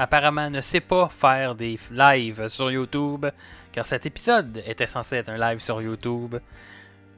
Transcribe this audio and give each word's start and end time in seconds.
apparemment 0.00 0.48
ne 0.50 0.60
sait 0.60 0.80
pas 0.80 1.08
faire 1.08 1.54
des 1.54 1.78
lives 1.90 2.48
sur 2.48 2.70
YouTube, 2.70 3.26
car 3.72 3.86
cet 3.86 4.06
épisode 4.06 4.62
était 4.66 4.86
censé 4.86 5.16
être 5.16 5.28
un 5.28 5.38
live 5.38 5.60
sur 5.60 5.80
YouTube 5.82 6.36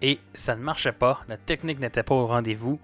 et 0.00 0.18
ça 0.34 0.56
ne 0.56 0.62
marchait 0.62 0.92
pas. 0.92 1.20
La 1.28 1.36
technique 1.36 1.78
n'était 1.78 2.02
pas 2.02 2.14
au 2.14 2.26
rendez-vous. 2.26 2.80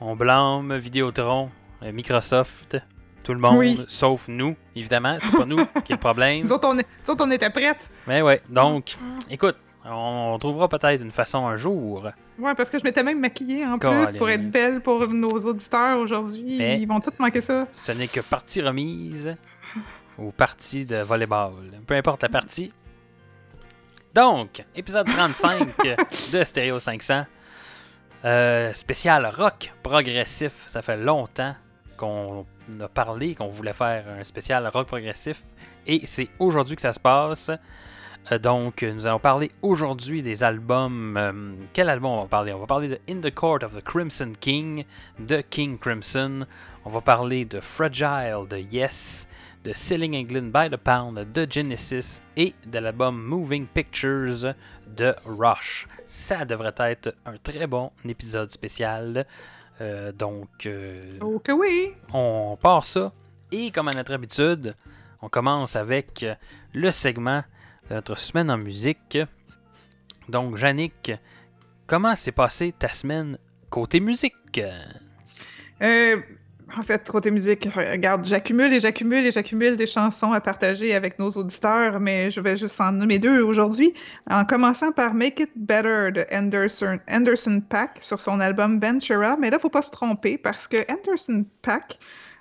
On 0.00 0.14
blâme 0.16 0.76
Vidéotron, 0.76 1.50
euh, 1.82 1.90
Microsoft, 1.92 2.76
tout 3.24 3.34
le 3.34 3.40
monde, 3.40 3.56
Oui. 3.58 3.84
sauf 3.88 4.28
nous, 4.28 4.54
évidemment. 4.76 5.18
C'est 5.20 5.36
pas 5.36 5.44
nous 5.46 5.64
qui 5.84 5.92
est 5.92 5.96
le 5.96 5.98
problème. 6.00 6.42
Nous 6.42 6.52
autres, 6.52 6.68
on, 6.68 6.78
est- 6.78 6.86
nous 7.06 7.10
autres, 7.12 7.24
on 7.26 7.30
était 7.30 7.50
prêtes. 7.50 7.90
Mais 8.06 8.22
ouais, 8.22 8.40
donc, 8.48 8.96
écoute, 9.30 9.56
on 9.84 10.38
trouvera 10.38 10.68
peut-être 10.68 11.02
une 11.02 11.10
façon 11.10 11.46
un 11.46 11.56
jour. 11.56 12.10
Ouais, 12.38 12.54
parce 12.54 12.70
que 12.70 12.78
je 12.78 12.84
m'étais 12.84 13.02
même 13.02 13.20
maquillée 13.20 13.66
en 13.66 13.78
plus 13.78 14.16
pour 14.16 14.30
être 14.30 14.50
belle 14.50 14.80
pour 14.80 15.06
nos 15.08 15.38
auditeurs 15.38 15.98
aujourd'hui. 15.98 16.56
Ils 16.56 16.86
vont 16.86 17.00
tous 17.00 17.18
manquer 17.18 17.40
ça. 17.40 17.66
Ce 17.72 17.92
n'est 17.92 18.08
que 18.08 18.20
partie 18.20 18.62
remise 18.62 19.36
ou 20.18 20.30
partie 20.30 20.84
de 20.84 20.96
volleyball. 20.96 21.80
Peu 21.86 21.94
importe 21.94 22.22
la 22.22 22.28
partie. 22.28 22.72
Donc, 24.14 24.64
épisode 24.74 25.06
35 25.06 25.68
de 26.32 26.44
Stereo 26.44 26.78
500. 26.78 27.24
Euh, 28.24 28.72
spécial 28.72 29.26
rock 29.26 29.72
progressif. 29.82 30.52
Ça 30.66 30.80
fait 30.80 30.96
longtemps 30.96 31.54
qu'on 31.98 32.46
a 32.80 32.88
parlé 32.88 33.34
qu'on 33.34 33.48
voulait 33.48 33.74
faire 33.74 34.04
un 34.08 34.24
spécial 34.24 34.66
rock 34.68 34.86
progressif. 34.86 35.42
Et 35.86 36.06
c'est 36.06 36.28
aujourd'hui 36.38 36.76
que 36.76 36.82
ça 36.82 36.92
se 36.92 37.00
passe. 37.00 37.50
Euh, 38.32 38.38
donc, 38.38 38.82
nous 38.82 39.06
allons 39.06 39.18
parler 39.18 39.50
aujourd'hui 39.60 40.22
des 40.22 40.42
albums. 40.42 41.16
euh, 41.18 41.32
quel 41.74 41.90
album 41.90 42.12
on 42.12 42.22
va 42.22 42.28
parler? 42.28 42.52
On 42.52 42.58
va 42.58 42.66
parler 42.66 42.88
de 42.88 42.98
In 43.08 43.20
the 43.20 43.34
Court 43.34 43.62
of 43.62 43.76
the 43.76 43.82
Crimson 43.82 44.32
King 44.40 44.84
de 45.18 45.42
King 45.42 45.78
Crimson. 45.78 46.46
On 46.86 46.90
va 46.90 47.02
parler 47.02 47.44
de 47.44 47.60
Fragile 47.60 48.46
de 48.48 48.56
Yes, 48.56 49.28
de 49.62 49.74
Selling 49.74 50.16
England 50.16 50.50
by 50.52 50.70
the 50.70 50.78
Pound 50.78 51.32
de 51.32 51.46
Genesis 51.50 52.22
et 52.36 52.54
de 52.66 52.78
l'album 52.78 53.22
Moving 53.22 53.66
Pictures 53.66 54.54
de 54.86 55.14
Rush. 55.26 55.86
Ça 56.06 56.46
devrait 56.46 56.74
être 56.78 57.14
un 57.26 57.36
très 57.36 57.66
bon 57.66 57.90
épisode 58.08 58.50
spécial. 58.50 59.26
Euh, 59.82 60.12
donc, 60.12 60.64
euh, 60.64 61.18
oui! 61.20 61.92
on 62.14 62.56
part 62.60 62.84
ça. 62.84 63.12
Et 63.52 63.70
comme 63.70 63.88
à 63.88 63.92
notre 63.92 64.14
habitude, 64.14 64.72
on 65.20 65.28
commence 65.28 65.76
avec 65.76 66.24
le 66.72 66.90
segment 66.90 67.42
de 67.88 67.94
notre 67.94 68.18
semaine 68.18 68.50
en 68.50 68.58
musique. 68.58 69.18
Donc, 70.28 70.58
Yannick, 70.60 71.12
comment 71.86 72.14
s'est 72.14 72.32
passée 72.32 72.74
ta 72.78 72.88
semaine 72.88 73.38
côté 73.70 74.00
musique? 74.00 74.60
Euh, 75.82 76.16
en 76.76 76.82
fait, 76.82 77.08
côté 77.08 77.30
musique, 77.30 77.68
regarde, 77.74 78.24
j'accumule 78.24 78.72
et 78.72 78.80
j'accumule 78.80 79.26
et 79.26 79.30
j'accumule 79.30 79.76
des 79.76 79.86
chansons 79.86 80.32
à 80.32 80.40
partager 80.40 80.94
avec 80.94 81.18
nos 81.18 81.30
auditeurs, 81.30 82.00
mais 82.00 82.30
je 82.30 82.40
vais 82.40 82.56
juste 82.56 82.80
en 82.80 82.92
nommer 82.92 83.18
deux 83.18 83.42
aujourd'hui. 83.42 83.94
En 84.30 84.44
commençant 84.44 84.90
par 84.90 85.14
Make 85.14 85.40
It 85.40 85.50
Better 85.56 86.10
de 86.12 86.24
Anderson, 86.32 86.98
Anderson 87.08 87.60
Pack 87.68 87.98
sur 88.00 88.18
son 88.18 88.40
album 88.40 88.80
Ventura. 88.80 89.36
Mais 89.38 89.50
là, 89.50 89.58
faut 89.58 89.68
pas 89.68 89.82
se 89.82 89.90
tromper 89.90 90.38
parce 90.38 90.66
que 90.66 90.78
Anderson 90.90 91.44
Pack, 91.62 91.98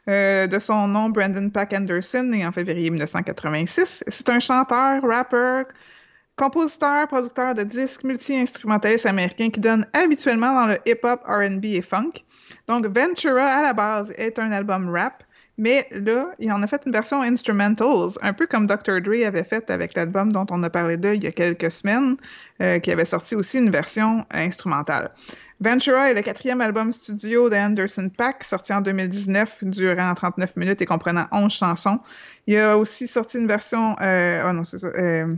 euh, 0.09 0.47
de 0.47 0.59
son 0.59 0.87
nom 0.87 1.09
Brandon 1.09 1.49
Pack 1.49 1.73
Anderson, 1.73 2.23
né 2.23 2.45
en 2.45 2.51
février 2.51 2.89
1986, 2.89 4.03
c'est 4.07 4.29
un 4.29 4.39
chanteur, 4.39 5.01
rappeur, 5.01 5.65
compositeur, 6.35 7.07
producteur 7.07 7.53
de 7.53 7.63
disques, 7.63 8.03
multi-instrumentaliste 8.03 9.05
américain 9.05 9.49
qui 9.49 9.59
donne 9.59 9.85
habituellement 9.93 10.53
dans 10.53 10.67
le 10.67 10.77
hip-hop, 10.85 11.21
R&B 11.25 11.65
et 11.65 11.81
funk. 11.81 12.11
Donc, 12.67 12.85
Ventura, 12.87 13.43
à 13.43 13.61
la 13.61 13.73
base, 13.73 14.13
est 14.17 14.39
un 14.39 14.51
album 14.51 14.89
rap, 14.89 15.23
mais 15.57 15.87
là, 15.91 16.31
il 16.39 16.51
en 16.51 16.63
a 16.63 16.67
fait 16.67 16.81
une 16.85 16.91
version 16.91 17.21
instrumentals, 17.21 18.11
un 18.21 18.33
peu 18.33 18.47
comme 18.47 18.65
Dr. 18.65 19.01
Dre 19.01 19.25
avait 19.25 19.43
fait 19.43 19.69
avec 19.69 19.95
l'album 19.95 20.31
dont 20.31 20.47
on 20.49 20.63
a 20.63 20.69
parlé 20.69 20.97
d'eux 20.97 21.13
il 21.13 21.23
y 21.23 21.27
a 21.27 21.31
quelques 21.31 21.69
semaines, 21.69 22.17
euh, 22.61 22.79
qui 22.79 22.91
avait 22.91 23.05
sorti 23.05 23.35
aussi 23.35 23.59
une 23.59 23.69
version 23.69 24.25
instrumentale. 24.31 25.11
Ventura 25.63 26.11
est 26.11 26.13
le 26.13 26.21
quatrième 26.21 26.59
album 26.59 26.91
studio 26.91 27.49
de 27.49 27.55
Anderson 27.55 28.09
Paak, 28.09 28.43
sorti 28.43 28.73
en 28.73 28.81
2019, 28.81 29.63
durant 29.63 30.13
39 30.13 30.57
minutes 30.57 30.81
et 30.81 30.85
comprenant 30.85 31.25
11 31.31 31.49
chansons. 31.53 31.99
Il 32.47 32.57
a 32.57 32.77
aussi 32.77 33.07
sorti 33.07 33.37
une 33.37 33.47
version... 33.47 33.95
Euh, 34.01 34.43
oh 34.45 34.51
non, 34.51 34.65
c'est 34.65 34.79
ça... 34.79 34.87
euh, 34.87 35.33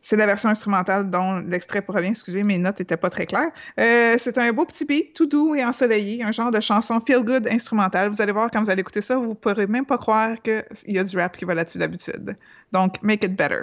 c'est 0.00 0.16
la 0.16 0.26
version 0.26 0.48
instrumentale 0.48 1.10
dont 1.10 1.40
l'extrait 1.40 1.82
provient. 1.82 2.10
Excusez, 2.10 2.44
mes 2.44 2.58
notes 2.58 2.78
n'étaient 2.78 2.96
pas 2.96 3.10
très 3.10 3.26
claires. 3.26 3.50
Euh, 3.80 4.16
c'est 4.22 4.38
un 4.38 4.52
beau 4.52 4.64
petit 4.64 4.84
beat, 4.84 5.12
tout 5.12 5.26
doux 5.26 5.56
et 5.56 5.64
ensoleillé, 5.64 6.22
un 6.22 6.30
genre 6.30 6.52
de 6.52 6.60
chanson 6.60 7.00
feel-good 7.00 7.48
instrumentale. 7.48 8.10
Vous 8.10 8.22
allez 8.22 8.30
voir, 8.30 8.48
quand 8.52 8.62
vous 8.62 8.70
allez 8.70 8.82
écouter 8.82 9.00
ça, 9.00 9.16
vous 9.16 9.30
ne 9.30 9.34
pourrez 9.34 9.66
même 9.66 9.86
pas 9.86 9.98
croire 9.98 10.40
qu'il 10.40 10.62
y 10.86 11.00
a 11.00 11.02
du 11.02 11.18
rap 11.18 11.36
qui 11.36 11.44
va 11.44 11.56
là-dessus 11.56 11.78
d'habitude. 11.78 12.36
Donc, 12.70 13.02
make 13.02 13.24
it 13.24 13.34
better. 13.34 13.62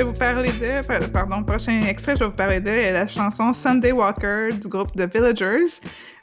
Vais 0.00 0.04
vous 0.06 0.12
parler 0.18 0.50
de, 0.52 0.86
pa- 0.86 1.00
pardon, 1.08 1.42
prochain 1.42 1.82
extrait, 1.86 2.14
je 2.14 2.20
vais 2.20 2.26
vous 2.26 2.30
parler 2.36 2.60
de 2.60 2.70
la 2.70 3.06
chanson 3.06 3.52
Sunday 3.52 3.92
Walker 3.92 4.48
du 4.58 4.66
groupe 4.68 4.90
The 4.96 5.12
Villagers 5.14 5.66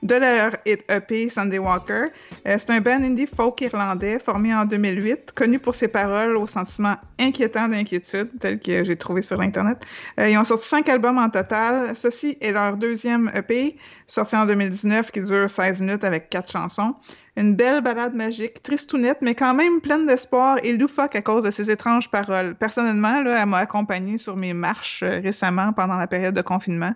de 0.04 0.16
leur 0.16 0.52
EP 0.66 1.30
Sunday 1.30 1.60
Walker. 1.60 2.06
Euh, 2.48 2.58
c'est 2.60 2.70
un 2.72 2.82
band 2.82 3.04
indie 3.04 3.28
folk 3.28 3.62
irlandais 3.62 4.20
formé 4.20 4.54
en 4.54 4.66
2008, 4.66 5.32
connu 5.34 5.60
pour 5.60 5.76
ses 5.76 5.88
paroles 5.88 6.38
aux 6.38 6.48
sentiments 6.48 6.96
inquiétants 7.20 7.68
d'inquiétude, 7.68 8.30
tels 8.40 8.60
que 8.60 8.84
j'ai 8.84 8.96
trouvé 8.96 9.22
sur 9.22 9.42
Internet. 9.42 9.78
Euh, 10.20 10.30
ils 10.30 10.38
ont 10.38 10.44
sorti 10.44 10.68
cinq 10.68 10.90
albums 10.90 11.18
en 11.20 11.30
total. 11.30 11.96
Ceci 11.96 12.38
est 12.42 12.52
leur 12.52 12.78
deuxième 12.78 13.30
EP, 13.36 13.76
sorti 14.08 14.36
en 14.36 14.46
2019, 14.46 15.12
qui 15.12 15.22
dure 15.22 15.50
16 15.50 15.82
minutes 15.82 16.04
avec 16.04 16.30
quatre 16.30 16.52
chansons. 16.52 16.96
Une 17.36 17.56
belle 17.56 17.82
balade 17.82 18.16
magique, 18.16 18.64
tristounette, 18.64 19.22
mais 19.22 19.36
quand 19.36 19.54
même 19.54 19.82
pleine 19.82 20.08
d'espoir 20.08 20.58
et 20.64 20.74
loufoque 20.76 21.16
à 21.16 21.22
cause 21.22 21.44
de 21.44 21.52
ses 21.52 21.70
étranges 21.70 22.10
paroles. 22.10 22.56
Personnellement, 22.56 23.22
elle 23.24 23.46
m'a 23.46 23.58
accompagnée 23.60 24.18
sur 24.18 24.36
mes 24.36 24.54
marches 24.54 25.04
euh, 25.04 25.20
récemment 25.20 25.74
pendant 25.74 25.98
la 25.98 26.08
période 26.08 26.34
de 26.34 26.42
confinement. 26.42 26.94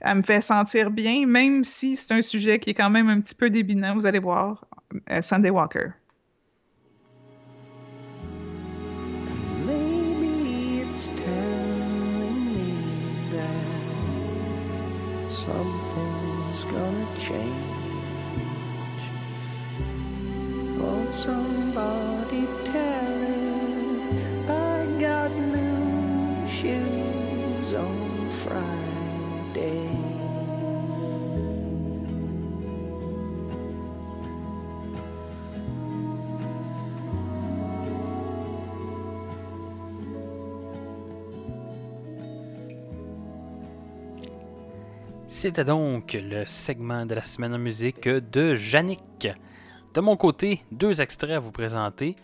Elle 0.00 0.16
me 0.16 0.22
fait 0.22 0.40
sentir 0.40 0.90
bien, 0.90 1.26
même 1.26 1.62
si 1.62 1.96
c'est 1.96 2.14
un 2.14 2.22
sujet 2.22 2.58
qui 2.58 2.70
est 2.70 2.74
quand 2.74 2.90
même 2.90 3.08
un 3.08 3.20
petit 3.20 3.34
peu 3.34 3.50
débilant, 3.50 3.94
vous 3.94 4.06
allez 4.06 4.18
voir. 4.18 4.64
Euh, 5.10 5.22
Sunday 5.22 5.50
Walker. 5.50 5.90
Somebody 21.10 22.46
tell 22.64 23.22
it? 23.22 24.50
I 24.50 24.86
got 24.98 25.30
new 25.30 26.48
shoes 26.48 27.74
on 27.74 28.30
Friday. 28.42 30.06
C'était 45.28 45.64
donc 45.64 46.14
le 46.14 46.44
segment 46.46 47.04
de 47.06 47.14
la 47.14 47.22
semaine 47.22 47.54
en 47.54 47.58
musique 47.58 48.08
de 48.08 48.56
Yannick. 48.56 49.28
De 49.96 50.02
mon 50.02 50.18
côté, 50.18 50.62
deux 50.72 51.00
extraits 51.00 51.30
à 51.30 51.38
vous 51.38 51.52
présenter. 51.52 52.16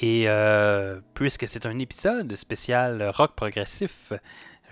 Et 0.00 0.24
euh, 0.26 1.00
puisque 1.14 1.46
c'est 1.46 1.66
un 1.66 1.78
épisode 1.78 2.34
spécial 2.34 3.00
rock 3.10 3.36
progressif, 3.36 4.12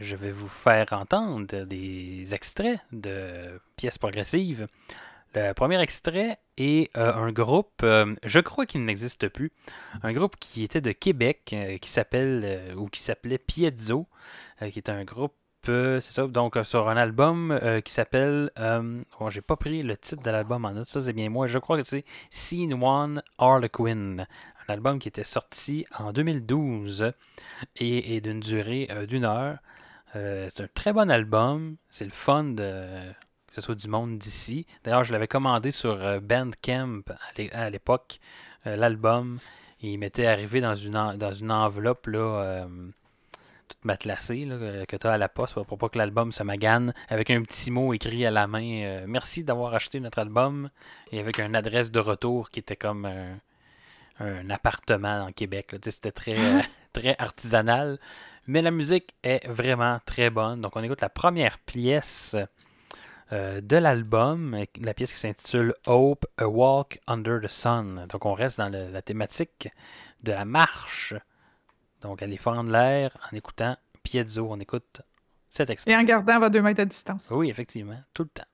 je 0.01 0.17
vais 0.17 0.33
vous 0.33 0.49
faire 0.49 0.93
entendre 0.93 1.63
des 1.63 2.35
extraits 2.35 2.81
de 2.91 3.61
pièces 3.77 3.99
progressives. 3.99 4.67
Le 5.33 5.53
premier 5.53 5.81
extrait 5.81 6.39
est 6.57 6.91
euh, 6.97 7.15
un 7.15 7.31
groupe, 7.31 7.85
euh, 7.85 8.17
je 8.25 8.41
crois 8.41 8.67
qu'il 8.67 8.85
n'existe 8.85 9.29
plus, 9.29 9.53
un 10.03 10.13
groupe 10.13 10.35
qui 10.41 10.65
était 10.65 10.81
de 10.81 10.91
Québec, 10.91 11.55
qui 11.81 11.89
s'appelle 11.89 12.75
ou 12.77 12.89
qui 12.89 13.01
s'appelait 13.01 13.39
Piezo, 13.39 14.09
qui 14.59 14.77
est 14.81 14.89
un 14.89 15.05
groupe, 15.05 15.37
c'est 15.67 16.01
ça, 16.01 16.27
donc 16.27 16.57
euh, 16.57 16.65
sur 16.65 16.89
un 16.89 16.97
album 16.97 17.51
euh, 17.51 17.81
qui 17.81 17.93
s'appelle, 17.93 18.51
euh, 18.59 19.03
bon, 19.19 19.31
j'ai 19.31 19.43
pas 19.43 19.57
pris 19.57 19.83
le 19.83 19.97
titre 19.97 20.23
de 20.23 20.31
l'album 20.31 20.65
en 20.65 20.73
note, 20.73 20.87
ça 20.89 21.01
c'est 21.01 21.13
bien 21.13 21.29
moi, 21.29 21.47
je 21.47 21.59
crois 21.59 21.77
que 21.77 21.85
c'est 21.87 22.05
Scene 22.31 22.73
One 22.83 23.23
Harlequin, 23.39 24.19
un 24.21 24.73
album 24.73 24.99
qui 24.99 25.09
était 25.09 25.25
sorti 25.25 25.87
en 25.99 26.13
2012 26.13 27.13
et, 27.77 28.21
d'une 28.21 28.41
durée 28.41 28.89
d'une 29.07 29.25
heure. 29.25 29.59
C'est 30.15 30.61
un 30.61 30.69
très 30.75 30.93
bon 30.93 31.11
album, 31.11 31.77
c'est 31.91 32.05
le 32.05 32.11
fun 32.11 32.45
de 32.45 32.87
que 33.49 33.55
ce 33.57 33.61
soit 33.61 33.75
du 33.75 33.89
monde 33.89 34.17
d'ici. 34.19 34.65
D'ailleurs, 34.85 35.03
je 35.03 35.13
l'avais 35.13 35.27
commandé 35.27 35.73
sur 35.73 36.21
Bandcamp 36.21 37.03
à 37.09 37.33
l'é- 37.37 37.53
à 37.53 37.69
l'époque, 37.69 38.21
l'album. 38.65 39.39
Il 39.83 39.99
m'était 39.99 40.27
arrivé 40.27 40.61
dans 40.61 40.75
une, 40.77 41.17
dans 41.17 41.33
une 41.33 41.51
enveloppe 41.51 42.07
là, 42.07 42.67
euh, 43.71 43.75
toute 43.75 43.85
matelassée 43.85 44.45
là, 44.45 44.57
que- 44.59 44.85
que 44.85 44.97
tu 44.97 45.07
as 45.07 45.13
à 45.13 45.19
la 45.19 45.29
poste 45.29 45.55
pour, 45.55 45.79
pas 45.79 45.89
que 45.89 45.99
l'album 45.99 46.33
se 46.33 46.43
magane, 46.43 46.93
avec 47.09 47.31
un 47.31 47.43
petit 47.43 47.71
mot 47.71 47.93
écrit 47.95 48.27
à 48.27 48.31
la 48.31 48.47
main. 48.47 48.83
euh, 48.83 49.05
Merci 49.07 49.45
d'avoir 49.45 49.75
acheté 49.75 50.01
notre 50.01 50.19
album. 50.19 50.71
Et 51.13 51.21
avec 51.21 51.39
une 51.39 51.55
adresse 51.57 51.91
de 51.91 52.01
retour 52.01 52.51
qui 52.51 52.61
était 52.61 52.77
comme 52.77 53.05
un, 53.07 53.39
un 54.19 54.51
appartement 54.51 55.25
en 55.27 55.33
Québec. 55.33 55.75
C'était 55.85 56.13
très, 56.13 56.39
euh, 56.39 56.61
très 56.93 57.17
artisanal. 57.19 57.99
Mais 58.47 58.63
la 58.63 58.71
musique 58.71 59.15
est 59.23 59.47
vraiment 59.49 60.01
très 60.07 60.31
bonne. 60.31 60.61
Donc 60.61 60.75
on 60.77 60.83
écoute 60.83 61.01
la 61.01 61.09
première 61.09 61.59
pièce 61.59 62.35
euh, 63.33 63.61
de 63.61 63.77
l'album, 63.77 64.55
euh, 64.55 64.65
la 64.81 64.93
pièce 64.95 65.13
qui 65.13 65.19
s'intitule 65.19 65.75
Hope, 65.87 66.27
A 66.37 66.49
Walk 66.49 66.99
Under 67.07 67.41
the 67.41 67.47
Sun. 67.49 68.07
Donc 68.11 68.27
on 68.27 68.33
reste 68.33 68.59
dans 68.59 68.69
le- 68.69 68.91
la 68.91 69.03
thématique 69.03 69.69
de 70.23 70.33
la 70.33 70.45
marche. 70.45 71.15
Donc 72.01 72.23
aller 72.23 72.37
fendre 72.37 72.71
l'air 72.71 73.17
en 73.31 73.37
écoutant 73.37 73.77
Piezo. 74.03 74.49
On 74.51 74.59
écoute 74.61 75.03
cet 75.51 75.71
extrait. 75.71 75.93
Et 75.93 75.97
en 75.97 76.05
gardant 76.05 76.41
à 76.43 76.51
deux 76.51 76.63
mètres 76.63 76.83
de 76.83 76.89
distance. 76.89 77.31
Oui, 77.31 77.51
effectivement, 77.51 78.01
tout 78.15 78.23
le 78.23 78.29
temps. 78.29 78.50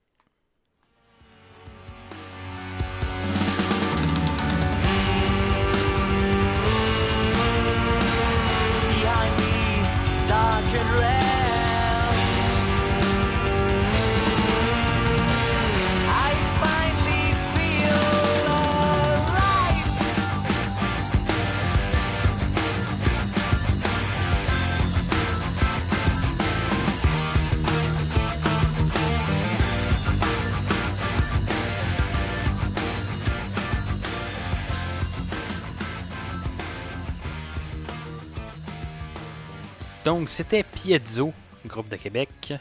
Donc 40.07 40.29
c'était 40.29 40.63
Piezo, 40.63 41.33
groupe 41.67 41.89
de 41.89 41.97
Québec. 41.97 42.55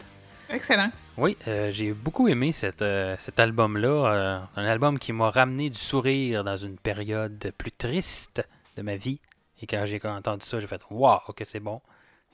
Excellent. 0.49 0.89
Oui, 1.15 1.37
euh, 1.47 1.69
j'ai 1.69 1.93
beaucoup 1.93 2.27
aimé 2.27 2.51
cet, 2.51 2.81
euh, 2.81 3.15
cet 3.19 3.39
album-là. 3.39 3.87
euh, 3.87 4.39
un 4.55 4.65
album 4.65 4.97
qui 4.97 5.13
m'a 5.13 5.29
ramené 5.29 5.69
du 5.69 5.79
sourire 5.79 6.43
dans 6.43 6.57
une 6.57 6.75
période 6.75 7.53
plus 7.55 7.71
triste 7.71 8.43
de 8.77 8.81
ma 8.81 8.95
vie. 8.95 9.19
Et 9.61 9.67
quand 9.67 9.85
j'ai 9.85 10.01
entendu 10.03 10.43
ça, 10.43 10.59
j'ai 10.59 10.65
fait 10.65 10.81
Waouh, 10.89 11.19
ok, 11.27 11.43
c'est 11.45 11.59
bon. 11.59 11.81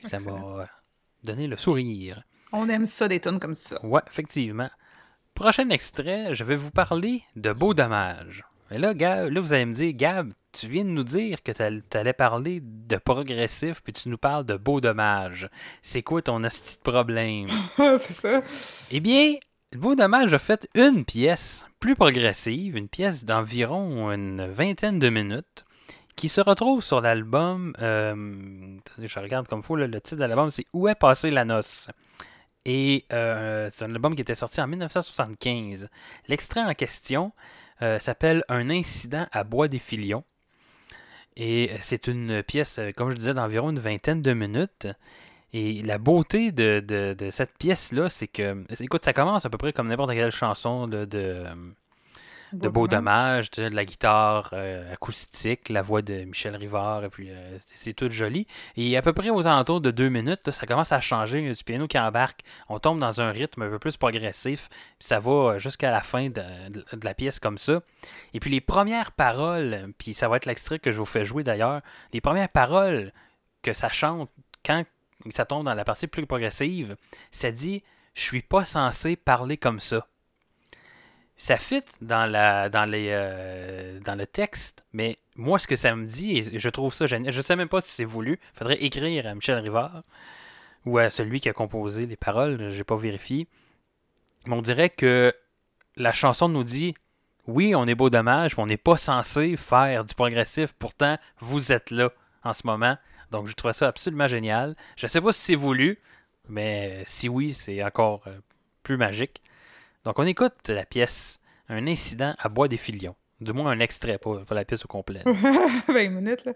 Et 0.01 0.07
ça 0.07 0.17
m'a 0.19 0.69
donné 1.25 1.45
le 1.47 1.57
sourire. 1.57 2.23
On 2.53 2.69
aime 2.69 2.85
ça, 2.85 3.09
des 3.09 3.19
tunes 3.19 3.39
comme 3.39 3.53
ça. 3.53 3.85
Ouais, 3.85 4.01
effectivement. 4.09 4.69
Prochain 5.33 5.71
extrait, 5.71 6.33
je 6.35 6.45
vais 6.45 6.55
vous 6.55 6.71
parler 6.71 7.21
de 7.35 7.51
Beau 7.51 7.73
Dommage. 7.73 8.45
Et 8.71 8.77
là, 8.77 8.93
Gab, 8.93 9.29
là, 9.29 9.41
vous 9.41 9.51
allez 9.51 9.65
me 9.65 9.73
dire, 9.73 9.93
Gab, 9.93 10.31
tu 10.53 10.67
viens 10.67 10.85
de 10.85 10.89
nous 10.89 11.03
dire 11.03 11.43
que 11.43 11.51
tu 11.51 11.97
allais 11.97 12.13
parler 12.13 12.61
de 12.61 12.95
progressif, 12.97 13.81
puis 13.81 13.91
tu 13.91 14.07
nous 14.07 14.17
parles 14.17 14.45
de 14.45 14.55
Beau 14.55 14.79
Dommage. 14.79 15.49
C'est 15.81 16.03
quoi 16.03 16.21
ton 16.21 16.43
hostie 16.43 16.77
de 16.77 16.89
problème? 16.89 17.47
c'est 17.77 18.13
ça. 18.13 18.41
Eh 18.89 19.01
bien, 19.01 19.35
le 19.73 19.79
Beau 19.79 19.95
Dommage 19.95 20.33
a 20.33 20.39
fait 20.39 20.69
une 20.73 21.03
pièce 21.03 21.65
plus 21.79 21.95
progressive, 21.95 22.77
une 22.77 22.87
pièce 22.87 23.25
d'environ 23.25 24.11
une 24.11 24.47
vingtaine 24.47 24.99
de 24.99 25.09
minutes, 25.09 25.65
qui 26.15 26.29
se 26.29 26.39
retrouve 26.39 26.81
sur 26.81 27.01
l'album. 27.01 27.73
euh, 27.81 28.77
attendez, 28.85 29.07
je 29.07 29.19
regarde 29.19 29.47
comme 29.47 29.59
il 29.59 29.65
faut, 29.65 29.75
là, 29.75 29.87
le 29.87 29.99
titre 29.99 30.21
de 30.21 30.25
l'album, 30.25 30.49
c'est 30.49 30.65
Où 30.71 30.87
est 30.87 30.95
passée 30.95 31.31
la 31.31 31.43
noce? 31.43 31.89
Et 32.63 33.05
euh, 33.11 33.69
c'est 33.73 33.85
un 33.85 33.93
album 33.95 34.15
qui 34.15 34.21
était 34.21 34.35
sorti 34.35 34.61
en 34.61 34.67
1975. 34.67 35.89
L'extrait 36.27 36.61
en 36.61 36.73
question 36.73 37.33
euh, 37.81 37.99
s'appelle 37.99 38.43
Un 38.49 38.69
incident 38.69 39.27
à 39.31 39.43
Bois 39.43 39.67
des 39.67 39.79
Filions. 39.79 40.23
Et 41.37 41.71
c'est 41.81 42.07
une 42.07 42.43
pièce, 42.43 42.77
euh, 42.79 42.91
comme 42.91 43.09
je 43.11 43.15
disais, 43.15 43.33
d'environ 43.33 43.69
une 43.71 43.79
vingtaine 43.79 44.21
de 44.21 44.33
minutes. 44.33 44.87
Et 45.53 45.81
la 45.83 45.97
beauté 45.97 46.51
de, 46.51 46.79
de- 46.85 47.13
de 47.17 47.29
cette 47.29 47.57
pièce-là, 47.57 48.09
c'est 48.09 48.27
que, 48.27 48.63
écoute, 48.79 49.03
ça 49.05 49.13
commence 49.13 49.45
à 49.45 49.49
peu 49.49 49.57
près 49.57 49.73
comme 49.73 49.87
n'importe 49.89 50.11
quelle 50.11 50.31
chanson 50.31 50.87
de, 50.87 51.05
de 52.53 52.67
Beau 52.69 52.87
Dommage, 52.87 53.49
tu 53.51 53.61
sais, 53.61 53.69
de 53.69 53.75
la 53.75 53.85
guitare 53.85 54.49
euh, 54.53 54.93
acoustique, 54.93 55.69
la 55.69 55.81
voix 55.81 56.01
de 56.01 56.23
Michel 56.25 56.55
Rivard, 56.55 57.03
et 57.05 57.09
puis 57.09 57.29
euh, 57.29 57.57
c'est- 57.73 57.93
tout 57.93 58.09
joli. 58.09 58.47
Et 58.75 58.95
à 58.97 59.01
peu 59.01 59.13
près 59.13 59.29
aux 59.29 59.47
alentours 59.47 59.81
de 59.81 59.91
deux 59.91 60.09
minutes, 60.09 60.41
là, 60.45 60.51
ça 60.51 60.65
commence 60.65 60.91
à 60.91 61.01
changer, 61.01 61.39
il 61.39 61.47
y 61.47 61.49
a 61.49 61.53
du 61.53 61.63
piano 61.63 61.87
qui 61.87 61.97
embarque, 61.99 62.41
on 62.69 62.79
tombe 62.79 62.99
dans 62.99 63.21
un 63.21 63.31
rythme 63.31 63.61
un 63.63 63.69
peu 63.69 63.79
plus 63.79 63.97
progressif, 63.97 64.69
puis 64.69 65.07
ça 65.07 65.19
va 65.19 65.31
euh, 65.31 65.59
jusqu'à 65.59 65.91
la 65.91 66.01
fin 66.01 66.29
de, 66.29 66.41
de- 66.69 66.85
de 66.93 67.05
la 67.05 67.13
pièce 67.13 67.39
comme 67.39 67.57
ça. 67.57 67.81
Et 68.33 68.39
puis 68.39 68.49
les 68.49 68.61
premières 68.61 69.11
paroles, 69.11 69.93
puis 69.97 70.13
ça 70.13 70.27
va 70.27 70.37
être 70.37 70.45
l'extrait 70.45 70.79
que 70.79 70.91
je 70.91 70.97
vous 70.97 71.05
fais 71.05 71.25
jouer 71.25 71.43
d'ailleurs, 71.43 71.81
les 72.13 72.21
premières 72.21 72.49
paroles 72.49 73.11
que 73.61 73.73
ça 73.73 73.89
chante 73.89 74.29
quand 74.65 74.83
ça 75.33 75.45
tombe 75.45 75.65
dans 75.65 75.73
la 75.75 75.85
partie 75.85 76.07
plus 76.07 76.25
progressive, 76.25 76.95
ça 77.29 77.51
dit 77.51 77.83
«Je 78.15 78.21
suis 78.21 78.41
pas 78.41 78.65
censé 78.65 79.15
parler 79.15 79.55
comme 79.57 79.79
ça». 79.79 80.07
Ça 81.41 81.57
fit 81.57 81.81
euh, 82.03 82.69
dans 82.69 84.15
le 84.15 84.25
texte, 84.25 84.85
mais 84.93 85.17
moi, 85.35 85.57
ce 85.57 85.65
que 85.65 85.75
ça 85.75 85.95
me 85.95 86.05
dit, 86.05 86.37
et 86.37 86.59
je 86.59 86.69
trouve 86.69 86.93
ça 86.93 87.07
génial, 87.07 87.33
je 87.33 87.41
sais 87.41 87.55
même 87.55 87.67
pas 87.67 87.81
si 87.81 87.89
c'est 87.89 88.05
voulu, 88.05 88.33
il 88.33 88.57
faudrait 88.59 88.83
écrire 88.83 89.25
à 89.25 89.33
Michel 89.33 89.57
Rivard 89.57 90.03
ou 90.85 90.99
à 90.99 91.09
celui 91.09 91.39
qui 91.39 91.49
a 91.49 91.53
composé 91.53 92.05
les 92.05 92.15
paroles, 92.15 92.69
j'ai 92.69 92.83
pas 92.83 92.95
vérifié. 92.95 93.47
Mais 94.45 94.53
on 94.53 94.61
dirait 94.61 94.91
que 94.91 95.33
la 95.95 96.13
chanson 96.13 96.47
nous 96.47 96.63
dit 96.63 96.93
oui, 97.47 97.73
on 97.73 97.87
est 97.87 97.95
beau 97.95 98.11
dommage, 98.11 98.55
mais 98.55 98.61
on 98.61 98.67
n'est 98.67 98.77
pas 98.77 98.97
censé 98.97 99.57
faire 99.57 100.05
du 100.05 100.13
progressif. 100.13 100.73
Pourtant, 100.77 101.17
vous 101.39 101.71
êtes 101.71 101.89
là 101.89 102.11
en 102.43 102.53
ce 102.53 102.67
moment. 102.67 102.99
Donc, 103.31 103.47
je 103.47 103.53
trouve 103.53 103.71
ça 103.71 103.87
absolument 103.87 104.27
génial. 104.27 104.75
Je 104.95 105.07
sais 105.07 105.19
pas 105.19 105.31
si 105.31 105.41
c'est 105.41 105.55
voulu, 105.55 105.97
mais 106.47 107.01
si 107.07 107.29
oui, 107.29 107.53
c'est 107.53 107.83
encore 107.83 108.21
euh, 108.27 108.37
plus 108.83 108.97
magique. 108.97 109.41
Donc, 110.05 110.17
on 110.17 110.23
écoute 110.23 110.69
la 110.69 110.85
pièce 110.85 111.39
Un 111.69 111.87
incident 111.87 112.33
à 112.39 112.49
Bois 112.49 112.67
des 112.67 112.77
Filions. 112.77 113.15
Du 113.39 113.53
moins, 113.53 113.71
un 113.71 113.79
extrait, 113.79 114.17
pas 114.17 114.55
la 114.55 114.65
pièce 114.65 114.85
au 114.85 114.87
complet. 114.87 115.23
20 115.87 116.09
minutes, 116.09 116.45
là. 116.45 116.53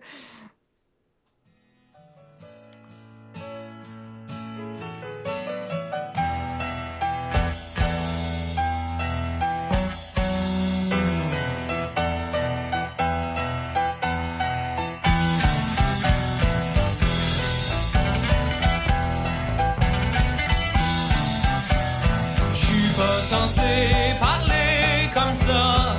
Ça. 25.48 25.96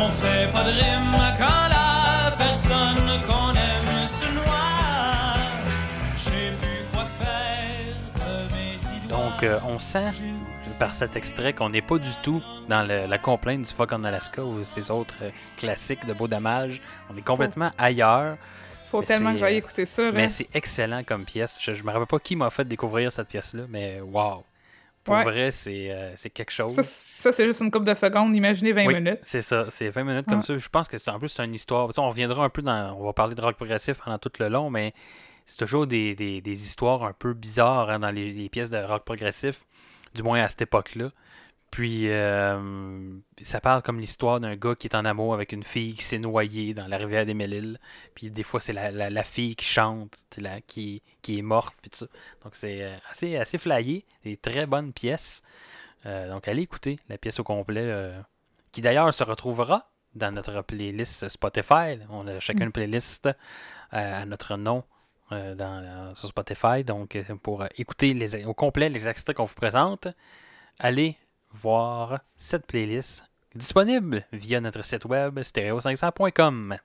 On 0.00 0.10
fait 0.12 0.50
pas 0.52 0.64
de 0.64 0.70
rime 0.70 1.16
quand 1.38 1.68
la 1.68 2.30
personne 2.36 3.06
qu'on 3.26 3.50
aime 3.52 4.08
se 4.08 4.30
noie. 4.32 5.36
Je 6.16 6.22
sais 6.24 6.52
plus 6.60 6.84
quoi 6.92 7.04
faire 7.04 7.94
de 8.14 8.54
mes 8.54 8.76
petits 8.78 9.08
doigts. 9.08 9.18
Donc, 9.18 9.42
euh, 9.42 9.58
on 9.66 9.78
sent 9.78 10.06
par 10.78 10.92
cet 10.94 11.16
extrait 11.16 11.52
qu'on 11.54 11.70
n'est 11.70 11.82
pas 11.82 11.98
du 11.98 12.10
tout 12.22 12.40
dans 12.68 12.86
le- 12.86 13.06
la 13.06 13.18
complainte 13.18 13.62
du 13.62 13.72
Fuck 13.74 13.92
en 13.92 14.04
Alaska 14.04 14.42
ou 14.44 14.64
ces 14.64 14.90
autres 14.92 15.14
euh, 15.22 15.30
classiques 15.56 16.06
de 16.06 16.12
Beau 16.12 16.28
Dommage. 16.28 16.80
On 17.12 17.16
est 17.16 17.22
complètement 17.24 17.72
ailleurs, 17.76 18.36
Faut 18.90 19.00
Mais 19.00 19.06
tellement 19.06 19.30
c'est, 19.30 19.34
que 19.34 19.40
j'aille 19.40 19.54
euh, 19.54 19.58
écouter 19.58 19.86
ça. 19.86 20.02
Là. 20.04 20.12
mais 20.12 20.28
c'est 20.28 20.48
excellent 20.54 21.02
comme 21.04 21.24
pièce. 21.24 21.58
Je, 21.60 21.74
je 21.74 21.82
me 21.82 21.90
rappelle 21.90 22.06
pas 22.06 22.20
qui 22.20 22.36
m'a 22.36 22.48
fait 22.50 22.64
découvrir 22.64 23.10
cette 23.10 23.26
pièce-là, 23.28 23.64
mais 23.68 24.00
wow! 24.00 24.44
Pour 25.08 25.16
Ouais. 25.16 25.24
vrai, 25.24 25.50
c'est 25.50 25.88
euh, 25.90 26.14
quelque 26.32 26.50
chose. 26.52 26.74
Ça, 26.74 26.82
ça, 26.84 27.32
c'est 27.32 27.46
juste 27.46 27.60
une 27.60 27.70
couple 27.70 27.86
de 27.86 27.94
secondes. 27.94 28.34
Imaginez 28.36 28.72
20 28.72 28.86
Oui, 28.86 28.94
minutes. 28.94 29.18
C'est 29.22 29.42
ça, 29.42 29.66
c'est 29.70 29.88
20 29.90 30.04
minutes 30.04 30.26
comme 30.26 30.38
Ouais. 30.38 30.42
ça. 30.44 30.56
Je 30.58 30.68
pense 30.68 30.86
que 30.88 30.98
c'est 30.98 31.10
en 31.10 31.18
plus 31.18 31.28
c'est 31.28 31.44
une 31.44 31.54
histoire. 31.54 31.88
On 31.96 32.08
reviendra 32.10 32.44
un 32.44 32.48
peu 32.50 32.62
dans. 32.62 32.96
On 32.98 33.04
va 33.04 33.12
parler 33.12 33.34
de 33.34 33.40
rock 33.40 33.56
progressif 33.56 33.96
pendant 34.04 34.18
tout 34.18 34.30
le 34.38 34.48
long, 34.48 34.70
mais 34.70 34.92
c'est 35.46 35.56
toujours 35.58 35.86
des, 35.86 36.14
des- 36.14 36.40
des 36.40 36.66
histoires 36.66 37.04
un 37.04 37.12
peu 37.12 37.32
bizarres 37.32 37.90
hein, 37.90 37.98
dans 38.00 38.10
les, 38.10 38.32
les 38.32 38.48
pièces 38.48 38.70
de 38.70 38.78
rock 38.78 39.04
progressif, 39.04 39.60
du 40.14 40.22
moins 40.22 40.40
à 40.42 40.48
cette 40.48 40.62
époque-là. 40.62 41.10
Puis 41.70 42.08
euh, 42.10 43.12
ça 43.42 43.60
parle 43.60 43.82
comme 43.82 44.00
l'histoire 44.00 44.40
d'un 44.40 44.56
gars 44.56 44.74
qui 44.74 44.86
est 44.86 44.96
en 44.96 45.04
amour 45.04 45.34
avec 45.34 45.52
une 45.52 45.62
fille 45.64 45.94
qui 45.94 46.02
s'est 46.02 46.18
noyée 46.18 46.72
dans 46.74 46.86
la 46.88 46.96
rivière 46.96 47.26
des 47.26 47.34
Mille-Îles. 47.34 47.78
Puis 48.14 48.30
des 48.30 48.42
fois, 48.42 48.60
c'est 48.60 48.72
la, 48.72 48.90
la- 48.90 49.10
la 49.10 49.22
fille 49.22 49.54
qui 49.54 49.66
chante, 49.66 50.16
là, 50.38 50.60
qui, 50.62 51.02
qui 51.22 51.38
est 51.38 51.42
morte. 51.42 51.76
Puis 51.82 51.90
tout 51.90 51.98
ça. 51.98 52.06
Donc 52.42 52.52
c'est 52.56 52.82
euh, 52.82 52.96
assez, 53.10 53.36
assez 53.36 53.58
flyé. 53.58 54.04
Des 54.24 54.36
très 54.38 54.66
bonnes 54.66 54.92
pièces. 54.92 55.42
Euh, 56.06 56.30
donc 56.30 56.48
allez 56.48 56.62
écouter 56.62 56.98
la 57.08 57.18
pièce 57.18 57.38
au 57.38 57.44
complet. 57.44 57.82
euh, 57.84 58.18
qui 58.72 58.80
d'ailleurs 58.80 59.12
se 59.12 59.24
retrouvera 59.24 59.90
dans 60.14 60.32
notre 60.32 60.62
playlist 60.62 61.28
Spotify. 61.28 61.98
On 62.10 62.26
a 62.26 62.40
chacun 62.40 62.64
une 62.64 62.72
playlist 62.72 63.26
euh, 63.26 63.32
à 63.92 64.24
notre 64.26 64.56
nom 64.56 64.84
dans, 65.30 66.14
sur 66.14 66.28
Spotify. 66.28 66.84
Donc, 66.84 67.18
pour 67.42 67.64
écouter 67.76 68.14
les, 68.14 68.46
au 68.46 68.54
complet 68.54 68.88
les 68.88 69.06
extraits 69.06 69.36
qu'on 69.36 69.44
vous 69.44 69.54
présente, 69.54 70.08
allez 70.78 71.18
voir 71.52 72.20
cette 72.36 72.66
playlist 72.66 73.24
disponible 73.54 74.24
via 74.32 74.60
notre 74.60 74.84
site 74.84 75.04
web 75.04 75.38
stereo500.com. 75.38 76.78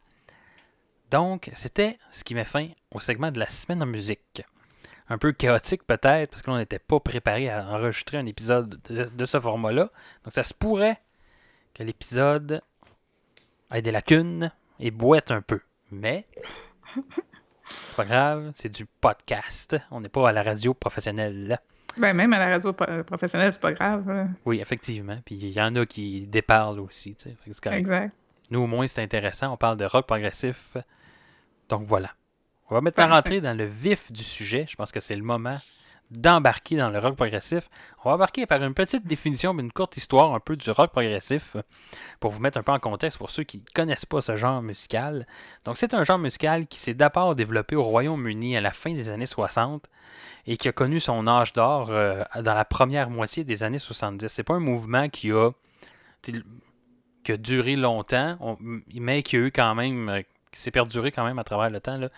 Donc, 1.11 1.51
c'était 1.53 1.97
ce 2.11 2.23
qui 2.23 2.33
met 2.33 2.43
fin 2.43 2.69
au 2.91 2.99
segment 2.99 3.31
de 3.31 3.39
la 3.39 3.47
semaine 3.47 3.83
en 3.83 3.85
musique. 3.85 4.43
Un 5.09 5.17
peu 5.17 5.31
chaotique 5.31 5.83
peut-être, 5.83 6.31
parce 6.31 6.41
qu'on 6.41 6.57
n'était 6.57 6.79
pas 6.79 6.99
préparé 6.99 7.49
à 7.49 7.67
enregistrer 7.67 8.17
un 8.17 8.25
épisode 8.25 8.81
de, 8.89 9.05
de 9.05 9.25
ce 9.25 9.39
format-là. 9.39 9.89
Donc, 10.23 10.33
ça 10.33 10.43
se 10.43 10.53
pourrait 10.53 10.99
que 11.73 11.83
l'épisode 11.83 12.61
ait 13.71 13.81
des 13.81 13.91
lacunes 13.91 14.51
et 14.79 14.91
boite 14.91 15.31
un 15.31 15.41
peu. 15.41 15.59
Mais, 15.91 16.25
c'est 17.87 17.95
pas 17.95 18.05
grave, 18.05 18.51
c'est 18.55 18.69
du 18.69 18.85
podcast. 18.85 19.75
On 19.91 20.01
n'est 20.01 20.09
pas 20.09 20.29
à 20.29 20.31
la 20.31 20.43
radio 20.43 20.73
professionnelle. 20.73 21.59
Ben, 21.97 22.13
même 22.13 22.33
à 22.33 22.39
la 22.39 22.49
radio 22.49 22.73
professionnelle, 22.73 23.53
c'est 23.53 23.61
pas 23.61 23.73
grave. 23.73 24.09
là. 24.09 24.27
Oui, 24.45 24.59
effectivement. 24.59 25.17
Puis 25.25 25.35
il 25.35 25.51
y 25.51 25.61
en 25.61 25.75
a 25.75 25.85
qui 25.85 26.27
déparlent 26.27 26.79
aussi. 26.79 27.15
tu 27.15 27.29
sais. 27.29 27.71
Exact. 27.71 28.13
Nous, 28.49 28.59
au 28.59 28.67
moins, 28.67 28.87
c'est 28.87 29.01
intéressant. 29.01 29.53
On 29.53 29.57
parle 29.57 29.77
de 29.77 29.85
rock 29.85 30.05
progressif. 30.07 30.77
Donc 31.69 31.85
voilà. 31.87 32.11
On 32.69 32.75
va 32.75 32.81
maintenant 32.81 33.09
rentrer 33.09 33.41
dans 33.41 33.57
le 33.57 33.65
vif 33.65 34.11
du 34.11 34.23
sujet. 34.23 34.65
Je 34.69 34.75
pense 34.75 34.91
que 34.91 34.99
c'est 34.99 35.15
le 35.15 35.23
moment 35.23 35.57
d'embarquer 36.11 36.75
dans 36.77 36.89
le 36.89 36.99
rock 36.99 37.15
progressif. 37.15 37.69
On 38.03 38.09
va 38.09 38.15
embarquer 38.15 38.45
par 38.45 38.61
une 38.61 38.73
petite 38.73 39.07
définition, 39.07 39.53
mais 39.53 39.63
une 39.63 39.71
courte 39.71 39.97
histoire 39.97 40.33
un 40.33 40.39
peu 40.39 40.55
du 40.55 40.69
rock 40.69 40.91
progressif 40.91 41.55
pour 42.19 42.31
vous 42.31 42.39
mettre 42.39 42.57
un 42.57 42.63
peu 42.63 42.71
en 42.71 42.79
contexte 42.79 43.17
pour 43.17 43.29
ceux 43.31 43.43
qui 43.43 43.57
ne 43.57 43.63
connaissent 43.73 44.05
pas 44.05 44.21
ce 44.21 44.35
genre 44.35 44.61
musical. 44.61 45.25
Donc 45.65 45.77
c'est 45.77 45.93
un 45.93 46.03
genre 46.03 46.19
musical 46.19 46.67
qui 46.67 46.77
s'est 46.79 46.93
d'abord 46.93 47.35
développé 47.35 47.75
au 47.75 47.83
Royaume-Uni 47.83 48.55
à 48.57 48.61
la 48.61 48.71
fin 48.71 48.93
des 48.93 49.09
années 49.09 49.25
60 49.25 49.89
et 50.45 50.57
qui 50.57 50.67
a 50.67 50.71
connu 50.71 50.99
son 50.99 51.25
âge 51.25 51.53
d'or 51.53 51.87
euh, 51.89 52.21
dans 52.41 52.53
la 52.53 52.65
première 52.65 53.09
moitié 53.09 53.43
des 53.43 53.63
années 53.63 53.79
70. 53.79 54.27
C'est 54.27 54.43
pas 54.43 54.55
un 54.55 54.59
mouvement 54.59 55.09
qui 55.09 55.31
a 55.31 55.49
qui 57.23 57.31
a 57.31 57.37
duré 57.37 57.75
longtemps, 57.75 58.35
on- 58.41 58.57
mais 58.93 59.23
qui 59.23 59.37
a 59.37 59.39
eu 59.39 59.51
quand 59.51 59.75
même, 59.75 60.09
euh, 60.09 60.21
qui 60.53 60.61
s'est 60.61 60.71
perduré 60.71 61.11
quand 61.11 61.25
même 61.25 61.39
à 61.39 61.43
travers 61.43 61.69
le 61.69 61.79
temps. 61.81 61.97
Là. 61.97 62.09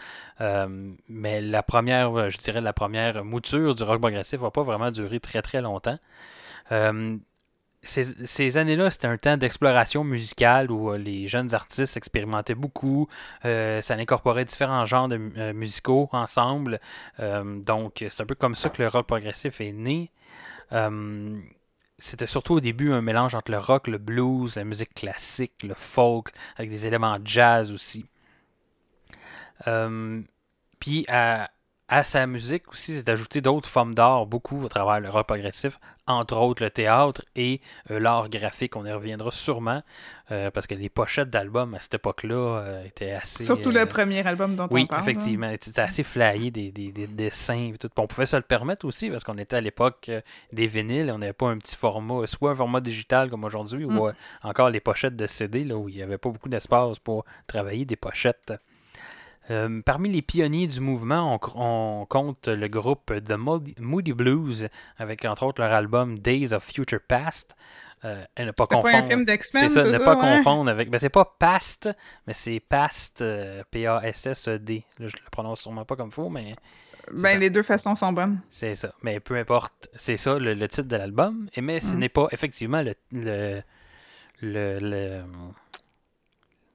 Euh, 0.41 0.93
mais 1.07 1.41
la 1.41 1.63
première, 1.63 2.17
euh, 2.17 2.29
je 2.29 2.37
dirais, 2.37 2.61
la 2.61 2.73
première 2.73 3.25
mouture 3.25 3.73
du 3.73 3.83
rock 3.83 3.99
progressif 3.99 4.39
va 4.39 4.51
pas 4.51 4.63
vraiment 4.63 4.91
durer 4.91 5.19
très 5.19 5.41
très 5.41 5.61
longtemps. 5.61 5.97
Euh, 6.71 7.17
ces, 7.83 8.57
années-là, 8.57 8.89
c'était 8.89 9.07
un 9.07 9.17
temps 9.17 9.37
d'exploration 9.37 10.03
musicale 10.03 10.71
où 10.71 10.91
les 10.93 11.27
jeunes 11.27 11.53
artistes 11.53 11.95
expérimentaient 11.97 12.55
beaucoup. 12.55 13.07
Ça 13.43 13.93
incorporait 13.93 14.43
différents 14.43 14.85
genres 14.85 15.07
de 15.07 15.17
mu- 15.17 15.53
musicaux 15.53 16.09
ensemble. 16.11 16.79
Donc, 17.19 18.03
c'est 18.09 18.21
un 18.21 18.25
peu 18.25 18.33
comme 18.33 18.55
ça 18.55 18.69
que 18.69 18.81
le 18.81 18.87
rock 18.87 19.05
progressif 19.05 19.61
est 19.61 19.71
né. 19.71 20.09
C'était 21.99 22.25
surtout 22.27 22.55
au 22.55 22.59
début 22.59 22.91
un 22.91 23.01
mélange 23.01 23.35
entre 23.35 23.51
le 23.51 23.59
rock, 23.59 23.87
le 23.87 23.99
blues, 23.99 24.55
la 24.55 24.63
musique 24.63 24.95
classique, 24.95 25.61
le 25.61 25.75
folk, 25.75 26.29
avec 26.57 26.71
des 26.71 26.87
éléments 26.87 27.19
jazz 27.23 27.71
aussi. 27.71 28.05
Euh, 29.67 30.21
Puis 30.79 31.05
à, 31.07 31.49
à 31.87 32.03
sa 32.03 32.25
musique 32.27 32.67
aussi, 32.71 32.95
c'est 32.95 33.09
ajouté 33.09 33.41
d'autres 33.41 33.69
formes 33.69 33.93
d'art, 33.95 34.25
beaucoup 34.25 34.65
à 34.65 34.69
travers 34.69 34.99
le 34.99 35.09
rock 35.09 35.27
progressif, 35.27 35.77
entre 36.07 36.37
autres 36.37 36.63
le 36.63 36.69
théâtre 36.69 37.23
et 37.35 37.61
euh, 37.89 37.99
l'art 37.99 38.29
graphique. 38.29 38.75
On 38.75 38.85
y 38.85 38.91
reviendra 38.91 39.31
sûrement, 39.31 39.81
euh, 40.31 40.51
parce 40.51 40.67
que 40.67 40.75
les 40.75 40.89
pochettes 40.89 41.29
d'albums 41.31 41.73
à 41.75 41.79
cette 41.79 41.95
époque-là 41.95 42.81
étaient 42.85 43.11
assez... 43.11 43.43
Surtout 43.43 43.71
le 43.71 43.85
premier 43.85 44.25
album 44.27 44.55
dont 44.55 44.67
oui, 44.71 44.83
on 44.83 44.85
parle. 44.87 45.05
là. 45.05 45.11
effectivement. 45.11 45.51
C'était 45.61 45.81
assez 45.81 46.03
flyé, 46.03 46.49
des, 46.51 46.71
des, 46.71 46.91
des 46.91 47.07
dessins 47.07 47.71
et 47.73 47.77
tout. 47.77 47.89
Puis 47.89 48.03
on 48.03 48.07
pouvait 48.07 48.25
se 48.27 48.35
le 48.35 48.41
permettre 48.43 48.85
aussi 48.85 49.09
parce 49.09 49.23
qu'on 49.23 49.37
était 49.37 49.55
à 49.55 49.61
l'époque 49.61 50.09
des 50.51 50.67
vinyles. 50.67 51.11
On 51.11 51.19
n'avait 51.19 51.33
pas 51.33 51.47
un 51.49 51.57
petit 51.59 51.75
format, 51.75 52.25
soit 52.27 52.51
un 52.51 52.55
format 52.55 52.81
digital 52.81 53.29
comme 53.29 53.43
aujourd'hui, 53.43 53.85
Mm. 53.85 53.97
ou 53.97 54.07
euh, 54.07 54.13
encore 54.43 54.69
les 54.71 54.79
pochettes 54.79 55.15
de 55.15 55.27
CD, 55.27 55.63
là, 55.63 55.75
où 55.75 55.87
il 55.89 55.95
n'y 55.95 56.01
avait 56.03 56.17
pas 56.19 56.29
beaucoup 56.29 56.49
d'espace 56.49 56.97
pour 56.99 57.25
travailler 57.47 57.85
des 57.85 57.95
pochettes. 57.95 58.53
Euh, 59.51 59.81
parmi 59.85 60.09
les 60.09 60.21
pionniers 60.23 60.67
du 60.67 60.79
mouvement, 60.79 61.39
on, 61.55 62.05
compte 62.05 62.47
le 62.47 62.67
groupe 62.67 63.13
The 63.25 63.33
Moody, 63.79 64.13
Blues, 64.13 64.69
avec 64.97 65.23
entre 65.25 65.43
autres 65.43 65.61
leur 65.61 65.71
album 65.71 66.17
Days 66.19 66.53
of 66.53 66.63
Future 66.63 66.99
Past. 67.07 67.55
Euh, 68.03 68.23
et 68.37 68.45
ne 68.45 68.51
pas 68.51 68.67
confondre. 68.67 69.07
film 69.07 69.23
d'X-Men, 69.25 69.69
C'est 69.69 69.83
ça, 69.85 69.91
ne 69.91 69.97
pas 70.03 70.15
ouais? 70.15 70.37
confondre 70.37 70.69
avec. 70.69 70.89
Ben, 70.89 70.99
c'est 70.99 71.09
pas 71.09 71.25
Past, 71.39 71.89
mais 72.27 72.33
c'est 72.33 72.59
Past, 72.59 73.21
euh, 73.21 73.63
P-A-S-S-E-D. 73.71 74.83
Je 74.99 75.05
le 75.05 75.11
prononce 75.31 75.61
sûrement 75.61 75.85
pas 75.85 75.95
comme 75.95 76.11
faux, 76.11 76.29
mais 76.29 76.55
Ben, 77.13 77.33
ça. 77.33 77.37
les 77.37 77.49
deux 77.49 77.63
façons 77.63 77.95
sont 77.95 78.13
bonnes. 78.13 78.39
c'est 78.51 78.75
ça. 78.75 78.93
Mais 79.03 79.19
peu 79.19 79.35
importe, 79.37 79.89
c'est 79.95 80.17
ça 80.17 80.37
le, 80.37 80.53
le 80.53 80.67
titre 80.67 80.87
de 80.87 80.95
l'album. 80.97 81.49
Et 81.55 81.61
Mais 81.61 81.79
ce 81.79 81.93
Mm. 81.93 81.99
n'est 81.99 82.09
pas 82.09 82.27
effectivement 82.31 82.81
le, 82.83 82.93
le, 83.11 83.61
le, 84.41 84.79
le- 84.79 85.23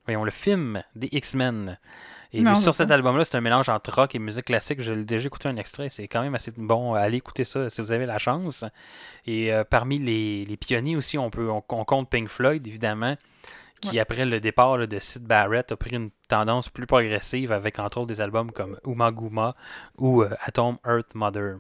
voyons, 0.07 0.25
le 0.25 0.31
film 0.31 0.83
des 0.97 1.09
X-Men. 1.13 1.79
Et 2.33 2.43
Non, 2.43 2.55
sur 2.57 2.75
cet 2.75 2.91
album-là, 2.93 3.25
c'est 3.25 3.37
un 3.37 3.41
mélange 3.41 3.69
entre 3.69 3.93
rock 3.93 4.15
et 4.15 4.19
musique 4.21 4.45
classique. 4.45 4.81
J'ai 4.81 5.05
déjà 5.05 5.27
écouté 5.27 5.49
un 5.49 5.57
extrait, 5.57 5.89
c'est 5.89 6.07
quand 6.07 6.23
même 6.23 6.35
assez 6.35 6.53
bon. 6.57 6.95
Allez 6.95 7.17
écouter 7.17 7.43
ça 7.45 7.69
si 7.71 7.81
vous 7.81 7.91
avez 7.91 8.07
la 8.07 8.19
chance. 8.19 8.65
Et 9.27 9.53
euh, 9.53 9.65
parmi 9.65 9.99
les, 9.99 10.45
les 10.45 10.57
pionniers 10.57 10.95
aussi, 10.97 11.19
on 11.19 11.29
peut 11.31 11.51
on, 11.51 11.63
on 11.69 11.85
compte 11.85 12.09
Pink 12.09 12.29
Floyd, 12.29 12.65
évidemment, 12.67 13.17
qui 13.81 13.99
après 13.99 14.27
le 14.27 14.39
départ 14.41 14.77
là, 14.79 14.87
de 14.87 14.99
Sid 15.01 15.23
Barrett 15.25 15.73
a 15.73 15.77
pris 15.77 15.91
une 15.97 16.11
tendance 16.29 16.69
plus 16.69 16.87
progressive 16.87 17.51
avec 17.51 17.79
entre 17.81 17.99
autres 17.99 18.07
des 18.09 18.21
albums 18.21 18.53
comme 18.53 18.79
Uma 18.87 19.11
Guma 19.11 19.57
ou 19.99 20.23
euh, 20.23 20.31
Atom 20.45 20.79
Earth 20.87 21.15
Mother. 21.15 21.57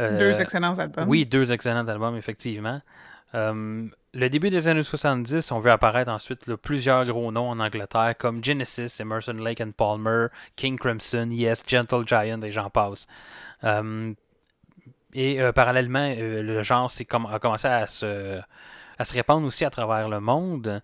Euh, 0.00 0.16
Deux 0.18 0.40
excellents 0.40 0.78
albums. 0.78 1.08
oui, 1.08 1.26
deux 1.26 1.50
excellents 1.50 1.88
albums, 1.88 2.16
effectivement. 2.16 2.80
Euh, 3.34 3.88
le 4.14 4.28
début 4.30 4.50
des 4.50 4.68
années 4.68 4.82
70, 4.82 5.52
on 5.52 5.60
veut 5.60 5.70
apparaître 5.70 6.10
ensuite 6.10 6.54
plusieurs 6.56 7.04
gros 7.04 7.30
noms 7.30 7.50
en 7.50 7.60
Angleterre 7.60 8.14
comme 8.18 8.42
Genesis, 8.42 9.00
Emerson, 9.00 9.34
Lake 9.34 9.60
and 9.60 9.72
Palmer, 9.72 10.28
King 10.56 10.78
Crimson, 10.78 11.28
Yes, 11.30 11.62
Gentle 11.66 12.06
Giant 12.06 12.40
et 12.42 12.50
j'en 12.50 12.70
passe. 12.70 13.06
Euh, 13.64 14.14
et 15.12 15.40
euh, 15.40 15.52
parallèlement, 15.52 16.14
euh, 16.16 16.42
le 16.42 16.62
genre 16.62 16.90
comm- 16.90 17.32
a 17.32 17.38
commencé 17.38 17.68
à 17.68 17.86
se, 17.86 18.40
répandre 18.98 19.46
aussi 19.46 19.64
à 19.64 19.70
travers 19.70 20.08
le 20.08 20.20
monde. 20.20 20.82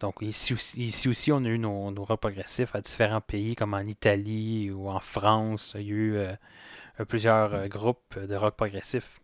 Donc 0.00 0.16
ici 0.20 0.52
aussi, 0.54 0.84
ici 0.84 1.08
aussi 1.08 1.32
on 1.32 1.44
a 1.44 1.48
eu 1.48 1.58
nos, 1.58 1.90
nos 1.90 2.04
rock 2.04 2.20
progressifs 2.20 2.74
à 2.74 2.80
différents 2.80 3.20
pays 3.20 3.56
comme 3.56 3.74
en 3.74 3.80
Italie 3.80 4.70
ou 4.70 4.88
en 4.90 5.00
France. 5.00 5.72
Il 5.74 5.82
y 5.82 5.90
a 5.90 5.94
eu 5.94 7.04
plusieurs 7.08 7.66
groupes 7.68 8.18
de 8.18 8.36
rock 8.36 8.56
progressif. 8.56 9.20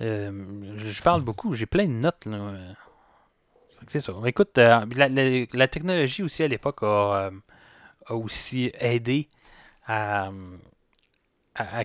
Euh, 0.00 0.30
je 0.76 1.02
parle 1.02 1.22
beaucoup, 1.22 1.54
j'ai 1.54 1.66
plein 1.66 1.86
de 1.86 1.92
notes. 1.92 2.24
là. 2.26 2.54
C'est 3.88 4.00
ça. 4.00 4.12
Écoute, 4.26 4.58
euh, 4.58 4.84
la, 5.52 5.68
technologie 5.68 6.22
aussi 6.22 6.42
à 6.42 6.48
l'époque 6.48 6.82
a, 6.82 7.30
euh, 7.30 7.30
aussi 8.10 8.70
aidé 8.78 9.28
à, 9.86 10.30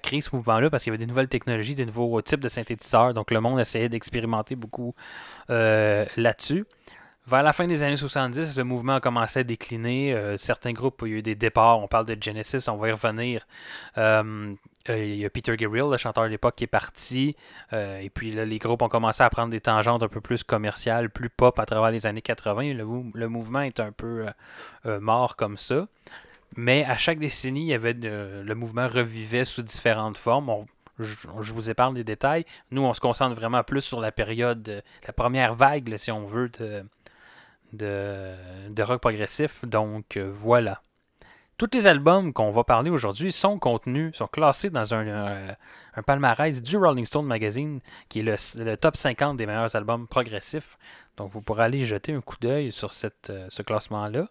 créer 0.03 0.21
ce 0.21 0.35
mouvement-là 0.35 0.69
parce 0.69 0.83
qu'il 0.83 0.91
y 0.91 0.95
avait 0.95 1.03
des 1.03 1.09
nouvelles 1.09 1.29
technologies, 1.29 1.73
des 1.75 1.85
nouveaux 1.85 2.21
types 2.21 2.39
de 2.39 2.49
synthétiseurs. 2.49 3.13
Donc 3.13 3.31
le 3.31 3.41
monde 3.41 3.59
essayait 3.59 3.89
d'expérimenter 3.89 4.55
beaucoup 4.55 4.93
là-dessus. 5.47 6.65
Vers 7.25 7.41
la 7.41 7.53
fin 7.53 7.67
des 7.67 7.83
années 7.83 7.95
70, 7.95 8.57
le 8.57 8.63
mouvement 8.65 8.95
a 8.95 8.99
commencé 8.99 9.39
à 9.39 9.43
décliner. 9.45 10.13
Euh, 10.13 10.35
certains 10.37 10.73
groupes, 10.73 11.01
a 11.03 11.05
eu 11.05 11.21
des 11.21 11.35
départs. 11.35 11.79
On 11.79 11.87
parle 11.87 12.05
de 12.05 12.17
Genesis, 12.21 12.67
on 12.67 12.75
va 12.75 12.89
y 12.89 12.91
revenir. 12.91 13.47
Euh, 13.97 14.53
euh, 14.89 14.97
il 15.05 15.15
y 15.15 15.25
a 15.25 15.29
Peter 15.29 15.55
Gabriel, 15.55 15.89
le 15.89 15.95
chanteur 15.95 16.25
de 16.25 16.29
l'époque, 16.29 16.55
qui 16.57 16.65
est 16.65 16.67
parti. 16.67 17.37
Et 17.71 18.11
puis 18.13 18.33
là, 18.33 18.43
les 18.43 18.59
groupes 18.59 18.81
ont 18.81 18.89
commencé 18.89 19.23
à 19.23 19.29
prendre 19.29 19.51
des 19.51 19.61
tangentes 19.61 20.03
un 20.03 20.09
peu 20.09 20.19
plus 20.19 20.43
commerciales, 20.43 21.09
plus 21.09 21.29
pop 21.29 21.57
à 21.59 21.65
travers 21.65 21.91
les 21.91 22.05
années 22.05 22.21
80. 22.21 22.73
Le, 22.73 22.85
le 23.13 23.27
mouvement 23.29 23.61
est 23.61 23.79
un 23.79 23.93
peu 23.93 24.25
mort 24.85 25.37
comme 25.37 25.57
ça. 25.57 25.87
Mais 26.57 26.83
à 26.83 26.97
chaque 26.97 27.19
décennie, 27.19 27.61
il 27.61 27.67
y 27.67 27.73
avait 27.73 27.93
de- 27.95 28.43
le 28.45 28.53
mouvement 28.55 28.87
revivait 28.87 29.45
sous 29.45 29.61
différentes 29.63 30.17
formes. 30.17 30.49
On- 30.49 30.65
je, 30.99 31.53
vous 31.53 31.69
épargne 31.71 31.95
les 31.95 32.03
détails. 32.03 32.45
Nous, 32.69 32.83
on 32.83 32.93
se 32.93 32.99
concentre 32.99 33.33
vraiment 33.35 33.63
plus 33.63 33.81
sur 33.81 33.99
la 33.99 34.11
période, 34.11 34.83
la 35.07 35.13
première 35.13 35.55
vague, 35.55 35.95
si 35.97 36.11
on 36.11 36.27
veut, 36.27 36.49
de, 36.59 36.83
de, 37.73 38.33
de 38.69 38.83
rock 38.83 39.01
progressif. 39.01 39.65
Donc 39.65 40.17
euh, 40.17 40.29
voilà. 40.31 40.81
Tous 41.57 41.69
les 41.73 41.85
albums 41.85 42.33
qu'on 42.33 42.51
va 42.51 42.63
parler 42.63 42.89
aujourd'hui 42.89 43.31
sont 43.31 43.59
contenus, 43.59 44.15
sont 44.15 44.27
classés 44.27 44.71
dans 44.71 44.93
un, 44.93 45.07
euh, 45.07 45.51
un 45.95 46.01
palmarès 46.01 46.61
du 46.61 46.77
Rolling 46.77 47.05
Stone 47.05 47.27
Magazine, 47.27 47.79
qui 48.09 48.21
est 48.21 48.23
le, 48.23 48.35
le 48.55 48.75
top 48.75 48.97
50 48.97 49.37
des 49.37 49.45
meilleurs 49.45 49.75
albums 49.75 50.07
progressifs. 50.07 50.77
Donc 51.15 51.31
vous 51.31 51.41
pourrez 51.41 51.63
aller 51.65 51.85
jeter 51.85 52.13
un 52.13 52.21
coup 52.21 52.37
d'œil 52.41 52.71
sur 52.71 52.91
cette, 52.91 53.29
euh, 53.29 53.45
ce 53.49 53.61
classement-là. 53.61 54.29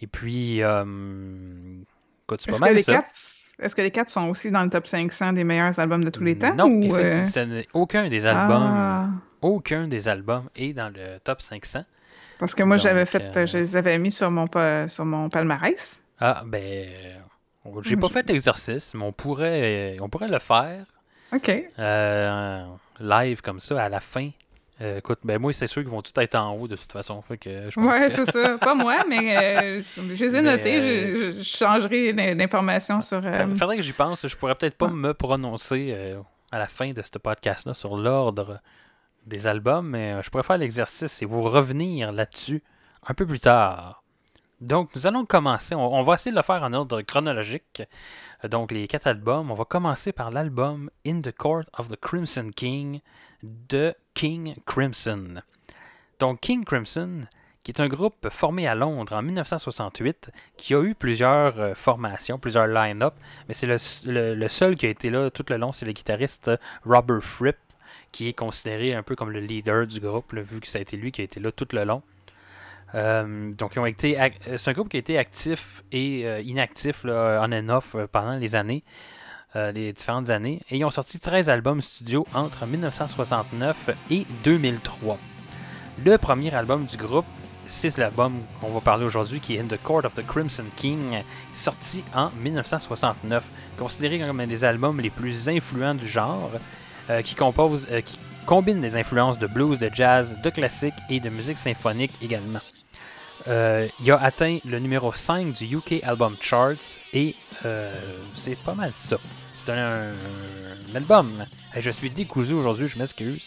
Et 0.00 0.08
puis, 0.08 0.62
euh, 0.62 0.84
écoute, 2.24 2.42
c'est 2.44 2.50
pas 2.50 2.56
Est-ce 2.56 2.58
que, 2.58 2.60
mal 2.60 2.74
les 2.74 2.82
ça. 2.82 2.92
quatre, 2.94 3.10
est-ce 3.60 3.76
que 3.76 3.82
les 3.82 3.90
quatre 3.92 4.10
sont 4.10 4.28
aussi 4.28 4.50
dans 4.50 4.62
le 4.64 4.68
top 4.70 4.86
500 4.88 5.34
des 5.34 5.44
meilleurs 5.44 5.78
albums 5.78 6.02
de 6.02 6.10
tous 6.10 6.24
les 6.24 6.36
temps? 6.36 6.54
Non, 6.54 6.66
ou, 6.66 6.96
aucun 7.74 8.08
des 8.08 8.26
albums, 8.26 8.72
ah, 8.74 9.08
aucun 9.40 9.86
des 9.86 10.08
albums 10.08 10.50
est 10.56 10.72
dans 10.72 10.92
le 10.92 11.20
top 11.20 11.40
500. 11.40 11.84
Parce 12.38 12.54
que 12.54 12.62
moi, 12.62 12.76
j'avais 12.78 13.06
fait, 13.06 13.36
euh, 13.36 13.46
je 13.46 13.56
les 13.58 13.76
avais 13.76 13.98
mis 13.98 14.10
sur 14.10 14.30
mon, 14.30 14.46
sur 14.88 15.04
mon 15.04 15.28
palmarès. 15.28 16.02
Ah, 16.20 16.42
ben, 16.46 16.88
j'ai 17.82 17.96
pas 17.96 18.06
je- 18.08 18.12
fait 18.12 18.28
l'exercice, 18.28 18.94
mais 18.94 19.04
on 19.04 19.12
pourrait, 19.12 19.96
on 20.00 20.08
pourrait 20.08 20.28
le 20.28 20.38
faire 20.38 20.86
OK. 21.32 21.50
euh, 21.78 22.64
live 23.00 23.40
comme 23.42 23.60
ça 23.60 23.82
à 23.84 23.88
la 23.88 24.00
fin. 24.00 24.30
Euh, 24.82 24.98
écoute, 24.98 25.20
ben 25.24 25.38
moi, 25.40 25.52
c'est 25.54 25.66
sûr 25.66 25.80
qu'ils 25.82 25.90
vont 25.90 26.02
tous 26.02 26.12
être 26.20 26.34
en 26.34 26.52
haut 26.54 26.68
de 26.68 26.76
toute 26.76 26.92
façon. 26.92 27.22
Fait 27.22 27.38
que 27.38 27.70
je 27.70 27.74
pense 27.74 27.86
Ouais, 27.86 28.08
que- 28.10 28.14
c'est 28.26 28.30
ça. 28.30 28.58
Pas 28.60 28.74
moi, 28.74 29.04
mais 29.08 29.34
euh, 29.78 29.82
je 29.96 30.24
les 30.24 30.34
ai 30.36 30.42
notés. 30.42 30.82
Je, 30.82 31.32
je 31.38 31.42
changerai 31.42 32.12
l'in- 32.12 32.34
l'information 32.34 33.00
sur. 33.00 33.24
euh, 33.24 33.32
Fa- 33.32 33.54
Faudrait 33.58 33.76
que 33.78 33.82
j'y 33.82 33.94
pense. 33.94 34.26
Je 34.28 34.36
pourrais 34.36 34.54
peut-être 34.54 34.76
pas 34.76 34.88
me 34.88 35.14
prononcer 35.14 35.96
à 36.52 36.58
la 36.58 36.66
fin 36.66 36.92
de 36.92 37.00
ce 37.02 37.16
podcast-là 37.18 37.72
sur 37.72 37.96
l'ordre 37.96 38.60
des 39.26 39.46
albums, 39.46 39.88
mais 39.88 40.12
euh, 40.12 40.22
je 40.22 40.30
pourrais 40.30 40.42
faire 40.42 40.58
l'exercice 40.58 41.20
et 41.22 41.26
vous 41.26 41.42
revenir 41.42 42.12
là-dessus 42.12 42.62
un 43.06 43.14
peu 43.14 43.26
plus 43.26 43.40
tard. 43.40 44.02
Donc, 44.60 44.94
nous 44.96 45.06
allons 45.06 45.26
commencer. 45.26 45.74
On, 45.74 46.02
va 46.02 46.14
essayer 46.14 46.30
de 46.30 46.36
le 46.36 46.42
faire 46.42 46.62
en 46.62 46.72
ordre 46.72 47.02
chronologique. 47.02 47.82
Euh, 48.44 48.48
Donc, 48.48 48.72
les 48.72 48.88
quatre 48.88 49.06
albums. 49.06 49.50
On 49.50 49.54
va 49.54 49.64
commencer 49.64 50.12
par 50.12 50.30
l'album 50.30 50.90
In 51.06 51.20
the 51.20 51.36
Court 51.36 51.64
of 51.76 51.88
the 51.88 51.96
Crimson 51.96 52.50
King 52.54 53.00
de 53.42 53.94
King 54.14 54.56
Crimson. 54.64 55.42
Donc, 56.18 56.40
King 56.40 56.64
Crimson, 56.64 57.26
qui 57.62 57.70
est 57.72 57.80
un 57.80 57.88
groupe 57.88 58.30
formé 58.30 58.66
à 58.66 58.74
Londres 58.74 59.12
en 59.12 59.20
1968, 59.20 60.30
qui 60.56 60.74
a 60.74 60.82
eu 60.82 60.94
plusieurs 60.94 61.60
euh, 61.60 61.74
formations, 61.74 62.38
plusieurs 62.38 62.66
line-up, 62.66 63.14
mais 63.48 63.54
c'est 63.54 63.66
le, 63.66 64.48
seul 64.48 64.76
qui 64.76 64.86
a 64.86 64.88
été 64.88 65.10
là 65.10 65.30
tout 65.30 65.44
le 65.50 65.58
long, 65.58 65.72
c'est 65.72 65.84
le 65.84 65.92
guitariste 65.92 66.50
Robert 66.86 67.22
Fripp, 67.22 67.56
qui 68.12 68.28
est 68.28 68.32
considéré 68.32 68.94
un 68.94 69.02
peu 69.02 69.16
comme 69.16 69.30
le 69.30 69.40
leader 69.40 69.86
du 69.86 70.00
groupe, 70.00 70.34
vu 70.34 70.60
que 70.60 70.66
ça 70.66 70.78
a 70.78 70.82
été 70.82 70.96
lui 70.96 71.12
qui 71.12 71.20
a 71.20 71.24
été 71.24 71.40
là 71.40 71.52
tout 71.52 71.68
le 71.72 71.84
long. 71.84 72.02
Euh, 72.94 73.52
donc, 73.52 73.72
ils 73.74 73.78
ont 73.78 73.86
été 73.86 74.20
euh, 74.20 74.28
c'est 74.56 74.70
un 74.70 74.72
groupe 74.72 74.88
qui 74.88 74.96
a 74.96 75.00
été 75.00 75.18
actif 75.18 75.82
et 75.92 76.26
euh, 76.26 76.40
inactif, 76.40 77.04
là, 77.04 77.40
on 77.42 77.52
and 77.52 77.68
off, 77.68 77.96
pendant 78.12 78.36
les 78.36 78.54
années, 78.54 78.82
les 79.54 79.94
différentes 79.94 80.28
années. 80.28 80.60
Et 80.70 80.76
ils 80.76 80.84
ont 80.84 80.90
sorti 80.90 81.18
13 81.18 81.48
albums 81.48 81.80
studio 81.80 82.26
entre 82.34 82.66
1969 82.66 83.90
et 84.10 84.26
2003. 84.44 85.18
Le 86.04 86.18
premier 86.18 86.54
album 86.54 86.84
du 86.84 86.98
groupe, 86.98 87.24
c'est 87.66 87.96
l'album 87.96 88.34
qu'on 88.60 88.68
va 88.68 88.80
parler 88.80 89.06
aujourd'hui, 89.06 89.40
qui 89.40 89.56
est 89.56 89.60
In 89.60 89.66
the 89.66 89.82
Court 89.82 90.04
of 90.04 90.14
the 90.14 90.26
Crimson 90.26 90.64
King, 90.76 91.22
sorti 91.54 92.04
en 92.14 92.30
1969, 92.42 93.42
considéré 93.78 94.18
comme 94.18 94.40
un 94.40 94.46
des 94.46 94.62
albums 94.62 95.00
les 95.00 95.08
plus 95.08 95.48
influents 95.48 95.94
du 95.94 96.06
genre, 96.06 96.50
euh, 97.10 97.22
qui 97.22 97.34
compose, 97.34 97.86
euh, 97.90 98.00
qui 98.00 98.18
combine 98.46 98.80
des 98.80 98.96
influences 98.96 99.38
de 99.38 99.46
blues, 99.46 99.78
de 99.78 99.90
jazz, 99.92 100.32
de 100.42 100.50
classique 100.50 100.94
et 101.10 101.20
de 101.20 101.28
musique 101.28 101.58
symphonique 101.58 102.12
également. 102.22 102.60
Euh, 103.48 103.86
il 104.00 104.10
a 104.10 104.16
atteint 104.22 104.58
le 104.64 104.78
numéro 104.78 105.12
5 105.12 105.52
du 105.52 105.76
UK 105.76 106.02
Album 106.02 106.36
Charts 106.40 107.00
et 107.12 107.34
c'est 108.36 108.56
pas 108.58 108.74
mal 108.74 108.92
ça. 108.96 109.16
C'est 109.64 109.72
un, 109.72 110.10
un 110.92 110.94
album. 110.96 111.44
Je 111.76 111.90
suis 111.90 112.10
décousu 112.10 112.54
aujourd'hui, 112.54 112.88
je 112.88 112.98
m'excuse. 112.98 113.42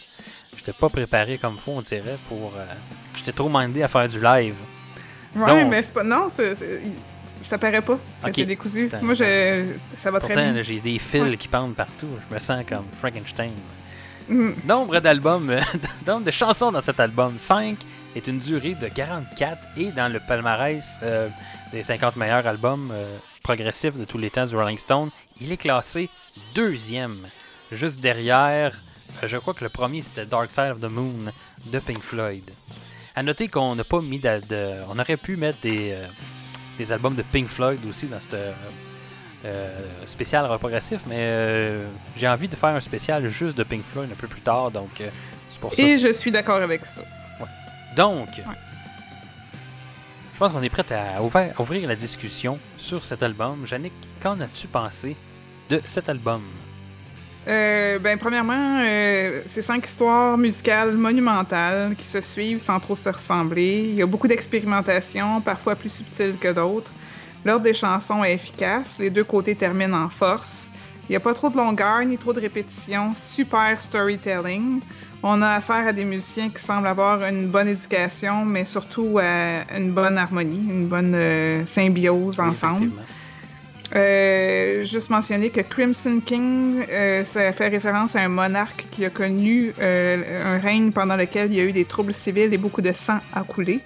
J'étais 0.56 0.72
pas 0.72 0.88
préparé 0.88 1.38
comme 1.38 1.56
faut, 1.58 1.72
on 1.72 1.80
dirait, 1.80 2.16
pour. 2.28 2.52
J'étais 3.16 3.32
trop 3.32 3.48
mindé 3.48 3.82
à 3.82 3.88
faire 3.88 4.08
du 4.08 4.20
live. 4.20 4.56
Ouais, 5.36 5.46
Donc- 5.62 5.70
mais 5.70 5.82
c'est 5.82 5.92
pas. 5.94 6.02
Non, 6.04 6.28
c'est- 6.28 6.56
ça 7.50 7.58
paraît 7.58 7.82
pas 7.82 7.96
que 8.22 8.28
Ok. 8.28 8.32
t'es 8.34 8.44
décousu. 8.46 8.88
Moi, 9.02 9.12
je, 9.14 9.74
ça 9.94 10.10
va 10.10 10.20
très 10.20 10.34
bien. 10.34 10.62
j'ai 10.62 10.80
des 10.80 10.98
fils 10.98 11.20
Ouais. 11.22 11.36
qui 11.36 11.48
pendent 11.48 11.74
partout. 11.74 12.08
Je 12.30 12.34
me 12.34 12.40
sens 12.40 12.64
comme 12.66 12.86
Frankenstein. 12.98 13.50
Mhm. 14.28 14.54
Nombre 14.66 15.00
d'albums, 15.00 15.52
nombre 16.06 16.24
de 16.24 16.30
chansons 16.30 16.70
dans 16.70 16.80
cet 16.80 17.00
album, 17.00 17.34
5 17.38 17.76
est 18.14 18.26
une 18.28 18.38
durée 18.38 18.74
de 18.74 18.86
44 18.88 19.58
et 19.76 19.90
dans 19.90 20.10
le 20.12 20.20
palmarès 20.20 20.84
euh, 21.02 21.28
des 21.72 21.82
50 21.82 22.14
meilleurs 22.16 22.46
albums 22.46 22.90
euh, 22.92 23.18
progressifs 23.42 23.96
de 23.96 24.04
tous 24.04 24.18
les 24.18 24.30
temps 24.30 24.46
du 24.46 24.54
Rolling 24.56 24.78
Stone, 24.78 25.10
il 25.40 25.50
est 25.50 25.56
classé 25.56 26.08
deuxième, 26.54 27.18
juste 27.72 27.98
derrière, 28.00 28.80
euh, 29.22 29.26
je 29.26 29.36
crois 29.36 29.54
que 29.54 29.64
le 29.64 29.70
premier 29.70 30.00
c'était 30.02 30.26
Dark 30.26 30.50
Side 30.52 30.72
of 30.76 30.80
the 30.80 30.90
Moon 30.90 31.32
de 31.66 31.78
Pink 31.80 32.00
Floyd. 32.02 32.48
À 33.16 33.22
noter 33.24 33.48
qu'on 33.48 33.74
n'a 33.74 33.84
pas 33.84 34.00
mis 34.00 34.18
de, 34.20 34.40
de- 34.48 34.72
on 34.88 34.98
aurait 34.98 35.16
pu 35.16 35.36
mettre 35.36 35.58
des, 35.62 35.96
des 36.80 36.92
albums 36.92 37.14
de 37.14 37.22
Pink 37.22 37.48
Floyd 37.48 37.80
aussi 37.88 38.06
dans 38.06 38.20
cette 38.20 38.34
euh, 38.34 38.52
euh, 39.44 39.78
spécial 40.06 40.46
progressif, 40.58 41.00
mais 41.08 41.16
euh, 41.18 41.86
j'ai 42.16 42.26
envie 42.26 42.48
de 42.48 42.56
faire 42.56 42.70
un 42.70 42.80
spécial 42.80 43.28
juste 43.28 43.56
de 43.56 43.64
Pink 43.64 43.84
Floyd 43.92 44.10
un 44.10 44.14
peu 44.14 44.26
plus 44.26 44.40
tard, 44.40 44.70
donc 44.70 45.00
euh, 45.00 45.08
c'est 45.50 45.60
pour 45.60 45.74
ça. 45.74 45.82
Et 45.82 45.98
je 45.98 46.12
suis 46.12 46.30
d'accord 46.30 46.56
avec 46.56 46.86
ça. 46.86 47.02
Donc, 47.96 48.28
je 48.36 48.42
pense 50.38 50.52
qu'on 50.52 50.62
est 50.62 50.70
prêt 50.70 50.84
à 50.94 51.22
ouvrir, 51.22 51.60
ouvrir 51.60 51.88
la 51.88 51.96
discussion 51.96 52.58
sur 52.78 53.04
cet 53.04 53.22
album. 53.22 53.66
Yannick, 53.70 53.92
qu'en 54.22 54.40
as-tu 54.40 54.68
pensé 54.68 55.16
de 55.68 55.82
cet 55.84 56.08
album? 56.08 56.42
Euh, 57.48 57.98
ben, 57.98 58.18
premièrement, 58.18 58.82
euh, 58.84 59.40
c'est 59.46 59.62
cinq 59.62 59.86
histoires 59.86 60.36
musicales 60.36 60.92
monumentales 60.96 61.94
qui 61.96 62.06
se 62.06 62.20
suivent 62.20 62.60
sans 62.60 62.78
trop 62.80 62.94
se 62.94 63.08
ressembler. 63.08 63.88
Il 63.88 63.94
y 63.94 64.02
a 64.02 64.06
beaucoup 64.06 64.28
d'expérimentation, 64.28 65.40
parfois 65.40 65.74
plus 65.74 65.92
subtiles 65.92 66.36
que 66.38 66.52
d'autres. 66.52 66.92
L'ordre 67.44 67.64
des 67.64 67.74
chansons 67.74 68.22
est 68.22 68.34
efficace. 68.34 68.96
Les 68.98 69.08
deux 69.08 69.24
côtés 69.24 69.54
terminent 69.54 70.04
en 70.04 70.10
force. 70.10 70.70
Il 71.08 71.12
n'y 71.12 71.16
a 71.16 71.20
pas 71.20 71.32
trop 71.34 71.48
de 71.48 71.56
longueur 71.56 72.04
ni 72.04 72.18
trop 72.18 72.32
de 72.32 72.40
répétitions. 72.40 73.12
Super 73.14 73.80
storytelling. 73.80 74.80
On 75.22 75.42
a 75.42 75.48
affaire 75.48 75.88
à 75.88 75.92
des 75.92 76.04
musiciens 76.04 76.50
qui 76.50 76.62
semblent 76.62 76.86
avoir 76.86 77.24
une 77.24 77.48
bonne 77.48 77.68
éducation, 77.68 78.44
mais 78.44 78.64
surtout 78.64 79.18
à 79.18 79.64
une 79.76 79.92
bonne 79.92 80.16
harmonie, 80.16 80.64
une 80.68 80.86
bonne 80.86 81.14
euh, 81.14 81.66
symbiose 81.66 82.38
ensemble. 82.38 82.90
Euh, 83.96 84.84
juste 84.84 85.10
mentionner 85.10 85.50
que 85.50 85.60
Crimson 85.62 86.20
King, 86.24 86.84
euh, 86.90 87.24
ça 87.24 87.52
fait 87.52 87.68
référence 87.68 88.14
à 88.14 88.20
un 88.20 88.28
monarque 88.28 88.86
qui 88.92 89.04
a 89.04 89.10
connu 89.10 89.72
euh, 89.80 90.56
un 90.56 90.58
règne 90.58 90.92
pendant 90.92 91.16
lequel 91.16 91.50
il 91.50 91.58
y 91.58 91.60
a 91.60 91.64
eu 91.64 91.72
des 91.72 91.84
troubles 91.84 92.14
civils 92.14 92.54
et 92.54 92.58
beaucoup 92.58 92.82
de 92.82 92.92
sang 92.92 93.18
a 93.32 93.42
coulé. 93.42 93.80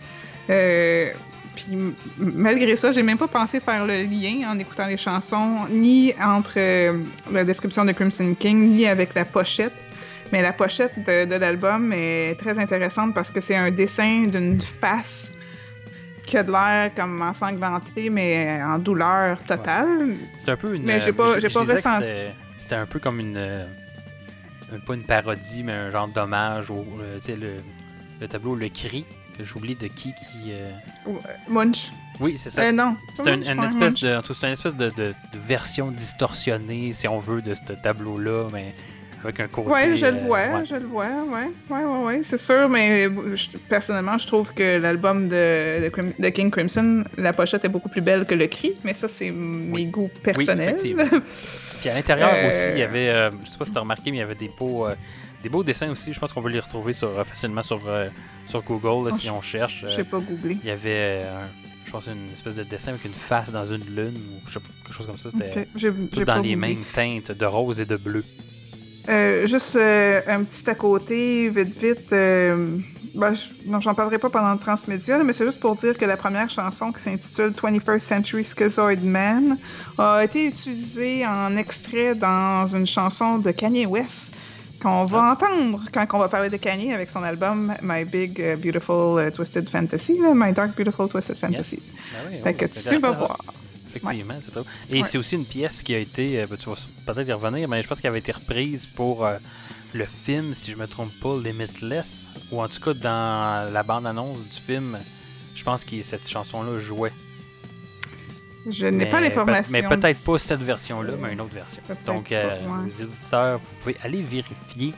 Puis 0.47 1.79
malgré 2.19 2.77
ça, 2.77 2.93
j'ai 2.93 3.03
même 3.03 3.17
pas 3.17 3.29
pensé 3.29 3.61
faire 3.61 3.87
le 3.87 4.03
lien 4.03 4.51
en 4.51 4.59
écoutant 4.59 4.87
les 4.87 4.97
chansons, 4.97 5.61
ni 5.71 6.13
entre 6.21 6.59
la 7.33 7.45
description 7.45 7.85
de 7.85 7.93
Crimson 7.93 8.35
King, 8.39 8.71
ni 8.71 8.87
avec 8.87 9.15
la 9.15 9.25
pochette. 9.25 9.73
Mais 10.33 10.43
la 10.43 10.53
pochette 10.53 11.07
de 11.07 11.35
l'album 11.35 11.93
est 11.93 12.35
très 12.39 12.59
intéressante 12.59 13.15
parce 13.15 13.31
que 13.31 13.41
c'est 13.41 13.55
un 13.55 13.71
dessin 13.71 14.27
d'une 14.27 14.61
face 14.61 15.34
qui 16.27 16.37
a 16.39 16.43
de 16.43 16.51
l'air 16.51 16.95
comme 16.95 17.21
ensanglanté, 17.23 18.11
mais 18.11 18.61
en 18.63 18.79
douleur 18.79 19.39
totale. 19.45 20.17
C'est 20.39 20.51
un 20.51 20.57
peu 20.57 20.75
une. 20.75 20.83
Mais 20.85 21.01
j'ai 21.01 21.11
euh, 21.11 21.13
pas- 21.13 21.39
j'ai 21.41 21.49
pas 21.51 21.61
ressenti. 21.65 22.05
c'était- 22.59 22.75
un 22.77 22.87
peu 22.87 22.99
comme 22.99 23.21
une. 23.21 23.37
euh, 23.37 23.65
pas 24.87 24.95
une 24.95 25.05
parodie, 25.05 25.63
mais 25.63 25.73
un 25.73 25.91
genre 25.91 26.09
d'hommage 26.09 26.71
au 26.71 26.77
le, 26.99 27.21
tu 27.21 27.27
sais, 27.33 27.37
le, 27.37 27.55
le 28.21 28.29
tableau 28.29 28.55
Le 28.57 28.69
Cri. 28.69 29.05
que 29.37 29.45
J'oublie 29.45 29.75
de 29.75 29.87
qui 29.89 30.13
qui. 30.13 30.53
euh, 30.53 30.71
Munch. 31.49 31.91
Oui, 32.21 32.39
c'est 32.39 32.51
ça. 32.51 32.63
Euh, 32.63 32.73
non. 32.73 32.97
C'est 33.17 33.29
un- 33.29 33.41
une 33.43 33.65
espèce 33.65 33.95
de, 34.03 34.17
en 34.17 34.23
tout 34.23 34.33
cas, 34.33 34.39
c'est 34.41 34.47
une 34.47 34.53
espèce 34.53 34.77
de, 34.77 34.89
de- 34.91 35.15
de 35.33 35.39
version 35.47 35.91
distorsionnée, 35.91 36.93
si 36.93 37.09
on 37.09 37.19
veut, 37.19 37.43
de 37.43 37.53
ce 37.55 37.73
tableau-là, 37.73 38.47
mais 38.53 38.73
avec 39.25 39.41
un 39.41 39.49
côté. 39.49 39.71
Ouais, 39.71 39.97
je 39.97 40.07
le 40.07 40.17
euh, 40.17 40.21
vois, 40.21 40.39
ouais. 40.39 40.67
je 40.69 40.75
le 40.77 40.87
vois, 40.87 41.07
ouais, 41.07 41.51
ouais, 41.71 41.85
ouais, 41.85 42.05
ouais, 42.05 42.21
c'est 42.23 42.39
sûr, 42.39 42.69
mais 42.69 43.05
je- 43.35 43.57
personnellement, 43.69 44.19
je 44.19 44.27
trouve 44.27 44.53
que 44.55 44.79
l'album 44.79 45.29
de, 45.29 45.83
de, 45.85 45.89
Crim- 45.89 46.13
de 46.19 46.29
King 46.29 46.51
Crimson, 46.51 47.05
la 47.17 47.33
pochette 47.33 47.65
est 47.65 47.69
beaucoup 47.69 47.89
plus 47.89 48.01
belle 48.03 48.25
que 48.27 48.35
le 48.35 48.47
cri, 48.47 48.73
mais 48.85 48.95
ça, 48.95 49.09
c'est 49.09 49.31
mes 49.31 49.87
goûts 49.87 50.11
personnels. 50.23 50.75
effectivement. 50.79 51.05
Puis 51.81 51.89
à 51.91 51.95
l'intérieur 51.95 52.31
Euh, 52.35 52.49
aussi, 52.49 52.73
il 52.73 52.79
y 52.79 52.83
avait, 52.83 53.09
euh, 53.09 53.31
je 53.45 53.51
sais 53.51 53.59
pas 53.59 53.65
si 53.67 53.73
tu 53.73 53.77
as 53.79 53.81
remarqué, 53.83 54.11
mais 54.11 54.17
il 54.19 54.21
y 54.21 54.23
avait 54.23 54.35
des 54.35 54.51
beaux, 54.59 54.87
euh, 54.87 54.95
des 55.43 55.49
beaux 55.51 55.63
dessins 55.63 55.91
aussi. 55.91 56.13
Je 56.15 56.19
pense 56.21 56.33
qu'on 56.33 56.43
peut 56.43 56.49
les 56.49 56.61
retrouver 56.61 56.95
sur, 56.95 57.09
euh, 57.19 57.25
facilement 57.25 57.63
sur, 57.63 57.81
euh, 57.89 58.09
sur 58.47 58.63
Google 58.63 59.09
là, 59.09 59.15
Oh, 59.15 59.19
si 59.19 59.29
on 59.31 59.43
cherche. 59.43 59.81
Je 59.83 59.87
Euh, 59.87 59.97
sais 59.97 60.05
pas 60.05 60.19
googler. 60.19 60.57
il 60.63 60.67
y 60.67 60.71
avait, 60.71 61.25
euh, 61.27 61.45
je 61.85 61.91
pense, 61.91 62.07
une 62.07 62.33
espèce 62.33 62.55
de 62.55 62.63
dessin 62.63 62.93
avec 62.93 63.05
une 63.05 63.13
face 63.13 63.51
dans 63.51 63.67
une 63.67 63.85
lune 63.95 64.15
ou 64.17 64.51
quelque 64.51 64.93
chose 64.97 65.07
comme 65.07 65.19
ça. 65.19 65.29
C'était 65.31 65.67
tout 66.11 66.25
dans 66.25 66.41
les 66.41 66.57
mêmes 66.57 66.83
teintes 66.95 67.33
de 67.33 67.45
rose 67.45 67.79
et 67.81 67.85
de 67.85 67.97
bleu. 67.97 68.25
Euh, 69.09 69.47
juste 69.47 69.77
euh, 69.77 70.21
un 70.27 70.45
petit 70.45 70.69
à 70.71 70.75
côté, 70.75 71.51
vite, 71.51 71.77
vite. 71.81 72.13
euh, 72.13 72.79
ben, 73.15 73.35
je- 73.35 73.51
non, 73.67 73.79
j'en 73.81 73.95
parlerai 73.95 74.19
pas 74.19 74.31
pendant 74.31 74.53
le 74.53 74.59
transmédia, 74.59 75.19
là, 75.19 75.25
mais 75.25 75.33
c'est 75.35 75.45
juste 75.45 75.61
pour 75.61 75.77
dire 75.77 75.97
que 75.99 76.05
la 76.07 76.17
première 76.17 76.49
chanson 76.49 76.91
qui 76.91 77.03
s'intitule 77.03 77.53
21st 77.53 77.99
Century 78.07 78.45
Schizoid 78.45 79.03
Man 79.03 79.59
a 79.99 80.25
été 80.25 80.47
utilisée 80.47 81.27
en 81.27 81.55
extrait 81.57 82.15
dans 82.15 82.67
une 82.75 82.87
chanson 82.87 83.39
de 83.39 83.51
Kanye 83.51 83.87
West 83.87 84.33
qu'on 84.83 85.05
va 85.05 85.33
entendre 85.33 85.83
quand 85.93 86.07
on 86.15 86.19
va 86.19 86.29
parler 86.29 86.51
de 86.51 86.57
Kanye 86.57 86.93
avec 86.93 87.09
son 87.11 87.23
album 87.23 87.73
My 87.83 88.05
Big 88.05 88.57
Beautiful 88.57 89.31
Twisted 89.33 89.69
Fantasy, 89.69 90.19
là, 90.19 90.33
My 90.35 90.53
Dark 90.53 90.77
Beautiful 90.77 91.09
Twisted 91.09 91.37
Fantasy. 91.39 91.83
Ah 92.15 92.19
oui, 92.29 92.39
Fait 92.43 92.55
que 92.55 92.67
c'est 92.73 92.91
tu 92.97 93.01
vas 93.01 93.13
voir. 93.19 93.37
Effectivement, 93.97 94.35
c'est 94.45 94.53
ça. 94.55 94.63
Et 94.91 95.03
Ouais. 95.03 95.09
c'est 95.11 95.19
aussi 95.19 95.35
une 95.37 95.45
pièce 95.45 95.83
qui 95.83 95.95
a 95.95 95.99
été, 95.99 96.41
euh, 96.41 96.47
ben, 96.47 96.57
tu 96.57 96.69
vas 96.69 96.77
peut-être 97.07 97.29
y 97.29 97.33
revenir, 97.33 97.69
mais 97.69 97.83
je 97.83 97.89
pense 97.89 98.01
qu'elle 98.01 98.11
avait 98.11 98.19
été 98.19 98.33
reprise 98.33 98.87
pour 98.87 99.25
euh, 99.25 99.37
le 99.93 100.07
film, 100.07 100.55
si 100.55 100.71
je 100.73 100.77
me 100.77 100.87
trompe 100.87 101.13
pas, 101.21 101.37
Limitless, 101.37 102.29
ou 102.51 102.63
en 102.63 102.69
tout 102.69 102.81
cas 102.81 102.95
dans 102.95 103.73
la 103.73 103.83
bande-annonce 103.83 104.39
du 104.43 104.61
film, 104.61 104.99
je 105.55 105.63
pense 105.63 105.85
que 105.85 106.03
cette 106.03 106.29
chanson-là 106.29 106.81
jouait. 106.81 107.13
Je 108.67 108.87
n'ai 108.87 109.07
pas 109.07 109.21
l'information. 109.21 109.71
Mais 109.73 109.83
peut-être 109.83 110.25
pas 110.25 110.39
cette 110.39 110.63
version-là, 110.63 111.13
mais 111.21 111.33
une 111.35 111.41
autre 111.43 111.55
version. 111.55 111.83
Donc, 112.07 112.31
pas, 112.31 112.35
euh, 112.37 112.59
ouais. 112.67 112.91
les 112.99 113.05
auditeurs, 113.05 113.59
vous 113.59 113.69
pouvez 113.83 113.97
aller 114.03 114.23
vérifier 114.23 114.95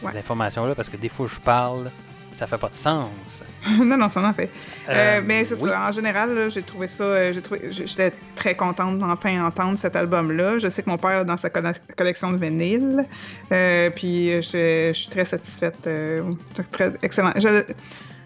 ces 0.00 0.16
informations-là 0.16 0.74
parce 0.74 0.88
que 0.88 0.96
des 0.96 1.08
fois, 1.08 1.26
je 1.32 1.40
parle, 1.40 1.90
ça 2.32 2.46
fait 2.46 2.56
pas 2.58 2.68
de 2.68 2.76
sens. 2.76 3.08
non, 3.84 3.96
non, 3.96 4.08
ça 4.08 4.22
en 4.22 4.32
fait. 4.32 4.50
Euh, 4.88 5.18
Euh, 5.18 5.20
mais 5.24 5.44
c'est 5.44 5.54
oui. 5.60 5.68
ça. 5.68 5.88
En 5.88 5.92
général, 5.92 6.48
j'ai 6.50 6.62
trouvé 6.62 6.88
ça. 6.88 7.04
euh, 7.04 7.32
j'ai 7.32 7.42
trouvé, 7.42 7.60
j'ai- 7.70 7.86
j'étais 7.86 8.12
très 8.34 8.54
contente 8.54 8.98
d'enfin 8.98 9.44
entendre 9.44 9.78
cet 9.78 9.96
album-là. 9.96 10.58
Je 10.58 10.68
sais 10.68 10.82
que 10.82 10.88
mon 10.90 10.96
père 10.96 11.18
l'a 11.18 11.24
dans 11.24 11.36
sa 11.36 11.50
collection 11.50 12.32
de 12.32 12.38
vinyles. 12.38 13.06
Euh, 13.52 13.90
puis 13.90 14.30
je, 14.42 14.90
je 14.92 14.98
suis 14.98 15.10
très 15.10 15.24
satisfaite. 15.24 15.76
euh, 15.86 16.22
très 16.72 16.92
excellent. 17.02 17.32
Je, 17.36 17.62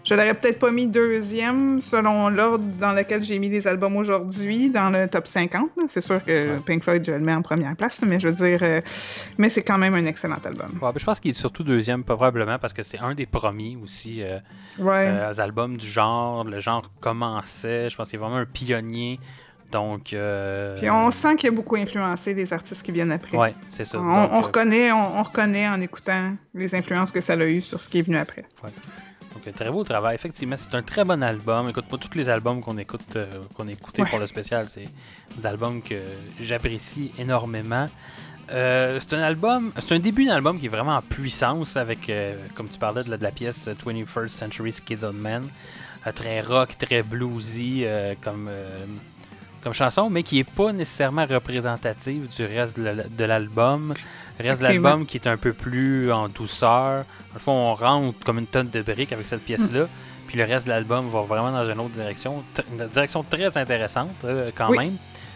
je 0.05 0.13
l'aurais 0.13 0.33
peut-être 0.35 0.59
pas 0.59 0.71
mis 0.71 0.87
deuxième 0.87 1.81
selon 1.81 2.29
l'ordre 2.29 2.65
dans 2.79 2.93
lequel 2.93 3.23
j'ai 3.23 3.39
mis 3.39 3.49
les 3.49 3.67
albums 3.67 3.97
aujourd'hui, 3.97 4.69
dans 4.69 4.89
le 4.89 5.07
top 5.07 5.27
50. 5.27 5.71
là. 5.77 5.83
C'est 5.87 6.01
sûr 6.01 6.23
que. 6.23 6.59
Pink 6.59 6.83
Floyd, 6.83 7.03
je 7.05 7.11
le 7.11 7.19
mets 7.19 7.33
en 7.33 7.41
première 7.41 7.75
place, 7.75 7.99
mais 8.07 8.19
je 8.19 8.27
veux 8.29 8.35
dire, 8.35 8.59
euh, 8.61 8.81
mais 9.37 9.49
c'est 9.49 9.63
quand 9.63 9.77
même 9.77 9.95
un 9.95 10.05
excellent 10.05 10.37
album. 10.45 10.69
Ouais, 10.81 10.89
je 10.95 11.03
pense 11.03 11.19
qu'il 11.19 11.31
est 11.31 11.33
surtout 11.33 11.63
deuxième, 11.63 12.03
probablement 12.03 12.57
parce 12.59 12.73
que 12.73 12.83
c'est 12.83 12.99
un 12.99 13.15
des 13.15 13.25
premiers 13.25 13.77
aussi. 13.83 14.21
euh, 14.21 14.39
Ouais. 14.79 15.07
euh, 15.07 15.33
albums 15.37 15.77
du 15.77 15.87
genre. 15.87 16.43
Le 16.43 16.59
genre 16.59 16.89
commençait. 16.99 17.89
Je 17.89 17.95
pense 17.95 18.09
qu'il 18.09 18.17
est 18.17 18.21
vraiment 18.21 18.37
un 18.37 18.45
pionnier. 18.45 19.19
Donc. 19.71 20.13
euh, 20.13 20.75
Puis 20.77 20.89
on 20.89 21.09
sent 21.11 21.35
qu'il 21.37 21.49
a 21.49 21.51
beaucoup 21.51 21.75
influencé 21.75 22.33
les 22.33 22.53
artistes 22.53 22.83
qui 22.83 22.91
viennent 22.91 23.11
après. 23.11 23.35
Ouais, 23.35 23.53
c'est 23.69 23.83
ça. 23.83 23.97
On, 23.99 24.03
Donc, 24.03 24.29
on 24.31 24.37
euh, 24.37 24.41
reconnaît, 24.41 24.91
on, 24.91 25.19
on 25.19 25.23
reconnaît 25.23 25.67
en 25.67 25.81
écoutant 25.81 26.33
les 26.53 26.75
influences 26.75 27.11
que 27.11 27.19
ça 27.21 27.33
a 27.33 27.45
eu 27.45 27.61
sur 27.61 27.81
ce 27.81 27.89
qui 27.89 27.99
est 27.99 28.03
venu 28.03 28.17
après. 28.17 28.43
Donc, 29.35 29.47
un 29.47 29.51
très 29.51 29.69
beau 29.69 29.83
travail. 29.83 30.15
Effectivement, 30.15 30.55
c'est 30.57 30.75
un 30.75 30.81
très 30.81 31.03
bon 31.03 31.21
album. 31.21 31.69
Écoute, 31.69 31.87
pas 31.87 31.97
tous 31.97 32.17
les 32.17 32.29
albums 32.29 32.61
qu'on 32.61 32.77
écoute, 32.77 33.01
euh, 33.15 33.25
qu'on 33.55 33.67
a 33.67 33.71
écoutés 33.71 34.01
Ouais. 34.01 34.09
pour 34.09 34.17
le 34.19 34.25
spécial, 34.27 34.65
c'est 34.73 34.85
des 35.37 35.45
albums 35.45 35.81
que 35.81 35.95
j'apprécie 36.41 37.11
énormément. 37.19 37.85
Euh, 38.51 38.99
c'est 39.01 39.15
un 39.15 39.21
album, 39.23 39.71
c'est 39.79 39.93
un 39.95 39.99
début 39.99 40.25
d'album 40.25 40.59
qui 40.59 40.67
est 40.67 40.69
vraiment 40.69 40.95
en 40.95 41.01
puissance 41.01 41.75
avec, 41.77 42.09
euh, 42.09 42.35
comme 42.53 42.69
tu 42.69 42.77
parlais 42.79 43.03
de 43.03 43.09
la, 43.09 43.17
de 43.17 43.23
la 43.23 43.31
pièce 43.31 43.67
euh, 43.67 43.73
21st 43.73 44.27
Century 44.29 44.71
Schizoid 44.71 45.13
Man, 45.13 45.43
Euh, 46.07 46.11
très 46.11 46.41
rock, 46.41 46.77
très 46.77 47.01
bluesy 47.01 47.81
euh, 47.83 48.13
comme, 48.23 48.47
euh, 48.47 48.85
comme 49.63 49.73
chanson, 49.73 50.11
mais 50.11 50.21
qui 50.21 50.37
est 50.37 50.49
pas 50.55 50.71
nécessairement 50.71 51.25
représentative 51.25 52.27
du 52.35 52.45
reste 52.45 52.77
de 52.79 53.23
l'album. 53.25 53.91
Le 54.39 54.49
reste 54.49 54.59
de 54.61 54.63
l'album 54.67 55.05
qui 55.05 55.17
est 55.17 55.27
un 55.27 55.37
peu 55.37 55.53
plus 55.53 56.11
en 56.11 56.27
douceur. 56.27 57.05
Dans 57.29 57.33
le 57.35 57.39
fond, 57.39 57.51
on 57.53 57.73
rentre 57.73 58.19
comme 58.25 58.39
une 58.39 58.47
tonne 58.47 58.69
de 58.69 58.81
briques 58.81 59.13
avec 59.13 59.27
cette 59.27 59.43
pièce-là. 59.45 59.87
Puis 60.27 60.37
le 60.37 60.43
reste 60.43 60.65
de 60.65 60.71
l'album 60.71 61.09
va 61.09 61.21
vraiment 61.21 61.51
dans 61.51 61.69
une 61.69 61.79
autre 61.79 61.93
direction. 61.93 62.43
Une 62.71 62.87
direction 62.87 63.23
très 63.23 63.55
intéressante, 63.57 64.09
euh, 64.25 64.51
quand 64.55 64.69
Oui. 64.69 64.77
même. 64.77 64.95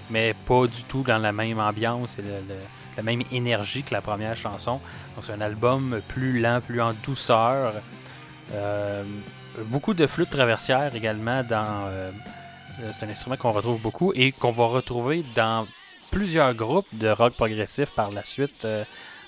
Mais 0.10 0.34
pas 0.48 0.66
du 0.68 0.84
tout 0.84 1.04
dans 1.04 1.20
la 1.20 1.32
même 1.32 1.60
ambiance 1.60 2.18
et 2.18 2.24
le- 2.24 2.30
le- 2.48 2.56
la 2.98 3.04
même 3.04 3.22
énergie 3.32 3.84
que 3.84 3.94
la 3.94 4.02
première 4.02 4.36
chanson. 4.36 4.82
Donc 5.16 5.26
c'est 5.26 5.34
un 5.34 5.42
album 5.42 6.02
plus 6.08 6.40
lent, 6.42 6.60
plus 6.66 6.82
en 6.82 6.92
douceur. 7.06 7.74
Euh, 8.54 9.04
beaucoup 9.66 9.94
de 9.94 10.08
flûte 10.08 10.30
traversière 10.30 10.94
également 10.96 11.44
dans. 11.44 11.86
euh, 11.88 12.12
c'est 12.98 13.06
un 13.06 13.10
instrument 13.10 13.36
qu'on 13.38 13.52
retrouve 13.52 13.80
beaucoup 13.80 14.12
et 14.16 14.32
qu'on 14.32 14.52
va 14.52 14.66
retrouver 14.66 15.24
dans 15.36 15.68
plusieurs 16.12 16.54
groupes 16.54 16.88
de 16.94 17.10
rock 17.10 17.34
progressif 17.34 17.90
par 17.96 18.12
la 18.12 18.24
suite. 18.24 18.66
Euh, 18.66 18.84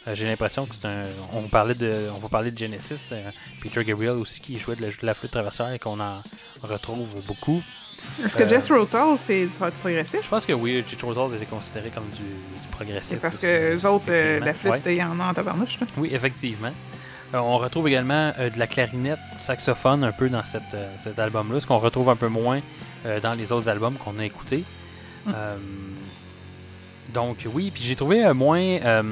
euh, 0.07 0.15
J'ai 0.15 0.25
l'impression 0.25 0.65
que 0.65 0.75
c'est 0.75 0.87
un. 0.87 1.03
On 1.33 1.43
parlait 1.43 1.75
de. 1.75 2.09
On 2.15 2.19
va 2.19 2.27
parler 2.29 2.51
de 2.51 2.57
Genesis. 2.57 2.99
euh, 3.11 3.29
Peter 3.61 3.83
Gabriel 3.83 4.13
aussi 4.15 4.39
qui 4.41 4.57
jouait 4.57 4.75
de 4.75 4.81
la, 4.81 4.87
de 4.87 4.93
la 5.03 5.13
flûte 5.13 5.31
traversière 5.31 5.71
et 5.71 5.79
qu'on 5.79 5.99
en 5.99 6.21
retrouve 6.63 7.07
beaucoup. 7.27 7.61
Est-ce 8.25 8.35
que 8.35 8.47
Jethro 8.47 8.85
Tull, 8.85 9.15
c'est 9.19 9.45
du 9.45 9.57
rock 9.59 9.73
progressif? 9.75 10.21
Je 10.23 10.29
pense 10.29 10.45
que 10.45 10.53
oui, 10.53 10.83
Jethro 10.89 11.13
Tull 11.13 11.35
était 11.35 11.45
considéré 11.45 11.91
comme 11.91 12.09
du, 12.09 12.23
du 12.23 12.67
progressif. 12.71 13.09
C'est 13.09 13.17
parce 13.17 13.35
aussi, 13.35 13.43
que 13.43 13.71
les 13.73 13.85
autres, 13.85 14.05
euh, 14.09 14.39
la 14.39 14.55
flûte, 14.55 14.81
il 14.87 14.93
y 14.95 15.03
en 15.03 15.19
a 15.19 15.25
en 15.25 15.33
tabarnouche. 15.35 15.77
Oui, 15.97 16.09
effectivement. 16.11 16.71
On 17.33 17.59
retrouve 17.59 17.87
également 17.87 18.31
de 18.31 18.59
la 18.59 18.67
clarinette, 18.67 19.19
saxophone 19.39 20.03
un 20.03 20.11
peu 20.11 20.27
dans 20.29 20.43
cette, 20.43 20.75
cet 21.03 21.17
album-là, 21.17 21.61
ce 21.61 21.67
qu'on 21.67 21.77
retrouve 21.77 22.09
un 22.09 22.17
peu 22.17 22.27
moins 22.27 22.59
dans 23.23 23.35
les 23.35 23.53
autres 23.53 23.69
albums 23.69 23.93
qu'on 23.93 24.19
a 24.19 24.25
écoutés. 24.25 24.65
Mm. 25.25 25.31
Euh, 25.33 25.55
donc 27.13 27.37
oui, 27.53 27.71
puis 27.73 27.83
j'ai 27.83 27.95
trouvé 27.95 28.25
euh, 28.25 28.33
moins... 28.33 28.59
euh, 28.61 29.03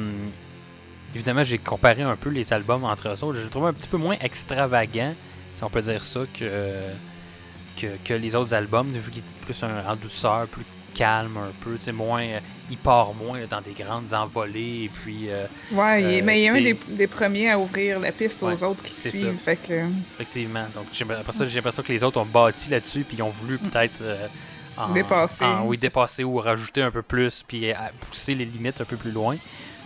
évidemment, 1.14 1.44
j'ai 1.44 1.58
comparé 1.58 2.02
un 2.04 2.16
peu 2.16 2.30
les 2.30 2.52
albums 2.54 2.84
entre 2.84 3.10
eux 3.10 3.24
autres. 3.24 3.40
J'ai 3.44 3.50
trouvé 3.50 3.68
un 3.70 3.74
petit 3.74 3.88
peu 3.88 3.98
moins 3.98 4.16
extravagant, 4.22 5.14
si 5.58 5.64
on 5.64 5.70
peut 5.70 5.82
dire 5.82 6.04
ça, 6.04 6.22
que, 6.38 6.72
que, 7.78 7.88
que 8.06 8.14
les 8.14 8.36
autres 8.36 8.54
albums, 8.54 8.88
vu 8.92 9.12
qu'il 9.12 9.20
est 9.20 9.46
plus 9.46 9.64
un, 9.64 9.92
en 9.92 9.96
douceur, 9.96 10.48
plus 10.48 10.66
calme 10.96 11.38
un 11.38 11.52
peu, 11.64 11.76
tu 11.78 11.84
sais, 11.86 11.92
moins... 11.92 12.24
euh, 12.24 12.40
il 12.72 12.78
part 12.78 13.16
moins 13.16 13.40
là, 13.40 13.48
dans 13.48 13.62
des 13.62 13.72
grandes 13.72 14.14
envolées, 14.14 14.84
et 14.86 14.90
puis... 14.94 15.26
euh, 15.30 15.48
Ouais, 15.72 16.22
mais 16.22 16.42
il 16.42 16.46
est 16.46 16.50
un 16.50 16.62
des, 16.62 16.78
des 16.90 17.08
premiers 17.08 17.50
à 17.50 17.58
ouvrir 17.58 18.00
la 18.00 18.12
piste 18.12 18.44
aux 18.44 18.64
autres 18.64 18.84
qui 18.84 18.96
suivent. 18.96 19.38
Fait 19.44 19.56
que, 19.56 19.86
Effectivement. 20.20 20.66
Donc, 20.76 20.86
j'ai 20.94 21.04
après 21.04 21.34
ça, 21.34 21.48
j'ai 21.48 21.56
l'impression 21.56 21.82
que 21.82 21.92
les 21.92 22.04
autres 22.04 22.20
ont 22.20 22.26
bâti 22.28 22.70
là-dessus, 22.70 23.04
puis 23.08 23.18
ils 23.18 23.24
ont 23.24 23.34
voulu 23.42 23.58
peut-être 23.58 24.02
euh, 24.04 24.28
en- 24.80 24.94
Dépasser. 24.94 25.44
en- 25.46 25.66
oui, 25.66 25.78
dépasser 25.78 26.24
ou 26.24 26.38
rajouter 26.38 26.82
un 26.82 26.92
peu 26.92 27.02
plus, 27.02 27.44
puis 27.48 27.72
euh, 27.72 27.76
pousser 28.10 28.36
les 28.36 28.46
limites 28.46 28.80
un 28.82 28.86
peu 28.86 28.98
plus 28.98 29.12
loin. 29.12 29.36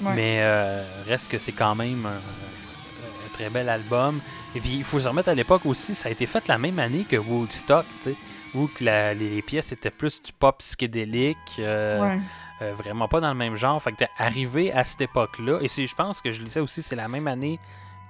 Ouais. 0.01 0.13
Mais 0.15 0.38
euh, 0.41 0.84
reste 1.08 1.29
que 1.29 1.38
c'est 1.38 1.51
quand 1.51 1.75
même 1.75 2.06
un, 2.06 2.10
un 2.10 3.34
très 3.36 3.49
bel 3.49 3.69
album. 3.69 4.19
Et 4.56 4.60
puis, 4.60 4.69
il 4.75 4.84
faut 4.84 4.99
se 4.99 5.08
remettre 5.08 5.29
à 5.29 5.34
l'époque 5.34 5.65
aussi, 5.65 5.95
ça 5.95 6.10
a 6.10 6.12
été 6.12 6.25
fait 6.25 6.47
la 6.47 6.58
même 6.58 6.77
année 6.79 7.06
que 7.10 7.15
Woodstock, 7.17 7.86
sais, 8.03 8.15
où 8.53 8.67
que 8.67 8.84
la- 8.84 9.13
les, 9.13 9.29
les 9.29 9.41
pièces 9.41 9.71
étaient 9.71 9.89
plus 9.91 10.21
du 10.21 10.32
pop 10.32 10.58
psychédélique. 10.60 11.38
euh, 11.60 12.01
ouais. 12.01 12.19
euh, 12.62 12.73
vraiment 12.77 13.08
pas 13.08 13.19
dans 13.19 13.29
le 13.29 13.38
même 13.38 13.56
genre. 13.56 13.82
Fait 13.82 13.91
que 13.91 13.97
t'es 13.97 14.10
arrivé 14.17 14.71
à 14.71 14.84
cette 14.84 15.01
époque-là. 15.01 15.60
Et 15.62 15.67
je 15.67 15.95
pense 15.95 16.21
que 16.21 16.32
je 16.32 16.41
lisais 16.41 16.60
aussi, 16.60 16.82
c'est 16.84 16.95
la 16.95 17.08
même 17.08 17.27
année 17.27 17.60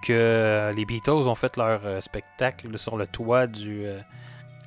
que 0.02 0.74
les 0.76 0.84
Beatles 0.86 1.12
ont 1.12 1.36
fait 1.36 1.56
leur 1.56 1.80
spectacle 2.04 2.78
sur 2.78 2.98
le 2.98 3.08
toit 3.08 3.48
du 3.48 3.86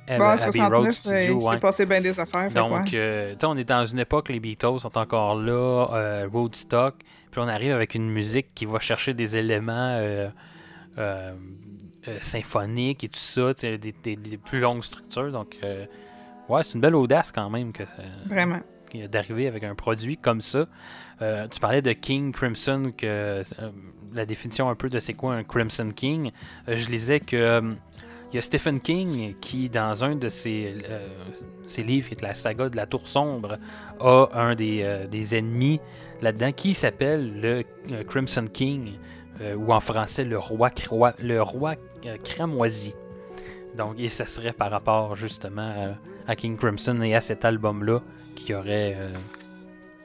euh, 0.09 0.15
Abbey- 0.19 0.23
Road 0.23 0.91
69, 0.91 0.93
Studio. 0.93 1.17
il 1.19 1.31
ouais. 1.45 1.53
s'est 1.53 1.59
passé 1.59 1.85
bien 1.85 2.01
des 2.01 2.19
affaires. 2.19 2.49
Donc, 2.51 2.93
euh, 2.93 3.33
tu 3.33 3.39
sais, 3.39 3.45
on 3.45 3.57
est 3.57 3.63
dans 3.63 3.85
une 3.85 3.99
époque, 3.99 4.29
les 4.29 4.39
Beatles 4.39 4.79
sont 4.79 4.97
encore 4.97 5.35
là, 5.35 5.87
euh, 5.93 6.27
Woodstock, 6.31 6.95
puis 7.31 7.41
on 7.41 7.47
arrive 7.47 7.73
avec 7.73 7.95
une 7.95 8.09
musique 8.09 8.47
qui 8.55 8.65
va 8.65 8.79
chercher 8.79 9.13
des 9.13 9.35
éléments 9.35 9.73
euh, 9.99 10.29
euh, 10.97 11.31
euh, 12.07 12.17
symphoniques 12.21 13.03
et 13.03 13.09
tout 13.09 13.19
ça, 13.19 13.53
des, 13.53 13.77
des- 13.77 14.15
des 14.15 14.37
plus 14.37 14.59
longues 14.59 14.83
structures. 14.83 15.31
Donc, 15.31 15.57
euh, 15.63 15.85
ouais, 16.49 16.63
c'est 16.63 16.75
une 16.75 16.81
belle 16.81 16.95
audace 16.95 17.31
quand 17.31 17.49
même 17.49 17.73
que, 17.73 17.83
Vraiment. 18.25 18.59
d'arriver 19.11 19.47
avec 19.47 19.63
un 19.63 19.75
produit 19.75 20.17
comme 20.17 20.41
ça. 20.41 20.67
Tu 21.19 21.59
parlais 21.59 21.81
de 21.81 21.91
King 21.93 22.31
Crimson, 22.31 22.93
que 22.97 23.43
la 24.13 24.25
définition 24.25 24.69
un 24.69 24.75
peu 24.75 24.87
de 24.87 24.99
c'est 24.99 25.13
quoi 25.13 25.33
un 25.33 25.43
Crimson 25.43 25.89
King. 25.93 26.31
Je 26.67 26.87
lisais 26.87 27.19
que 27.19 27.75
Il 28.31 28.35
y 28.35 28.39
a 28.39 28.41
Stephen 28.41 28.81
King 28.81 29.35
qui, 29.39 29.69
dans 29.69 30.03
un 30.03 30.15
de 30.15 30.29
ses, 30.29 30.75
euh, 30.89 31.07
ses 31.67 31.81
livres, 31.81 32.09
qui 32.09 32.15
est 32.15 32.21
la 32.21 32.35
saga 32.35 32.67
de 32.67 32.75
la 32.75 32.85
Tour 32.85 33.07
Sombre, 33.07 33.57
a 34.01 34.27
un 34.33 34.53
des, 34.53 34.81
euh, 34.83 35.07
des 35.07 35.35
ennemis 35.35 35.79
là-dedans 36.21 36.51
qui 36.51 36.73
s'appelle 36.73 37.39
le 37.39 37.63
euh, 37.91 38.03
Crimson 38.03 38.47
King, 38.51 38.93
ou 39.55 39.71
en 39.71 39.79
français 39.79 40.25
le 40.25 40.39
roi, 40.39 40.71
le 41.19 41.39
roi 41.43 41.75
cramoisi. 42.23 42.95
Donc, 43.77 43.99
et 43.99 44.09
ça 44.09 44.25
serait 44.25 44.51
par 44.51 44.71
rapport 44.71 45.15
justement 45.15 45.95
à 46.25 46.35
King 46.35 46.57
Crimson 46.57 46.99
et 47.03 47.13
à 47.13 47.21
cet 47.21 47.45
album-là 47.45 48.01
qui 48.35 48.55
aurait 48.55 48.97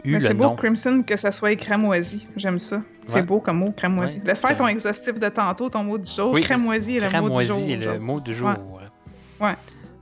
eu 0.04 0.12
Mais 0.12 0.18
le 0.20 0.28
c'est 0.28 0.34
beau. 0.34 0.50
Crimson, 0.50 1.02
que 1.06 1.16
ça 1.16 1.30
soit 1.32 1.54
cramoisi. 1.56 2.26
J'aime 2.36 2.58
ça. 2.58 2.82
C'est 3.04 3.14
Ouais. 3.16 3.22
beau 3.22 3.40
comme 3.40 3.58
mot, 3.58 3.72
cramoisi. 3.72 4.18
Ouais. 4.18 4.24
Laisse 4.26 4.40
faire 4.40 4.56
ton 4.56 4.66
exhaustif 4.68 5.18
de 5.18 5.28
tantôt, 5.28 5.68
ton 5.70 5.84
mot 5.84 5.98
du 5.98 6.10
jour. 6.10 6.32
Oui, 6.32 6.40
Cramoisi 6.42 6.96
est 6.96 7.00
le 7.00 7.20
mot 7.20 7.28
du 7.40 7.44
jour. 7.46 7.56
Cramoisi 7.56 7.72
est 7.72 7.76
le 7.76 7.98
mot 8.00 8.20
du 8.20 8.34
jour. 8.34 8.48
Ouais. 8.48 9.46
Ouais. 9.48 9.54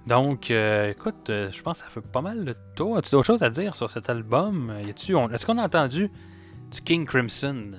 Donc, 0.07 0.51
euh, 0.51 0.91
écoute, 0.91 1.29
euh, 1.31 1.51
je 1.53 1.63
pense 1.63 1.79
que 1.79 1.85
ça 1.85 1.91
fait 1.91 2.01
pas 2.01 2.21
mal 2.23 2.45
le 2.45 2.55
tour. 2.75 2.97
As-tu 2.97 3.11
d'autres 3.13 3.27
choses 3.27 3.43
à 3.43 3.51
dire 3.51 3.75
sur 3.75 3.89
cet 3.91 4.09
album? 4.11 4.73
Est-ce 4.89 5.47
qu'on 5.47 5.59
a 5.59 5.65
entendu 5.65 6.11
du 6.73 6.81
King 6.83 7.05
Crimson 7.07 7.73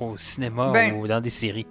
au 0.00 0.16
cinéma 0.16 0.70
Ben, 0.72 0.94
ou 0.94 1.06
dans 1.08 1.20
des 1.20 1.30
séries? 1.30 1.66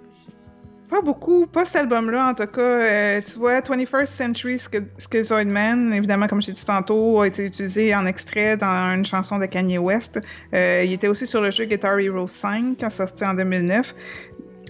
Pas 0.92 1.00
beaucoup, 1.00 1.46
pas 1.46 1.64
cet 1.64 1.76
album-là 1.76 2.28
en 2.28 2.34
tout 2.34 2.46
cas. 2.46 2.60
Euh, 2.60 3.20
tu 3.22 3.38
vois, 3.38 3.60
21st 3.62 4.06
Century 4.14 4.56
Sch- 4.56 4.84
Schizoid 4.98 5.46
Man, 5.46 5.90
évidemment, 5.94 6.26
comme 6.26 6.42
j'ai 6.42 6.52
dit 6.52 6.64
tantôt, 6.66 7.22
a 7.22 7.26
été 7.28 7.46
utilisé 7.46 7.94
en 7.94 8.04
extrait 8.04 8.58
dans 8.58 8.94
une 8.94 9.06
chanson 9.06 9.38
de 9.38 9.46
Kanye 9.46 9.78
West. 9.78 10.20
Euh, 10.52 10.82
il 10.84 10.92
était 10.92 11.08
aussi 11.08 11.26
sur 11.26 11.40
le 11.40 11.50
jeu 11.50 11.64
Guitar 11.64 11.98
Hero 11.98 12.26
5, 12.26 12.76
qui 12.76 12.84
est 12.84 12.90
sorti 12.90 13.24
en 13.24 13.32
2009. 13.32 13.94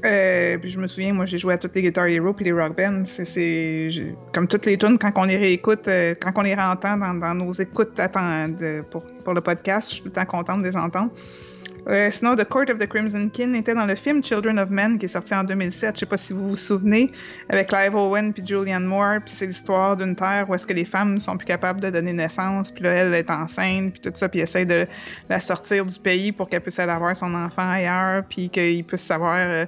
Euh, 0.05 0.59
puis 0.59 0.71
je 0.71 0.79
me 0.79 0.87
souviens, 0.87 1.13
moi 1.13 1.27
j'ai 1.27 1.39
joué 1.39 1.55
à 1.55 1.59
toutes 1.59 1.75
les 1.75 1.83
Guitar 1.83 2.07
Hero 2.07 2.33
puis 2.33 2.45
les 2.45 2.53
Rock 2.53 2.77
Band. 2.77 3.03
C'est- 3.05 3.91
comme 4.33 4.47
toutes 4.47 4.67
les 4.67 4.79
tunes 4.79 4.99
quand 4.99 5.11
on 5.17 5.25
les 5.25 5.37
réécoute, 5.37 5.89
quand 6.21 6.33
on 6.37 6.43
les 6.43 6.55
réentend 6.55 6.99
dans, 6.99 7.15
dans 7.15 7.35
nos 7.35 7.51
écoutes 7.51 8.01
pour, 8.93 9.03
pour 9.25 9.35
le 9.35 9.41
podcast, 9.41 9.89
je 9.89 9.95
suis 9.95 10.03
tout 10.03 10.09
le 10.09 10.15
temps 10.15 10.25
contente 10.25 10.63
de 10.63 10.69
les 10.69 10.77
entendre. 10.77 11.11
Euh, 11.88 12.11
sinon, 12.12 12.37
The 12.37 12.45
Court 12.45 12.71
of 12.71 12.79
the 12.79 12.87
Crimson 12.87 13.29
King 13.29 13.57
était 13.57 13.75
dans 13.75 13.87
le 13.87 13.97
film 13.97 14.23
Children 14.23 14.59
of 14.59 14.71
Men 14.71 14.99
qui 14.99 15.07
est 15.07 15.09
sorti 15.09 15.35
en 15.35 15.42
2007. 15.42 15.97
Je 15.97 16.01
sais 16.01 16.07
pas 16.07 16.16
si 16.16 16.33
vous 16.33 16.51
vous 16.51 16.57
souvenez, 16.57 17.11
avec 17.49 17.68
Clive 17.68 17.97
Owen 17.97 18.33
puis 18.33 18.47
Julianne 18.47 18.85
Moore. 18.85 19.18
Puis 19.25 19.35
c'est 19.37 19.47
l'histoire 19.47 19.97
d'une 19.97 20.14
terre 20.14 20.47
où 20.49 20.55
est-ce 20.55 20.66
que 20.66 20.73
les 20.73 20.85
femmes 20.85 21.18
sont 21.18 21.37
plus 21.37 21.47
capables 21.47 21.81
de 21.81 21.90
donner 21.90 22.12
naissance. 22.12 22.71
Puis 22.71 22.85
là, 22.85 22.90
elle 22.90 23.14
est 23.14 23.29
enceinte, 23.31 23.92
puis 23.92 24.01
tout 24.01 24.12
ça. 24.14 24.29
Puis 24.29 24.40
essaie 24.40 24.64
de 24.64 24.87
la 25.29 25.40
sortir 25.40 25.85
du 25.85 25.99
pays 25.99 26.31
pour 26.31 26.49
qu'elle 26.49 26.61
puisse 26.61 26.79
aller 26.79 26.92
avoir 26.92 27.16
son 27.16 27.35
enfant 27.35 27.68
ailleurs. 27.68 28.23
Puis 28.29 28.49
qu'il 28.49 28.85
puisse 28.85 29.05
savoir 29.05 29.37
euh, 29.37 29.64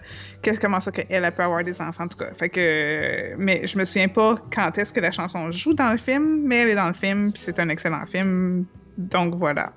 comment 0.61 0.81
ça 0.81 0.93
qu'elle 0.93 1.07
elle 1.09 1.33
peut 1.33 1.43
avoir 1.43 1.65
des 1.65 1.81
enfants, 1.81 2.05
en 2.05 2.09
tout 2.09 2.19
cas. 2.19 2.31
Fait 2.39 2.49
que, 2.49 2.61
euh, 2.61 3.35
mais 3.39 3.67
je 3.67 3.77
me 3.77 3.85
souviens 3.85 4.09
pas 4.09 4.37
quand 4.55 4.79
est-ce 4.79 4.93
que 4.93 5.01
la 5.01 5.11
chanson 5.11 5.51
joue 5.51 5.75
dans 5.75 5.91
le 5.91 5.99
film, 5.99 6.43
mais 6.45 6.59
elle 6.59 6.71
est 6.71 6.75
dans 6.77 6.89
le 6.89 6.95
film. 6.95 7.33
Puis 7.33 7.43
c'est 7.45 7.59
un 7.59 7.69
excellent 7.71 8.07
film. 8.07 8.67
Donc 8.99 9.35
voilà. 9.35 9.73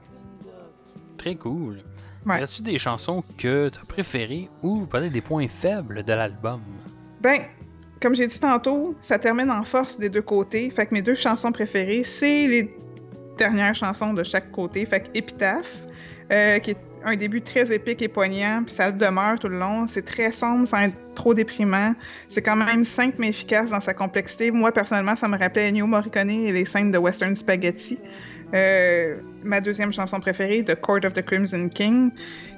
Très 1.17 1.36
cool. 1.36 1.80
Ouais. 2.28 2.40
Y 2.40 2.44
a-tu 2.44 2.62
des 2.62 2.78
chansons 2.78 3.24
que 3.38 3.70
tu 3.70 3.80
as 3.80 3.86
préférées 3.88 4.50
ou 4.62 4.86
peut-être 4.86 5.12
des 5.12 5.22
points 5.22 5.48
faibles 5.48 6.04
de 6.04 6.13
l'album? 6.13 6.62
Ben, 7.22 7.40
comme 8.02 8.16
j'ai 8.16 8.28
dit 8.28 8.40
tantôt, 8.40 8.96
ça 9.00 9.18
termine 9.18 9.50
en 9.50 9.63
force 9.63 9.98
des 9.98 10.10
deux 10.10 10.22
côtés. 10.22 10.70
Fait 10.70 10.86
que 10.86 10.94
mes 10.94 11.02
deux 11.02 11.16
chansons 11.16 11.52
préférées, 11.52 12.04
c'est 12.04 12.48
les 12.48 12.76
dernières 13.38 13.76
chansons 13.76 14.13
de 14.13 14.24
chaque 14.24 14.52
côté. 14.52 14.86
Fait 14.86 15.02
que 15.02 15.08
Épitaphe, 15.13 15.84
euh, 16.32 16.60
qui 16.60 16.72
est 16.72 16.78
un 17.06 17.16
début 17.16 17.42
très 17.42 17.74
épique 17.74 18.02
et 18.02 18.08
poignant, 18.10 18.63
puis 18.66 18.76
ça 18.76 18.90
le 18.90 18.98
demeure 18.98 19.40
tout 19.40 19.48
le 19.48 19.58
long. 19.58 19.88
C'est 19.88 20.04
très 20.06 20.32
sombre 20.32 20.68
sans 20.68 20.82
être 20.82 20.96
trop 21.16 21.34
déprimant. 21.34 21.94
C'est 22.28 22.42
quand 22.42 22.58
même 22.58 22.84
simple 22.84 23.16
mais 23.20 23.30
efficace 23.30 23.70
dans 23.70 23.80
sa 23.80 23.94
complexité. 23.94 24.52
Moi, 24.52 24.72
personnellement, 24.74 25.16
ça 25.16 25.28
me 25.28 25.38
rappelait 25.38 25.70
Ennio 25.70 25.88
Morricone 25.88 26.30
et 26.30 26.52
les 26.52 26.66
scènes 26.66 26.92
de 26.92 26.98
Western 26.98 27.36
Spaghetti. 27.36 27.98
Euh, 28.53 29.17
ma 29.43 29.60
deuxième 29.60 29.91
chanson 29.91 30.19
préférée, 30.19 30.63
The 30.63 30.75
Court 30.75 31.01
of 31.03 31.13
the 31.13 31.21
Crimson 31.21 31.67
King, 31.67 32.12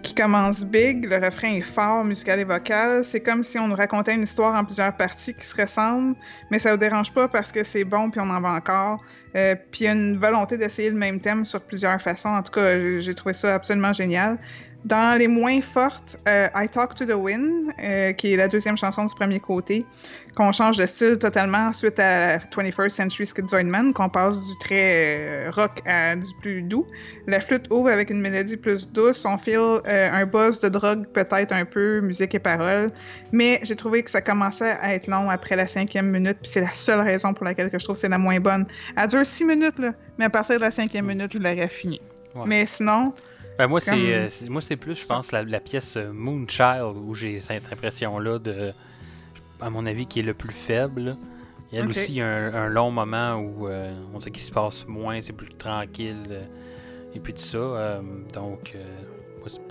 qui 0.04 0.14
commence 0.14 0.64
big, 0.64 1.06
le 1.06 1.18
refrain 1.18 1.56
est 1.56 1.62
fort, 1.62 2.06
musical 2.06 2.40
et 2.40 2.44
vocal. 2.44 3.04
C'est 3.04 3.22
comme 3.22 3.44
si 3.44 3.58
on 3.58 3.68
nous 3.68 3.76
racontait 3.76 4.14
une 4.14 4.24
histoire 4.24 4.56
en 4.56 4.64
plusieurs 4.64 4.96
parties 4.96 5.34
qui 5.34 5.46
se 5.46 5.60
ressemblent, 5.60 6.16
mais 6.52 6.60
ça 6.60 6.72
ne 6.72 6.78
dérange 6.78 7.12
pas 7.12 7.28
parce 7.28 7.52
que 7.52 7.64
c'est 7.64 7.84
bon 7.84 8.12
puis 8.12 8.22
on 8.22 8.30
en 8.30 8.40
va 8.40 8.52
encore. 8.54 9.04
Euh, 9.36 9.56
puis 9.72 9.82
il 9.82 9.84
y 9.86 9.88
a 9.88 9.94
une 9.94 10.18
volonté 10.18 10.58
d'essayer 10.58 10.90
le 10.90 10.98
même 10.98 11.20
thème 11.20 11.44
sur 11.44 11.62
plusieurs 11.62 12.02
façons. 12.02 12.30
En 12.30 12.44
tout 12.44 12.52
cas, 12.52 12.80
j'ai 12.80 13.02
j'ai 13.02 13.16
trouvé 13.16 13.34
ça 13.34 13.56
absolument 13.56 13.94
génial. 13.94 14.38
Dans 14.86 15.20
les 15.20 15.28
moins 15.28 15.62
fortes, 15.62 16.18
euh, 16.26 16.48
I 16.56 16.68
Talk 16.70 16.96
to 16.96 17.06
the 17.06 17.14
Wind, 17.14 17.74
euh, 17.84 18.14
qui 18.14 18.32
est 18.32 18.38
la 18.38 18.48
deuxième 18.48 18.78
chanson 18.78 19.04
du 19.04 19.14
premier 19.14 19.42
côté, 19.42 19.86
qu'on 20.36 20.54
change 20.54 20.78
de 20.78 20.86
style 20.86 21.18
totalement 21.18 21.74
suite 21.74 22.00
à 22.00 22.38
21st 22.38 22.90
Century 22.90 23.28
Schizoid 23.28 23.66
Man, 23.66 23.92
qu'on 23.92 24.08
passe 24.08 24.40
du 24.40 24.58
très 24.60 25.18
euh, 25.48 25.52
rock 25.54 25.82
à 25.86 26.16
du 26.16 26.30
plus 26.42 26.62
doux. 26.62 26.88
La 27.28 27.42
flûte 27.42 27.68
ouvre 27.72 27.90
avec 27.90 28.10
une 28.10 28.22
mélodie 28.22 28.56
plus 28.56 28.90
douce, 28.90 29.26
on 29.26 29.38
file 29.38 29.82
un 29.86 30.26
buzz 30.26 30.62
de 30.62 30.70
drogue 30.70 31.06
peut-être 31.08 31.52
un 31.52 31.66
peu, 31.66 32.00
musique 32.00 32.34
et 32.36 32.40
paroles, 32.40 32.90
mais 33.34 33.60
j'ai 33.64 33.76
trouvé 33.76 34.02
que 34.02 34.10
ça 34.10 34.22
commençait 34.22 34.78
à 34.82 34.94
être 34.94 35.08
long 35.08 35.30
après 35.30 35.58
la 35.58 35.68
cinquième 35.68 36.10
minute, 36.10 36.38
puis 36.42 36.52
c'est 36.54 36.62
la 36.62 36.74
seule 36.74 37.02
raison 37.02 37.34
pour 37.34 37.44
laquelle 37.44 37.70
que 37.70 37.80
je 37.80 37.84
trouve 37.84 37.98
que 37.98 38.02
c'est 38.02 38.10
la 38.10 38.18
moins 38.18 38.40
bonne. 38.40 38.66
Elle 38.96 39.10
dure 39.10 39.26
six 39.26 39.44
minutes, 39.44 39.78
là, 39.78 39.92
mais 40.18 40.26
à 40.26 40.30
partir 40.30 40.56
de 40.56 40.62
la 40.62 40.72
cinquième 40.72 41.08
minute, 41.08 41.34
je 41.34 41.40
l'aurais 41.40 41.68
fini. 41.68 42.00
Ouais. 42.34 42.44
Mais 42.46 42.66
sinon, 42.66 43.14
Ben, 43.60 43.68
moi, 43.68 43.80
c'est, 43.82 43.92
Comme- 43.92 44.00
euh, 44.00 44.28
c'est- 44.30 44.50
moi, 44.50 44.62
c'est 44.62 44.78
plus, 44.78 45.00
je 45.00 45.06
pense, 45.06 45.32
la, 45.32 45.44
la 45.44 45.60
pièce 45.60 45.96
euh, 45.98 46.12
Moonchild 46.14 46.96
où 46.96 47.14
j'ai 47.14 47.40
cette 47.42 47.72
impression-là 47.72 48.40
de, 48.40 48.72
à 49.62 49.70
mon 49.70 49.86
avis, 49.86 50.08
qui 50.08 50.22
est 50.22 50.24
le 50.24 50.34
plus 50.34 50.54
faible. 50.54 51.18
Il 51.72 51.78
y 51.78 51.82
a 51.82 51.86
aussi 51.86 52.20
un, 52.22 52.54
un 52.54 52.68
long 52.70 52.90
moment 52.90 53.36
où 53.36 53.68
euh, 53.68 53.94
on 54.14 54.20
sait 54.20 54.32
qu'il 54.32 54.42
se 54.42 54.52
passe 54.52 54.88
moins, 54.88 55.22
c'est 55.22 55.34
plus 55.34 55.50
tranquille. 55.54 56.16
euh, 56.32 56.42
et 57.14 57.20
puis 57.20 57.34
tout 57.34 57.42
ça. 57.42 57.58
euh, 57.58 58.02
donc, 58.34 58.74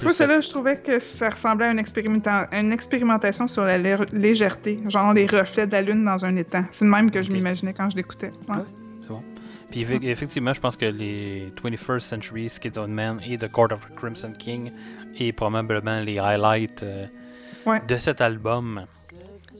moi, 0.04 0.12
celle-là, 0.12 0.40
je 0.42 0.48
trouvais 0.50 0.76
que 0.80 0.98
ça 0.98 1.30
ressemblait 1.30 1.66
à 1.66 1.72
une, 1.72 1.78
expérimenta- 1.78 2.48
une 2.52 2.72
expérimentation 2.72 3.46
sur 3.46 3.64
la 3.64 3.78
lé- 3.78 3.96
légèreté, 4.12 4.80
genre 4.88 5.12
les 5.14 5.26
reflets 5.26 5.66
de 5.66 5.72
la 5.72 5.82
lune 5.82 6.04
dans 6.04 6.24
un 6.24 6.36
étang. 6.36 6.64
C'est 6.72 6.84
le 6.84 6.90
même 6.90 7.10
que 7.10 7.22
je 7.22 7.30
m'imaginais 7.32 7.72
quand 7.74 7.88
je 7.90 7.96
l'écoutais. 7.96 8.32
Ouais. 8.48 8.56
Ouais? 8.56 8.62
Puis 9.70 9.84
effe- 9.84 10.02
effectivement, 10.04 10.52
je 10.54 10.60
pense 10.60 10.76
que 10.76 10.86
les 10.86 11.52
21st 11.62 12.00
Century 12.00 12.48
Schizoid 12.48 12.88
Man 12.88 13.20
et 13.26 13.36
The 13.36 13.50
Court 13.50 13.72
of 13.72 13.80
Crimson 13.96 14.32
King 14.38 14.72
est 15.18 15.32
probablement 15.32 16.00
les 16.00 16.18
highlights 16.18 16.82
euh, 16.82 17.06
Ouais. 17.66 17.80
de 17.86 17.96
cet 17.98 18.20
album. 18.20 18.84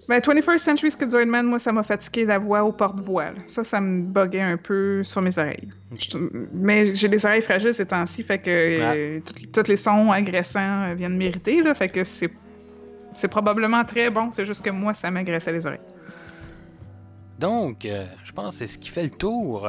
Ben, 0.09 0.21
21st 0.21 0.59
Century 0.59 0.91
Schizoid 0.91 1.27
Man, 1.27 1.45
moi, 1.47 1.59
ça 1.59 1.73
m'a 1.73 1.83
fatigué 1.83 2.25
la 2.25 2.39
voix 2.39 2.63
au 2.65 2.73
porte-voix. 2.73 3.33
Ça, 3.47 3.65
ça 3.65 3.81
me 3.81 4.03
buguait 4.03 4.41
un 4.41 4.57
peu 4.57 5.03
sur 5.05 5.21
mes 5.21 5.37
oreilles. 5.39 5.71
Je- 5.97 6.17
mais 6.55 6.95
j'ai 6.95 7.09
les 7.09 7.27
oreilles 7.27 7.43
fragiles 7.43 7.75
ces 7.75 7.85
temps-ci, 7.85 8.23
fait 8.23 8.39
que 8.39 8.49
euh, 8.49 9.21
tout- 9.21 9.63
tous 9.63 9.69
les 9.69 9.77
sons 9.77 10.11
agressants 10.11 10.85
euh, 10.85 10.95
viennent 10.95 11.17
mériter, 11.19 11.63
là, 11.63 11.75
fait 11.75 11.89
que 11.89 12.05
c'est 12.05 12.31
c'est 13.15 13.29
probablement 13.29 13.85
très 13.85 14.11
bon, 14.11 14.31
c'est 14.31 14.45
juste 14.47 14.65
que 14.65 14.71
moi, 14.71 14.95
ça 14.95 15.11
m'agressait 15.11 15.53
les 15.53 15.67
oreilles. 15.67 15.81
Donc, 17.39 17.85
euh, 17.85 18.07
je 18.25 18.33
pense 18.33 18.55
que 18.55 18.59
c'est 18.59 18.67
ce 18.73 18.79
qui 18.79 18.89
fait 18.91 19.03
le 19.03 19.11
tour 19.11 19.69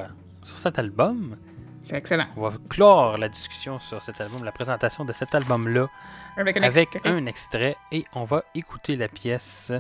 sur 0.50 0.58
cet 0.58 0.78
album. 0.80 1.38
C'est 1.82 1.96
excellent. 1.96 2.28
On 2.36 2.42
va 2.50 2.58
clore 2.70 3.18
la 3.18 3.30
discussion 3.30 3.80
sur 3.80 4.02
cet 4.02 4.20
album, 4.20 4.44
la 4.44 4.52
présentation 4.52 5.06
de 5.06 5.14
cet 5.14 5.34
album-là, 5.34 5.88
Avec 6.36 6.58
un 6.58 6.64
avec 6.64 6.96
extrait. 6.96 7.10
un 7.12 7.26
extrait 7.26 7.78
et 7.92 8.06
on 8.14 8.26
va 8.26 8.44
écouter 8.54 8.96
la 8.98 9.08
pièce 9.08 9.72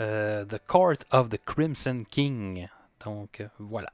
euh, 0.00 0.44
The 0.44 0.60
Court 0.66 0.94
of 1.10 1.28
the 1.30 1.38
Crimson 1.44 2.04
King. 2.08 2.68
Donc, 3.04 3.40
euh, 3.40 3.48
voilà. 3.58 3.90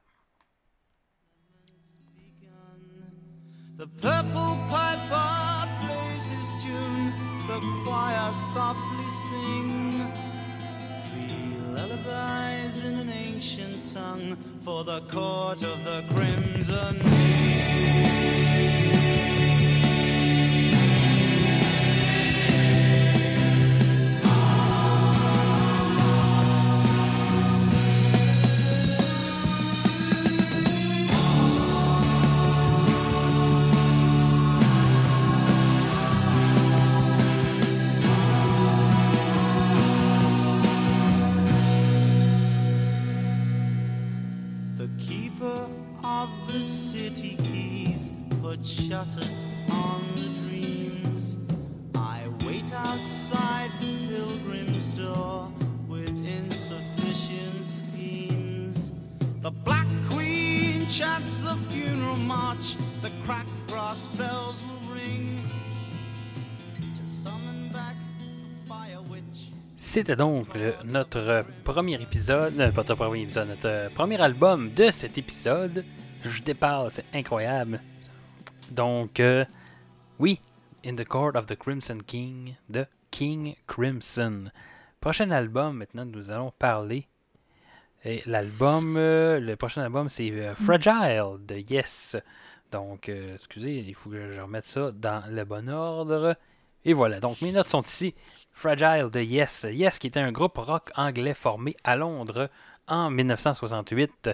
The 3.79 3.87
purple 4.03 4.59
piper 4.69 5.67
plays 5.81 6.29
his 6.29 6.49
tune, 6.63 7.13
the 7.49 7.61
choir 7.85 8.33
softly 8.35 9.09
sing. 9.09 10.03
Lullabies 11.75 12.85
in 12.85 12.99
an 12.99 13.11
ancient 13.11 13.93
tongue 13.93 14.37
for 14.65 14.83
the 14.83 15.01
court 15.03 15.63
of 15.63 15.85
the 15.85 16.05
crimson. 16.11 18.20
C'était 69.93 70.15
donc 70.15 70.47
notre 70.85 71.45
premier 71.65 72.01
épisode, 72.01 72.55
euh, 72.61 72.71
pas 72.71 72.83
notre 72.83 72.95
premier 72.95 73.23
épisode, 73.23 73.49
notre 73.49 73.67
euh, 73.67 73.89
premier 73.89 74.21
album 74.23 74.71
de 74.71 74.89
cet 74.93 75.19
épisode. 75.19 75.85
Je 76.25 76.43
déparle, 76.43 76.93
c'est 76.93 77.07
incroyable. 77.13 77.81
Donc, 78.71 79.19
euh, 79.19 79.45
oui, 80.21 80.41
In 80.87 80.95
the 80.95 81.05
Court 81.05 81.33
of 81.35 81.47
the 81.47 81.57
Crimson 81.57 81.99
King 82.07 82.55
de 82.69 82.87
King 83.11 83.57
Crimson. 83.67 84.53
Prochain 85.01 85.33
album, 85.33 85.79
maintenant, 85.79 86.05
nous 86.05 86.31
allons 86.31 86.53
parler. 86.57 87.09
Et 88.05 88.23
l'album, 88.27 88.95
euh, 88.97 89.41
le 89.41 89.57
prochain 89.57 89.83
album, 89.83 90.09
c'est 90.09 90.31
euh, 90.31 90.55
Fragile 90.55 91.39
de 91.41 91.57
Yes. 91.69 92.15
Donc, 92.71 93.09
euh, 93.09 93.35
excusez, 93.35 93.79
il 93.79 93.95
faut 93.97 94.11
que 94.11 94.35
je 94.35 94.41
remette 94.41 94.67
ça 94.67 94.93
dans 94.93 95.25
le 95.29 95.45
bon 95.45 95.69
ordre. 95.69 96.37
Et 96.85 96.95
voilà, 96.95 97.21
donc 97.21 97.43
mes 97.43 97.53
notes 97.53 97.69
sont 97.69 97.83
ici. 97.83 98.15
Fragile 98.61 99.09
de 99.11 99.21
Yes. 99.21 99.67
Yes, 99.71 99.99
qui 99.99 100.09
était 100.09 100.21
un 100.21 100.33
groupe 100.33 100.59
rock 100.59 100.91
anglais 100.95 101.33
formé 101.33 101.75
à 101.83 101.97
Londres 101.97 102.51
en 102.89 103.09
1968, 103.11 104.31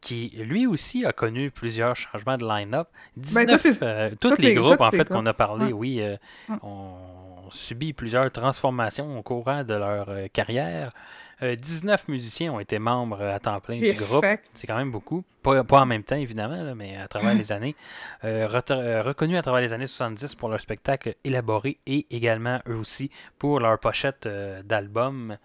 qui 0.00 0.28
lui 0.38 0.66
aussi 0.66 1.04
a 1.04 1.12
connu 1.12 1.50
plusieurs 1.50 1.96
changements 1.96 2.36
de 2.36 2.46
line-up. 2.46 2.86
19, 3.16 3.46
Ben, 3.46 3.56
toutes 3.58 3.80
les- 3.80 3.86
euh, 3.86 4.10
tous 4.20 4.36
les, 4.38 4.48
les- 4.50 4.54
groupes, 4.54 4.80
en 4.80 4.90
fait, 4.90 5.08
qu'on 5.08 5.26
a 5.26 5.32
parlé, 5.34 5.72
oui, 5.72 6.00
euh, 6.00 6.16
ont 6.62 7.50
subi 7.50 7.92
plusieurs 7.92 8.30
transformations 8.30 9.18
au 9.18 9.22
courant 9.22 9.64
de 9.64 9.74
leur 9.74 10.08
euh, 10.08 10.26
carrière. 10.32 10.92
Euh, 11.42 11.56
19 11.56 12.08
musiciens 12.08 12.52
ont 12.52 12.60
été 12.60 12.78
membres 12.78 13.22
à 13.22 13.38
temps 13.40 13.58
plein 13.58 13.78
du 13.78 13.92
groupe. 13.94 14.24
C'est 14.54 14.66
quand 14.66 14.76
même 14.76 14.90
beaucoup. 14.90 15.24
Pas, 15.42 15.62
pas 15.64 15.80
en 15.80 15.86
même 15.86 16.04
temps, 16.04 16.16
évidemment, 16.16 16.62
là, 16.62 16.74
mais 16.74 16.96
à 16.96 17.06
travers 17.06 17.34
les 17.34 17.52
années. 17.52 17.76
Euh, 18.24 18.48
euh, 18.70 19.02
reconnus 19.02 19.38
à 19.38 19.42
travers 19.42 19.60
les 19.60 19.72
années 19.72 19.86
70 19.86 20.34
pour 20.36 20.48
leur 20.48 20.60
spectacle 20.60 21.16
élaboré 21.24 21.78
et 21.86 22.06
également, 22.10 22.60
eux 22.68 22.76
aussi, 22.76 23.10
pour 23.38 23.60
leur 23.60 23.78
pochette 23.78 24.26
euh, 24.26 24.62
d'album. 24.62 25.36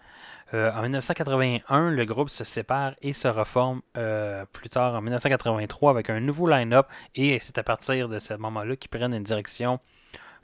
Euh, 0.53 0.71
en 0.71 0.81
1981, 0.81 1.91
le 1.91 2.05
groupe 2.05 2.29
se 2.29 2.43
sépare 2.43 2.93
et 3.01 3.13
se 3.13 3.27
reforme 3.27 3.81
euh, 3.97 4.45
plus 4.51 4.69
tard 4.69 4.95
en 4.95 5.01
1983 5.01 5.91
avec 5.91 6.09
un 6.09 6.19
nouveau 6.19 6.47
line-up. 6.47 6.87
Et 7.15 7.39
c'est 7.39 7.57
à 7.57 7.63
partir 7.63 8.09
de 8.09 8.17
ce 8.17 8.33
moment-là 8.33 8.75
qu'ils 8.75 8.89
prennent 8.89 9.13
une 9.13 9.23
direction 9.23 9.79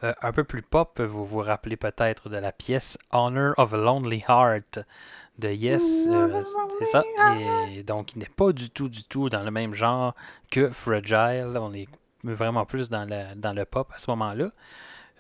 euh, 0.03 0.13
un 0.21 0.31
peu 0.31 0.43
plus 0.43 0.61
pop. 0.61 1.01
Vous 1.01 1.25
vous 1.25 1.39
rappelez 1.39 1.77
peut-être 1.77 2.29
de 2.29 2.37
la 2.37 2.51
pièce 2.51 2.97
Honor 3.11 3.53
of 3.57 3.73
a 3.73 3.77
Lonely 3.77 4.23
Heart 4.27 4.79
de 5.39 5.49
Yes. 5.49 5.83
euh, 6.07 6.43
c'est 6.79 6.85
ça. 6.85 7.03
Et 7.71 7.83
donc, 7.83 8.13
il 8.15 8.19
n'est 8.19 8.25
pas 8.35 8.51
du 8.51 8.69
tout, 8.69 8.89
du 8.89 9.03
tout 9.03 9.29
dans 9.29 9.43
le 9.43 9.51
même 9.51 9.73
genre 9.73 10.13
que 10.51 10.69
Fragile. 10.69 11.57
On 11.59 11.73
est 11.73 11.87
vraiment 12.23 12.65
plus 12.65 12.89
dans 12.89 13.05
le, 13.05 13.35
dans 13.35 13.53
le 13.53 13.65
pop 13.65 13.91
à 13.95 13.99
ce 13.99 14.09
moment-là. 14.11 14.49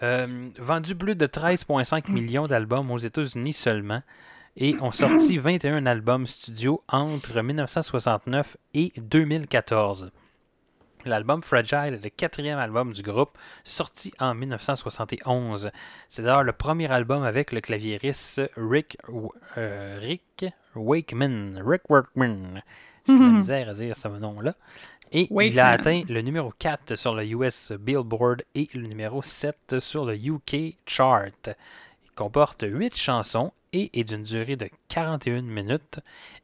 Euh, 0.03 0.49
vendu 0.59 0.95
plus 0.95 1.15
de 1.15 1.25
13,5 1.25 2.11
millions 2.11 2.47
d'albums 2.47 2.89
aux 2.91 2.97
États-Unis 2.97 3.53
seulement. 3.53 4.01
Et 4.57 4.77
ont 4.81 4.91
sorti 4.91 5.37
21 5.37 5.85
albums 5.85 6.25
studio 6.25 6.81
entre 6.87 7.41
1969 7.41 8.55
et 8.73 8.93
2014. 8.97 10.11
L'album 11.05 11.43
Fragile 11.43 11.93
est 11.93 12.03
le 12.03 12.09
quatrième 12.09 12.57
album 12.57 12.91
du 12.91 13.03
groupe, 13.03 13.37
sorti 13.63 14.11
en 14.19 14.33
1971. 14.33 15.69
C'est 16.09 16.23
d'ailleurs 16.23 16.43
le 16.43 16.51
premier 16.51 16.91
album 16.91 17.23
avec 17.23 17.51
le 17.51 17.61
claviériste 17.61 18.41
Rick, 18.57 18.97
euh, 19.57 19.99
Rick 20.01 20.45
Wakeman. 20.73 21.61
Rick 21.63 21.89
Wakeman. 21.89 22.63
J'ai 23.07 23.13
la 23.13 23.19
misère 23.29 23.69
à 23.69 23.73
dire 23.75 23.95
ce 23.95 24.07
nom-là. 24.07 24.55
Et 25.11 25.29
il 25.31 25.59
a 25.59 25.67
atteint 25.67 26.01
le 26.09 26.21
numéro 26.21 26.51
4 26.57 26.95
sur 26.95 27.13
le 27.13 27.23
US 27.23 27.71
Billboard 27.71 28.43
et 28.55 28.67
le 28.73 28.87
numéro 28.87 29.21
7 29.21 29.79
sur 29.79 30.05
le 30.05 30.15
UK 30.15 30.75
Chart. 30.87 31.49
Il 32.03 32.11
comporte 32.15 32.65
8 32.67 32.97
chansons 32.97 33.53
et 33.73 33.99
est 33.99 34.03
d'une 34.03 34.23
durée 34.23 34.55
de 34.55 34.69
41 34.89 35.41
minutes. 35.41 35.99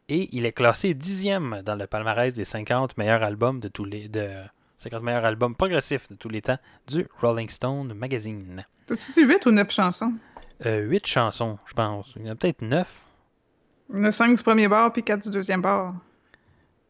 Et 0.10 0.30
il 0.36 0.46
est 0.46 0.52
classé 0.52 0.94
dixième 0.94 1.62
dans 1.64 1.76
le 1.76 1.88
palmarès 1.88 2.34
des 2.34 2.46
50 2.46 2.98
meilleurs 2.98 3.24
albums 3.24 3.60
de 3.60 3.68
tous 3.68 3.86
les 3.86 4.08
de 4.08 4.30
50 4.78 5.04
meilleurs 5.04 5.26
albums 5.26 5.56
progressifs 5.56 6.10
de 6.10 6.16
tous 6.16 6.30
les 6.30 6.42
temps 6.42 6.58
du 6.88 7.08
Rolling 7.22 7.50
Stone 7.50 7.94
Magazine. 7.94 8.66
T'as-tu 8.88 9.12
dit 9.12 9.26
8 9.26 9.46
ou 9.46 9.52
9 9.52 9.72
chansons? 9.72 10.14
Euh, 10.66 10.82
8 10.82 11.08
chansons, 11.08 11.60
je 11.66 11.74
pense. 11.74 12.14
Il 12.16 12.26
y 12.26 12.30
en 12.30 12.34
a 12.34 12.36
peut-être 12.36 12.62
9. 12.62 13.06
Il 13.90 13.98
y 13.98 14.00
en 14.00 14.04
a 14.06 14.12
5 14.12 14.36
du 14.38 14.44
premier 14.44 14.68
bar 14.68 14.92
puis 14.92 15.04
4 15.04 15.24
du 15.24 15.30
deuxième 15.30 15.62
bar. 15.62 15.94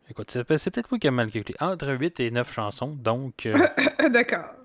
Écoute, 0.10 0.32
c'est 0.32 0.58
c'est 0.58 0.72
peut-être 0.72 0.91
moi 0.91 1.00
qui 1.00 1.08
ai 1.08 1.12
mal 1.12 1.32
calculé. 1.32 1.58
Entre 1.60 1.88
8 1.89 2.20
et 2.22 2.32
9 2.32 2.52
chansons, 2.52 2.96
donc 2.96 3.46
euh, 3.46 3.58
D'accord. 4.10 4.56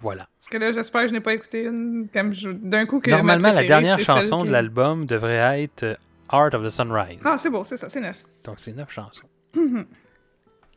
Voilà. 0.00 0.28
Parce 0.38 0.48
que 0.50 0.58
là, 0.58 0.72
j'espère 0.72 1.02
que 1.02 1.08
je 1.08 1.12
n'ai 1.12 1.20
pas 1.20 1.32
écouté 1.34 1.64
une 1.64 2.08
comme 2.12 2.34
je- 2.34 2.50
d'un 2.50 2.86
coup 2.86 3.00
que 3.00 3.10
ma 3.10 3.16
Normalement, 3.18 3.52
la 3.52 3.64
dernière 3.64 3.98
chanson 3.98 4.44
de 4.44 4.50
l'album 4.50 5.06
devrait 5.06 5.62
être 5.64 5.82
euh, 5.82 5.94
Art 6.28 6.52
of 6.54 6.64
the 6.66 6.70
Sunrise. 6.70 7.18
Ah, 7.24 7.36
c'est 7.38 7.50
beau, 7.50 7.64
c'est 7.64 7.76
ça, 7.76 7.88
c'est 7.88 8.00
neuf. 8.00 8.16
Donc 8.44 8.56
c'est 8.58 8.72
9 8.72 8.90
chansons. 8.92 9.22
Mhm. 9.54 9.84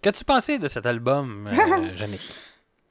Qu'as-tu 0.01 0.23
pensé 0.23 0.57
de 0.57 0.67
cet 0.67 0.85
album, 0.85 1.47
euh, 1.51 1.95
Jannick? 1.97 2.21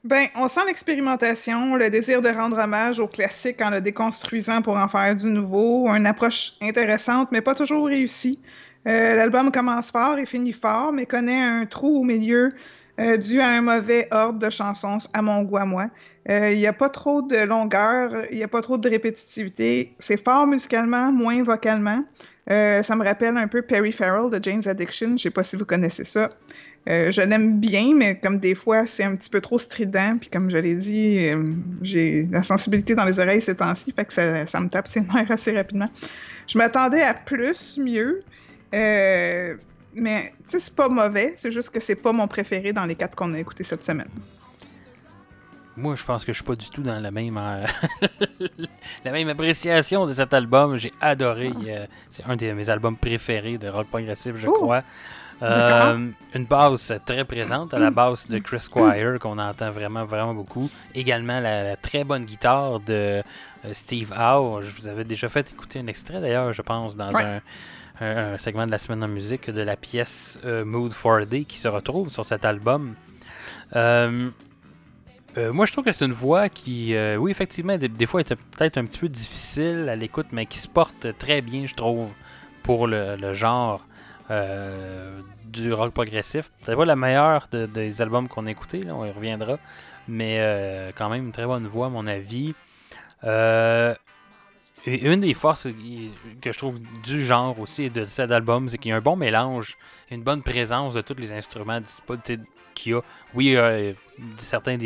Ben, 0.03 0.27
on 0.35 0.47
sent 0.47 0.61
l'expérimentation, 0.67 1.75
le 1.75 1.89
désir 1.89 2.21
de 2.21 2.29
rendre 2.29 2.57
hommage 2.57 2.99
au 2.99 3.07
classique 3.07 3.61
en 3.61 3.69
le 3.69 3.81
déconstruisant 3.81 4.61
pour 4.61 4.77
en 4.77 4.87
faire 4.87 5.13
du 5.15 5.27
nouveau, 5.27 5.87
une 5.89 6.05
approche 6.05 6.53
intéressante, 6.61 7.29
mais 7.31 7.41
pas 7.41 7.53
toujours 7.55 7.87
réussie. 7.87 8.39
Euh, 8.87 9.15
L'album 9.15 9.51
commence 9.51 9.91
fort 9.91 10.17
et 10.17 10.25
finit 10.25 10.53
fort, 10.53 10.93
mais 10.93 11.05
connaît 11.05 11.41
un 11.41 11.65
trou 11.65 11.99
au 11.99 12.03
milieu 12.03 12.53
euh, 12.99 13.17
dû 13.17 13.39
à 13.39 13.47
un 13.47 13.61
mauvais 13.61 14.07
ordre 14.11 14.39
de 14.39 14.49
chansons, 14.49 14.97
à 15.13 15.21
mon 15.21 15.43
goût 15.43 15.57
à 15.57 15.65
moi. 15.65 15.85
Euh, 16.29 16.51
Il 16.51 16.57
n'y 16.57 16.67
a 16.67 16.73
pas 16.73 16.89
trop 16.89 17.21
de 17.21 17.37
longueur, 17.37 18.11
il 18.31 18.37
n'y 18.37 18.43
a 18.43 18.47
pas 18.47 18.61
trop 18.61 18.77
de 18.77 18.89
répétitivité. 18.89 19.93
C'est 19.99 20.23
fort 20.23 20.47
musicalement, 20.47 21.11
moins 21.11 21.43
vocalement. 21.43 22.03
Euh, 22.49 22.81
ça 22.83 22.95
me 22.95 23.05
rappelle 23.05 23.37
un 23.37 23.47
peu 23.47 23.61
Perry 23.61 23.91
Farrell 23.91 24.29
de 24.31 24.43
Jane's 24.43 24.67
Addiction. 24.67 25.17
Je 25.17 25.23
sais 25.23 25.29
pas 25.29 25.43
si 25.43 25.55
vous 25.55 25.65
connaissez 25.65 26.03
ça. 26.03 26.31
Je 26.87 27.21
l'aime 27.21 27.59
bien, 27.59 27.93
mais 27.93 28.17
comme 28.17 28.39
des 28.39 28.55
fois, 28.55 28.87
c'est 28.87 29.03
un 29.03 29.13
petit 29.15 29.29
peu 29.29 29.41
trop 29.41 29.59
strident. 29.59 30.17
Puis 30.19 30.29
comme 30.31 30.49
je 30.49 30.57
l'ai 30.57 30.73
dit, 30.73 31.29
j'ai 31.83 32.25
la 32.31 32.41
sensibilité 32.41 32.95
dans 32.95 33.05
les 33.05 33.19
oreilles 33.19 33.43
ces 33.43 33.53
temps-ci, 33.53 33.93
fait 33.95 34.05
que 34.05 34.13
ça, 34.13 34.47
ça 34.47 34.59
me 34.59 34.69
tape 34.69 34.87
ses 34.87 35.01
nerfs 35.01 35.29
assez 35.29 35.55
rapidement. 35.55 35.89
Je 36.47 36.57
m'attendais 36.57 37.03
à 37.03 37.13
plus, 37.13 37.77
mieux. 37.77 38.23
Euh, 38.73 39.55
mais 39.99 40.33
c'est 40.49 40.73
pas 40.75 40.89
mauvais, 40.89 41.33
c'est 41.37 41.51
juste 41.51 41.69
que 41.69 41.79
c'est 41.79 41.95
pas 41.95 42.11
mon 42.11 42.27
préféré 42.27 42.73
dans 42.73 42.85
les 42.85 42.95
quatre 42.95 43.15
qu'on 43.15 43.33
a 43.33 43.39
écoutés 43.39 43.63
cette 43.63 43.83
semaine. 43.83 44.09
Moi, 45.77 45.95
je 45.95 46.03
pense 46.03 46.25
que 46.25 46.33
je 46.33 46.37
suis 46.37 46.43
pas 46.45 46.55
du 46.55 46.69
tout 46.69 46.81
dans 46.81 46.99
la 46.99 47.09
même 47.11 47.37
euh, 47.37 47.65
la 49.05 49.11
même 49.11 49.29
appréciation 49.29 50.05
de 50.05 50.13
cet 50.13 50.33
album. 50.33 50.75
J'ai 50.77 50.91
adoré. 50.99 51.51
euh, 51.67 51.85
c'est 52.09 52.25
un 52.25 52.35
de 52.35 52.51
mes 52.51 52.67
albums 52.69 52.97
préférés 52.97 53.57
de 53.57 53.69
rock 53.69 53.87
progressif, 53.87 54.33
je 54.35 54.47
Oh! 54.47 54.51
crois. 54.53 54.83
Euh, 55.41 56.09
une 56.35 56.43
basse 56.45 56.91
très 57.05 57.23
présente 57.23 57.73
à 57.73 57.79
la 57.79 57.91
basse 57.91 58.27
de 58.29 58.39
Chris 58.39 58.59
Squire 58.59 59.17
qu'on 59.21 59.37
entend 59.39 59.71
vraiment 59.71 60.03
vraiment 60.03 60.33
beaucoup. 60.33 60.69
Également 60.93 61.39
la, 61.39 61.63
la 61.63 61.75
très 61.77 62.03
bonne 62.03 62.25
guitare 62.25 62.81
de 62.81 63.23
Steve 63.71 64.11
Howe. 64.13 64.61
Je 64.61 64.81
vous 64.81 64.87
avais 64.89 65.05
déjà 65.05 65.29
fait 65.29 65.49
écouter 65.49 65.79
un 65.79 65.87
extrait 65.87 66.19
d'ailleurs, 66.19 66.51
je 66.51 66.61
pense, 66.61 66.97
dans 66.97 67.13
Ouais. 67.13 67.23
un, 67.23 67.39
un- 68.01 68.37
segment 68.37 68.65
de 68.65 68.71
la 68.71 68.77
semaine 68.77 69.03
en 69.03 69.07
musique 69.07 69.49
de 69.49 69.61
la 69.61 69.75
pièce 69.75 70.39
euh, 70.45 70.65
Mood 70.65 70.93
for 70.93 71.15
a 71.15 71.25
Day 71.25 71.43
qui 71.43 71.57
se 71.57 71.67
retrouve 71.67 72.09
sur 72.09 72.25
cet 72.25 72.45
album. 72.45 72.95
Euh, 73.75 74.29
euh, 75.37 75.53
moi, 75.53 75.65
je 75.65 75.71
trouve 75.71 75.85
que 75.85 75.91
c'est 75.91 76.05
une 76.05 76.13
voix 76.13 76.49
qui, 76.49 76.95
oui, 77.17 77.31
effectivement, 77.31 77.77
des, 77.77 78.05
fois, 78.05 78.21
était 78.21 78.35
peut-être 78.35 78.77
un 78.77 78.85
petit 78.85 78.99
peu 78.99 79.09
difficile 79.09 79.87
à 79.89 79.95
l'écoute, 79.95 80.27
mais 80.31 80.45
qui 80.45 80.57
se 80.59 80.67
porte 80.67 81.17
très 81.17 81.41
bien, 81.41 81.65
je 81.65 81.75
trouve, 81.75 82.09
pour 82.63 82.87
le, 82.87 83.33
genre 83.33 83.85
du 85.45 85.73
rock 85.73 85.93
progressif. 85.93 86.51
C'est 86.63 86.75
pas 86.75 86.85
la 86.85 86.95
meilleure 86.95 87.47
de- 87.51 87.65
des 87.65 88.01
albums 88.01 88.27
qu'on 88.27 88.45
a 88.47 88.51
écoutés, 88.51 88.83
on 88.91 89.05
y 89.05 89.11
reviendra, 89.11 89.57
mais 90.07 90.91
quand 90.97 91.09
même 91.09 91.25
une 91.25 91.31
très 91.31 91.45
bonne 91.45 91.67
voix, 91.67 91.87
à 91.87 91.89
mon 91.89 92.07
avis. 92.07 92.55
Une 94.85 95.19
des 95.19 95.33
forces 95.33 95.67
que 96.41 96.51
je 96.51 96.57
trouve 96.57 96.81
du 97.03 97.25
genre 97.25 97.59
aussi 97.59 97.89
de 97.89 98.05
cet 98.05 98.31
album, 98.31 98.69
c'est 98.69 98.77
qu'il 98.77 98.89
y 98.89 98.93
a 98.93 98.97
un 98.97 99.01
bon 99.01 99.15
mélange, 99.17 99.77
une 100.09 100.23
bonne 100.23 100.41
présence 100.41 100.93
de 100.93 101.01
tous 101.01 101.15
les 101.15 101.33
instruments 101.33 101.81
disponibles 101.81 102.45
qu'il 102.73 102.93
y 102.93 102.95
a. 102.95 103.01
Oui, 103.33 103.55
euh, 103.55 103.93
certains, 104.37 104.77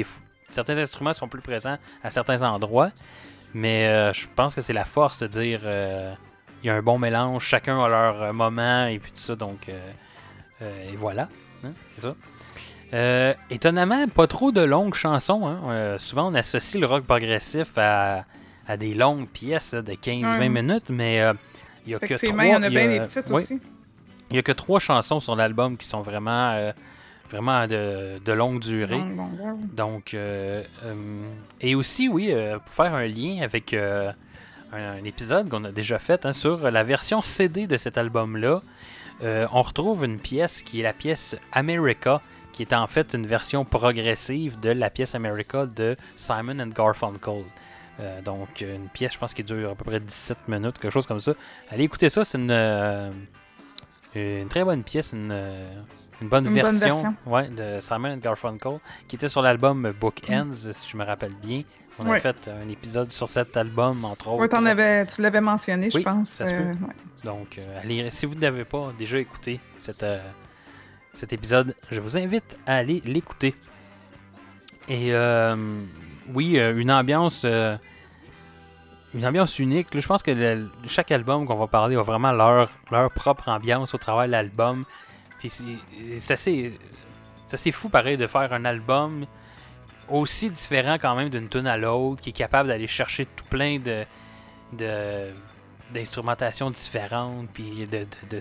certains 0.47 0.77
instruments 0.77 1.13
sont 1.13 1.27
plus 1.27 1.41
présents 1.41 1.77
à 2.03 2.09
certains 2.09 2.41
endroits, 2.41 2.91
mais 3.53 3.87
euh, 3.87 4.13
je 4.13 4.27
pense 4.35 4.55
que 4.55 4.61
c'est 4.61 4.73
la 4.73 4.85
force 4.85 5.19
de 5.19 5.27
dire 5.27 5.61
euh, 5.63 6.13
il 6.63 6.67
y 6.67 6.69
a 6.71 6.75
un 6.75 6.81
bon 6.81 6.97
mélange, 6.97 7.43
chacun 7.43 7.79
a 7.81 7.87
leur 7.87 8.21
euh, 8.23 8.33
moment 8.33 8.87
et 8.87 8.97
puis 8.97 9.11
tout 9.11 9.19
ça, 9.19 9.35
donc 9.35 9.69
euh, 9.69 10.91
et 10.91 10.95
voilà, 10.95 11.29
hein, 11.63 11.71
c'est 11.95 12.01
ça. 12.01 12.15
Étonnamment, 13.49 14.07
pas 14.07 14.27
trop 14.27 14.51
de 14.51 14.61
longues 14.61 14.93
chansons. 14.93 15.45
hein. 15.47 15.97
Souvent, 15.97 16.31
on 16.31 16.35
associe 16.35 16.79
le 16.79 16.87
rock 16.87 17.03
progressif 17.05 17.71
à, 17.77 18.23
à 18.67 18.77
des 18.77 18.93
longues 18.93 19.27
pièces 19.27 19.73
là, 19.73 19.81
de 19.81 19.93
15-20 19.93 20.39
Ouais. 20.39 20.49
minutes, 20.49 20.89
mais 20.89 21.21
euh, 21.21 21.33
il 21.85 21.91
y 21.91 21.95
a 21.95 21.99
que 21.99 22.05
trois. 22.15 22.43
Il 22.45 22.51
y 22.51 22.55
en 22.55 22.63
a 22.63 22.67
il 22.67 22.71
y 22.73 22.75
bien 22.75 22.85
a- 22.85 22.87
des 22.87 22.99
petites 23.01 23.29
oui, 23.29 23.35
aussi. 23.35 23.61
il 24.29 24.35
y 24.35 24.39
a 24.39 24.41
que 24.41 24.51
trois 24.53 24.79
chansons 24.79 25.19
sur 25.19 25.35
l'album 25.35 25.75
qui 25.77 25.85
sont 25.87 26.01
vraiment, 26.01 26.51
euh, 26.51 26.71
vraiment 27.29 27.67
de, 27.67 28.19
de 28.23 28.31
longue 28.31 28.59
durée. 28.59 29.01
Donc, 29.73 30.13
euh, 30.13 30.61
et 31.61 31.75
aussi, 31.75 32.07
oui, 32.07 32.33
pour 32.65 32.73
faire 32.85 32.93
un 32.93 33.07
lien 33.07 33.41
avec 33.43 33.73
un, 33.73 34.13
un 34.71 35.03
épisode 35.03 35.49
qu'on 35.49 35.63
a 35.65 35.71
déjà 35.71 35.99
fait 35.99 36.25
hein, 36.25 36.33
sur 36.33 36.69
la 36.71 36.83
version 36.83 37.21
CD 37.21 37.67
de 37.67 37.77
cet 37.77 37.97
album-là. 37.97 38.61
On 39.21 39.61
retrouve 39.61 40.03
une 40.05 40.19
pièce 40.19 40.61
qui 40.61 40.79
est 40.79 40.83
la 40.83 40.93
pièce 40.93 41.35
America, 41.53 42.21
qui 42.51 42.61
est 42.63 42.73
en 42.73 42.87
fait 42.87 43.13
une 43.13 43.25
version 43.25 43.65
progressive 43.65 44.59
de 44.59 44.69
la 44.69 44.89
pièce 44.89 45.15
America 45.15 45.65
de 45.65 45.95
Simon 46.17 46.59
and 46.59 46.67
Garfunkel. 46.75 47.43
Euh, 47.99 48.21
donc, 48.21 48.61
une 48.61 48.89
pièce, 48.89 49.13
je 49.13 49.19
pense, 49.19 49.33
qui 49.33 49.43
dure 49.43 49.71
à 49.71 49.75
peu 49.75 49.83
près 49.83 49.99
17 49.99 50.47
minutes, 50.47 50.79
quelque 50.79 50.91
chose 50.91 51.05
comme 51.05 51.19
ça. 51.21 51.33
Allez 51.69 51.83
écouter 51.83 52.09
ça, 52.09 52.25
c'est 52.25 52.37
une, 52.39 52.49
euh, 52.49 53.11
une 54.15 54.47
très 54.47 54.63
bonne 54.63 54.83
pièce, 54.83 55.11
une, 55.13 55.29
euh, 55.31 55.71
une 56.21 56.27
bonne, 56.27 56.47
Une 56.47 56.53
version, 56.55 56.71
bonne 56.71 56.79
version. 56.79 57.15
Ouais, 57.25 57.47
de 57.49 57.79
Simon 57.81 58.13
and 58.13 58.17
Garfunkel, 58.17 58.79
qui 59.07 59.15
était 59.15 59.27
sur 59.29 59.41
l'album 59.43 59.93
Book 59.99 60.21
Ends, 60.29 60.51
si 60.53 60.89
je 60.91 60.97
me 60.97 61.03
rappelle 61.03 61.33
bien. 61.35 61.61
On 61.99 62.07
a 62.07 62.09
Ouais. 62.09 62.19
fait 62.19 62.47
un 62.47 62.67
épisode 62.69 63.11
sur 63.11 63.29
cet 63.29 63.55
album, 63.55 64.03
entre 64.05 64.29
autres. 64.29 64.55
Avais, 64.65 65.05
tu 65.05 65.21
l'avais 65.21 65.41
mentionné, 65.41 65.91
je 65.91 65.97
Oui, 65.97 66.03
pense. 66.03 66.41
euh, 66.41 66.71
ouais. 66.73 66.75
Donc, 67.23 67.59
allez, 67.83 68.09
si 68.09 68.25
vous 68.25 68.33
n'avez 68.33 68.65
pas 68.65 68.91
déjà 68.97 69.19
écouté 69.19 69.59
cette, 69.77 70.03
cet 71.13 71.31
épisode, 71.33 71.75
je 71.91 71.99
vous 71.99 72.17
invite 72.17 72.57
à 72.65 72.77
aller 72.77 73.03
l'écouter. 73.05 73.53
Et 74.89 75.11
oui, 76.33 76.59
euh, 76.59 76.77
une 76.77 76.91
ambiance, 76.91 77.41
euh, 77.45 77.75
une 79.13 79.25
ambiance 79.25 79.59
unique. 79.59 79.87
Je 79.93 80.07
pense 80.07 80.23
que 80.23 80.67
chaque 80.87 81.11
album 81.11 81.45
qu'on 81.45 81.55
va 81.55 81.67
parler 81.67 81.95
a 81.95 82.01
vraiment 82.03 82.31
leur, 82.31 82.69
leur 82.91 83.11
propre 83.11 83.49
ambiance 83.49 83.93
au 83.93 83.97
travers 83.97 84.25
de 84.27 84.31
l'album. 84.31 84.85
Puis 85.39 85.51
c'est 86.19 86.33
assez, 86.33 86.79
assez 87.51 87.71
fou 87.71 87.89
pareil 87.89 88.17
de 88.17 88.27
faire 88.27 88.53
un 88.53 88.65
album 88.65 89.25
aussi 90.09 90.49
différent 90.49 90.97
quand 90.99 91.15
même 91.15 91.29
d'une 91.29 91.49
tune 91.49 91.67
à 91.67 91.77
l'autre, 91.77 92.21
qui 92.21 92.29
est 92.29 92.33
capable 92.33 92.69
d'aller 92.69 92.87
chercher 92.87 93.25
tout 93.25 93.45
plein 93.49 93.79
de, 93.79 94.03
de 94.73 95.29
d'instrumentation 95.93 96.71
différentes, 96.71 97.49
puis 97.53 97.85
de, 97.85 97.99
de, 98.29 98.39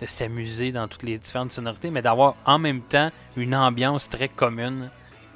de- 0.00 0.06
s'amuser 0.06 0.72
dans 0.72 0.88
toutes 0.88 1.02
les 1.02 1.18
différentes 1.18 1.52
sonorités, 1.52 1.90
mais 1.90 2.00
d'avoir 2.00 2.36
en 2.46 2.58
même 2.58 2.80
temps 2.80 3.10
une 3.36 3.54
ambiance 3.54 4.08
très 4.08 4.28
commune 4.28 4.88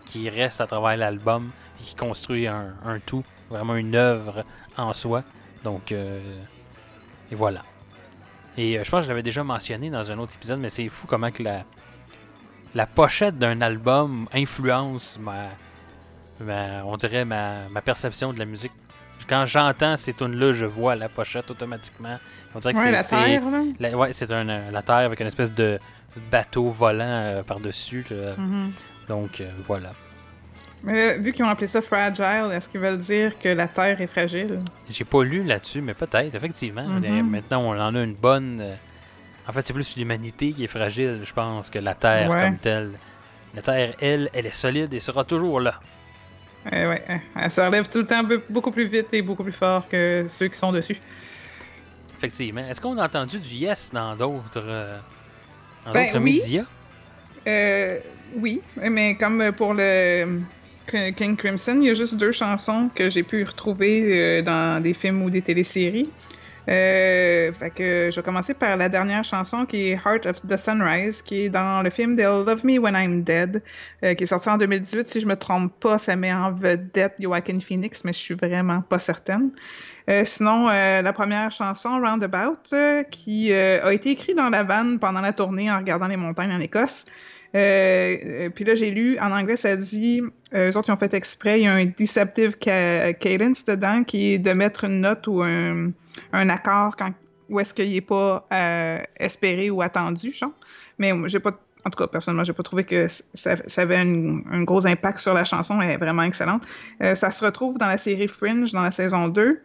qui 0.07 0.29
reste 0.31 0.61
à 0.63 0.67
travers 0.67 0.97
l'album 0.97 1.51
qui 1.83 1.95
construit 1.95 2.47
un, 2.47 2.75
un 2.85 2.99
tout, 3.01 3.25
vraiment 3.49 3.77
une 3.77 3.95
œuvre 3.97 4.45
en 4.77 4.93
soi. 4.95 5.23
Donc, 5.65 5.93
euh, 5.93 6.21
et 7.31 7.35
voilà. 7.35 7.63
Et 8.57 8.79
euh, 8.79 8.85
je 8.85 8.91
pense 8.91 9.01
que 9.01 9.05
je 9.05 9.09
l'avais 9.09 9.23
déjà 9.23 9.45
mentionné 9.45 9.91
dans 9.91 10.11
un 10.11 10.19
autre 10.19 10.33
épisode, 10.35 10.61
mais 10.61 10.71
c'est 10.71 10.89
fou 10.89 11.07
comment 11.07 11.31
que 11.31 11.43
la, 11.43 11.65
la 12.75 12.87
pochette 12.87 13.39
d'un 13.39 13.61
album 13.61 14.29
influence 14.33 15.19
ma, 15.21 15.49
ma- 16.41 16.85
on 16.85 16.97
dirait 16.97 17.25
ma, 17.25 17.69
ma 17.71 17.81
perception 17.81 18.33
de 18.33 18.39
la 18.39 18.45
musique. 18.45 18.73
Quand 19.29 19.47
j'entends 19.47 19.97
ces 19.97 20.13
tunes-là, 20.13 20.53
je 20.53 20.67
vois 20.67 20.97
la 20.97 21.09
pochette 21.09 21.51
automatiquement. 21.51 22.19
On 22.55 22.59
dirait 22.59 22.75
que 22.75 22.79
Ouais, 22.79 22.85
c'est- 22.87 22.91
la 22.93 23.05
terre, 23.05 23.51
là. 23.51 23.63
la- 23.79 23.97
ouais, 23.97 24.13
c'est 24.13 24.31
un, 24.33 24.49
euh, 24.49 24.71
la 24.73 24.83
Terre 24.83 24.97
avec 24.97 25.21
une 25.21 25.29
espèce 25.29 25.53
de 25.55 25.79
bateau 26.33 26.69
volant 26.71 27.05
euh, 27.05 27.43
par-dessus. 27.45 28.05
Mhm. 28.37 28.73
Donc, 29.09 29.43
voilà. 29.69 29.91
Mais 30.83 30.95
là, 30.95 31.17
vu 31.19 31.33
qu'ils 31.33 31.45
ont 31.45 31.49
appelé 31.49 31.67
ça 31.67 31.83
fragile, 31.83 32.51
est-ce 32.53 32.69
qu'ils 32.69 32.81
veulent 32.81 33.01
dire 33.01 33.39
que 33.39 33.51
la 33.51 33.69
Terre 33.69 34.01
est 34.01 34.07
fragile? 34.07 34.59
J'ai 34.89 35.05
pas 35.05 35.23
lu 35.23 35.43
là-dessus, 35.45 35.83
mais 35.83 35.93
peut-être, 35.95 36.35
effectivement. 36.35 36.87
Mais 37.01 37.23
Maintenant, 37.23 37.61
on 37.63 37.79
en 37.79 37.95
a 37.95 38.03
une 38.03 38.15
bonne. 38.15 38.61
euh, 38.63 38.75
En 39.47 39.53
fait, 39.53 39.67
c'est 39.67 39.73
plus 39.73 39.97
l'humanité 39.97 40.53
qui 40.53 40.65
est 40.65 40.69
fragile, 40.69 41.21
je 41.23 41.33
pense, 41.33 41.69
que 41.71 41.79
la 41.79 41.95
Terre 41.95 42.31
Ouais. 42.31 42.43
comme 42.43 42.57
telle. 42.59 42.93
La 43.55 43.63
Terre, 43.63 43.95
elle, 44.01 44.31
elle 44.33 44.47
est 44.47 44.55
solide 44.55 44.93
et 44.95 45.01
sera 45.01 45.25
toujours 45.25 45.61
là. 45.61 45.81
Eh 46.71 46.87
ouais, 46.87 47.03
hein, 47.09 47.21
elle 47.37 47.51
se 47.51 47.61
relève 47.61 47.89
tout 47.89 47.99
le 47.99 48.07
temps 48.07 48.23
be- 48.23 48.41
beaucoup 48.49 48.71
plus 48.71 48.85
vite 48.87 49.09
et 49.13 49.23
beaucoup 49.23 49.43
plus 49.43 49.53
fort 49.53 49.89
que 49.89 50.25
ceux 50.29 50.47
qui 50.49 50.59
sont 50.59 50.73
dessus. 50.73 50.99
Effectivement. 52.19 52.61
Est-ce 52.69 52.81
qu'on 52.81 52.97
a 52.99 53.07
entendu 53.07 53.39
du 53.39 53.49
yes 53.55 53.91
dans 53.93 54.15
d'autres 54.15 54.63
euh, 54.63 54.99
Ben 55.93 56.11
oui. 56.17 56.39
médias? 56.39 56.65
Euh, 57.49 57.99
oui, 58.37 58.61
mais 58.77 59.17
comme 59.17 59.53
pour 59.53 59.73
le 59.75 60.41
King 60.91 61.37
Crimson, 61.37 61.79
il 61.81 61.87
y 61.87 61.91
a 61.91 61.95
juste 61.95 62.17
deux 62.17 62.33
chansons 62.33 62.91
que 62.95 63.11
j'ai 63.11 63.23
pu 63.23 63.45
retrouver 63.45 64.19
euh, 64.19 64.43
dans 64.43 64.83
des 64.83 64.95
films 64.95 65.23
ou 65.23 65.31
des 65.31 65.43
téléséries. 65.43 66.11
Euh, 66.69 67.51
je 67.61 68.15
vais 68.15 68.23
commencer 68.23 68.55
par 68.55 68.77
la 68.77 68.89
dernière 68.89 69.25
chanson 69.25 69.67
qui 69.67 69.89
est 69.89 70.01
Heart 70.05 70.27
of 70.27 70.47
the 70.47 70.57
Sunrise, 70.57 71.23
qui 71.23 71.43
est 71.43 71.49
dans 71.49 71.83
le 71.83 71.91
film 71.91 72.17
They'll 72.17 72.45
Love 72.47 72.65
Me 72.65 72.79
When 72.79 72.95
I'm 72.95 73.23
Dead, 73.23 73.63
euh, 74.05 74.15
qui 74.15 74.25
est 74.25 74.27
sorti 74.29 74.49
en 74.49 74.59
2018. 74.59 75.09
Si 75.09 75.21
je 75.21 75.27
me 75.27 75.37
trompe 75.37 75.73
pas, 75.81 75.99
ça 75.99 76.17
met 76.17 76.33
en 76.33 76.53
vedette 76.53 77.15
Joaquin 77.19 77.59
Phoenix, 77.61 78.05
mais 78.05 78.13
je 78.13 78.19
suis 78.19 78.35
vraiment 78.35 78.83
pas 78.83 78.99
certaine. 78.99 79.51
Euh, 80.09 80.25
sinon, 80.25 80.67
la 80.67 81.13
première 81.13 81.51
chanson, 81.53 82.01
Roundabout, 82.01 82.75
qui 83.11 83.53
a 83.53 83.93
été 83.93 84.11
écrite 84.11 84.37
dans 84.37 84.51
la 84.51 84.63
vanne 84.63 84.99
pendant 84.99 85.21
la 85.21 85.33
tournée 85.33 85.71
en 85.71 85.79
regardant 85.79 86.09
les 86.09 86.17
montagnes 86.17 86.53
en 86.53 86.61
Écosse. 86.61 87.05
Euh, 87.55 88.17
euh, 88.25 88.51
puis 88.51 88.65
là, 88.65 88.75
j'ai 88.75 88.91
lu, 88.91 89.19
en 89.21 89.33
anglais, 89.33 89.57
ça 89.57 89.77
dit, 89.77 90.23
euh, 90.55 90.71
eux 90.71 90.77
autres, 90.77 90.89
ils 90.89 90.93
ont 90.93 90.97
fait 90.97 91.15
exprès, 91.15 91.61
il 91.61 91.65
y 91.65 91.67
a 91.67 91.73
un 91.75 91.85
deceptive 91.87 92.55
ca- 92.63 93.13
cadence 93.15 93.65
dedans 93.65 94.05
qui 94.05 94.35
est 94.35 94.39
de 94.39 94.53
mettre 94.53 94.85
une 94.85 95.01
note 95.01 95.27
ou 95.27 95.43
un, 95.43 95.91
un 96.33 96.49
accord 96.49 96.95
quand, 96.97 97.13
où 97.49 97.59
est-ce 97.59 97.75
qu'il 97.75 97.93
n'est 97.93 98.01
pas 98.01 98.47
espéré 99.19 99.71
ou 99.71 99.83
attendu, 99.83 100.33
genre. 100.33 100.53
Mais 100.99 101.13
j'ai 101.27 101.41
pas, 101.41 101.51
en 101.85 101.91
tout 101.91 101.99
cas, 101.99 102.07
personnellement, 102.07 102.45
j'ai 102.45 102.53
pas 102.53 102.63
trouvé 102.63 102.85
que 102.85 103.09
ça, 103.35 103.57
ça 103.67 103.83
avait 103.83 103.97
un, 103.97 104.43
un 104.51 104.63
gros 104.63 104.87
impact 104.87 105.19
sur 105.19 105.35
la 105.35 105.45
chanson, 105.45 105.81
elle 105.81 105.91
est 105.91 105.97
vraiment 105.97 106.23
excellente. 106.23 106.63
Euh, 107.03 107.15
ça 107.17 107.31
se 107.33 107.45
retrouve 107.45 107.79
dans 107.79 107.87
la 107.89 107.99
série 107.99 108.29
Fringe, 108.29 108.71
dans 108.73 108.83
la 108.83 108.93
saison 108.93 109.27
2. 109.29 109.61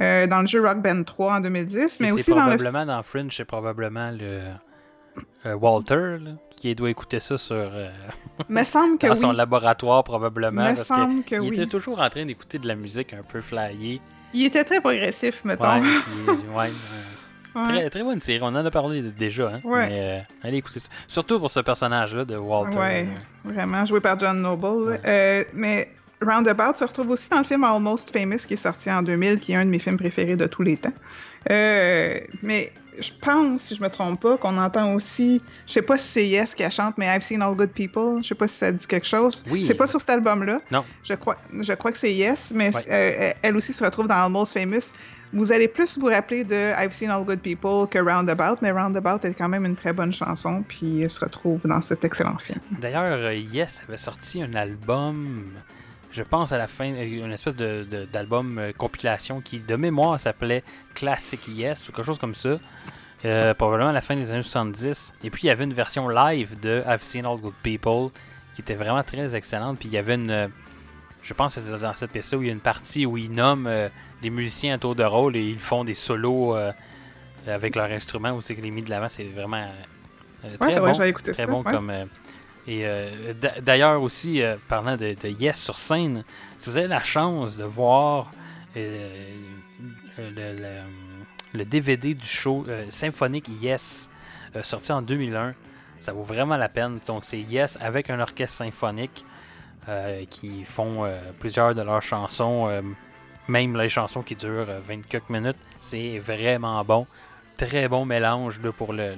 euh, 0.00 0.26
dans 0.26 0.40
le 0.40 0.46
jeu 0.46 0.60
Rock 0.60 0.78
Band 0.82 1.02
3 1.04 1.34
en 1.34 1.40
2010, 1.40 1.98
mais 2.00 2.10
aussi 2.12 2.30
dans 2.30 2.36
le 2.36 2.42
probablement 2.56 2.86
dans 2.86 3.02
Fringe, 3.02 3.32
c'est 3.36 3.44
probablement 3.44 4.10
le 4.10 4.42
euh, 5.46 5.54
Walter 5.54 6.18
là, 6.20 6.30
qui 6.50 6.74
doit 6.74 6.90
écouter 6.90 7.20
ça 7.20 7.38
sur 7.38 7.56
euh, 7.56 7.90
me 8.48 8.64
semble 8.64 8.98
que 8.98 9.06
dans 9.06 9.14
oui. 9.14 9.20
son 9.20 9.32
laboratoire 9.32 10.04
probablement 10.04 10.70
me 10.70 10.76
parce 10.76 10.88
semble 10.88 11.22
que, 11.24 11.30
qu'il 11.30 11.40
oui. 11.40 11.56
était 11.56 11.66
toujours 11.66 12.00
en 12.00 12.08
train 12.08 12.24
d'écouter 12.24 12.58
de 12.58 12.66
la 12.68 12.74
musique 12.74 13.12
un 13.12 13.22
peu 13.22 13.40
flyée. 13.40 14.00
Il 14.34 14.46
était 14.46 14.64
très 14.64 14.80
progressif, 14.80 15.42
mettons. 15.44 15.80
Ouais, 15.80 15.80
puis, 15.80 16.34
ouais, 16.54 16.66
euh, 16.66 17.18
Ouais. 17.54 17.68
Très, 17.68 17.90
très 17.90 18.02
bonne 18.02 18.20
série. 18.20 18.40
On 18.42 18.46
en 18.46 18.64
a 18.64 18.70
parlé 18.70 19.02
déjà. 19.02 19.48
Hein? 19.54 19.60
Mais 19.64 19.88
euh, 19.92 20.18
allez 20.46 20.58
écouter 20.58 20.80
ça. 20.80 20.88
Surtout 21.06 21.38
pour 21.38 21.50
ce 21.50 21.60
personnage-là 21.60 22.24
de 22.24 22.36
Walter. 22.36 22.76
Ouais, 22.76 23.08
euh, 23.08 23.52
vraiment, 23.52 23.84
joué 23.84 24.00
par 24.00 24.18
John 24.18 24.40
Noble. 24.40 25.00
Euh, 25.04 25.44
mais 25.54 25.88
Roundabout 26.20 26.76
se 26.76 26.84
retrouve 26.84 27.10
aussi 27.10 27.28
dans 27.30 27.38
le 27.38 27.44
film 27.44 27.64
Almost 27.64 28.16
Famous 28.16 28.38
qui 28.46 28.54
est 28.54 28.58
sorti 28.58 28.90
en 28.90 29.02
2000, 29.02 29.40
qui 29.40 29.52
est 29.52 29.56
un 29.56 29.64
de 29.64 29.70
mes 29.70 29.78
films 29.78 29.96
préférés 29.96 30.36
de 30.36 30.46
tous 30.46 30.62
les 30.62 30.76
temps. 30.76 30.92
Euh, 31.50 32.18
mais 32.42 32.72
je 33.00 33.12
pense, 33.20 33.62
si 33.62 33.74
je 33.76 33.82
me 33.82 33.88
trompe 33.88 34.20
pas, 34.20 34.36
qu'on 34.36 34.56
entend 34.58 34.94
aussi, 34.94 35.42
je 35.66 35.72
sais 35.72 35.82
pas 35.82 35.96
si 35.98 36.06
c'est 36.08 36.26
Yes 36.26 36.54
qui 36.54 36.68
chante, 36.70 36.96
mais 36.98 37.06
I've 37.06 37.22
Seen 37.22 37.42
All 37.42 37.54
Good 37.54 37.70
People, 37.70 38.22
je 38.22 38.28
sais 38.28 38.34
pas 38.34 38.48
si 38.48 38.54
ça 38.56 38.72
dit 38.72 38.86
quelque 38.86 39.06
chose. 39.06 39.44
Oui. 39.50 39.64
C'est 39.66 39.74
pas 39.74 39.86
sur 39.86 40.00
cet 40.00 40.10
album-là. 40.10 40.60
Non. 40.70 40.84
Je 41.04 41.14
crois, 41.14 41.36
je 41.52 41.72
crois 41.74 41.92
que 41.92 41.98
c'est 41.98 42.12
Yes, 42.14 42.52
mais 42.54 42.74
Ouais. 42.74 42.84
euh, 42.90 43.32
elle 43.42 43.56
aussi 43.56 43.72
se 43.72 43.84
retrouve 43.84 44.08
dans 44.08 44.24
Almost 44.24 44.52
Famous. 44.58 44.92
Vous 45.32 45.52
allez 45.52 45.68
plus 45.68 45.98
vous 45.98 46.06
rappeler 46.06 46.42
de 46.42 46.72
I've 46.82 46.92
Seen 46.92 47.10
All 47.10 47.22
Good 47.24 47.40
People 47.40 47.86
que 47.90 47.98
Roundabout, 47.98 48.56
mais 48.62 48.70
Roundabout 48.70 49.24
est 49.26 49.34
quand 49.34 49.48
même 49.48 49.66
une 49.66 49.76
très 49.76 49.92
bonne 49.92 50.12
chanson, 50.12 50.64
puis 50.66 51.02
elle 51.02 51.10
se 51.10 51.20
retrouve 51.20 51.60
dans 51.66 51.80
cet 51.82 52.02
excellent 52.04 52.38
film. 52.38 52.60
D'ailleurs, 52.80 53.02
euh, 53.12 53.34
Yes 53.34 53.78
avait 53.86 53.98
sorti 53.98 54.42
un 54.42 54.54
album, 54.54 55.44
je 56.10 56.22
pense 56.22 56.52
à 56.52 56.58
la 56.58 56.66
fin, 56.66 56.92
euh, 56.92 57.24
une 57.24 57.32
espèce 57.32 57.56
de, 57.56 57.86
de- 57.90 58.04
d'album 58.06 58.58
euh, 58.58 58.72
compilation 58.72 59.40
qui, 59.40 59.58
de 59.60 59.76
mémoire, 59.76 60.18
s'appelait 60.18 60.62
Classic 60.94 61.40
Yes 61.48 61.88
ou 61.88 61.92
quelque 61.92 62.04
chose 62.06 62.18
comme 62.18 62.34
ça. 62.34 62.58
Euh, 63.24 63.52
probablement 63.54 63.90
à 63.90 63.92
la 63.92 64.00
fin 64.00 64.14
des 64.16 64.30
années 64.30 64.42
70. 64.42 65.12
Et 65.24 65.30
puis 65.30 65.44
il 65.44 65.46
y 65.48 65.50
avait 65.50 65.64
une 65.64 65.74
version 65.74 66.08
live 66.08 66.58
de 66.60 66.82
I've 66.86 67.02
Seen 67.02 67.26
All 67.26 67.38
Good 67.38 67.54
People 67.62 68.10
qui 68.54 68.60
était 68.62 68.74
vraiment 68.76 69.02
très 69.02 69.34
excellente. 69.34 69.78
Puis 69.78 69.88
il 69.88 69.92
y 69.92 69.98
avait 69.98 70.14
une. 70.14 70.30
euh, 70.30 70.48
Je 71.22 71.34
pense 71.34 71.54
que 71.56 71.60
c'est 71.60 71.76
dans 71.78 71.94
cette 71.94 72.12
pièce-là 72.12 72.38
où 72.38 72.42
il 72.42 72.46
y 72.46 72.50
a 72.50 72.52
une 72.52 72.60
partie 72.60 73.06
où 73.06 73.16
ils 73.16 73.30
nomment 73.30 73.88
des 74.22 74.30
musiciens 74.30 74.74
à 74.74 74.78
tour 74.78 74.94
de 74.94 75.02
rôle 75.04 75.36
et 75.36 75.42
ils 75.42 75.58
font 75.58 75.82
des 75.84 75.94
solos 75.94 76.56
avec 77.46 77.74
leurs 77.76 77.90
instruments 77.90 78.32
où 78.32 78.42
c'est 78.42 78.54
que 78.54 78.60
les 78.60 78.70
mis 78.70 78.82
de 78.82 78.90
l'avant. 78.90 79.08
C'est 79.08 79.24
vraiment. 79.24 79.66
Ouais, 80.44 80.70
très 80.72 80.78
bon. 80.80 80.92
écouter 81.02 81.32
Très 81.32 81.44
ça. 81.46 81.50
bon 81.50 81.62
ouais. 81.64 81.72
comme. 81.72 81.92
Et 82.68 82.82
euh, 82.84 83.32
d'a- 83.32 83.60
d'ailleurs 83.60 84.00
aussi, 84.02 84.42
euh, 84.42 84.56
parlant 84.68 84.96
de, 84.96 85.16
Yes 85.26 85.58
sur 85.58 85.76
scène, 85.78 86.22
si 86.58 86.70
vous 86.70 86.76
avez 86.76 86.86
la 86.86 87.02
chance 87.02 87.56
de 87.56 87.64
voir 87.64 88.30
euh, 88.76 89.08
le, 91.54 91.64
DVD 91.64 92.14
du 92.14 92.26
show 92.26 92.66
symphonique 92.90 93.48
Yes 93.60 94.08
sorti 94.62 94.92
en 94.92 95.02
2001, 95.02 95.54
ça 96.00 96.12
vaut 96.12 96.22
vraiment 96.22 96.56
la 96.56 96.68
peine. 96.68 96.98
Donc 97.06 97.24
c'est 97.24 97.40
Yes 97.40 97.76
avec 97.80 98.10
un 98.10 98.20
orchestre 98.20 98.58
symphonique 98.58 99.24
qui 100.30 100.64
font 100.64 101.10
plusieurs 101.40 101.74
de 101.74 101.82
leurs 101.82 102.02
chansons, 102.02 102.82
même 103.48 103.76
les 103.76 103.88
chansons 103.88 104.22
qui 104.22 104.36
durent 104.36 104.68
euh, 104.68 104.80
24 104.86 105.30
minutes. 105.30 105.56
C'est 105.80 106.18
vraiment 106.18 106.84
bon. 106.84 107.06
Très 107.56 107.88
bon 107.88 108.04
mélange 108.04 108.58
pour 108.76 108.92
le 108.92 109.14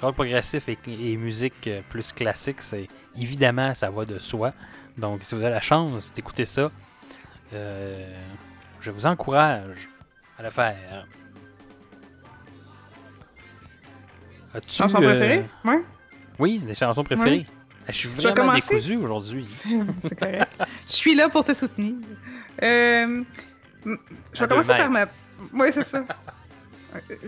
rock 0.00 0.14
progressif 0.14 0.68
et, 0.68 0.78
et 0.86 1.16
musique 1.16 1.66
euh, 1.66 1.80
plus 1.88 2.12
classique. 2.12 2.60
C'est 2.60 2.88
évidemment 3.16 3.74
ça 3.74 3.90
va 3.90 4.04
de 4.04 4.18
soi. 4.18 4.52
Donc 4.98 5.20
si 5.22 5.34
vous 5.34 5.42
avez 5.42 5.50
la 5.50 5.60
chance 5.60 6.12
d'écouter 6.12 6.44
ça, 6.44 6.70
euh, 7.54 8.14
je 8.80 8.90
vous 8.90 9.06
encourage 9.06 9.88
à 10.38 10.42
le 10.42 10.50
faire. 10.50 11.06
As-tu, 14.54 14.76
Chanson 14.76 15.02
euh, 15.02 15.06
préférée? 15.06 15.44
Ouais. 15.64 15.82
Oui, 16.38 16.58
des 16.58 16.74
chansons 16.74 17.04
préférées. 17.04 17.46
Je 17.88 17.92
suis 17.92 18.08
vraiment 18.08 18.34
commencer? 18.34 18.60
décousu 18.68 18.96
aujourd'hui. 18.96 19.46
C'est 20.02 20.18
correct. 20.18 20.62
Je 20.86 20.92
suis 20.92 21.14
là 21.14 21.28
pour 21.28 21.44
te 21.44 21.54
soutenir. 21.54 21.94
Euh, 22.62 23.22
je 23.84 24.40
vais 24.40 24.48
commencer 24.48 24.76
par 24.76 24.90
ma. 24.90 25.06
Oui, 25.54 25.68
c'est 25.72 25.84
ça. 25.84 26.04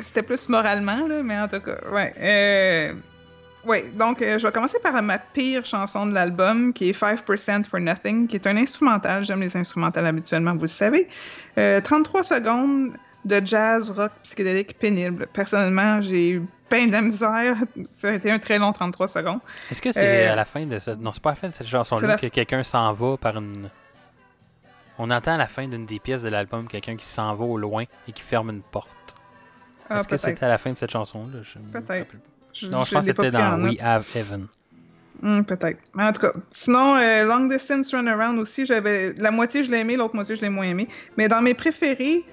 C'était 0.01 0.23
plus 0.23 0.49
moralement, 0.49 1.07
là, 1.07 1.23
mais 1.23 1.39
en 1.39 1.49
tout 1.49 1.61
cas, 1.61 1.77
ouais. 1.91 2.15
Euh... 2.19 2.95
Ouais, 3.65 3.91
donc 3.95 4.21
euh, 4.21 4.41
je 4.41 4.47
vais 4.47 4.53
commencer 4.53 4.79
par 4.81 5.01
ma 5.03 5.19
pire 5.19 5.65
chanson 5.65 6.07
de 6.07 6.13
l'album, 6.13 6.73
qui 6.73 6.89
est 6.89 7.01
5% 7.01 7.65
for 7.65 7.79
Nothing, 7.79 8.27
qui 8.27 8.37
est 8.37 8.47
un 8.49 8.57
instrumental. 8.57 9.25
J'aime 9.25 9.41
les 9.41 9.57
instrumentales 9.57 10.07
habituellement, 10.07 10.55
vous 10.55 10.63
le 10.63 10.67
savez. 10.67 11.07
Euh, 11.59 11.81
33 11.81 12.25
secondes 12.25 12.97
de 13.25 13.41
jazz 13.45 13.93
rock 13.93 14.11
psychédélique 14.25 14.77
pénible. 14.79 15.29
Personnellement, 15.33 16.03
j'ai 16.03 16.31
eu 16.31 16.43
peine 16.69 16.89
de 16.89 16.93
la 16.93 17.03
misère. 17.03 17.57
Ça 17.91 18.09
a 18.09 18.13
été 18.15 18.31
un 18.33 18.41
très 18.41 18.59
long 18.59 18.73
33 18.73 19.07
secondes. 19.07 19.41
Est-ce 19.71 19.81
que 19.81 19.93
c'est 19.93 20.27
Euh, 20.27 20.33
à 20.33 20.37
la 20.37 20.45
fin 20.45 20.67
de 20.67 20.79
cette. 20.81 20.99
Non, 20.99 21.13
c'est 21.13 21.23
pas 21.23 21.31
à 21.31 21.35
la 21.35 21.41
fin 21.41 21.49
de 21.49 21.55
cette 21.55 21.69
chanson-là 21.69 22.19
que 22.19 22.27
quelqu'un 22.27 22.65
s'en 22.65 22.93
va 22.95 23.17
par 23.17 23.37
une. 23.37 23.71
On 24.99 25.11
entend 25.11 25.35
à 25.35 25.39
la 25.39 25.49
fin 25.49 25.69
d'une 25.69 25.87
des 25.87 26.01
pièces 26.01 26.23
de 26.23 26.29
l'album 26.29 26.67
quelqu'un 26.67 26.97
qui 26.97 27.07
s'en 27.07 27.35
va 27.35 27.45
au 27.45 27.57
loin 27.57 27.85
et 28.09 28.13
qui 28.13 28.23
ferme 28.23 28.51
une 28.51 28.63
porte. 28.63 28.91
Ah, 29.95 30.01
Est-ce 30.01 30.09
que 30.09 30.17
c'était 30.19 30.45
à 30.45 30.49
la 30.49 30.59
fin 30.59 30.73
de 30.73 30.79
cette 30.79 30.91
chanson-là? 30.91 31.39
Me 31.39 31.73
Peut-être. 31.81 32.13
Je- 32.55 32.67
Non, 32.67 32.83
je 32.85 32.91
je 32.91 32.95
pense 32.95 33.07
que 33.07 33.13
c'était 33.15 33.31
dans. 33.31 33.63
We 33.63 33.77
Have 33.81 34.05
Heaven. 34.15 34.47
Hmm, 35.23 35.43
peut-être. 35.43 35.79
Mais 35.95 36.05
en 36.05 36.13
tout 36.13 36.21
cas, 36.23 36.33
sinon, 36.51 36.97
euh, 36.97 37.25
Long 37.25 37.47
Distance 37.47 37.95
Runaround 37.95 38.39
aussi, 38.39 38.67
j'avais 38.67 39.13
la 39.19 39.31
moitié 39.31 39.63
je 39.63 39.71
l'ai 39.71 39.79
aimé, 39.81 39.97
l'autre 39.97 40.15
moitié 40.15 40.35
je 40.37 40.41
l'ai 40.41 40.49
moins 40.51 40.65
aimé. 40.65 40.89
Mais 41.17 41.29
dans 41.29 41.41
mes 41.43 41.55
préférés, 41.55 42.25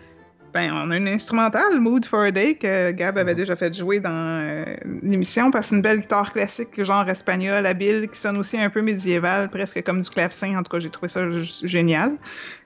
ben, 0.53 0.71
on 0.73 0.89
a 0.89 0.97
une 0.97 1.07
instrumentale, 1.07 1.79
Mood 1.79 2.03
for 2.05 2.21
a 2.21 2.31
Day, 2.31 2.55
que 2.55 2.89
Gab 2.91 3.19
avait 3.19 3.35
déjà 3.35 3.55
fait 3.55 3.71
jouer 3.75 3.99
dans 3.99 4.09
euh, 4.11 4.65
l'émission, 5.03 5.51
parce 5.51 5.65
que 5.65 5.69
c'est 5.69 5.75
une 5.75 5.81
belle 5.83 5.99
guitare 5.99 6.33
classique, 6.33 6.83
genre 6.83 7.07
espagnol, 7.07 7.63
habile, 7.67 8.07
qui 8.11 8.19
sonne 8.19 8.37
aussi 8.37 8.59
un 8.59 8.71
peu 8.71 8.81
médiéval, 8.81 9.49
presque 9.51 9.83
comme 9.83 10.01
du 10.01 10.09
clavecin. 10.09 10.57
En 10.57 10.63
tout 10.63 10.71
cas, 10.71 10.79
j'ai 10.79 10.89
trouvé 10.89 11.07
ça 11.09 11.21
génial. 11.63 12.13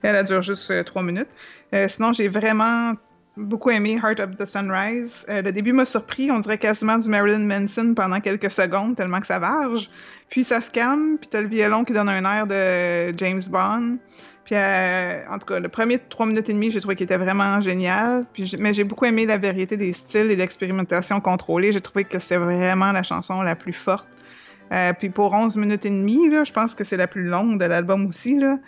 Elle 0.02 0.16
a 0.16 0.22
dure 0.22 0.40
juste 0.40 0.70
euh, 0.70 0.82
trois 0.82 1.02
minutes. 1.02 1.28
Euh, 1.74 1.86
sinon, 1.88 2.14
j'ai 2.14 2.28
vraiment 2.28 2.94
beaucoup 3.36 3.70
aimé 3.70 3.98
Heart 4.02 4.20
of 4.20 4.36
the 4.36 4.46
Sunrise. 4.46 5.24
Euh, 5.28 5.42
le 5.42 5.52
début 5.52 5.72
m'a 5.72 5.86
surpris, 5.86 6.30
on 6.30 6.40
dirait 6.40 6.58
quasiment 6.58 6.98
du 6.98 7.08
Marilyn 7.08 7.46
Manson 7.46 7.94
pendant 7.94 8.20
quelques 8.20 8.50
secondes, 8.50 8.96
tellement 8.96 9.20
que 9.20 9.26
ça 9.26 9.38
varge. 9.38 9.90
Puis 10.30 10.44
ça 10.44 10.60
se 10.60 10.70
calme, 10.70 11.18
puis 11.18 11.28
t'as 11.30 11.40
le 11.40 11.48
violon 11.48 11.84
qui 11.84 11.92
donne 11.92 12.08
un 12.08 12.24
air 12.24 12.46
de 12.46 13.16
James 13.16 13.42
Bond. 13.50 13.98
Puis, 14.44 14.54
euh, 14.56 15.22
en 15.30 15.38
tout 15.38 15.46
cas, 15.46 15.58
le 15.58 15.68
premier 15.68 15.98
trois 15.98 16.26
minutes 16.26 16.50
et 16.50 16.52
demie, 16.52 16.70
j'ai 16.70 16.80
trouvé 16.80 16.96
qu'il 16.96 17.04
était 17.04 17.16
vraiment 17.16 17.62
génial. 17.62 18.26
Mais 18.58 18.74
j'ai 18.74 18.84
beaucoup 18.84 19.06
aimé 19.06 19.24
la 19.24 19.38
variété 19.38 19.76
des 19.76 19.94
styles 19.94 20.30
et 20.30 20.36
l'expérimentation 20.36 21.20
contrôlée. 21.20 21.72
J'ai 21.72 21.80
trouvé 21.80 22.04
que 22.04 22.18
c'était 22.18 22.36
vraiment 22.36 22.92
la 22.92 23.02
chanson 23.02 23.40
la 23.40 23.56
plus 23.56 23.72
forte. 23.72 24.06
Euh, 24.72 24.92
puis 24.92 25.08
pour 25.08 25.32
11 25.32 25.56
minutes 25.56 25.86
et 25.86 25.90
demie, 25.90 26.28
là, 26.28 26.44
je 26.44 26.52
pense 26.52 26.74
que 26.74 26.84
c'est 26.84 26.96
la 26.96 27.06
plus 27.06 27.24
longue 27.24 27.58
de 27.58 27.64
l'album 27.64 28.06
aussi. 28.06 28.38
Là. 28.38 28.58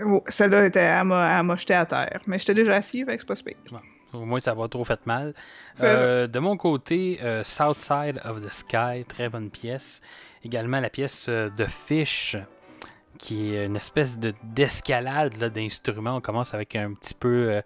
Euh, 0.00 0.20
Celle-là, 0.26 0.66
était, 0.66 0.80
elle 0.80 1.04
m'a 1.04 1.56
jeté 1.56 1.74
à 1.74 1.86
terre. 1.86 2.20
Mais 2.26 2.38
j'étais 2.38 2.54
déjà 2.54 2.74
assis, 2.76 3.04
que 3.04 3.34
c'est 3.34 3.44
pas. 3.70 3.82
Au 4.12 4.24
moins, 4.24 4.40
ça 4.40 4.54
va 4.54 4.68
trop 4.68 4.84
fait 4.84 5.04
mal. 5.06 5.34
Euh, 5.80 6.26
de 6.26 6.38
mon 6.38 6.56
côté, 6.56 7.18
euh, 7.22 7.42
South 7.44 7.78
Side 7.78 8.20
of 8.24 8.40
the 8.42 8.52
Sky, 8.52 9.04
très 9.08 9.28
bonne 9.28 9.50
pièce. 9.50 10.00
Également 10.44 10.78
la 10.80 10.90
pièce 10.90 11.26
euh, 11.28 11.50
de 11.50 11.64
Fish, 11.64 12.36
qui 13.18 13.54
est 13.54 13.66
une 13.66 13.76
espèce 13.76 14.16
de 14.18 14.32
d'escalade 14.42 15.36
d'instruments. 15.52 16.16
On 16.16 16.20
commence 16.20 16.54
avec 16.54 16.76
un 16.76 16.92
petit 16.94 17.14
peu 17.14 17.60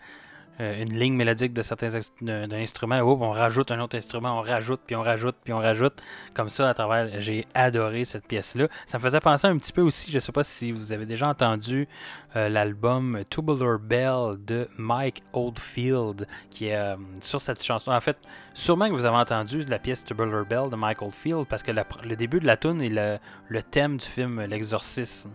euh, 0.60 0.68
euh, 0.68 0.82
une 0.82 0.98
ligne 0.98 1.14
mélodique 1.14 1.52
de 1.52 1.62
certains 1.62 2.00
d'un 2.20 2.50
instrument. 2.52 3.00
Oups, 3.00 3.22
on 3.22 3.30
rajoute 3.30 3.70
un 3.70 3.80
autre 3.80 3.96
instrument, 3.96 4.38
on 4.38 4.42
rajoute, 4.42 4.80
puis 4.86 4.96
on 4.96 5.02
rajoute, 5.02 5.36
puis 5.42 5.52
on 5.52 5.58
rajoute. 5.58 5.94
Comme 6.34 6.48
ça, 6.48 6.68
à 6.68 6.74
travers, 6.74 7.20
j'ai 7.20 7.46
adoré 7.54 8.04
cette 8.04 8.26
pièce-là. 8.26 8.68
Ça 8.86 8.98
me 8.98 9.02
faisait 9.02 9.20
penser 9.20 9.46
un 9.46 9.56
petit 9.58 9.72
peu 9.72 9.82
aussi, 9.82 10.10
je 10.10 10.16
ne 10.16 10.20
sais 10.20 10.32
pas 10.32 10.44
si 10.44 10.72
vous 10.72 10.92
avez 10.92 11.06
déjà 11.06 11.28
entendu 11.28 11.88
euh, 12.36 12.48
l'album 12.48 13.22
Tubular 13.30 13.78
Bell 13.78 14.36
de 14.44 14.68
Mike 14.76 15.22
Oldfield, 15.32 16.26
qui 16.50 16.66
est 16.66 16.76
euh, 16.76 16.96
sur 17.20 17.40
cette 17.40 17.62
chanson. 17.62 17.90
En 17.90 18.00
fait, 18.00 18.18
sûrement 18.54 18.88
que 18.88 18.94
vous 18.94 19.04
avez 19.04 19.16
entendu 19.16 19.64
la 19.64 19.78
pièce 19.78 20.04
Tubular 20.04 20.44
Bell 20.44 20.70
de 20.70 20.76
Mike 20.76 21.02
Oldfield, 21.02 21.46
parce 21.46 21.62
que 21.62 21.72
le 21.72 22.16
début 22.16 22.40
de 22.40 22.46
la 22.46 22.56
tune 22.56 22.82
est 22.82 22.88
le, 22.88 23.18
le 23.48 23.62
thème 23.62 23.96
du 23.96 24.06
film 24.06 24.40
L'Exorcisme, 24.42 25.30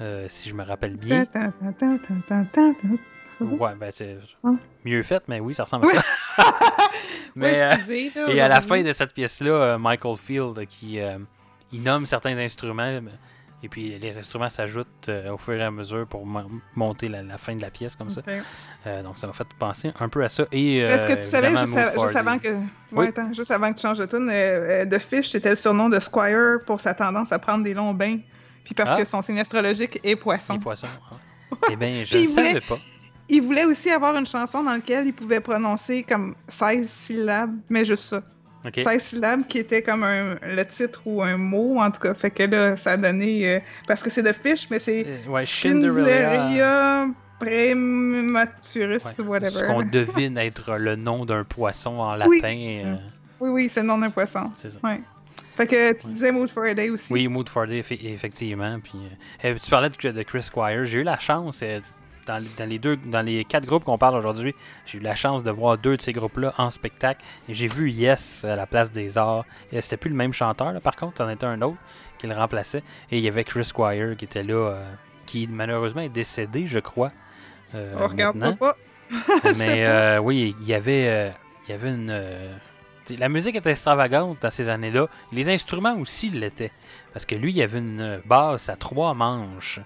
euh, 0.00 0.26
si 0.28 0.48
je 0.48 0.54
me 0.54 0.62
rappelle 0.62 0.96
bien. 0.96 1.24
Tan. 3.38 3.44
Ouais, 3.56 3.74
ben 3.78 3.90
c'est 3.92 4.16
Hein? 4.44 4.56
mieux 4.84 5.02
fait, 5.02 5.22
mais 5.28 5.40
oui, 5.40 5.54
ça 5.54 5.64
ressemble 5.64 5.86
à 5.90 6.00
ça. 6.02 6.02
mais, 7.36 7.60
euh, 7.60 7.72
excusez, 7.72 8.12
là, 8.14 8.28
et 8.30 8.40
à 8.40 8.48
la 8.48 8.60
fin 8.60 8.82
de 8.82 8.92
cette 8.92 9.12
pièce-là, 9.12 9.50
euh, 9.50 9.78
Michael 9.78 10.16
Field 10.16 10.66
qui 10.68 11.00
euh, 11.00 11.18
il 11.72 11.82
nomme 11.82 12.06
certains 12.06 12.36
instruments 12.38 13.00
et 13.62 13.68
puis 13.68 13.98
les 13.98 14.18
instruments 14.18 14.48
s'ajoutent 14.50 15.08
euh, 15.08 15.30
au 15.32 15.38
fur 15.38 15.54
et 15.54 15.62
à 15.62 15.70
mesure 15.70 16.06
pour 16.06 16.24
mo- 16.26 16.48
monter 16.74 17.08
la, 17.08 17.22
la 17.22 17.38
fin 17.38 17.54
de 17.56 17.62
la 17.62 17.70
pièce 17.70 17.96
comme 17.96 18.10
ça. 18.10 18.20
Euh, 18.86 19.02
donc 19.02 19.18
ça 19.18 19.26
m'a 19.26 19.32
fait 19.32 19.46
penser 19.58 19.92
un 19.98 20.08
peu 20.08 20.22
à 20.22 20.28
ça. 20.28 20.44
Et 20.52 20.82
euh, 20.82 20.88
Est-ce 20.88 21.06
que 21.06 21.14
tu 21.14 21.22
savais, 21.22 21.56
juste, 21.56 21.76
avant 22.16 22.38
que. 22.38 22.48
Ouais, 22.48 22.62
Oui. 22.92 23.06
attends, 23.08 23.32
juste 23.32 23.50
avant 23.50 23.70
que 23.72 23.76
tu 23.76 23.82
changes 23.82 23.98
de 23.98 24.04
tune, 24.06 24.28
The 24.88 24.98
Fish, 25.00 25.30
c'était 25.30 25.50
le 25.50 25.56
surnom 25.56 25.88
de 25.88 25.98
Squire 26.00 26.58
pour 26.66 26.80
sa 26.80 26.94
tendance 26.94 27.32
à 27.32 27.38
prendre 27.38 27.64
des 27.64 27.74
longs 27.74 27.94
bains. 27.94 28.18
Puis 28.64 28.74
parce 28.74 28.92
Ah. 28.92 28.96
que 28.96 29.04
son 29.04 29.22
signe 29.22 29.40
astrologique 29.40 29.98
est 30.04 30.16
poisson. 30.16 30.54
Les 30.54 30.60
poissons. 30.60 30.86
hein. 31.10 31.16
Eh 31.70 31.76
bien, 31.76 31.90
je 32.04 32.16
ne 32.18 32.28
savais 32.28 32.60
pas. 32.60 32.78
Il 33.28 33.42
voulait 33.42 33.64
aussi 33.64 33.90
avoir 33.90 34.16
une 34.16 34.26
chanson 34.26 34.62
dans 34.62 34.70
laquelle 34.70 35.06
il 35.06 35.12
pouvait 35.12 35.40
prononcer 35.40 36.02
comme 36.04 36.34
16 36.48 36.88
syllabes, 36.88 37.54
mais 37.68 37.84
juste 37.84 38.04
ça. 38.04 38.22
Ok. 38.64 38.80
16 38.82 39.02
syllabes 39.02 39.46
qui 39.46 39.58
était 39.58 39.82
comme 39.82 40.02
un, 40.02 40.36
le 40.42 40.64
titre 40.64 41.00
ou 41.06 41.22
un 41.22 41.36
mot, 41.36 41.78
en 41.78 41.90
tout 41.90 42.00
cas. 42.00 42.14
Fait 42.14 42.30
que 42.30 42.42
là, 42.44 42.76
ça 42.76 42.92
a 42.92 42.96
donné. 42.96 43.48
euh, 43.56 43.60
parce 43.86 44.02
que 44.02 44.10
c'est 44.10 44.22
The 44.22 44.32
Fish, 44.32 44.68
mais 44.70 44.78
c'est 44.80 45.04
Euh, 45.06 45.30
ouais, 45.30 45.44
Cinderella. 45.44 46.30
Cinderelia 46.40 47.06
Prematurus, 47.38 49.04
Ouais, 49.18 49.24
whatever. 49.24 49.50
Ce 49.58 49.64
qu'on 49.64 49.82
devine 49.90 50.38
être 50.38 50.76
le 50.76 50.96
nom 50.96 51.24
d'un 51.24 51.44
poisson 51.44 51.98
en 52.00 52.16
Oui, 52.26 52.40
latin. 52.40 52.56
euh, 52.84 52.96
Oui, 53.40 53.50
oui, 53.50 53.70
c'est 53.72 53.80
le 53.82 53.86
nom 53.88 53.98
d'un 53.98 54.10
poisson. 54.10 54.50
c'est 54.62 54.70
ça. 54.70 54.78
Ouais. 54.82 55.00
Fait 55.56 55.66
que 55.66 55.92
tu 55.92 56.08
disais 56.12 56.32
Mood 56.32 56.50
for 56.50 56.64
a 56.64 56.74
Day 56.74 56.90
aussi. 56.90 57.12
Oui, 57.12 57.28
Mood 57.28 57.48
for 57.48 57.62
a 57.62 57.66
Day, 57.66 57.80
effe- 57.80 58.04
effectivement. 58.04 58.78
Puis, 58.80 58.92
euh, 59.44 59.50
euh, 59.54 59.58
tu 59.62 59.70
parlais 59.70 59.88
de, 59.90 60.10
de 60.10 60.22
Chris 60.22 60.42
Squire. 60.42 60.84
J'ai 60.84 60.98
eu 60.98 61.02
la 61.02 61.18
chance, 61.18 61.60
euh, 61.62 61.80
dans, 62.26 62.38
les- 62.38 62.48
dans 62.58 62.68
les 62.68 62.78
deux, 62.78 62.96
dans 62.96 63.22
les 63.24 63.44
quatre 63.44 63.64
groupes 63.66 63.84
qu'on 63.84 63.98
parle 63.98 64.16
aujourd'hui, 64.16 64.54
j'ai 64.86 64.98
eu 64.98 65.00
la 65.00 65.14
chance 65.14 65.42
de 65.44 65.50
voir 65.50 65.78
deux 65.78 65.96
de 65.96 66.02
ces 66.02 66.12
groupes-là 66.12 66.52
en 66.58 66.70
spectacle. 66.70 67.22
J'ai 67.48 67.66
vu 67.66 67.90
Yes 67.90 68.44
à 68.44 68.56
la 68.56 68.66
place 68.66 68.90
des 68.92 69.16
arts. 69.18 69.44
C'était 69.72 69.96
plus 69.96 70.10
le 70.10 70.16
même 70.16 70.32
chanteur, 70.32 70.72
là, 70.72 70.80
par 70.80 70.96
contre, 70.96 71.18
c'en 71.18 71.28
était 71.28 71.46
un 71.46 71.60
autre 71.62 71.76
qui 72.18 72.26
le 72.26 72.34
remplaçait. 72.34 72.82
Et 73.10 73.18
il 73.18 73.24
y 73.24 73.28
avait 73.28 73.44
Chris 73.44 73.64
Squire 73.64 74.16
qui 74.16 74.24
était 74.24 74.42
là, 74.42 74.54
euh, 74.54 74.84
qui 75.26 75.46
malheureusement 75.46 76.02
est 76.02 76.08
décédé, 76.08 76.66
je 76.66 76.78
crois. 76.78 77.12
euh, 77.74 77.94
On 77.98 78.06
regarde 78.08 78.36
maintenant. 78.36 78.56
pas. 78.56 78.76
Mais 79.56 79.86
euh, 79.86 80.18
oui, 80.18 80.56
il 80.60 80.66
y 80.66 80.74
avait, 80.74 81.32
il 81.66 81.70
y 81.70 81.74
avait 81.74 81.90
une. 81.90 82.12
la 83.18 83.28
musique 83.28 83.54
était 83.54 83.70
extravagante 83.70 84.38
dans 84.42 84.50
ces 84.50 84.68
années-là. 84.68 85.06
Les 85.32 85.48
instruments 85.48 85.96
aussi 85.98 86.28
l'étaient. 86.30 86.72
Parce 87.12 87.24
que 87.24 87.34
lui, 87.36 87.52
il 87.52 87.56
y 87.56 87.62
avait 87.62 87.78
une 87.78 88.20
basse 88.26 88.68
à 88.68 88.74
trois 88.76 89.14
manches 89.14 89.78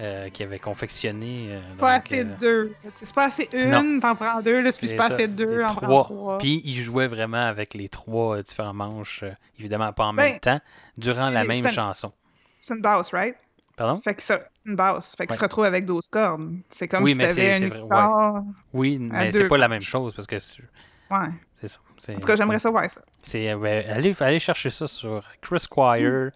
euh, 0.00 0.28
qu'il 0.30 0.44
avait 0.46 0.58
confectionné. 0.58 1.48
euh, 1.50 1.60
C'est 1.66 1.78
pas 1.78 1.94
donc, 1.96 2.04
assez 2.04 2.20
euh, 2.20 2.24
de 2.24 2.34
deux. 2.38 2.74
C'est 2.94 3.14
pas 3.14 3.24
assez 3.26 3.48
une, 3.54 4.00
t'en 4.00 4.14
prends 4.14 4.40
deux. 4.42 4.60
Là, 4.60 4.72
c'est 4.72 4.86
c'est 4.86 4.96
pas 4.96 5.06
assez 5.06 5.28
de 5.28 5.44
deux, 5.44 5.62
en 5.62 5.74
prends 5.74 6.04
trois. 6.04 6.38
Puis 6.38 6.60
il 6.64 6.80
jouait 6.82 7.06
vraiment 7.08 7.46
avec 7.46 7.74
les 7.74 7.88
trois 7.88 8.36
euh, 8.38 8.42
différentes 8.42 8.76
manches, 8.76 9.22
euh, 9.22 9.30
évidemment 9.58 9.92
pas 9.92 10.04
en 10.04 10.14
Ben, 10.14 10.30
même 10.32 10.40
temps, 10.40 10.60
durant 10.98 11.30
la 11.30 11.44
même 11.44 11.66
chanson. 11.68 12.12
C'est 12.60 12.74
une 12.74 12.82
basse, 12.82 13.12
right? 13.12 13.36
Pardon? 13.76 14.00
Fait 14.02 14.14
que 14.14 14.22
ça- 14.22 14.40
c'est 14.54 14.70
une 14.70 14.76
basse. 14.76 15.14
Fait 15.16 15.26
qu'il 15.26 15.32
Ouais. 15.32 15.36
se 15.36 15.42
retrouve 15.42 15.64
avec 15.64 15.84
12 15.84 16.08
cordes. 16.08 16.50
C'est 16.70 16.88
comme 16.88 17.04
Oui, 17.04 17.12
si 17.12 17.18
t'avais 17.18 17.58
une 17.58 17.64
c'est 17.64 17.68
vrai, 17.68 17.78
ouais. 17.78 17.82
guitare. 17.84 18.42
Oui, 18.72 18.98
mais 18.98 19.32
c'est 19.32 19.48
pas 19.48 19.58
la 19.58 19.68
même 19.68 19.82
chose 19.82 20.14
parce 20.14 20.26
que 20.26 20.38
c'est 20.38 20.62
Ouais. 21.10 21.28
c'est 21.60 21.68
ça. 21.68 21.78
En 22.08 22.14
tout 22.14 22.26
cas, 22.26 22.36
j'aimerais 22.36 22.58
ça 22.58 22.70
voir 22.70 22.88
ça. 22.88 23.02
C'est, 23.22 23.50
euh, 23.50 23.56
ben, 23.58 23.84
allez, 23.90 24.14
allez 24.20 24.40
chercher 24.40 24.70
ça 24.70 24.86
sur 24.88 25.22
Chris 25.42 25.60
Squire, 25.60 26.30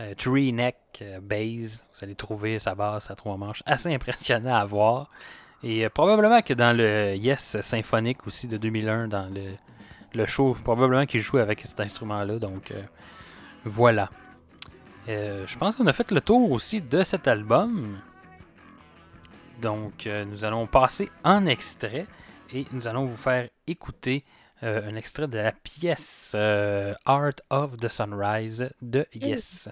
euh, 0.00 0.14
Tree 0.16 0.52
Neck 0.52 0.76
euh, 1.02 1.20
Bass. 1.20 1.84
Vous 1.94 2.04
allez 2.04 2.14
trouver 2.14 2.58
sa 2.58 2.74
basse 2.74 3.10
à 3.10 3.14
trois 3.14 3.36
manches 3.36 3.62
assez 3.66 3.92
impressionnant 3.94 4.54
à 4.54 4.64
voir. 4.64 5.10
Et 5.62 5.84
euh, 5.84 5.90
probablement 5.90 6.42
que 6.42 6.54
dans 6.54 6.76
le 6.76 7.14
Yes 7.16 7.60
symphonique 7.60 8.26
aussi 8.26 8.48
de 8.48 8.56
2001, 8.56 9.08
dans 9.08 9.32
le, 9.32 9.52
le 10.14 10.26
show, 10.26 10.56
probablement 10.64 11.06
qu'il 11.06 11.20
joue 11.20 11.38
avec 11.38 11.60
cet 11.60 11.80
instrument-là. 11.80 12.38
Donc 12.38 12.72
voilà. 13.64 14.10
Je 15.06 15.58
pense 15.58 15.74
qu'on 15.74 15.88
a 15.88 15.92
fait 15.92 16.10
le 16.12 16.20
tour 16.20 16.52
aussi 16.52 16.80
de 16.80 17.02
cet 17.02 17.26
album. 17.26 17.98
Donc 19.60 20.06
euh, 20.06 20.24
nous 20.24 20.44
allons 20.44 20.66
passer 20.66 21.10
en 21.22 21.46
extrait 21.46 22.06
et 22.52 22.66
nous 22.72 22.86
allons 22.86 23.04
vous 23.04 23.16
faire 23.16 23.48
écouter 23.66 24.24
euh, 24.62 24.88
un 24.88 24.96
extrait 24.96 25.28
de 25.28 25.38
la 25.38 25.52
pièce 25.52 26.32
euh, 26.34 26.94
Art 27.04 27.32
of 27.50 27.76
the 27.76 27.88
Sunrise 27.88 28.70
de 28.80 29.06
Yes. 29.14 29.68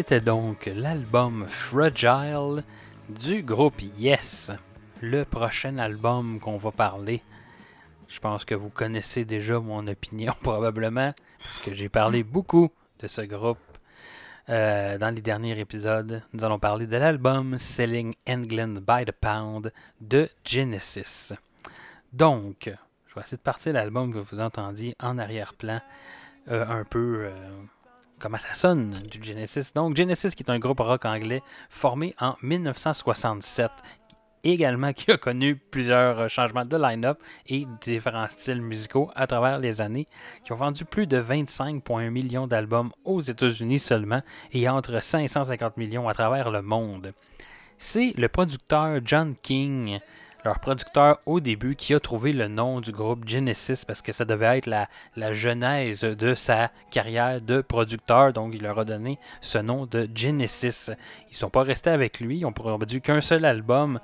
C'était 0.00 0.20
donc 0.20 0.70
l'album 0.74 1.44
Fragile 1.46 2.64
du 3.10 3.42
groupe 3.42 3.82
Yes. 3.98 4.50
Le 5.02 5.26
prochain 5.26 5.76
album 5.76 6.40
qu'on 6.40 6.56
va 6.56 6.70
parler. 6.70 7.22
Je 8.08 8.18
pense 8.18 8.46
que 8.46 8.54
vous 8.54 8.70
connaissez 8.70 9.26
déjà 9.26 9.60
mon 9.60 9.86
opinion 9.86 10.32
probablement, 10.42 11.12
parce 11.42 11.58
que 11.58 11.74
j'ai 11.74 11.90
parlé 11.90 12.22
beaucoup 12.22 12.70
de 13.00 13.08
ce 13.08 13.20
groupe 13.20 13.58
euh, 14.48 14.96
dans 14.96 15.14
les 15.14 15.20
derniers 15.20 15.60
épisodes. 15.60 16.22
Nous 16.32 16.44
allons 16.44 16.58
parler 16.58 16.86
de 16.86 16.96
l'album 16.96 17.58
Selling 17.58 18.14
England 18.26 18.80
by 18.80 19.04
the 19.04 19.12
Pound 19.12 19.70
de 20.00 20.30
Genesis. 20.46 21.34
Donc, 22.14 22.70
je 23.06 23.14
vais 23.14 23.20
essayer 23.20 23.36
de 23.36 23.42
partir 23.42 23.74
l'album 23.74 24.14
que 24.14 24.18
vous 24.20 24.40
entendiez 24.40 24.96
en 24.98 25.18
arrière-plan, 25.18 25.82
euh, 26.48 26.64
un 26.66 26.84
peu 26.84 27.26
euh, 27.26 27.50
comment 28.20 28.38
ça 28.38 28.54
sonne 28.54 29.02
du 29.10 29.22
Genesis. 29.22 29.72
Donc, 29.74 29.96
Genesis, 29.96 30.30
qui 30.30 30.42
est 30.42 30.50
un 30.50 30.58
groupe 30.58 30.80
rock 30.80 31.04
anglais 31.04 31.42
formé 31.70 32.14
en 32.20 32.36
1967, 32.42 33.70
également 34.44 34.92
qui 34.92 35.10
a 35.10 35.16
connu 35.16 35.56
plusieurs 35.56 36.20
euh, 36.20 36.28
changements 36.28 36.64
de 36.64 36.76
line-up 36.76 37.18
et 37.46 37.66
différents 37.80 38.28
styles 38.28 38.62
musicaux 38.62 39.10
à 39.14 39.26
travers 39.26 39.58
les 39.58 39.80
années, 39.80 40.06
qui 40.44 40.52
ont 40.52 40.56
vendu 40.56 40.84
plus 40.84 41.06
de 41.06 41.20
25,1 41.20 42.10
millions 42.10 42.46
d'albums 42.46 42.90
aux 43.04 43.20
États-Unis 43.20 43.78
seulement 43.78 44.22
et 44.52 44.68
entre 44.68 45.02
550 45.02 45.76
millions 45.76 46.08
à 46.08 46.14
travers 46.14 46.50
le 46.50 46.62
monde. 46.62 47.12
C'est 47.78 48.12
le 48.18 48.28
producteur 48.28 49.00
John 49.04 49.34
King 49.42 50.00
leur 50.44 50.58
producteur 50.60 51.18
au 51.26 51.40
début 51.40 51.76
qui 51.76 51.94
a 51.94 52.00
trouvé 52.00 52.32
le 52.32 52.48
nom 52.48 52.80
du 52.80 52.92
groupe 52.92 53.28
Genesis 53.28 53.84
parce 53.86 54.02
que 54.02 54.12
ça 54.12 54.24
devait 54.24 54.58
être 54.58 54.66
la, 54.66 54.88
la 55.16 55.32
genèse 55.32 56.00
de 56.00 56.34
sa 56.34 56.70
carrière 56.90 57.40
de 57.40 57.60
producteur. 57.60 58.32
Donc 58.32 58.54
il 58.54 58.62
leur 58.62 58.78
a 58.78 58.84
donné 58.84 59.18
ce 59.40 59.58
nom 59.58 59.86
de 59.86 60.08
Genesis. 60.14 60.90
Ils 61.30 61.36
sont 61.36 61.50
pas 61.50 61.62
restés 61.62 61.90
avec 61.90 62.20
lui. 62.20 62.38
Ils 62.38 62.46
ont 62.46 62.52
produit 62.52 63.00
qu'un 63.00 63.20
seul 63.20 63.44
album 63.44 64.00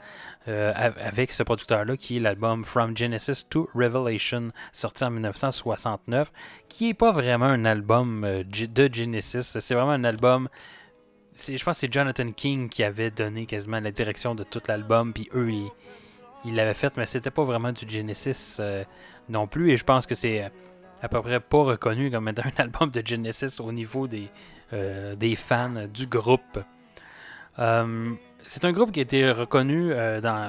euh, 0.49 0.73
avec 0.75 1.33
ce 1.33 1.43
producteur-là 1.43 1.97
qui 1.97 2.19
est 2.19 2.21
l'album 2.21 2.65
From 2.65 2.97
Genesis 2.97 3.45
to 3.49 3.69
Revelation 3.75 4.53
sorti 4.73 5.05
en 5.05 5.11
1969 5.11 6.31
qui 6.69 6.91
est 6.91 6.95
pas 6.95 7.13
vraiment 7.13 7.47
un 7.47 7.65
album 7.65 8.25
euh, 8.25 8.45
de 8.45 8.91
Genesis. 8.93 9.59
C'est 9.61 9.75
vraiment 9.75 9.93
un 9.93 10.05
album 10.05 10.49
je 11.37 11.63
pense 11.65 11.77
que 11.77 11.81
c'est 11.81 11.93
Jonathan 11.93 12.33
King 12.33 12.69
qui 12.69 12.83
avait 12.83 13.11
donné 13.11 13.47
quasiment 13.47 13.81
la 13.81 13.91
direction 13.91 14.35
de 14.35 14.45
tout 14.45 14.63
l'album, 14.69 15.13
puis 15.13 15.29
eux, 15.35 15.51
ils, 15.51 15.71
il 16.47 16.55
l'avait 16.55 16.75
fait, 16.75 16.97
mais 16.97 17.07
c'était 17.07 17.31
pas 17.31 17.45
vraiment 17.45 17.73
du 17.73 17.89
Genesis 17.89 18.57
euh, 18.61 18.85
non 19.29 19.47
plus. 19.47 19.73
Et 19.73 19.77
je 19.77 19.85
pense 19.85 20.07
que 20.07 20.15
c'est 20.15 20.45
euh, 20.45 20.49
à 21.03 21.09
peu 21.09 21.21
près 21.21 21.41
pas 21.41 21.63
reconnu 21.63 22.11
comme 22.11 22.29
étant 22.29 22.43
un 22.59 22.63
album 22.63 22.91
de 22.91 23.03
Genesis 23.05 23.61
au 23.61 23.73
niveau 23.73 24.07
des, 24.07 24.31
euh, 24.73 25.15
des 25.17 25.37
fans 25.37 25.87
du 25.93 26.07
groupe. 26.07 26.59
c'est 27.57 28.65
un 28.65 28.73
groupe 28.73 28.93
qui 28.93 29.01
a 29.01 29.03
été 29.03 29.31
reconnu 29.31 29.93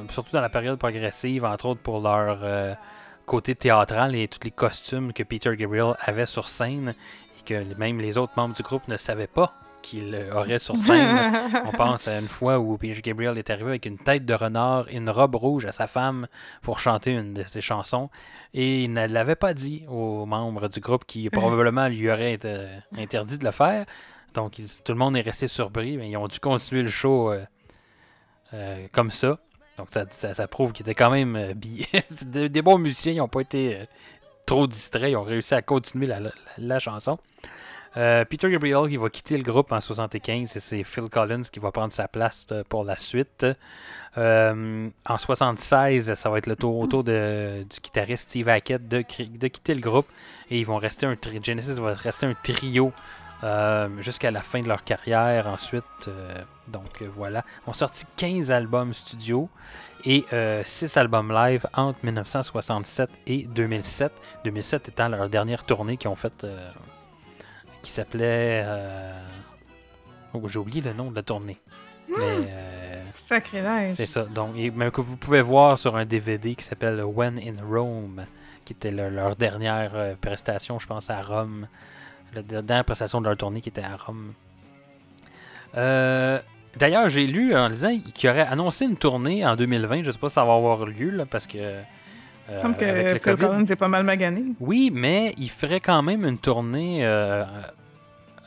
surtout 0.09 0.31
dans 0.33 0.41
la 0.41 0.49
période 0.49 0.77
progressive, 0.77 1.45
entre 1.45 1.65
autres 1.67 1.81
pour 1.81 1.99
leur 2.01 2.77
côté 3.25 3.55
théâtral 3.55 4.15
et 4.15 4.27
tous 4.27 4.43
les 4.43 4.51
costumes 4.51 5.13
que 5.13 5.23
Peter 5.23 5.55
Gabriel 5.55 5.95
avait 5.99 6.25
sur 6.25 6.47
scène 6.47 6.93
et 7.39 7.43
que 7.43 7.73
même 7.75 7.99
les 7.99 8.17
autres 8.17 8.33
membres 8.37 8.55
du 8.55 8.61
groupe 8.61 8.87
ne 8.87 8.97
savaient 8.97 9.27
pas 9.27 9.53
qu'il 9.87 10.15
aurait 10.33 10.59
sur 10.59 10.75
scène. 10.75 11.49
On 11.65 11.71
pense 11.77 12.07
à 12.07 12.19
une 12.19 12.27
fois 12.27 12.59
où 12.59 12.77
Peter 12.77 13.01
Gabriel 13.01 13.37
est 13.37 13.49
arrivé 13.49 13.69
avec 13.69 13.85
une 13.85 13.97
tête 13.97 14.25
de 14.25 14.33
renard 14.33 14.89
et 14.89 14.97
une 14.97 15.09
robe 15.09 15.35
rouge 15.35 15.65
à 15.65 15.71
sa 15.71 15.87
femme 15.87 16.27
pour 16.61 16.79
chanter 16.79 17.11
une 17.11 17.33
de 17.33 17.43
ses 17.43 17.61
chansons. 17.61 18.09
Et 18.53 18.83
il 18.83 18.93
ne 18.93 19.07
l'avait 19.07 19.35
pas 19.35 19.53
dit 19.53 19.85
aux 19.87 20.25
membres 20.25 20.67
du 20.67 20.79
groupe 20.79 21.05
qui 21.05 21.29
probablement 21.29 21.87
lui 21.87 22.09
auraient 22.09 22.33
été 22.33 22.67
interdit 22.97 23.37
de 23.37 23.45
le 23.45 23.51
faire. 23.51 23.85
Donc 24.33 24.61
tout 24.83 24.91
le 24.91 24.97
monde 24.97 25.15
est 25.15 25.21
resté 25.21 25.47
surpris, 25.47 25.97
mais 25.97 26.09
ils 26.09 26.17
ont 26.17 26.27
dû 26.27 26.39
continuer 26.39 26.83
le 26.83 26.89
show 26.89 27.31
euh, 27.31 27.45
euh, 28.53 28.87
comme 28.91 29.11
ça. 29.11 29.39
Donc 29.77 29.87
ça, 29.91 30.05
ça, 30.09 30.47
prouve 30.47 30.73
qu'ils 30.73 30.83
étaient 30.83 30.95
quand 30.95 31.11
même 31.11 31.35
euh, 31.35 31.53
des, 32.25 32.61
bons 32.61 32.77
musiciens, 32.77 33.13
ils 33.13 33.17
n'ont 33.17 33.27
pas 33.27 33.41
été 33.41 33.85
trop 34.45 34.67
distraits, 34.67 35.11
ils 35.11 35.15
ont 35.15 35.23
réussi 35.23 35.53
à 35.53 35.61
continuer 35.61 36.09
la 36.57 36.79
chanson. 36.79 37.19
Euh, 37.97 38.25
Peter 38.25 38.49
Gabriel 38.51 38.87
qui 38.89 38.97
va 38.97 39.09
quitter 39.09 39.37
le 39.37 39.43
groupe 39.43 39.71
en 39.71 39.81
75 39.81 40.55
et 40.55 40.59
c'est 40.59 40.83
Phil 40.83 41.09
Collins 41.09 41.41
qui 41.51 41.59
va 41.59 41.71
prendre 41.71 41.91
sa 41.91 42.07
place 42.07 42.45
euh, 42.51 42.63
pour 42.69 42.83
la 42.83 42.95
suite. 42.95 43.45
Euh, 44.17 44.89
en 45.05 45.17
76, 45.17 46.13
ça 46.13 46.29
va 46.29 46.37
être 46.37 46.45
le 46.45 46.55
tour 46.55 46.77
autour 46.77 47.03
de, 47.03 47.65
du 47.67 47.79
guitariste 47.81 48.29
Steve 48.29 48.49
Hackett 48.49 48.87
de, 48.87 49.01
quitter 49.01 49.73
le 49.73 49.81
groupe 49.81 50.05
et 50.51 50.59
ils 50.59 50.65
vont 50.65 50.77
rester 50.77 51.07
un 51.07 51.15
Genesis 51.41 51.73
va 51.73 51.93
rester 51.93 52.27
un 52.27 52.35
trio 52.35 52.93
jusqu'à 53.99 54.31
la 54.31 54.41
fin 54.41 54.61
de 54.61 54.67
leur 54.67 54.83
carrière 54.83 55.47
ensuite. 55.47 56.09
donc 56.67 57.03
voilà, 57.15 57.43
ils 57.65 57.69
ont 57.69 57.73
sorti 57.73 58.05
15 58.15 58.49
albums 58.49 58.93
studio 58.93 59.49
et 60.05 60.25
6 60.65 60.97
albums 60.97 61.31
live 61.31 61.67
entre 61.73 61.99
1967 62.03 63.09
et 63.27 63.43
2007. 63.43 64.11
2007 64.43 64.89
étant 64.89 65.09
leur 65.09 65.29
dernière 65.29 65.63
tournée 65.63 65.97
qu'ils 65.97 66.09
ont 66.09 66.15
faite 66.15 66.45
qui 67.81 67.91
s'appelait. 67.91 68.63
Euh, 68.65 69.13
oh, 70.33 70.47
j'ai 70.47 70.59
oublié 70.59 70.81
le 70.81 70.93
nom 70.93 71.11
de 71.11 71.15
la 71.15 71.23
tournée. 71.23 71.57
Mais. 72.09 72.15
Euh... 72.19 73.03
Sacrilège. 73.11 73.95
C'est 73.95 74.05
ça. 74.05 74.23
Donc, 74.23 74.55
même 74.55 74.91
que 74.91 75.01
vous 75.01 75.17
pouvez 75.17 75.41
voir 75.41 75.77
sur 75.77 75.95
un 75.95 76.05
DVD 76.05 76.55
qui 76.55 76.63
s'appelle 76.63 77.03
When 77.03 77.39
in 77.39 77.63
Rome, 77.65 78.25
qui 78.65 78.73
était 78.73 78.91
leur, 78.91 79.35
dernière 79.35 79.91
euh, 79.95 80.15
prestation, 80.19 80.79
je 80.79 80.87
pense, 80.87 81.09
à 81.09 81.21
Rome. 81.21 81.67
La 82.33 82.41
dernière 82.41 82.85
prestation 82.85 83.21
de 83.21 83.27
leur 83.27 83.37
tournée 83.37 83.61
qui 83.61 83.69
était 83.69 83.81
à 83.81 83.95
Rome. 83.95 84.33
Euh, 85.75 86.39
d'ailleurs, 86.75 87.09
j'ai 87.09 87.27
lu 87.27 87.55
en 87.55 87.69
disant 87.69 87.97
qu'il 88.13 88.29
aurait 88.29 88.47
annoncé 88.47 88.85
une 88.85 88.97
tournée 88.97 89.45
en 89.45 89.55
2020. 89.55 90.03
Je 90.03 90.11
sais 90.11 90.17
pas 90.17 90.29
si 90.29 90.35
ça 90.35 90.45
va 90.45 90.53
avoir 90.53 90.85
lieu, 90.85 91.09
là, 91.09 91.25
parce 91.25 91.47
que 91.47 91.81
il 92.47 92.51
me 92.51 92.55
semble 92.55 92.75
euh, 92.81 93.13
que 93.13 93.19
Phil 93.19 93.37
Collins 93.37 93.65
est 93.65 93.75
pas 93.75 93.87
mal 93.87 94.03
magané. 94.03 94.43
Oui, 94.59 94.91
mais 94.93 95.33
il 95.37 95.49
ferait 95.49 95.79
quand 95.79 96.01
même 96.01 96.25
une 96.25 96.37
tournée 96.37 97.05
euh, 97.05 97.43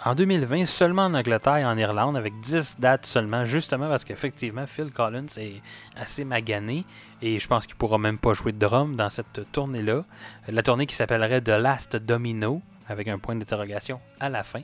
en 0.05 0.15
2020 0.15 0.67
seulement 0.67 1.05
en 1.05 1.15
Angleterre 1.15 1.59
et 1.59 1.65
en 1.65 1.77
Irlande 1.77 2.17
avec 2.17 2.33
10 2.41 2.77
dates 2.79 3.05
seulement, 3.05 3.45
justement 3.45 3.89
parce 3.89 4.05
qu'effectivement 4.05 4.67
Phil 4.67 4.91
Collins 4.91 5.27
est 5.37 5.61
assez 5.97 6.25
magané 6.25 6.85
et 7.21 7.39
je 7.39 7.47
pense 7.47 7.67
qu'il 7.67 7.77
pourra 7.77 7.99
même 7.99 8.19
pas 8.19 8.33
jouer 8.33 8.53
de 8.53 8.59
drum 8.59 8.97
dans 8.97 9.11
cette 9.11 9.53
tournée-là. 9.53 10.05
La 10.49 10.63
tournée 10.63 10.87
qui 10.87 10.95
s'appellerait 10.95 11.43
The 11.43 11.49
Last 11.49 11.97
Domino 11.97 12.63
avec 12.91 13.07
un 13.09 13.19
point 13.19 13.37
d'interrogation 13.37 14.01
à 14.19 14.29
la 14.29 14.43
fin. 14.43 14.63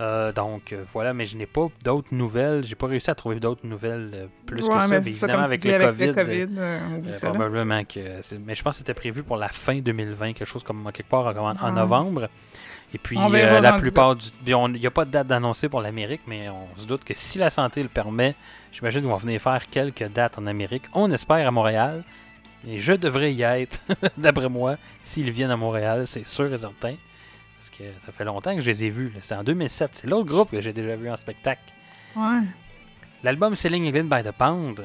Euh, 0.00 0.32
donc 0.32 0.72
euh, 0.72 0.84
voilà, 0.92 1.12
mais 1.12 1.26
je 1.26 1.36
n'ai 1.36 1.46
pas 1.46 1.66
d'autres 1.82 2.14
nouvelles. 2.14 2.64
J'ai 2.64 2.76
pas 2.76 2.86
réussi 2.86 3.10
à 3.10 3.14
trouver 3.14 3.40
d'autres 3.40 3.66
nouvelles 3.66 4.10
euh, 4.14 4.26
plus 4.46 4.56
que 4.56 4.64
ça. 4.64 4.86
Mais, 4.88 4.98
évidemment, 4.98 5.42
avec, 5.42 5.64
le, 5.64 6.12
COVID, 6.12 6.48
probablement 7.20 7.84
que. 7.84 8.20
Mais 8.38 8.54
je 8.54 8.62
pense 8.62 8.74
que 8.74 8.78
c'était 8.78 8.94
prévu 8.94 9.22
pour 9.22 9.36
la 9.36 9.48
fin 9.48 9.80
2020, 9.80 10.34
quelque 10.34 10.48
chose 10.48 10.62
comme 10.62 10.90
quelque 10.92 11.08
part 11.08 11.26
en, 11.36 11.72
novembre. 11.72 12.28
Et 12.94 12.98
puis 12.98 13.16
la 13.16 13.78
plupart 13.78 14.14
du. 14.14 14.26
Il 14.46 14.72
n'y 14.72 14.86
a 14.86 14.90
pas 14.92 15.04
de 15.04 15.10
date 15.10 15.26
d'annoncer 15.26 15.68
pour 15.68 15.80
l'Amérique, 15.80 16.22
mais 16.26 16.48
on 16.48 16.68
se 16.76 16.86
doute 16.86 17.02
que 17.02 17.14
si 17.14 17.38
la 17.38 17.50
santé 17.50 17.82
le 17.82 17.88
permet, 17.88 18.36
j'imagine 18.70 19.02
qu'on 19.02 19.08
va 19.08 19.16
venir 19.16 19.40
faire 19.42 19.68
quelques 19.68 20.06
dates 20.08 20.38
en 20.38 20.46
Amérique. 20.46 20.84
On 20.94 21.10
espère 21.10 21.46
à 21.46 21.50
Montréal. 21.50 22.04
Et 22.68 22.80
je 22.80 22.94
devrais 22.94 23.32
y 23.32 23.42
être, 23.42 23.80
d'après 24.18 24.48
moi, 24.48 24.76
s'ils 25.04 25.30
viennent 25.30 25.52
à 25.52 25.56
Montréal, 25.56 26.04
c'est 26.04 26.26
sûr 26.26 26.52
et 26.52 26.58
certain 26.58 26.96
que 27.70 27.84
ça 28.04 28.12
fait 28.12 28.24
longtemps 28.24 28.54
que 28.54 28.60
je 28.60 28.70
les 28.70 28.84
ai 28.84 28.90
vus. 28.90 29.12
C'est 29.20 29.34
en 29.34 29.44
2007. 29.44 29.90
C'est 29.92 30.06
l'autre 30.06 30.26
groupe 30.26 30.50
que 30.50 30.60
j'ai 30.60 30.72
déjà 30.72 30.96
vu 30.96 31.10
en 31.10 31.16
spectacle. 31.16 31.62
Ouais. 32.16 32.42
L'album 33.22 33.54
Selling 33.54 33.88
England 33.88 34.04
by 34.04 34.22
the 34.22 34.32
Pound, 34.32 34.84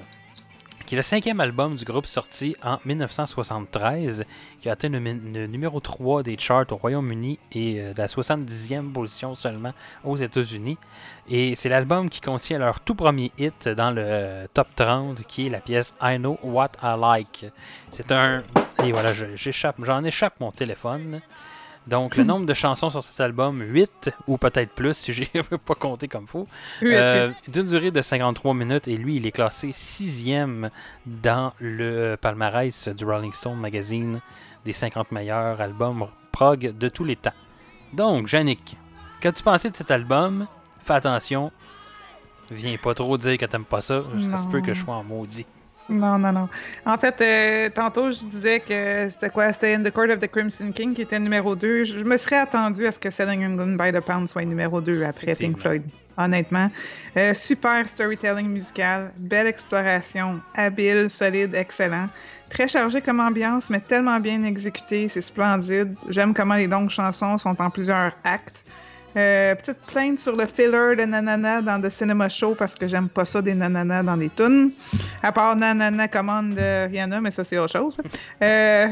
qui 0.85 0.95
est 0.95 0.97
le 0.97 1.03
cinquième 1.03 1.39
album 1.39 1.75
du 1.75 1.85
groupe 1.85 2.05
sorti 2.05 2.55
en 2.63 2.79
1973, 2.85 4.25
qui 4.59 4.69
a 4.69 4.73
atteint 4.73 4.89
le, 4.89 5.47
numéro 5.47 5.79
3 5.79 6.23
des 6.23 6.37
charts 6.37 6.65
au 6.71 6.75
Royaume-Uni 6.75 7.39
et 7.51 7.79
euh, 7.79 7.93
la 7.95 8.07
70e 8.07 8.91
position 8.91 9.35
seulement 9.35 9.73
aux 10.03 10.17
États-Unis. 10.17 10.77
Et 11.29 11.55
c'est 11.55 11.69
l'album 11.69 12.09
qui 12.09 12.19
contient 12.19 12.57
leur 12.57 12.79
tout 12.79 12.95
premier 12.95 13.31
hit 13.37 13.69
dans 13.69 13.91
le 13.91 14.47
top 14.53 14.67
30, 14.75 15.23
qui 15.27 15.47
est 15.47 15.49
la 15.49 15.59
pièce 15.59 15.93
I 16.01 16.17
Know 16.17 16.39
What 16.43 16.71
I 16.81 16.95
Like. 16.99 17.45
C'est 17.91 18.11
un... 18.11 18.43
Et 18.83 18.91
voilà, 18.91 19.13
j'échappe, 19.35 19.75
j'en 19.83 20.03
échappe 20.03 20.39
mon 20.39 20.51
téléphone. 20.51 21.21
Donc, 21.87 22.15
le 22.15 22.23
nombre 22.23 22.45
de 22.45 22.53
chansons 22.53 22.89
sur 22.91 23.01
cet 23.03 23.19
album, 23.19 23.61
8 23.61 24.11
ou 24.27 24.37
peut-être 24.37 24.71
plus, 24.73 24.93
si 24.93 25.13
j'ai 25.13 25.29
pas 25.65 25.75
compté 25.75 26.07
comme 26.07 26.27
faux. 26.27 26.47
Euh, 26.83 27.31
d'une 27.47 27.65
durée 27.65 27.91
de 27.91 28.01
53 28.01 28.53
minutes, 28.53 28.87
et 28.87 28.97
lui, 28.97 29.15
il 29.15 29.25
est 29.25 29.31
classé 29.31 29.71
sixième 29.73 30.69
dans 31.05 31.53
le 31.59 32.15
palmarès 32.15 32.87
du 32.89 33.03
Rolling 33.03 33.33
Stone 33.33 33.57
Magazine 33.57 34.21
des 34.63 34.73
50 34.73 35.11
meilleurs 35.11 35.59
albums 35.59 36.07
prog 36.31 36.77
de 36.77 36.89
tous 36.89 37.03
les 37.03 37.15
temps. 37.15 37.33
Donc, 37.93 38.31
Yannick, 38.31 38.77
qu'as-tu 39.19 39.41
pensé 39.41 39.69
de 39.69 39.75
cet 39.75 39.89
album? 39.89 40.47
Fais 40.83 40.93
attention, 40.93 41.51
viens 42.51 42.77
pas 42.77 42.93
trop 42.93 43.17
dire 43.17 43.37
que 43.37 43.45
t'aimes 43.45 43.65
pas 43.65 43.81
ça, 43.81 44.03
ça 44.29 44.37
se 44.37 44.47
peut 44.47 44.61
que 44.61 44.73
je 44.73 44.81
sois 44.81 44.95
en 44.95 45.03
maudit. 45.03 45.45
Non, 45.91 46.17
non, 46.17 46.31
non. 46.31 46.49
En 46.85 46.97
fait, 46.97 47.15
euh, 47.21 47.69
tantôt, 47.69 48.11
je 48.11 48.25
disais 48.25 48.61
que 48.61 49.09
c'était 49.09 49.29
quoi? 49.29 49.51
C'était 49.51 49.75
In 49.75 49.83
the 49.83 49.91
Court 49.91 50.09
of 50.09 50.19
the 50.19 50.27
Crimson 50.27 50.71
King 50.71 50.93
qui 50.93 51.01
était 51.01 51.19
numéro 51.19 51.55
2. 51.55 51.83
Je 51.83 52.03
me 52.03 52.17
serais 52.17 52.37
attendu 52.37 52.85
à 52.87 52.91
ce 52.91 52.99
que 52.99 53.11
Selling 53.11 53.45
England 53.45 53.75
by 53.77 53.91
the 53.91 53.99
Pound 53.99 54.27
soit 54.27 54.45
numéro 54.45 54.79
2 54.79 55.03
après 55.03 55.33
Pink. 55.35 55.59
Floyd, 55.59 55.83
honnêtement. 56.17 56.71
Euh, 57.17 57.33
super 57.33 57.89
storytelling 57.89 58.47
musical, 58.47 59.11
belle 59.17 59.47
exploration, 59.47 60.41
habile, 60.55 61.09
solide, 61.09 61.53
excellent. 61.55 62.07
Très 62.49 62.67
chargé 62.67 63.01
comme 63.01 63.19
ambiance, 63.19 63.69
mais 63.69 63.81
tellement 63.81 64.19
bien 64.19 64.43
exécuté, 64.43 65.09
c'est 65.09 65.21
splendide. 65.21 65.95
J'aime 66.09 66.33
comment 66.33 66.55
les 66.55 66.67
longues 66.67 66.89
chansons 66.89 67.37
sont 67.37 67.61
en 67.61 67.69
plusieurs 67.69 68.13
actes. 68.23 68.63
Euh, 69.17 69.55
petite 69.55 69.79
plainte 69.87 70.19
sur 70.21 70.35
le 70.35 70.45
filler 70.45 70.95
de 70.95 71.03
Nanana 71.03 71.61
dans 71.61 71.81
The 71.81 71.89
Cinema 71.89 72.29
Show 72.29 72.55
parce 72.55 72.75
que 72.75 72.87
j'aime 72.87 73.09
pas 73.09 73.25
ça 73.25 73.41
des 73.41 73.53
Nanana 73.53 74.03
dans 74.03 74.15
des 74.15 74.29
tunes. 74.29 74.71
À 75.21 75.31
part 75.33 75.55
Nanana 75.55 76.07
commande 76.07 76.55
de 76.55 76.87
Rihanna, 76.89 77.19
mais 77.19 77.31
ça 77.31 77.43
c'est 77.43 77.57
autre 77.57 77.73
chose. 77.77 77.97
Euh, 78.41 78.87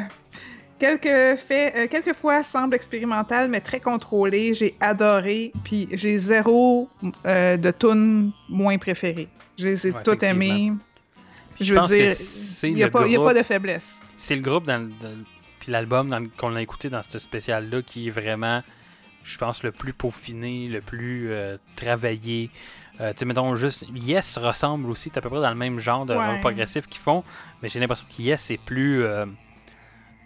quelques 0.77 1.39
faits, 1.39 1.73
euh, 1.75 1.87
quelques 1.89 2.13
fois 2.15 2.43
semble 2.43 2.75
expérimental 2.75 3.49
mais 3.49 3.61
très 3.61 3.79
contrôlé. 3.79 4.53
J'ai 4.53 4.75
adoré, 4.81 5.53
puis 5.63 5.87
j'ai 5.93 6.17
zéro 6.19 6.89
euh, 7.25 7.55
de 7.55 7.71
tunes 7.71 8.31
moins 8.49 8.77
préférées. 8.77 9.29
Je 9.57 9.67
les 9.67 9.87
ai 9.87 9.91
Ouais, 9.91 10.03
toutes 10.03 10.23
aimées. 10.23 10.73
Puis 11.55 11.65
Je 11.65 11.75
veux 11.75 11.87
dire, 11.87 12.15
il 12.63 12.73
n'y 12.73 12.83
a, 12.83 12.85
le 12.87 12.91
pas- 12.91 13.05
il 13.05 13.13
y 13.13 13.15
a 13.15 13.19
pas 13.19 13.33
de 13.33 13.43
faiblesse. 13.43 13.99
C'est 14.17 14.35
le 14.35 14.41
groupe 14.41 14.65
dans, 14.65 14.89
puis 15.59 15.71
l'album 15.71 16.29
qu'on 16.37 16.55
a 16.55 16.61
écouté 16.61 16.89
dans 16.89 17.01
ce 17.07 17.19
spécial-là 17.19 17.81
qui 17.81 18.07
est 18.07 18.11
vraiment, 18.11 18.61
je 19.29 19.37
pense, 19.37 19.63
le 19.63 19.71
plus 19.71 19.93
peaufiné, 19.93 20.67
le 20.67 20.81
plus 20.81 21.31
euh, 21.31 21.57
travaillé. 21.75 22.49
Euh, 22.99 23.11
tu 23.13 23.19
sais, 23.19 23.25
mettons 23.25 23.55
juste, 23.55 23.85
Yes 23.93 24.37
ressemble 24.37 24.89
aussi, 24.89 25.11
à 25.15 25.21
peu 25.21 25.29
près 25.29 25.39
dans 25.41 25.49
le 25.49 25.55
même 25.55 25.79
genre 25.79 26.05
de 26.05 26.13
Ouais. 26.15 26.39
progressif 26.41 26.87
qu'ils 26.87 27.01
font, 27.01 27.23
mais 27.61 27.69
j'ai 27.69 27.79
l'impression 27.79 28.05
que 28.09 28.21
Yes 28.21 28.51
est 28.51 28.57
plus, 28.57 29.03
euh, 29.03 29.25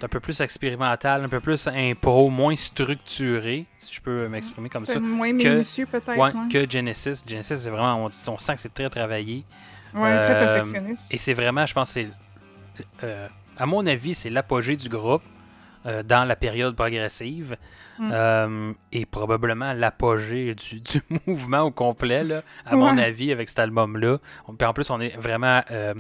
un 0.02 0.08
peu 0.08 0.20
plus 0.20 0.42
expérimental, 0.42 1.24
un 1.24 1.30
peu 1.30 1.40
plus 1.40 1.68
impro, 1.68 2.30
moins 2.30 2.56
structuré, 2.56 3.66
si 3.78 3.94
je 3.94 4.02
peux 4.02 4.28
m'exprimer 4.28 4.68
comme 4.70 4.86
ça. 4.86 5.00
Moins 5.00 5.32
que- 5.32 5.36
minutieux 5.50 5.86
peut-être. 5.86 6.18
Ouais, 6.18 6.34
ouais. 6.34 6.50
que 6.52 6.70
Genesis. 6.70 7.24
Genesis, 7.28 7.58
c'est 7.58 7.70
vraiment, 7.70 8.06
on, 8.06 8.32
on 8.32 8.38
sent 8.38 8.56
que 8.56 8.62
c'est 8.62 8.74
très 8.74 8.90
travaillé. 8.90 9.46
Ouais, 9.94 10.02
très 10.02 10.36
Euh, 10.36 10.56
perfectionniste. 10.56 11.14
Et 11.14 11.18
c'est 11.18 11.34
vraiment, 11.36 11.66
je 11.66 11.74
pense, 11.74 11.92
c'est, 11.92 12.10
euh, 13.04 13.28
à 13.58 13.66
mon 13.66 13.86
avis, 13.86 14.14
c'est 14.16 14.30
l'apogée 14.32 14.76
du 14.76 14.90
groupe 14.90 15.22
euh, 15.86 16.04
dans 16.04 16.24
la 16.24 16.36
période 16.36 16.76
progressive 16.76 17.58
Mm. 18.00 18.10
Euh, 18.12 18.74
et 18.92 19.06
probablement 19.06 19.74
l'apogée 19.74 20.56
du, 20.56 20.80
du 20.82 21.02
mouvement 21.28 21.62
au 21.62 21.72
complet, 21.72 22.24
là, 22.24 22.42
à 22.66 22.76
mon 22.76 22.98
avis, 22.98 23.32
avec 23.32 23.50
cet 23.50 23.60
album-là. 23.60 24.18
En 24.48 24.74
plus, 24.74 24.90
on 24.90 25.00
est 25.00 25.16
vraiment 25.18 25.62
euh, 25.72 25.94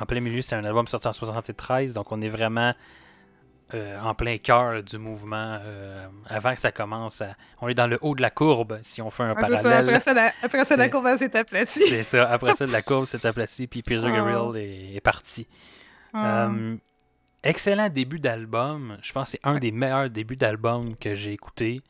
en 0.00 0.06
plein 0.06 0.20
milieu. 0.20 0.40
C'est 0.40 0.54
un 0.54 0.64
album 0.64 0.86
sorti 0.86 1.06
en 1.06 1.12
73, 1.12 1.92
donc 1.92 2.10
on 2.12 2.22
est 2.22 2.28
vraiment 2.28 2.72
en 3.72 4.14
plein 4.14 4.38
cœur 4.38 4.84
du 4.84 4.98
mouvement 4.98 5.58
avant 6.28 6.54
que 6.54 6.60
ça 6.60 6.70
commence. 6.70 7.20
À... 7.20 7.34
On 7.60 7.68
est 7.68 7.74
dans 7.74 7.88
le 7.88 7.98
haut 8.02 8.14
de 8.14 8.22
la 8.22 8.30
courbe, 8.30 8.78
si 8.82 9.02
on 9.02 9.10
fait 9.10 9.24
un 9.24 9.34
Ouais, 9.34 9.42
ça. 9.42 9.62
parallèle. 9.62 9.88
Après 9.88 10.00
ça, 10.00 10.14
la, 10.14 10.32
après 10.42 10.64
ça, 10.64 10.76
la 10.76 10.88
courbe 10.88 11.16
s'est 11.16 11.36
aplatie. 11.36 11.86
C'est 11.88 12.04
ça. 12.04 12.30
Après 12.30 12.54
ça, 12.54 12.66
la 12.66 12.82
courbe 12.82 13.06
s'est 13.06 13.26
aplatie, 13.26 13.66
puis 13.66 13.82
Peter 13.82 14.00
Oh. 14.02 14.10
Gabriel 14.14 14.56
est, 14.64 14.94
est 14.94 15.00
parti. 15.00 15.46
Ah. 16.12 16.48
Excellent 17.44 17.90
début 17.90 18.18
d'album. 18.20 18.96
Je 19.02 19.12
pense 19.12 19.26
que 19.26 19.30
c'est 19.32 19.46
un 19.46 19.58
des 19.58 19.70
meilleurs 19.70 20.08
débuts 20.10 20.36
d'album 20.36 20.96
que 20.96 21.14
j'ai 21.14 21.32
écouté. 21.32 21.82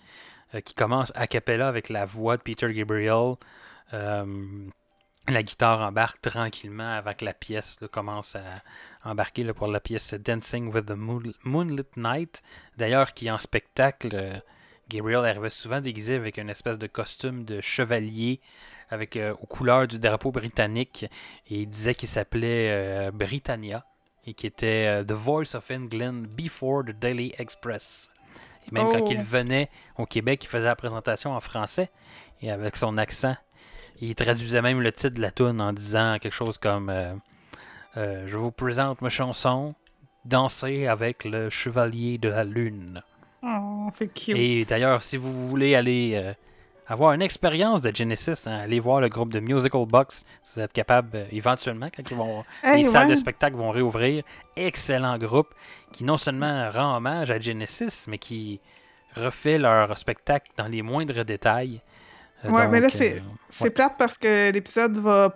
euh, 0.55 0.61
qui 0.61 0.75
commence 0.75 1.13
a 1.15 1.27
cappella 1.27 1.69
avec 1.69 1.89
la 1.89 2.05
voix 2.07 2.37
de 2.37 2.43
Peter 2.43 2.73
Gabriel. 2.73 3.35
Euh, 3.93 4.67
la 5.29 5.43
guitare 5.43 5.81
embarque 5.81 6.21
tranquillement 6.21 6.93
avant 6.93 7.15
que 7.15 7.25
la 7.25 7.35
pièce 7.35 7.77
là, 7.81 7.89
commence 7.89 8.37
à 8.37 8.43
embarquer 9.05 9.45
là, 9.45 9.55
pour 9.55 9.69
la 9.69 9.81
pièce 9.81 10.15
Dancing 10.15 10.73
with 10.73 10.87
the 10.87 10.93
Moon- 10.93 11.35
Moonlit 11.45 11.87
Night. 11.97 12.43
D'ailleurs, 12.77 13.15
qui 13.15 13.31
en 13.31 13.39
spectacle, 13.39 14.11
euh, 14.13 14.35
Gabriel 14.89 15.25
arrivait 15.25 15.51
souvent 15.51 15.81
déguisé 15.81 16.17
avec 16.17 16.37
une 16.39 16.51
espèce 16.51 16.79
de 16.79 16.87
costume 16.89 17.45
de 17.45 17.61
chevalier 17.61 18.41
avec 18.91 19.17
euh, 19.17 19.35
aux 19.41 19.47
couleurs 19.47 19.87
du 19.89 19.99
drapeau 20.01 20.31
britannique 20.33 21.05
et 21.49 21.61
il 21.63 21.69
disait 21.71 21.95
qu'il 21.95 22.09
s'appelait 22.09 23.11
Britannia 23.13 23.87
et 24.27 24.35
qui 24.35 24.47
était 24.47 24.87
euh, 24.89 25.05
The 25.05 25.13
Voice 25.13 25.55
of 25.55 25.71
England 25.71 26.25
before 26.37 26.85
the 26.85 26.91
Daily 26.99 27.35
Express. 27.39 28.09
Et 28.67 28.71
même 28.73 28.91
quand 28.93 29.03
Oh. 29.05 29.09
il 29.11 29.23
venait 29.23 29.71
au 29.99 30.07
Québec, 30.07 30.45
il 30.45 30.49
faisait 30.49 30.67
la 30.67 30.77
présentation 30.77 31.33
en 31.33 31.41
français 31.41 31.91
et 32.41 32.51
avec 32.51 32.77
son 32.77 32.97
accent. 32.97 33.37
Il 34.01 34.15
traduisait 34.15 34.63
même 34.63 34.81
le 34.81 34.91
titre 34.93 35.15
de 35.17 35.21
la 35.21 35.31
tune 35.31 35.61
en 35.61 35.73
disant 35.73 36.19
quelque 36.21 36.33
chose 36.33 36.59
comme 36.59 36.89
euh, 36.91 37.15
euh, 37.97 38.25
Je 38.27 38.37
vous 38.37 38.51
présente 38.51 39.03
ma 39.03 39.09
chanson 39.11 39.75
Danser 40.25 40.87
avec 40.87 41.25
le 41.25 41.51
chevalier 41.51 42.17
de 42.17 42.31
la 42.31 42.45
lune. 42.45 43.03
Oh, 43.43 43.89
c'est 43.93 44.09
cute. 44.13 44.37
Et 44.37 44.63
d'ailleurs, 44.65 45.03
si 45.03 45.19
vous 45.19 45.49
voulez 45.49 45.75
aller 45.75 46.35
avoir 46.87 47.13
une 47.13 47.23
expérience 47.23 47.83
de 47.83 47.95
Genesis, 47.95 48.43
hein, 48.47 48.59
allez 48.65 48.81
voir 48.81 49.01
le 49.01 49.09
groupe 49.09 49.33
de 49.33 49.41
Musical 49.41 49.87
Box. 49.87 50.25
Si 50.43 50.53
vous 50.55 50.61
êtes 50.61 50.73
capable, 50.73 51.11
euh, 51.15 51.25
éventuellement, 51.31 51.89
quand 51.95 52.03
ils 52.11 52.17
vont, 52.17 52.45
Hey, 52.63 52.83
les 52.85 52.89
salles 52.91 53.09
de 53.09 53.15
spectacle 53.15 53.57
vont 53.57 53.71
réouvrir, 53.71 54.23
excellent 54.57 55.17
groupe 55.19 55.55
qui 55.93 56.05
non 56.05 56.17
seulement 56.17 56.71
rend 56.71 56.97
hommage 56.97 57.31
à 57.31 57.39
Genesis, 57.41 58.05
mais 58.07 58.19
qui 58.19 58.61
refait 59.17 59.59
leur 59.59 59.97
spectacle 59.97 60.51
dans 60.57 60.67
les 60.67 60.83
moindres 60.83 61.25
détails. 61.25 61.81
Euh, 62.45 62.51
Ouais, 62.51 62.69
mais 62.69 62.81
là, 62.81 62.89
euh, 62.89 63.21
C'est 63.49 63.65
ouais. 63.65 63.71
plate 63.71 63.95
parce 63.97 64.19
que 64.19 64.51
l'épisode 64.51 64.99
va 64.99 65.35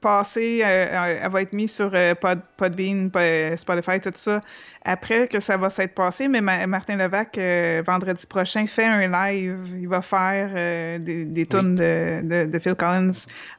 passer, 0.00 0.60
euh, 0.64 0.66
euh, 0.66 1.20
elle 1.22 1.30
va 1.30 1.42
être 1.42 1.52
mise 1.52 1.74
sur 1.74 1.90
euh, 1.94 2.14
Pod, 2.14 2.40
Podbean, 2.56 3.10
Po- 3.10 3.56
Spotify, 3.56 4.00
tout 4.00 4.12
ça, 4.14 4.40
après 4.84 5.28
que 5.28 5.40
ça 5.40 5.56
va 5.56 5.70
s'être 5.70 5.94
passé. 5.94 6.28
Mais 6.28 6.40
Ma- 6.40 6.66
Martin 6.66 6.96
Levac, 6.96 7.36
euh, 7.38 7.82
vendredi 7.86 8.26
prochain, 8.26 8.66
fait 8.66 8.84
un 8.84 9.08
live. 9.08 9.60
Il 9.76 9.88
va 9.88 10.02
faire 10.02 11.00
des, 11.00 11.24
des 11.24 11.46
tunes 11.46 11.74
de, 11.74 12.20
de, 12.22 12.50
de 12.50 12.58
Phil 12.58 12.74
Collins. 12.74 13.12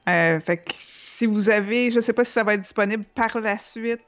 Fait 0.06 0.58
que 0.58 0.72
si 0.74 1.26
vous 1.26 1.50
avez, 1.50 1.92
je 1.92 2.00
sais 2.00 2.14
pas 2.14 2.24
si 2.26 2.32
ça 2.32 2.44
va 2.44 2.54
être 2.54 2.62
disponible 2.62 3.04
par 3.16 3.40
la 3.40 3.58
suite. 3.58 4.02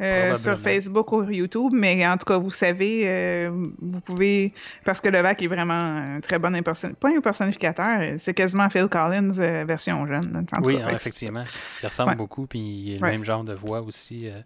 Euh, 0.00 0.36
sur. 0.36 0.58
Facebook 0.60 1.12
ou 1.12 1.22
YouTube, 1.30 1.72
mais 1.72 2.06
en 2.06 2.16
tout 2.16 2.24
cas, 2.24 2.38
vous 2.38 2.50
savez, 2.50 3.02
euh, 3.04 3.50
vous 3.80 4.00
pouvez, 4.00 4.52
parce 4.84 5.00
que 5.00 5.08
Levac 5.08 5.42
est 5.42 5.46
vraiment 5.48 5.72
un 5.74 6.20
très 6.20 6.38
bon 6.38 6.54
imperson... 6.54 6.92
pas 6.94 7.08
un 7.10 7.20
personnificateur, 7.20 8.00
c'est 8.18 8.34
quasiment 8.34 8.68
Phil 8.70 8.86
Collins 8.88 9.38
euh, 9.38 9.64
version 9.66 10.06
jeune. 10.06 10.46
En 10.52 10.60
tout 10.62 10.68
Oui, 10.68 10.78
cas, 10.78 10.84
hein, 10.86 10.94
effectivement. 10.94 11.42
Il 11.82 11.86
ressemble 11.86 12.10
Ouais. 12.10 12.16
beaucoup, 12.16 12.46
puis 12.46 12.58
il 12.60 12.92
a 12.92 12.96
le 12.98 13.02
Ouais. 13.02 13.10
même 13.12 13.24
genre 13.24 13.44
de 13.44 13.54
voix 13.54 13.80
aussi. 13.82 14.28
euh. 14.28 14.40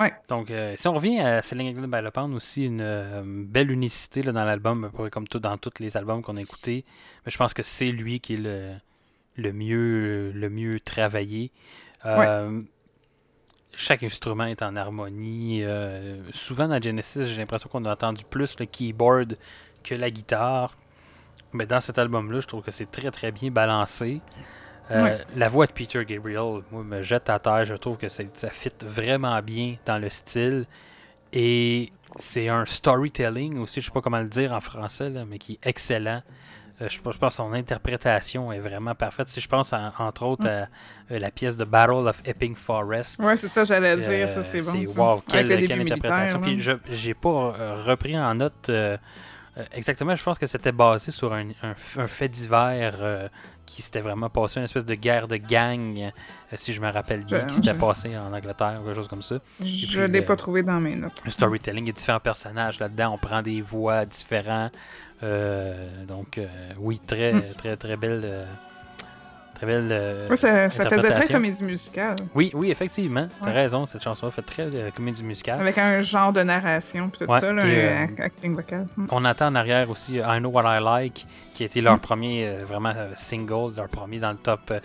Ouais. 0.00 0.12
Donc, 0.28 0.50
euh, 0.50 0.74
si 0.76 0.86
on 0.86 0.92
revient 0.92 1.18
à 1.18 1.42
Selling 1.42 1.76
England 1.76 1.88
by 1.88 2.08
the 2.08 2.34
aussi 2.34 2.64
une 2.66 2.80
euh, 2.80 3.22
belle 3.24 3.70
unicité 3.72 4.22
là, 4.22 4.30
dans 4.32 4.44
l'album, 4.44 4.90
comme 5.10 5.26
tout, 5.26 5.40
dans 5.40 5.56
tous 5.58 5.72
les 5.80 5.96
albums 5.96 6.22
qu'on 6.22 6.36
a 6.36 6.40
écoutés. 6.40 6.84
Mais 7.26 7.32
je 7.32 7.36
pense 7.36 7.52
que 7.52 7.64
c'est 7.64 7.90
lui 7.90 8.20
qui 8.20 8.34
est 8.34 8.36
le, 8.36 8.74
le, 9.36 9.52
mieux, 9.52 10.30
le 10.32 10.50
mieux 10.50 10.78
travaillé. 10.78 11.50
Euh, 12.06 12.62
Chaque 13.76 14.02
instrument 14.02 14.44
est 14.44 14.62
en 14.62 14.74
harmonie. 14.76 15.62
euh, 15.62 16.16
souvent 16.32 16.66
dans 16.68 16.82
Genesis, 16.82 17.26
j'ai 17.28 17.36
l'impression 17.36 17.68
qu'on 17.68 17.84
a 17.84 17.92
entendu 17.92 18.24
plus 18.28 18.58
le 18.58 18.66
keyboard 18.66 19.36
que 19.84 19.94
la 19.94 20.10
guitare. 20.10 20.76
Mais 21.52 21.64
dans 21.66 21.80
cet 21.80 21.98
album-là, 21.98 22.40
je 22.40 22.46
trouve 22.46 22.62
que 22.62 22.70
c'est 22.70 22.90
très 22.90 23.10
très 23.10 23.30
bien 23.32 23.50
balancé. 23.50 24.20
Euh, 24.90 25.02
Ouais. 25.02 25.18
La 25.36 25.48
voix 25.48 25.66
de 25.66 25.72
Peter 25.72 26.04
Gabriel, 26.04 26.62
moi, 26.72 26.82
me 26.82 27.02
jette 27.02 27.28
à 27.30 27.38
terre. 27.38 27.64
Je 27.66 27.74
trouve 27.74 27.98
que 27.98 28.08
ça 28.08 28.24
fit 28.50 28.72
vraiment 28.82 29.40
bien 29.42 29.74
dans 29.86 29.98
le 29.98 30.08
style. 30.08 30.64
Et 31.32 31.92
c'est 32.18 32.48
un 32.48 32.64
storytelling 32.64 33.58
aussi, 33.58 33.80
je 33.80 33.86
sais 33.86 33.92
pas 33.92 34.00
comment 34.00 34.20
le 34.20 34.28
dire 34.28 34.52
en 34.52 34.60
français, 34.62 35.10
là, 35.10 35.24
mais 35.26 35.38
qui 35.38 35.54
est 35.54 35.66
excellent. 35.68 36.22
Euh, 36.80 36.88
je, 36.88 37.00
pense- 37.00 37.16
que 37.16 37.28
son 37.30 37.52
interprétation 37.54 38.52
est 38.52 38.60
vraiment 38.60 38.94
parfaite. 38.94 39.28
Si 39.28 39.40
je 39.40 39.48
pense 39.48 39.72
en- 39.72 39.90
entre 39.98 40.22
autres 40.24 40.46
à 40.46 40.50
euh, 40.50 41.18
la 41.18 41.30
pièce 41.30 41.56
de 41.56 41.64
Battle 41.64 42.06
of 42.08 42.20
Epping 42.24 42.54
Forest. 42.54 43.18
Ouais, 43.20 43.36
c'est 43.36 43.48
ça, 43.48 43.64
j'allais 43.64 43.92
Euh, 43.92 43.96
dire, 43.96 44.28
ça 44.30 44.44
c'est 44.44 44.60
bon. 44.60 44.84
ça. 44.84 45.00
wow, 45.14 45.20
quelle, 45.28 45.48
le 45.48 45.56
quelle 45.66 45.80
interprétation. 45.80 46.40
Puis 46.40 46.60
je 46.60 46.72
j'ai 46.90 47.14
pas 47.14 47.52
repris 47.86 48.16
en 48.18 48.34
note 48.34 48.70
exactement, 49.72 50.14
je 50.14 50.22
pense 50.22 50.38
que 50.38 50.46
c'était 50.46 50.72
basé 50.72 51.10
sur 51.10 51.32
un, 51.32 51.48
un 51.62 51.72
f- 51.72 51.98
un 51.98 52.06
fait 52.06 52.28
divers 52.28 52.94
euh, 53.00 53.28
qui 53.66 53.82
s'était 53.82 54.00
vraiment 54.00 54.30
passé, 54.30 54.58
une 54.60 54.64
espèce 54.64 54.84
de 54.84 54.94
guerre 54.94 55.26
de 55.28 55.36
gang, 55.36 55.98
euh, 55.98 56.10
si 56.56 56.72
je 56.72 56.80
me 56.80 56.90
rappelle 56.90 57.24
bien, 57.24 57.44
qui 57.44 57.54
s'était 57.56 57.74
passé 57.74 58.16
en 58.16 58.32
Angleterre 58.32 58.78
ou 58.80 58.84
quelque 58.86 58.94
chose 58.96 59.08
comme 59.08 59.22
ça. 59.22 59.36
Je 59.60 59.64
puis, 59.98 60.08
l'ai 60.12 60.22
pas 60.22 60.36
trouvé 60.36 60.62
dans 60.62 60.80
mes 60.80 60.94
notes. 60.96 61.20
Le 61.24 61.30
storytelling, 61.30 61.88
a 61.88 61.92
différents 61.92 62.20
personnages 62.20 62.78
là-dedans, 62.78 63.12
on 63.14 63.18
prend 63.18 63.42
des 63.42 63.60
voix 63.60 64.04
différents. 64.04 64.70
Euh, 65.22 66.04
donc, 66.06 66.38
euh, 66.38 66.46
oui, 66.78 67.00
très, 67.06 67.32
Hmm. 67.32 67.42
très, 67.56 67.76
très 67.76 67.96
belle. 67.96 68.22
euh, 68.24 68.44
très 69.54 69.66
belle. 69.66 69.88
euh, 69.90 70.28
Ouais, 70.28 70.36
ça, 70.36 70.70
ça 70.70 70.88
faisait 70.88 71.10
très 71.10 71.26
comédie 71.26 71.64
musicale, 71.64 72.14
Oui, 72.36 72.52
oui, 72.54 72.70
effectivement. 72.70 73.26
T'as 73.40 73.46
Ouais. 73.46 73.52
raison, 73.52 73.86
cette 73.86 74.04
chanson-là 74.04 74.30
fait 74.30 74.42
très 74.42 74.62
euh, 74.62 74.90
comédie 74.94 75.24
musicale. 75.24 75.60
avec 75.60 75.76
un 75.78 76.00
genre 76.02 76.32
de 76.32 76.42
narration 76.42 77.10
puis 77.10 77.26
tout 77.26 77.32
Ouais, 77.32 77.40
ça, 77.40 77.52
là, 77.52 77.66
et, 77.66 77.88
un 77.88 77.90
euh, 77.90 78.04
act- 78.04 78.20
acting 78.20 78.54
vocal. 78.54 78.86
Hmm. 78.96 79.06
On 79.10 79.24
entend 79.24 79.48
en 79.48 79.54
arrière 79.56 79.90
aussi 79.90 80.18
I 80.24 80.38
Know 80.38 80.50
What 80.50 80.78
I 80.78 80.80
Like, 80.82 81.26
qui 81.54 81.64
a 81.64 81.66
été 81.66 81.80
leur 81.80 81.96
Mm. 81.96 82.00
premier 82.00 82.48
euh, 82.48 82.64
vraiment 82.64 82.92
euh, 82.96 83.08
single, 83.16 83.74
leur 83.76 83.88
premier 83.88 84.20
dans 84.20 84.30
le 84.30 84.36
top 84.38 84.60
euh, 84.70 84.78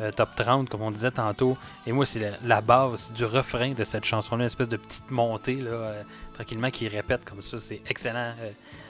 euh, 0.00 0.10
top 0.12 0.30
30, 0.36 0.68
comme 0.70 0.80
on 0.82 0.90
disait 0.92 1.10
tantôt. 1.10 1.58
Et 1.86 1.92
moi, 1.92 2.06
c'est 2.06 2.20
la, 2.20 2.30
la 2.44 2.60
base 2.62 3.12
du 3.12 3.24
refrain 3.26 3.72
de 3.72 3.82
cette 3.84 4.04
chanson-là, 4.06 4.42
une 4.42 4.46
espèce 4.46 4.68
de 4.70 4.76
petite 4.78 5.10
montée, 5.10 5.56
là, 5.56 5.70
euh, 5.70 6.02
tranquillement, 6.32 6.70
qui 6.70 6.86
répète 6.88 7.24
comme 7.26 7.42
ça. 7.42 7.58
C'est 7.58 7.82
excellent. 7.88 8.32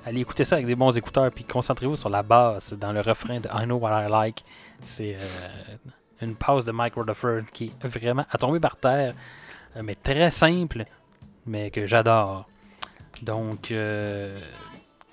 Allez 0.05 0.21
écouter 0.21 0.45
ça 0.45 0.57
avec 0.57 0.67
des 0.67 0.75
bons 0.75 0.97
écouteurs, 0.97 1.31
puis 1.31 1.45
concentrez-vous 1.45 1.95
sur 1.97 2.11
la 2.11 2.23
basse, 2.23 2.73
dans 2.73 2.93
le 2.93 3.01
refrain 3.01 3.39
de 3.39 3.49
I 3.53 3.65
Know 3.65 3.77
What 3.77 4.07
I 4.07 4.11
Like. 4.11 4.45
C'est 4.81 5.15
euh, 5.15 5.77
une 6.23 6.35
pause 6.35 6.65
de 6.65 6.73
Mike 6.73 6.95
Rutherford 6.97 7.43
qui 7.53 7.67
est 7.83 7.87
vraiment 7.87 8.27
à 8.31 8.37
tomber 8.39 8.59
par 8.59 8.77
terre, 8.77 9.15
euh, 9.77 9.83
mais 9.85 9.95
très 9.95 10.31
simple, 10.31 10.85
mais 11.47 11.71
que 11.71 11.87
j'adore. 11.87 12.49
Donc, 13.23 13.71
euh, 13.71 14.41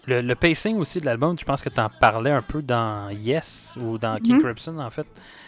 le, 0.07 0.21
le 0.21 0.35
pacing 0.35 0.77
aussi 0.77 0.99
de 0.99 1.05
l'album, 1.05 1.37
je 1.37 1.45
pense 1.45 1.61
que 1.61 1.69
tu 1.69 1.79
en 1.79 1.89
parlais 1.89 2.31
un 2.31 2.41
peu 2.41 2.63
dans 2.63 3.09
Yes 3.11 3.75
ou 3.79 3.99
dans 3.99 4.17
King 4.17 4.37
Mhm. 4.37 4.41
Crimson 4.43 4.79
en 4.79 4.89
fait? 4.89 5.05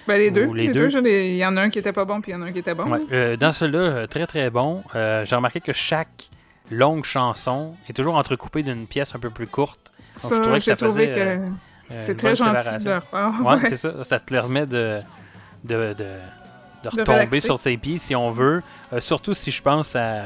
Ben, 0.08 0.20
les 0.20 0.30
deux. 0.30 0.54
Les 0.54 0.68
les 0.68 0.74
deux? 0.74 0.90
il 1.08 1.36
y 1.38 1.46
en 1.46 1.58
a 1.58 1.62
un 1.64 1.70
qui 1.72 1.80
était 1.80 1.94
pas 1.94 2.06
bon, 2.06 2.22
puis 2.22 2.32
il 2.32 2.36
y 2.36 2.38
en 2.38 2.44
a 2.44 2.46
un 2.46 2.52
qui 2.52 2.60
était 2.60 2.76
bon. 2.76 2.88
Ouais, 2.92 3.02
euh, 3.12 3.38
dans 3.38 3.52
celui-là, 3.54 4.06
très 4.08 4.28
très 4.28 4.52
bon. 4.52 4.84
J'ai 4.94 5.36
remarqué 5.36 5.62
que 5.62 5.74
chaque 5.74 6.30
longue 6.72 7.04
chanson 7.06 7.76
est 7.90 7.94
toujours 7.94 8.16
entrecoupée 8.16 8.64
d'une 8.64 8.88
pièce 8.88 9.14
un 9.16 9.20
peu 9.20 9.30
plus 9.30 9.48
courte. 9.48 9.80
je 10.18 10.28
trouvais 10.28 10.40
Ça, 10.44 10.52
que 10.54 10.60
j'ai 10.60 10.72
ça 10.72 10.76
trouvé 10.78 11.08
faisait, 11.08 11.14
que 11.16 11.94
euh, 11.94 11.98
c'est 12.00 12.16
très 12.18 12.36
gentil 12.36 12.78
de 12.80 12.86
leur 12.90 13.06
part. 13.06 13.42
Ouais, 13.42 13.54
Ouais. 13.56 13.70
c'est 13.70 13.78
ça. 13.78 14.04
Ça 14.04 14.20
te 14.20 14.26
permet 14.26 14.66
de, 14.66 15.00
de, 15.64 15.94
de, 15.94 16.90
retomber 16.90 17.40
sur 17.42 17.60
tes 17.60 17.78
pieds 17.78 17.98
si 17.98 18.16
on 18.16 18.32
veut. 18.32 18.62
Euh, 18.94 19.00
surtout 19.00 19.34
si 19.34 19.52
je 19.52 19.62
pense 19.62 19.96
à 19.96 20.24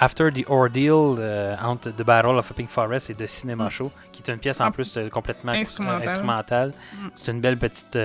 After 0.00 0.30
the 0.32 0.44
Ordeal 0.48 1.16
euh, 1.18 1.56
entre 1.60 1.90
The 1.90 2.02
Battle 2.02 2.36
of 2.38 2.48
a 2.50 2.54
Pink 2.54 2.70
Forest 2.70 3.10
et 3.10 3.14
The 3.14 3.26
Cinema 3.26 3.64
Mm. 3.66 3.70
Show, 3.70 3.90
qui 4.12 4.22
est 4.24 4.30
une 4.32 4.38
pièce 4.38 4.60
en 4.60 4.66
Ah, 4.66 4.70
plus 4.70 4.96
complètement 5.10 5.50
instrumentale. 5.52 6.08
instrumentale. 6.08 6.72
Mm. 6.94 7.08
C'est 7.16 7.32
une 7.32 7.40
belle 7.40 7.58
petite 7.58 7.98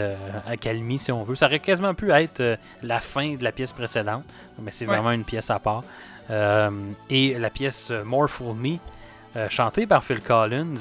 accalmie 0.47 0.97
si 0.97 1.11
on 1.11 1.23
veut. 1.23 1.35
Ça 1.35 1.45
aurait 1.45 1.59
quasiment 1.59 1.93
pu 1.93 2.11
être 2.11 2.57
la 2.81 2.99
fin 2.99 3.35
de 3.35 3.43
la 3.43 3.51
pièce 3.51 3.73
précédente, 3.73 4.23
mais 4.59 4.71
c'est 4.71 4.85
Ouais. 4.87 4.95
vraiment 4.95 5.11
une 5.11 5.23
pièce 5.23 5.51
à 5.51 5.59
part. 5.59 5.83
Euh, 6.29 6.69
et 7.09 7.37
la 7.37 7.49
pièce 7.49 7.91
More 8.05 8.29
Fool 8.29 8.55
Me, 8.55 8.77
euh, 9.35 9.49
chantée 9.49 9.85
par 9.85 10.03
Phil 10.03 10.21
Collins, 10.21 10.75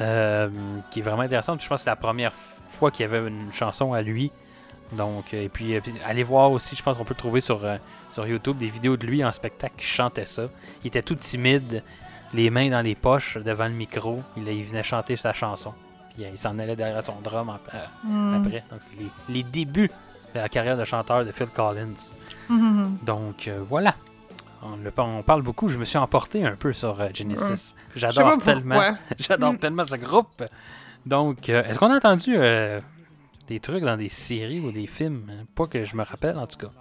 euh, 0.00 0.48
qui 0.90 1.00
est 1.00 1.02
vraiment 1.02 1.22
intéressante. 1.22 1.62
Je 1.62 1.68
pense 1.68 1.80
que 1.80 1.84
c'est 1.84 1.90
la 1.90 1.96
première 1.96 2.32
fois 2.68 2.90
qu'il 2.90 3.02
y 3.02 3.06
avait 3.06 3.26
une 3.28 3.52
chanson 3.52 3.92
à 3.92 4.02
lui. 4.02 4.30
Donc, 4.92 5.32
et 5.32 5.48
puis, 5.48 5.74
allez 6.04 6.22
voir 6.24 6.50
aussi, 6.52 6.76
je 6.76 6.82
pense 6.82 6.96
qu'on 6.98 7.04
peut 7.04 7.14
trouver 7.14 7.40
sur, 7.40 7.60
sur 8.10 8.26
YouTube 8.26 8.58
des 8.58 8.68
vidéos 8.68 8.96
de 8.96 9.06
lui 9.06 9.24
en 9.24 9.32
spectacle 9.32 9.74
qui 9.78 9.86
chantait 9.86 10.26
ça. 10.26 10.44
Il 10.82 10.88
était 10.88 11.02
tout 11.02 11.14
timide, 11.14 11.82
les 12.34 12.50
mains 12.50 12.68
dans 12.70 12.82
les 12.82 12.94
poches 12.94 13.38
devant 13.38 13.64
le 13.66 13.72
micro. 13.74 14.20
Il, 14.36 14.46
il 14.48 14.64
venait 14.64 14.82
chanter 14.82 15.16
sa 15.16 15.32
chanson. 15.32 15.72
Puis, 16.14 16.24
il 16.30 16.38
s'en 16.38 16.58
allait 16.58 16.76
derrière 16.76 17.02
son 17.02 17.16
drum 17.22 17.48
en- 17.48 17.58
euh, 17.74 17.78
Mm. 18.04 18.44
après. 18.46 18.64
Donc, 18.70 18.80
c'est 18.90 18.98
les, 19.00 19.34
les 19.34 19.42
débuts 19.42 19.90
de 20.34 20.38
la 20.40 20.48
carrière 20.48 20.76
de 20.76 20.84
chanteur 20.84 21.24
de 21.24 21.32
Phil 21.32 21.46
Collins. 21.48 21.94
Mhm. 22.48 22.98
Donc, 23.02 23.48
euh, 23.48 23.64
voilà. 23.68 23.94
On, 24.62 24.76
le- 24.76 24.92
on 24.98 25.22
parle 25.22 25.42
beaucoup. 25.42 25.68
Je 25.68 25.76
me 25.78 25.84
suis 25.84 25.98
emporté 25.98 26.44
un 26.44 26.56
peu 26.56 26.72
sur 26.72 27.00
euh, 27.00 27.08
Genesis. 27.12 27.56
Sais 27.56 27.74
J'adore 27.96 28.38
tellement. 28.38 28.74
Mm. 29.54 29.58
tellement 29.58 29.84
ce 29.84 29.96
groupe. 29.96 30.42
Donc, 31.06 31.48
euh, 31.48 31.62
est-ce 31.64 31.78
qu'on 31.78 31.90
a 31.90 31.96
entendu 31.96 32.34
euh, 32.36 32.80
des 33.48 33.60
trucs 33.60 33.82
dans 33.84 33.96
des 33.96 34.08
séries 34.08 34.60
ou 34.60 34.72
des 34.72 34.86
films? 34.86 35.30
Pas 35.54 35.66
que 35.66 35.84
je 35.84 35.94
me 35.96 36.02
rappelle, 36.02 36.38
en 36.38 36.46
tout 36.46 36.58
cas. 36.58 36.72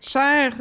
Chers 0.00 0.52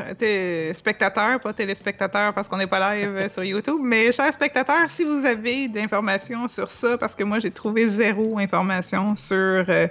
spectateurs, 0.73 1.39
pas 1.39 1.53
téléspectateurs 1.53 2.33
parce 2.33 2.47
qu'on 2.49 2.57
n'est 2.57 2.65
pas 2.67 2.95
live 2.95 3.29
sur 3.29 3.43
YouTube, 3.43 3.79
mais 3.83 4.11
chers 4.11 4.33
spectateurs, 4.33 4.89
si 4.89 5.03
vous 5.05 5.25
avez 5.25 5.67
d'informations 5.67 6.47
sur 6.47 6.69
ça, 6.69 6.97
parce 6.97 7.13
que 7.13 7.23
moi 7.23 7.37
j'ai 7.37 7.51
trouvé 7.51 7.87
zéro 7.87 8.39
information 8.39 9.15
sur 9.15 9.35
euh, 9.35 9.87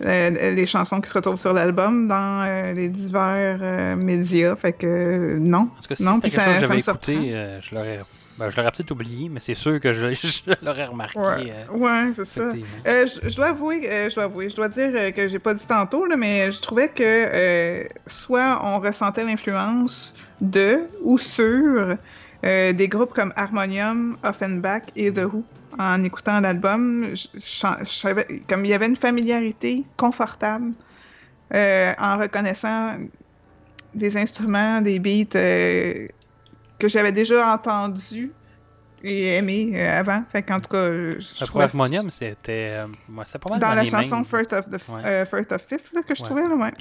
les 0.00 0.66
chansons 0.66 1.00
qui 1.00 1.08
se 1.08 1.14
retrouvent 1.14 1.36
sur 1.36 1.52
l'album 1.52 2.08
dans 2.08 2.44
euh, 2.46 2.72
les 2.72 2.88
divers 2.88 3.58
euh, 3.62 3.96
médias, 3.96 4.56
fait 4.56 4.72
que 4.72 4.86
euh, 4.86 5.38
non. 5.40 5.66
Parce 5.74 5.86
que 5.86 5.94
si 5.94 6.02
Non, 6.02 6.20
puis 6.20 6.30
quelque 6.30 6.40
ça- 6.40 6.44
chose 6.46 6.54
que 6.54 6.66
j'avais 6.66 6.78
écouté, 6.80 7.34
euh, 7.34 7.60
je 7.60 7.74
l'aurais 7.74 8.00
ben, 8.36 8.50
je 8.50 8.56
l'aurais 8.56 8.72
peut-être 8.72 8.90
oublié, 8.90 9.28
mais 9.28 9.38
c'est 9.38 9.54
sûr 9.54 9.78
que 9.78 9.92
je, 9.92 10.12
je 10.14 10.40
l'aurais 10.60 10.86
remarqué. 10.86 11.20
Ouais, 11.20 11.52
euh, 11.70 11.76
ouais 11.76 12.12
c'est 12.16 12.26
ça. 12.26 12.50
Euh, 12.88 13.06
je, 13.06 13.28
je 13.30 13.36
dois 13.36 13.46
avouer, 13.50 13.88
euh, 13.88 14.10
je 14.10 14.16
dois 14.16 14.24
avouer, 14.24 14.48
je 14.50 14.56
dois 14.56 14.68
dire 14.68 14.90
euh, 14.92 15.10
que 15.12 15.28
j'ai 15.28 15.38
pas 15.38 15.54
dit 15.54 15.64
tantôt, 15.66 16.04
là, 16.06 16.16
mais 16.16 16.50
je 16.50 16.60
trouvais 16.60 16.88
que 16.88 17.02
euh, 17.04 17.84
soit 18.08 18.60
on 18.64 18.80
ressentait 18.80 19.22
l'influence 19.22 20.14
de 20.40 20.80
ou 21.02 21.16
sur 21.16 21.94
euh, 22.44 22.72
des 22.72 22.88
groupes 22.88 23.12
comme 23.12 23.32
Harmonium, 23.36 24.16
Offenbach 24.24 24.82
et 24.96 25.12
The 25.12 25.26
Who. 25.32 25.44
En 25.78 26.02
écoutant 26.04 26.40
l'album, 26.40 27.08
je, 27.14 27.26
je- 27.34 27.78
je 27.80 27.84
savais, 27.84 28.26
comme 28.48 28.64
il 28.64 28.68
y 28.70 28.74
avait 28.74 28.86
une 28.86 28.96
familiarité 28.96 29.84
confortable 29.96 30.72
euh, 31.54 31.92
en 31.98 32.18
reconnaissant 32.18 32.96
des 33.94 34.16
instruments, 34.16 34.80
des 34.80 34.98
beats 34.98 35.36
euh, 35.36 36.06
que 36.78 36.88
j'avais 36.88 37.12
déjà 37.12 37.52
entendus 37.54 38.32
et 39.02 39.36
aimés 39.36 39.72
euh, 39.74 40.00
avant. 40.00 40.22
Fait 40.32 40.42
qu'en 40.42 40.60
tout 40.60 40.70
cas, 40.70 40.90
je, 40.90 41.44
trouvais- 41.44 41.64
Harmonium, 41.64 42.10
c'était 42.10 42.80
ouais, 43.08 43.24
c'était 43.26 43.38
pas 43.38 43.50
mal 43.50 43.60
dans, 43.60 43.68
dans, 43.68 43.74
la 43.74 43.82
les 43.82 43.90
chanson 43.90 44.16
mêmes... 44.16 44.24
First 44.24 44.52
of, 44.52 44.70
the, 44.70 44.88
Ouais. 44.88 45.26
First 45.26 45.52
of 45.52 45.62
Fifth 45.68 45.92
là, 45.92 46.02
que 46.02 46.14
je 46.14 46.22
Ouais. 46.22 46.26
trouvais, 46.26 46.42
là, 46.48 46.54
ouais. 46.56 46.72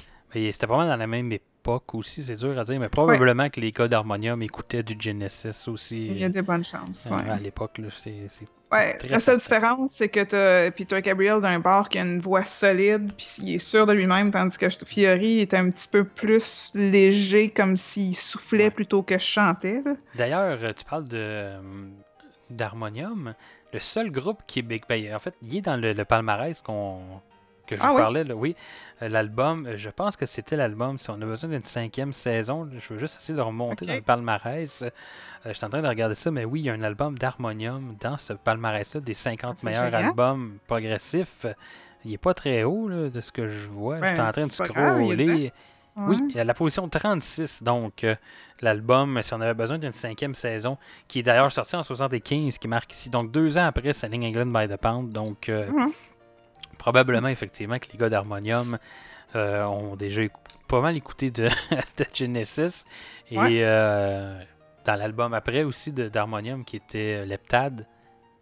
C'était 0.51 0.65
pas 0.67 0.77
mal 0.77 0.87
dans 0.87 0.95
la 0.95 1.05
même 1.05 1.31
époque 1.31 1.93
aussi, 1.93 2.23
c'est 2.23 2.35
dur 2.35 2.57
à 2.57 2.63
dire, 2.63 2.79
mais 2.79 2.89
probablement 2.89 3.49
que 3.49 3.59
les 3.59 3.71
gars 3.71 3.87
d'Harmonium 3.87 4.41
écoutaient 4.41 4.81
du 4.81 4.95
Genesis 4.99 5.67
aussi. 5.67 6.07
Il 6.07 6.17
y 6.17 6.23
a 6.23 6.29
des 6.29 6.41
bonnes 6.41 6.63
chances. 6.63 7.07
À 7.11 7.37
l'époque, 7.37 7.79
c'est- 8.03 8.45
Ouais, 8.73 8.97
la 9.09 9.19
seule 9.19 9.37
différence, 9.37 9.91
c'est 9.91 10.09
que 10.09 10.21
t'as 10.23 10.71
Peter 10.71 11.01
Gabriel 11.01 11.39
d'un 11.41 11.59
bar 11.59 11.87
qui 11.89 11.99
a 11.99 12.01
une 12.01 12.19
voix 12.19 12.43
solide, 12.43 13.11
puis 13.15 13.27
il 13.43 13.55
est 13.55 13.59
sûr 13.59 13.85
de 13.85 13.93
lui-même, 13.93 14.31
tandis 14.31 14.57
que 14.57 14.67
Fiori 14.85 15.39
est 15.39 15.53
un 15.53 15.69
petit 15.69 15.87
peu 15.87 16.03
plus 16.03 16.71
léger, 16.75 17.49
comme 17.49 17.77
s'il 17.77 18.15
soufflait 18.15 18.63
Ouais. 18.65 18.69
plutôt 18.71 19.03
que 19.03 19.17
chantait. 19.17 19.83
D'ailleurs, 20.15 20.57
euh, 20.63 20.73
tu 20.73 20.83
parles 20.85 21.07
de 21.07 21.17
euh, 21.17 21.61
d'Harmonium. 22.49 23.33
Le 23.73 23.79
seul 23.79 24.11
groupe 24.11 24.41
québécois, 24.47 24.95
ben, 24.97 25.15
en 25.15 25.19
fait, 25.19 25.33
il 25.41 25.57
est 25.57 25.61
dans 25.61 25.77
le, 25.77 25.93
le 25.93 26.05
palmarès 26.05 26.61
qu'on 26.61 26.99
que 27.75 27.79
je 27.81 27.85
Ah 27.85 27.89
vous 27.89 27.95
oui? 27.95 28.01
parlais, 28.01 28.23
là, 28.23 28.35
oui. 28.35 28.55
Euh, 29.01 29.09
L'album, 29.09 29.65
euh, 29.65 29.73
je 29.77 29.89
pense 29.89 30.15
que 30.15 30.25
c'était 30.25 30.55
l'album. 30.55 30.97
Si 30.97 31.09
on 31.09 31.15
a 31.21 31.25
besoin 31.25 31.49
d'une 31.49 31.63
cinquième 31.63 32.13
saison, 32.13 32.69
je 32.77 32.93
veux 32.93 32.99
juste 32.99 33.17
essayer 33.19 33.35
de 33.35 33.41
remonter 33.41 33.85
dans 33.85 33.93
le 33.95 34.01
palmarès. 34.01 34.81
Euh, 34.83 34.89
je 35.45 35.53
suis 35.53 35.65
en 35.65 35.69
train 35.69 35.81
de 35.81 35.87
regarder 35.87 36.15
ça, 36.15 36.31
mais 36.31 36.45
oui, 36.45 36.61
il 36.61 36.65
y 36.65 36.69
a 36.69 36.73
un 36.73 36.83
album 36.83 37.17
d'Harmonium 37.17 37.95
dans 37.99 38.17
ce 38.17 38.33
palmarès-là, 38.33 39.01
des 39.01 39.13
50 39.13 39.57
C'est 39.57 39.65
meilleurs 39.67 39.85
génial. 39.85 40.05
albums 40.05 40.57
progressifs. 40.67 41.45
Il 42.05 42.13
est 42.13 42.17
pas 42.17 42.33
très 42.33 42.63
haut 42.63 42.87
là, 42.87 43.09
de 43.09 43.21
ce 43.21 43.31
que 43.31 43.47
je 43.47 43.67
vois. 43.69 43.99
Ben, 43.99 44.09
je 44.09 44.13
suis 44.13 44.21
en 44.21 44.29
train 44.31 44.47
de 44.47 44.51
scroller. 44.51 45.53
Oui, 45.95 46.17
il 46.29 46.35
y 46.35 46.39
a 46.39 46.43
la 46.43 46.55
position 46.55 46.89
36, 46.89 47.61
donc 47.61 48.03
euh, 48.03 48.15
l'album, 48.61 49.21
si 49.21 49.31
on 49.35 49.41
avait 49.41 49.53
besoin 49.53 49.77
d'une 49.77 49.93
cinquième 49.93 50.33
saison, 50.33 50.79
qui 51.07 51.19
est 51.19 51.23
d'ailleurs 51.23 51.51
sorti 51.51 51.75
en 51.75 51.83
75, 51.83 52.57
qui 52.57 52.67
marque 52.67 52.91
ici, 52.93 53.11
donc 53.11 53.31
deux 53.31 53.59
ans 53.59 53.65
après 53.67 53.93
Selling 53.93 54.25
England 54.25 54.47
by 54.47 54.67
the 54.67 54.77
Pound, 54.77 55.11
donc 55.11 55.49
euh, 55.49 55.67
Mhm. 55.69 55.91
Probablement 56.83 57.29
effectivement 57.29 57.79
que 57.79 57.85
les 57.93 57.97
gars 57.97 58.09
d'Harmonium 58.09 58.77
euh, 59.35 59.63
ont 59.65 59.95
déjà 59.95 60.21
pas 60.67 60.81
mal 60.81 60.97
écouté 60.97 61.31
de, 61.31 61.47
de 61.97 62.05
Genesis, 62.13 62.83
et 63.31 63.37
Ouais. 63.37 63.59
euh, 63.61 64.37
dans 64.85 64.95
l'album 64.95 65.33
après 65.33 65.63
aussi 65.63 65.91
d'Harmonium, 65.93 66.65
qui 66.65 66.75
était 66.75 67.21
euh, 67.21 67.25
Leptade, 67.25 67.87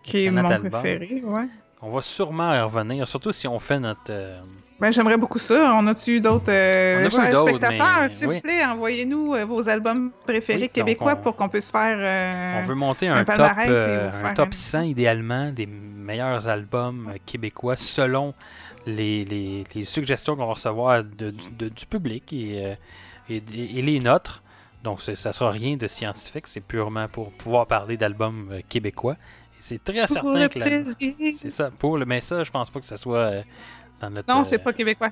Qui 0.03 0.25
est 0.25 0.31
mon 0.31 0.43
album. 0.43 0.71
préféré, 0.81 1.21
ouais. 1.23 1.47
On 1.83 1.91
va 1.91 2.01
sûrement 2.01 2.53
y 2.53 2.59
revenir, 2.61 3.07
surtout 3.07 3.31
si 3.31 3.47
on 3.47 3.59
fait 3.59 3.79
notre... 3.79 4.01
euh, 4.09 4.39
Ben, 4.79 4.91
j'aimerais 4.91 5.17
beaucoup 5.17 5.39
ça. 5.39 5.75
On 5.79 5.85
a-tu 5.87 6.17
eu 6.17 6.21
d'autres 6.21 6.51
euh, 6.51 7.09
spectateurs? 7.09 8.01
mais- 8.01 8.09
S'il 8.09 8.27
oui. 8.27 8.35
vous 8.35 8.41
plaît, 8.41 8.63
envoyez-nous 8.65 9.33
vos 9.47 9.67
albums 9.69 10.11
préférés 10.25 10.61
Oui, 10.63 10.69
québécois 10.69 11.15
on- 11.17 11.21
pour 11.23 11.35
qu'on 11.35 11.49
puisse 11.49 11.71
faire... 11.71 11.97
euh, 11.99 12.61
On 12.63 12.67
veut 12.67 12.75
monter 12.75 13.07
un 13.07 13.15
un, 13.17 13.23
top, 13.23 13.39
un 13.39 14.33
top 14.35 14.49
un- 14.49 14.51
100 14.51 14.81
idéalement 14.81 15.51
des 15.51 15.65
meilleurs 16.11 16.47
albums 16.47 17.13
québécois 17.25 17.75
selon 17.77 18.33
les, 18.85 19.23
les- 19.25 19.63
les 19.73 19.85
suggestions 19.85 20.35
qu'on 20.35 20.45
va 20.47 20.53
recevoir 20.53 21.03
de- 21.03 21.33
de- 21.59 21.69
du 21.69 21.85
public 21.85 22.31
et, 22.33 22.65
euh, 22.65 22.75
et, 23.29 23.37
et 23.77 23.81
les 23.81 23.99
nôtres. 23.99 24.43
Donc 24.83 25.01
c'est- 25.01 25.15
ça 25.15 25.31
sera 25.31 25.51
rien 25.51 25.77
de 25.77 25.87
scientifique, 25.87 26.47
c'est 26.47 26.59
purement 26.61 27.07
pour 27.07 27.31
pouvoir 27.31 27.65
parler 27.67 27.95
d'albums 27.97 28.49
euh, 28.51 28.61
québécois. 28.67 29.15
C'est 29.59 29.83
très 29.83 30.05
pour 30.07 30.15
certain 30.15 30.47
que 30.49 30.59
la- 30.59 30.83
c'est 31.37 31.49
ça 31.51 31.69
pour 31.69 31.97
le 31.97 32.05
mais 32.05 32.19
ça 32.19 32.43
je 32.43 32.49
pense 32.51 32.69
pas 32.71 32.79
que 32.79 32.85
ça 32.85 32.97
soit 32.97 33.17
euh, 33.19 33.43
dans 34.01 34.09
notre 34.09 34.33
Non, 34.33 34.43
c'est 34.43 34.57
pas 34.57 34.73
québécois. 34.73 35.09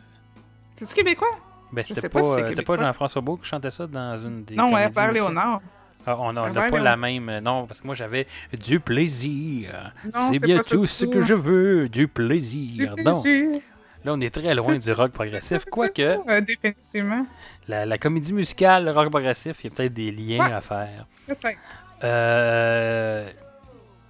C'est-tu 0.78 0.96
québécois? 0.96 1.30
ben, 1.72 1.86
c'était 1.86 2.10
pas, 2.10 2.20
pas 2.22 2.48
si 2.50 2.56
c'est 2.56 2.66
pas. 2.66 2.78
Jean-François 2.78 3.22
Beau 3.22 3.38
qui 3.38 3.48
chantait 3.48 3.70
ça 3.70 3.86
dans 3.86 4.18
une 4.18 4.44
des 4.44 4.56
non, 4.56 4.74
ouais, 4.74 4.86
musicales? 4.88 5.14
Léonard. 5.14 5.62
Ah, 6.06 6.16
on 6.20 6.34
n'a 6.34 6.46
Herbert 6.48 6.72
pas 6.72 6.80
la 6.80 6.96
même. 6.98 7.30
euh, 7.30 7.42
Non, 7.42 7.68
parce 7.68 7.82
que 7.82 7.86
moi 7.86 7.96
j'avais 7.96 8.26
du 8.54 8.80
plaisir. 8.80 9.94
C'est 10.32 10.40
bien 10.44 10.60
tout 10.60 10.86
ce 10.86 11.06
que 11.06 11.22
je 11.22 11.34
veux, 11.34 11.90
du 11.90 12.00
Du 12.02 12.08
plaisir. 12.08 12.96
Non, 13.04 13.22
plaisir. 13.22 13.62
là 14.06 14.14
on 14.14 14.22
est 14.22 14.34
très 14.34 14.56
loin 14.56 14.78
du 14.78 14.92
rock 14.92 15.12
progressif. 15.12 15.66
Quoique, 15.66 16.02
Euh, 16.02 16.42
définitivement. 16.42 17.26
la, 17.68 17.86
la 17.86 17.98
comédie 17.98 18.34
musicale, 18.34 18.86
le 18.86 18.92
rock 18.92 19.10
progressif, 19.12 19.58
il 19.64 19.70
y 19.70 19.74
a 19.74 19.76
peut-être 19.76 19.94
des 19.94 20.12
liens 20.12 20.48
Ouais. 20.48 20.54
à 20.54 20.62
faire. 20.62 21.06
Peut-être. 21.28 21.60
Euh... 22.04 23.30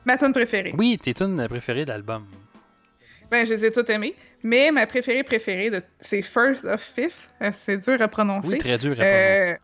Ma 0.06 0.18
tune 0.18 0.32
préférée. 0.32 0.74
Oui, 0.78 1.00
t'es 1.02 1.12
une 1.22 1.48
préférée 1.48 1.86
de 1.86 1.90
l'album. 1.90 2.26
Ben, 3.32 3.46
je 3.46 3.54
les 3.54 3.66
ai 3.66 3.72
toutes 3.72 3.90
aimées. 3.90 4.16
Mais 4.42 4.72
ma 4.72 4.88
préférée 4.88 5.24
préférée, 5.24 5.70
de... 5.70 5.82
c'est 6.00 6.22
First 6.22 6.66
of 6.66 6.82
Fifth. 6.82 7.30
Euh, 7.42 7.50
C'est 7.54 7.78
dur 7.78 7.98
à 8.02 8.08
prononcer. 8.08 8.48
Oui, 8.48 8.58
très 8.58 8.78
dur 8.78 8.92
à 8.94 8.96
prononcer. 8.96 9.52
Euh, 9.54 9.56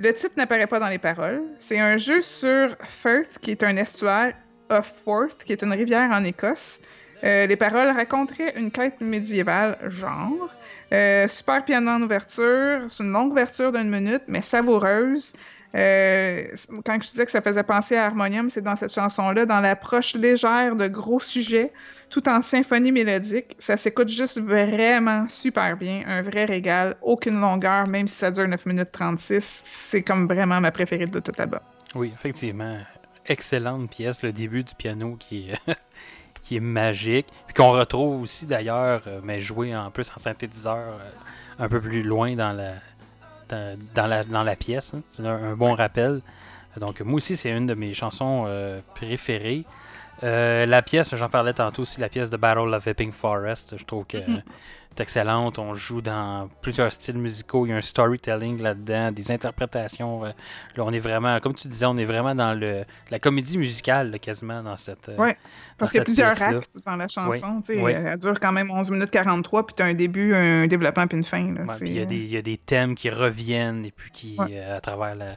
le 0.00 0.14
titre 0.14 0.32
n'apparaît 0.36 0.66
pas 0.66 0.80
dans 0.80 0.88
les 0.88 0.98
paroles. 0.98 1.42
C'est 1.58 1.78
un 1.78 1.98
jeu 1.98 2.22
sur 2.22 2.74
Firth, 2.88 3.38
qui 3.40 3.50
est 3.50 3.62
un 3.62 3.76
estuaire, 3.76 4.34
of 4.70 4.90
Forth, 5.04 5.44
qui 5.44 5.52
est 5.52 5.62
une 5.62 5.72
rivière 5.72 6.10
en 6.10 6.24
Écosse. 6.24 6.80
Euh, 7.22 7.46
les 7.46 7.56
paroles 7.56 7.88
raconteraient 7.88 8.54
une 8.56 8.70
quête 8.70 9.00
médiévale, 9.02 9.76
genre. 9.88 10.48
Euh, 10.94 11.28
super 11.28 11.64
piano 11.64 11.90
en 11.90 12.02
ouverture. 12.02 12.86
C'est 12.88 13.02
une 13.02 13.12
longue 13.12 13.32
ouverture 13.32 13.72
d'une 13.72 13.90
minute, 13.90 14.22
mais 14.26 14.40
savoureuse. 14.40 15.34
Euh, 15.76 16.44
quand 16.84 17.00
je 17.02 17.10
disais 17.10 17.26
que 17.26 17.30
ça 17.30 17.42
faisait 17.42 17.62
penser 17.62 17.96
à 17.96 18.06
Harmonium, 18.06 18.48
c'est 18.48 18.62
dans 18.62 18.76
cette 18.76 18.92
chanson-là, 18.92 19.44
dans 19.44 19.60
l'approche 19.60 20.14
légère 20.14 20.76
de 20.76 20.88
gros 20.88 21.20
sujets, 21.20 21.72
tout 22.10 22.28
en 22.28 22.42
symphonie 22.42 22.92
mélodique. 22.92 23.54
Ça 23.58 23.76
s'écoute 23.76 24.08
juste 24.08 24.40
vraiment 24.40 25.26
super 25.28 25.76
bien. 25.76 26.02
Un 26.06 26.22
vrai 26.22 26.44
régal. 26.44 26.96
Aucune 27.02 27.40
longueur, 27.40 27.86
même 27.86 28.06
si 28.08 28.16
ça 28.16 28.30
dure 28.30 28.48
9 28.48 28.66
minutes 28.66 28.90
36. 28.92 29.62
C'est 29.64 30.02
comme 30.02 30.26
vraiment 30.26 30.60
ma 30.60 30.70
préférée 30.72 31.06
de 31.06 31.20
tout 31.20 31.32
l'album. 31.38 31.60
Oui, 31.94 32.12
effectivement. 32.14 32.78
Excellente 33.26 33.90
pièce, 33.90 34.22
le 34.22 34.32
début 34.32 34.64
du 34.64 34.74
piano 34.74 35.16
qui 35.18 35.50
est, 35.50 35.74
qui 36.42 36.56
est 36.56 36.60
magique. 36.60 37.26
Puis 37.46 37.54
qu'on 37.54 37.70
retrouve 37.70 38.22
aussi 38.22 38.46
d'ailleurs, 38.46 39.02
euh, 39.06 39.20
mais 39.22 39.40
joué 39.40 39.74
en 39.76 39.90
plus 39.90 40.10
en 40.14 40.18
synthétiseur 40.20 40.76
euh, 40.78 41.10
un 41.64 41.68
peu 41.68 41.80
plus 41.80 42.02
loin 42.02 42.34
dans 42.34 42.52
la, 42.52 42.74
dans, 43.48 43.78
dans 43.94 44.06
la, 44.06 44.24
dans 44.24 44.42
la 44.42 44.56
pièce. 44.56 44.92
hein. 44.94 45.02
C'est 45.12 45.24
un, 45.24 45.52
un 45.52 45.54
bon 45.56 45.74
rappel. 45.74 46.20
Donc, 46.76 47.00
moi 47.00 47.16
aussi, 47.16 47.36
c'est 47.36 47.50
une 47.50 47.66
de 47.66 47.74
mes 47.74 47.94
chansons 47.94 48.44
euh, 48.46 48.80
préférées. 48.94 49.64
Euh, 50.22 50.66
la 50.66 50.82
pièce, 50.82 51.14
j'en 51.14 51.28
parlais 51.28 51.52
tantôt 51.54 51.82
aussi, 51.82 52.00
la 52.00 52.08
pièce 52.08 52.28
de 52.30 52.36
Battle 52.36 52.74
of 52.74 52.86
Epping 52.86 53.12
Forest, 53.12 53.76
je 53.78 53.84
trouve 53.84 54.04
que 54.04 54.18
est 54.18 55.00
excellente. 55.00 55.58
On 55.58 55.74
joue 55.74 56.00
dans 56.02 56.50
plusieurs 56.62 56.92
styles 56.92 57.16
musicaux. 57.16 57.64
Il 57.64 57.70
y 57.70 57.72
a 57.72 57.76
un 57.76 57.80
storytelling 57.80 58.60
là-dedans, 58.60 59.12
des 59.12 59.30
interprétations. 59.30 60.24
euh, 60.24 60.30
là, 60.76 60.84
on 60.84 60.92
est 60.92 60.98
vraiment, 60.98 61.38
comme 61.40 61.54
tu 61.54 61.68
disais, 61.68 61.86
on 61.86 61.96
est 61.96 62.04
vraiment 62.04 62.34
dans 62.34 62.52
le, 62.58 62.84
la 63.10 63.18
comédie 63.20 63.56
musicale, 63.56 64.10
là, 64.10 64.18
quasiment, 64.18 64.62
dans 64.62 64.76
cette. 64.76 65.08
euh, 65.08 65.16
Ouais, 65.16 65.36
Parce 65.78 65.92
qu'il 65.92 65.98
y 65.98 66.00
a 66.00 66.04
plusieurs 66.04 66.42
actes 66.42 66.68
dans 66.84 66.96
la 66.96 67.06
chanson. 67.08 67.62
oui. 67.68 67.92
Elle 67.92 68.18
dure 68.18 68.38
quand 68.40 68.52
même 68.52 68.70
11 68.70 68.90
minutes 68.90 69.10
43, 69.12 69.64
puis 69.66 69.74
tu 69.76 69.82
as 69.82 69.86
un 69.86 69.94
début, 69.94 70.34
un 70.34 70.66
développement, 70.66 71.06
puis 71.06 71.16
une 71.18 71.24
fin. 71.24 71.44
Ouais, 71.54 71.64
il 71.82 71.92
y, 71.96 72.00
a 72.00 72.04
des- 72.04 72.16
il 72.16 72.26
y 72.30 72.36
a 72.36 72.42
des 72.42 72.58
thèmes 72.58 72.94
qui 72.96 73.10
reviennent 73.10 73.84
et 73.84 73.92
puis 73.92 74.10
qui, 74.10 74.36
Ouais. 74.38 74.46
euh, 74.52 74.76
à 74.76 74.80
travers 74.80 75.14
la. 75.14 75.36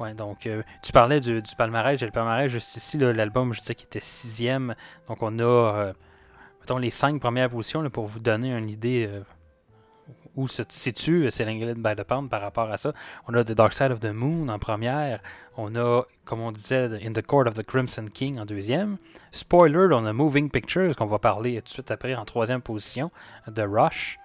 Ouais, 0.00 0.14
donc, 0.14 0.46
euh, 0.46 0.62
tu 0.82 0.92
parlais 0.92 1.20
du, 1.20 1.42
palmarès. 1.58 2.00
J'ai 2.00 2.06
le 2.06 2.12
palmarès 2.12 2.50
juste 2.50 2.74
ici, 2.74 2.96
l'album, 2.96 3.52
je 3.52 3.60
disais 3.60 3.74
qu'il 3.74 3.84
était 3.84 4.00
sixième. 4.00 4.74
Donc, 5.08 5.18
on 5.22 5.38
a, 5.38 5.42
euh, 5.42 5.92
mettons, 6.60 6.78
les 6.78 6.88
cinq 6.88 7.20
premières 7.20 7.50
positions 7.50 7.88
pour 7.90 8.06
vous 8.06 8.18
donner 8.18 8.56
une 8.56 8.70
idée 8.70 9.06
euh, 9.12 9.20
où 10.36 10.48
se 10.48 10.62
situe 10.70 11.26
It 11.26 11.78
by 11.82 11.94
the 11.94 12.04
Pound 12.04 12.30
par 12.30 12.40
rapport 12.40 12.70
à 12.70 12.78
ça. 12.78 12.94
On 13.28 13.34
a 13.34 13.44
The 13.44 13.52
Dark 13.52 13.74
Side 13.74 13.92
of 13.92 14.00
the 14.00 14.06
Moon 14.06 14.48
en 14.48 14.58
première. 14.58 15.20
On 15.58 15.76
a, 15.76 16.06
comme 16.24 16.40
on 16.40 16.50
disait, 16.50 17.06
In 17.06 17.12
the 17.12 17.22
Court 17.22 17.46
of 17.46 17.52
the 17.52 17.62
Crimson 17.62 18.06
King 18.06 18.40
en 18.40 18.46
deuxième. 18.46 18.96
Spoiler, 19.32 19.88
on 19.92 20.06
a 20.06 20.14
Moving 20.14 20.50
Pictures 20.50 20.96
qu'on 20.96 21.06
va 21.06 21.18
parler 21.18 21.56
tout 21.56 21.64
de 21.64 21.68
suite 21.68 21.90
après 21.90 22.14
en 22.14 22.24
troisième 22.24 22.62
position. 22.62 23.10
The 23.54 23.66
Rush. 23.68 24.18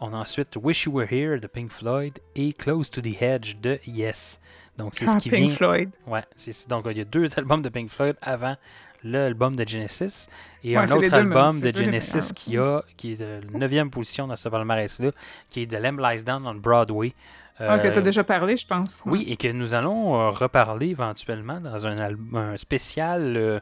On 0.00 0.12
a 0.12 0.16
ensuite 0.16 0.56
Wish 0.56 0.84
You 0.84 0.92
Were 0.92 1.06
Here 1.12 1.38
de 1.40 1.46
Pink 1.46 1.70
Floyd 1.72 2.18
et 2.36 2.52
Close 2.52 2.90
to 2.90 3.00
the 3.00 3.20
Edge 3.20 3.56
de 3.60 3.80
Yes. 3.86 4.40
Donc 4.76 4.94
c'est 4.94 5.06
ah, 5.08 5.14
ce 5.16 5.18
qui 5.18 5.28
Pink 5.30 5.48
vient. 5.48 5.56
Floyd. 5.56 5.90
Ouais, 6.06 6.22
c'est 6.36 6.68
donc 6.68 6.86
il 6.90 6.98
y 6.98 7.00
a 7.00 7.04
deux 7.04 7.28
albums 7.36 7.62
de 7.62 7.68
Pink 7.68 7.90
Floyd 7.90 8.16
avant 8.22 8.56
l'album 9.04 9.54
de 9.56 9.66
Genesis 9.66 10.28
et 10.64 10.76
Ouais, 10.76 10.84
un 10.84 10.90
autre 10.90 11.12
album 11.14 11.60
de 11.60 11.70
Genesis 11.72 12.16
meilleurs 12.16 12.32
qui 12.34 12.58
a 12.58 12.82
qui 12.96 13.12
est 13.12 13.16
de 13.16 13.40
la 13.52 13.58
neuvième 13.58 13.90
position 13.90 14.26
dans 14.26 14.36
ce 14.36 14.48
palmarès 14.48 14.98
là, 15.00 15.10
qui 15.50 15.62
est 15.62 15.66
de 15.66 15.76
Lamb 15.76 15.98
Lies 16.00 16.22
Down 16.24 16.46
on 16.46 16.54
Broadway. 16.54 17.14
Ah, 17.60 17.78
que 17.80 17.88
Euh, 17.88 17.90
tu 17.90 17.98
as 17.98 18.02
déjà 18.02 18.22
parlé, 18.22 18.56
je 18.56 18.66
pense. 18.66 19.02
oui, 19.06 19.24
et 19.28 19.36
que 19.36 19.48
nous 19.48 19.74
allons 19.74 20.14
euh, 20.14 20.30
reparler 20.30 20.88
éventuellement 20.90 21.60
dans 21.60 21.86
un, 21.88 22.14
un 22.34 22.56
spécial 22.56 23.36
euh, 23.36 23.58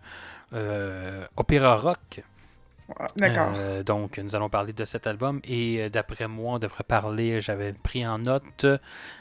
euh, 0.52 1.26
opéra 1.36 1.76
rock. 1.76 2.22
D'accord. 3.16 3.52
Euh, 3.56 3.82
donc, 3.82 4.18
nous 4.18 4.34
allons 4.36 4.48
parler 4.48 4.72
de 4.72 4.84
cet 4.84 5.06
album 5.06 5.40
et 5.44 5.82
euh, 5.82 5.88
d'après 5.88 6.28
moi, 6.28 6.54
on 6.54 6.58
devrait 6.58 6.84
parler, 6.84 7.40
j'avais 7.40 7.72
pris 7.72 8.06
en 8.06 8.18
note 8.18 8.66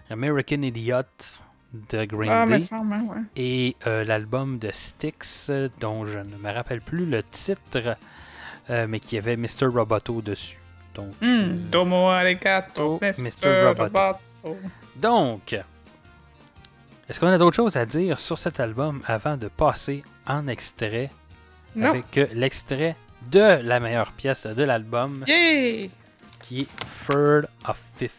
American 0.09 0.61
Idiot 0.61 1.01
de 1.89 2.05
Green 2.05 2.31
ah, 2.31 2.45
Day 2.45 2.65
hein, 2.71 3.05
ouais. 3.09 3.21
et 3.35 3.75
euh, 3.87 4.03
l'album 4.03 4.59
de 4.59 4.69
Styx 4.71 5.51
dont 5.79 6.05
je 6.05 6.19
ne 6.19 6.37
me 6.37 6.51
rappelle 6.51 6.81
plus 6.81 7.05
le 7.05 7.23
titre, 7.23 7.97
euh, 8.69 8.85
mais 8.87 8.99
qui 8.99 9.17
avait 9.17 9.35
Mr. 9.35 9.65
Roboto 9.65 10.21
dessus. 10.21 10.59
Donc, 10.93 11.13
euh, 11.23 11.53
Domo 11.71 12.09
arigato, 12.09 12.99
Mr. 13.01 13.07
Mr. 13.07 13.65
Roboto. 13.67 14.19
Roboto. 14.43 14.59
donc, 14.95 15.53
est-ce 17.09 17.19
qu'on 17.19 17.27
a 17.27 17.37
d'autres 17.37 17.55
choses 17.55 17.77
à 17.77 17.85
dire 17.85 18.17
sur 18.17 18.37
cet 18.37 18.59
album 18.59 19.01
avant 19.05 19.37
de 19.37 19.47
passer 19.47 20.03
en 20.25 20.47
extrait 20.47 21.11
Non. 21.75 21.89
avec 21.89 22.15
l'extrait 22.33 22.95
de 23.31 23.61
la 23.63 23.79
meilleure 23.79 24.11
pièce 24.13 24.45
de 24.45 24.63
l'album 24.63 25.23
qui 25.25 26.61
est 26.61 26.67
Third 27.07 27.47
of 27.67 27.81
Fifth. 27.97 28.13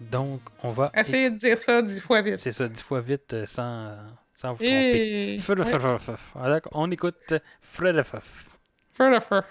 Donc, 0.00 0.40
on 0.62 0.72
va. 0.72 0.92
Essayez 0.94 1.30
de 1.30 1.36
dire 1.38 1.58
ça 1.58 1.82
dix 1.82 2.00
fois 2.00 2.20
vite. 2.20 2.38
C'est 2.38 2.52
ça, 2.52 2.68
dix 2.68 2.82
fois 2.82 3.00
vite 3.00 3.32
euh, 3.32 3.46
sans, 3.46 3.92
sans 4.34 4.52
vous 4.52 4.58
tromper. 4.58 5.38
Third 5.44 5.60
of. 5.60 6.02
Fifth. 6.02 6.20
Ah, 6.34 6.60
On 6.72 6.90
écoute 6.90 7.16
Third 7.76 7.96
of 7.96 8.06
Fifth. 8.08 8.56
Fur, 8.94 9.10
le 9.10 9.20
fur, 9.20 9.42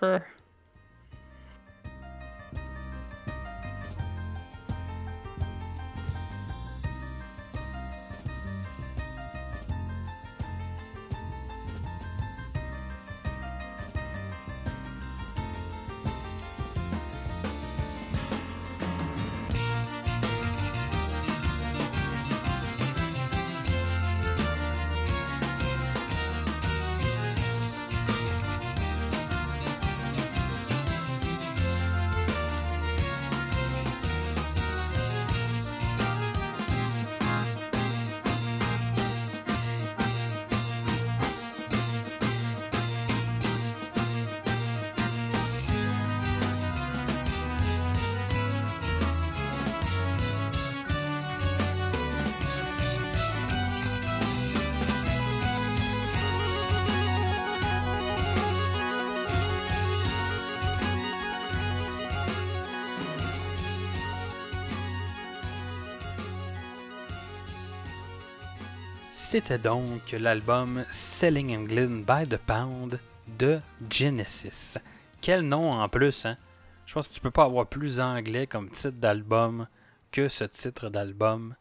C'était 69.36 69.57
donc 69.57 70.15
l'album 70.17 70.86
Selling 70.91 71.57
England 71.57 72.05
by 72.07 72.25
the 72.25 72.38
Pound 72.38 72.97
de 73.38 73.59
Genesis. 73.89 74.77
Quel 75.19 75.41
nom 75.41 75.73
en 75.73 75.89
plus, 75.89 76.25
hein? 76.25 76.38
Je 76.86 76.93
pense 76.93 77.09
que 77.09 77.13
tu 77.15 77.19
peux 77.19 77.31
pas 77.31 77.43
avoir 77.43 77.67
plus 77.67 77.99
anglais 77.99 78.47
comme 78.47 78.69
titre 78.69 78.95
d'album 78.97 79.67
que 80.09 80.29
ce 80.29 80.45
titre 80.45 80.88
d'album. 80.88 81.53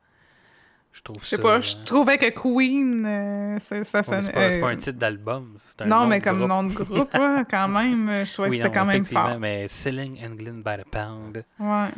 Je 0.92 1.02
trouve 1.02 1.16
Je 1.24 1.26
sais 1.30 1.34
ça, 1.36 1.42
pas, 1.42 1.56
euh, 1.56 1.60
je 1.62 1.76
trouvais 1.84 2.16
que 2.16 2.30
Queen, 2.30 3.04
euh, 3.06 3.58
ça, 3.58 4.04
sonnait. 4.04 4.22
c'est 4.22 4.32
pas, 4.32 4.48
pas 4.50 4.54
euh, 4.54 4.66
un 4.66 4.76
titre 4.76 4.98
d'album. 5.00 5.58
c'est 5.66 5.82
un 5.82 5.86
non, 5.86 6.06
mais 6.06 6.20
comme 6.20 6.36
groupe. 6.46 6.48
nom 6.48 6.62
de 6.62 6.74
groupe, 6.74 7.12
ouais, 7.12 7.42
quand 7.50 7.66
même, 7.66 8.08
euh, 8.08 8.24
je 8.24 8.32
trouvais 8.34 8.48
Oui, 8.50 8.58
que 8.58 8.64
c'était 8.66 8.78
quand 8.78 8.86
même 8.86 9.04
fort. 9.04 9.36
mais 9.40 9.66
Selling 9.66 10.24
England 10.24 10.62
by 10.64 10.80
the 10.80 10.88
Pound. 10.92 11.44
Ouais. 11.58 11.88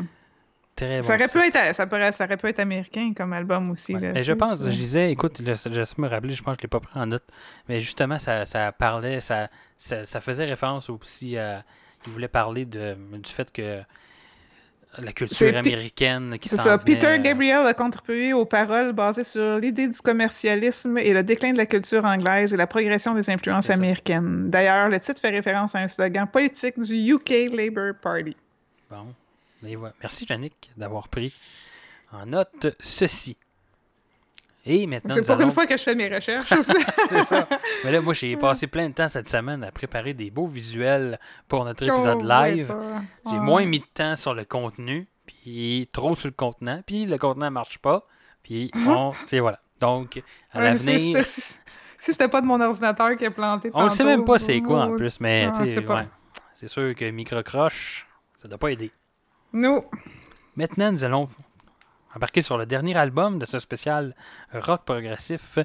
Très 0.77 1.01
Ça 1.03 1.17
bon 1.17 1.25
aurait, 1.25 1.29
pu 1.29 1.39
être, 1.39 1.75
ça, 1.75 1.87
pourrait, 1.87 2.13
ça 2.13 2.27
aurait 2.27 2.37
pu 2.37 2.47
être 2.49 2.61
américain 2.61 3.13
comme 3.17 3.33
album 3.33 3.71
aussi. 3.71 3.95
Ouais. 3.95 4.01
là, 4.01 4.13
Mais 4.13 4.23
je 4.23 4.33
pense, 4.35 4.61
je 4.61 4.69
disais, 4.69 5.11
écoute, 5.11 5.41
je, 5.43 6.01
me 6.01 6.07
rappeler, 6.07 6.35
je 6.35 6.43
pense 6.43 6.57
que 6.57 6.61
je 6.61 6.67
l'ai 6.67 6.69
pas 6.69 6.81
pris 6.81 6.99
en 7.01 7.07
note, 7.07 7.25
mais 7.67 7.81
justement, 7.81 8.19
ça, 8.19 8.45
ça 8.45 8.73
parlait, 8.73 9.23
ça, 9.23 9.49
ça, 9.79 10.05
ça 10.05 10.21
faisait 10.21 10.45
référence 10.45 10.91
aussi 10.91 11.37
à. 11.39 11.65
Il 12.07 12.13
voulait 12.13 12.29
parler 12.29 12.67
de, 12.67 12.95
du 12.95 13.31
fait 13.31 13.51
que 13.51 13.81
la 14.99 15.13
culture 15.13 15.57
américaine 15.57 16.39
qui 16.39 16.49
C'est 16.49 16.57
s'en 16.57 16.63
ça. 16.63 16.77
venait, 16.77 16.95
Peter 16.95 17.07
euh, 17.07 17.19
Gabriel 17.19 17.67
a 17.67 17.75
contribué 17.75 18.33
aux 18.33 18.45
paroles 18.45 18.93
basées 18.93 19.25
sur 19.25 19.57
l'idée 19.57 19.89
du 19.89 19.99
commercialisme 19.99 20.99
et 20.99 21.13
le 21.13 21.23
déclin 21.23 21.53
de 21.53 21.59
la 21.59 21.67
culture 21.67 22.05
anglaise 22.05 22.53
et 22.53 22.57
la 22.57 22.67
progression 22.67 23.15
des 23.15 23.29
influences 23.29 23.71
américaines. 23.71 24.51
D'ailleurs, 24.51 24.89
le 24.89 25.01
titre 25.01 25.21
fait 25.21 25.31
référence 25.31 25.75
à 25.75 25.81
un 25.81 25.89
slogan 25.89 26.27
politique 26.27 26.79
du 26.79 26.95
UK 27.15 27.51
Labour 27.53 27.95
Party. 28.01 28.37
Bon. 28.91 29.07
Voilà. 29.63 29.95
Merci, 30.01 30.27
Yannick, 30.29 30.71
d'avoir 30.77 31.09
pris 31.09 31.35
en 32.13 32.27
note 32.27 32.67
ceci. 32.81 33.37
Et 34.69 34.87
maintenant, 34.89 35.15
C'est 35.15 35.23
pour 35.23 35.37
allons... 35.37 35.45
une 35.47 35.53
fois 35.53 35.67
que 35.67 35.77
je 35.77 35.83
fais 35.83 35.95
mes 35.95 36.09
recherches. 36.13 36.49
C'est 37.09 37.25
ça. 37.25 37.49
Mais 37.85 37.93
là, 37.93 38.01
moi, 38.01 38.15
j'ai 38.15 38.37
passé 38.37 38.67
plein 38.67 38.89
de 38.89 38.95
temps 38.95 39.09
cette 39.09 39.29
semaine 39.29 39.63
à 39.63 39.71
préparer 39.71 40.13
des 40.13 40.31
beaux 40.31 40.49
visuels 40.49 41.21
pour 41.47 41.65
notre 41.65 41.85
épisode 41.85 42.23
live. 42.23 42.67
pas. 42.69 43.03
J'ai 43.31 43.39
moins 43.39 43.65
mis 43.65 43.79
de 43.79 43.87
temps 43.95 44.17
sur 44.17 44.35
le 44.35 44.45
contenu, 44.45 45.07
puis 45.25 45.89
trop 45.93 46.17
sur 46.17 46.27
le 46.29 46.35
contenant, 46.35 46.83
puis 46.85 47.07
le 47.07 47.17
contenant 47.17 47.51
marche 47.51 47.79
pas, 47.79 48.07
puis 48.43 48.71
on... 48.75 49.13
c'est 49.25 49.39
voilà. 49.39 49.61
Donc, 49.79 50.23
à. 50.53 50.59
Ouais, 50.59 50.65
l'avenir... 50.65 51.25
Si 51.25 52.13
c'était- 52.13 52.29
pas 52.29 52.41
de 52.41 52.47
mon 52.47 52.61
ordinateur 52.61 53.17
qui 53.17 53.25
est 53.25 53.31
planté. 53.31 53.71
On 53.73 53.85
ne 53.85 53.89
sait 53.89 54.05
même 54.05 54.25
pas 54.25 54.39
c'est 54.39 54.61
quoi 54.61 54.85
en 54.85 54.97
plus, 54.97 55.21
mais 55.21 55.49
c'est 55.65 55.81
pas- 55.81 56.07
ouais. 56.61 56.69
sûr 56.69 56.95
que 56.95 57.09
microcroche, 57.11 58.07
ça 58.35 58.49
doit 58.49 58.59
pas 58.59 58.69
aider. 58.69 58.91
Maintenant, 60.55 60.93
nous 60.93 61.03
allons 61.03 61.31
embarquer 62.15 62.43
sur 62.43 62.59
le 62.59 62.67
dernier 62.67 62.95
album 62.95 63.39
de 63.39 63.47
ce 63.47 63.59
spécial 63.59 64.15
rock 64.53 64.83
progressif. 64.85 65.59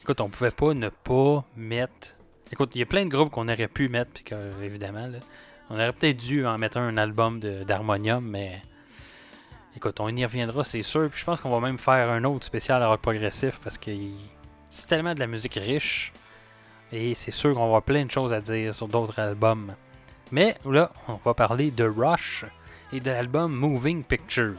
Écoute, 0.00 0.20
on 0.20 0.28
pouvait 0.28 0.52
pas 0.52 0.74
ne 0.74 0.88
pas 0.88 1.44
mettre. 1.56 2.14
Écoute, 2.52 2.70
il 2.76 2.78
y 2.78 2.82
a 2.82 2.86
plein 2.86 3.04
de 3.04 3.10
groupes 3.10 3.30
qu'on 3.32 3.48
aurait 3.48 3.66
pu 3.66 3.88
mettre, 3.88 4.12
puis 4.12 4.22
que, 4.22 4.62
évidemment, 4.62 5.08
là, 5.08 5.18
on 5.70 5.74
aurait 5.74 5.92
peut-être 5.92 6.18
dû 6.18 6.46
en 6.46 6.56
mettre 6.56 6.78
un 6.78 6.96
album 6.96 7.40
de- 7.40 7.64
d'harmonium, 7.64 8.24
mais 8.24 8.62
écoute, 9.76 9.98
on 9.98 10.08
y 10.08 10.24
reviendra, 10.24 10.62
c'est 10.62 10.82
sûr. 10.82 11.08
Puis 11.10 11.20
je 11.20 11.24
pense 11.24 11.40
qu'on 11.40 11.50
va 11.50 11.58
même 11.60 11.78
faire 11.78 12.10
un 12.10 12.22
autre 12.22 12.44
spécial 12.44 12.84
rock 12.84 13.00
progressif 13.00 13.58
parce 13.64 13.76
que 13.76 13.90
c'est 14.70 14.86
tellement 14.86 15.14
de 15.14 15.20
la 15.20 15.26
musique 15.26 15.54
riche. 15.54 16.12
Et 16.92 17.14
c'est 17.14 17.32
sûr 17.32 17.54
qu'on 17.54 17.60
va 17.60 17.66
avoir 17.66 17.82
plein 17.82 18.04
de 18.04 18.10
choses 18.10 18.32
à 18.32 18.40
dire 18.40 18.72
sur 18.72 18.86
d'autres 18.86 19.18
albums. 19.18 19.74
Mais 20.30 20.56
là, 20.64 20.92
on 21.08 21.18
va 21.24 21.34
parler 21.34 21.70
de 21.70 21.84
Rush 21.84 22.44
et 22.92 23.00
de 23.00 23.10
l'album 23.10 23.52
Moving 23.52 24.04
Pictures. 24.04 24.54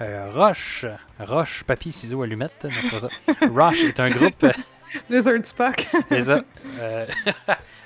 Euh, 0.00 0.30
Rush, 0.32 0.86
Rush, 1.18 1.64
papier, 1.64 1.90
ciseaux, 1.90 2.22
allumette, 2.22 2.64
non, 2.64 2.70
c'est 2.70 2.90
pas 2.90 3.00
ça. 3.00 3.46
Rush 3.52 3.82
est 3.82 3.98
un 3.98 4.10
groupe, 4.10 4.46
Lizard 5.10 5.44
Spock. 5.44 5.86
c'est 6.08 6.22
ça. 6.22 6.40
Euh, 6.78 7.06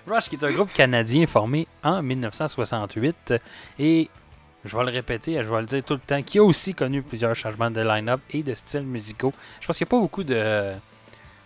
Rush 0.07 0.29
qui 0.29 0.37
est 0.37 0.45
un 0.45 0.53
groupe 0.53 0.73
canadien 0.75 1.27
formé 1.27 1.66
en 1.83 2.03
1968 2.03 3.35
et 3.79 4.11
je 4.64 4.77
vais 4.77 4.85
le 4.85 4.91
répéter, 4.91 5.43
je 5.43 5.49
vais 5.49 5.61
le 5.61 5.66
dire 5.66 5.83
tout 5.85 5.95
le 5.95 6.01
temps, 6.01 6.23
qui 6.23 6.39
a 6.39 6.45
aussi 6.45 6.75
connu 6.75 7.03
plusieurs 7.03 7.35
changements 7.35 7.70
de 7.70 7.81
line-up 7.81 8.20
et 8.31 8.43
de 8.43 8.55
styles 8.55 8.83
musicaux. 8.83 9.33
Je 9.61 9.66
pense 9.66 9.79
qu'il 9.79 9.87
n'y 9.87 9.89
a 9.89 9.93
pas 9.93 10.01
beaucoup 10.01 10.23
de, 10.23 10.73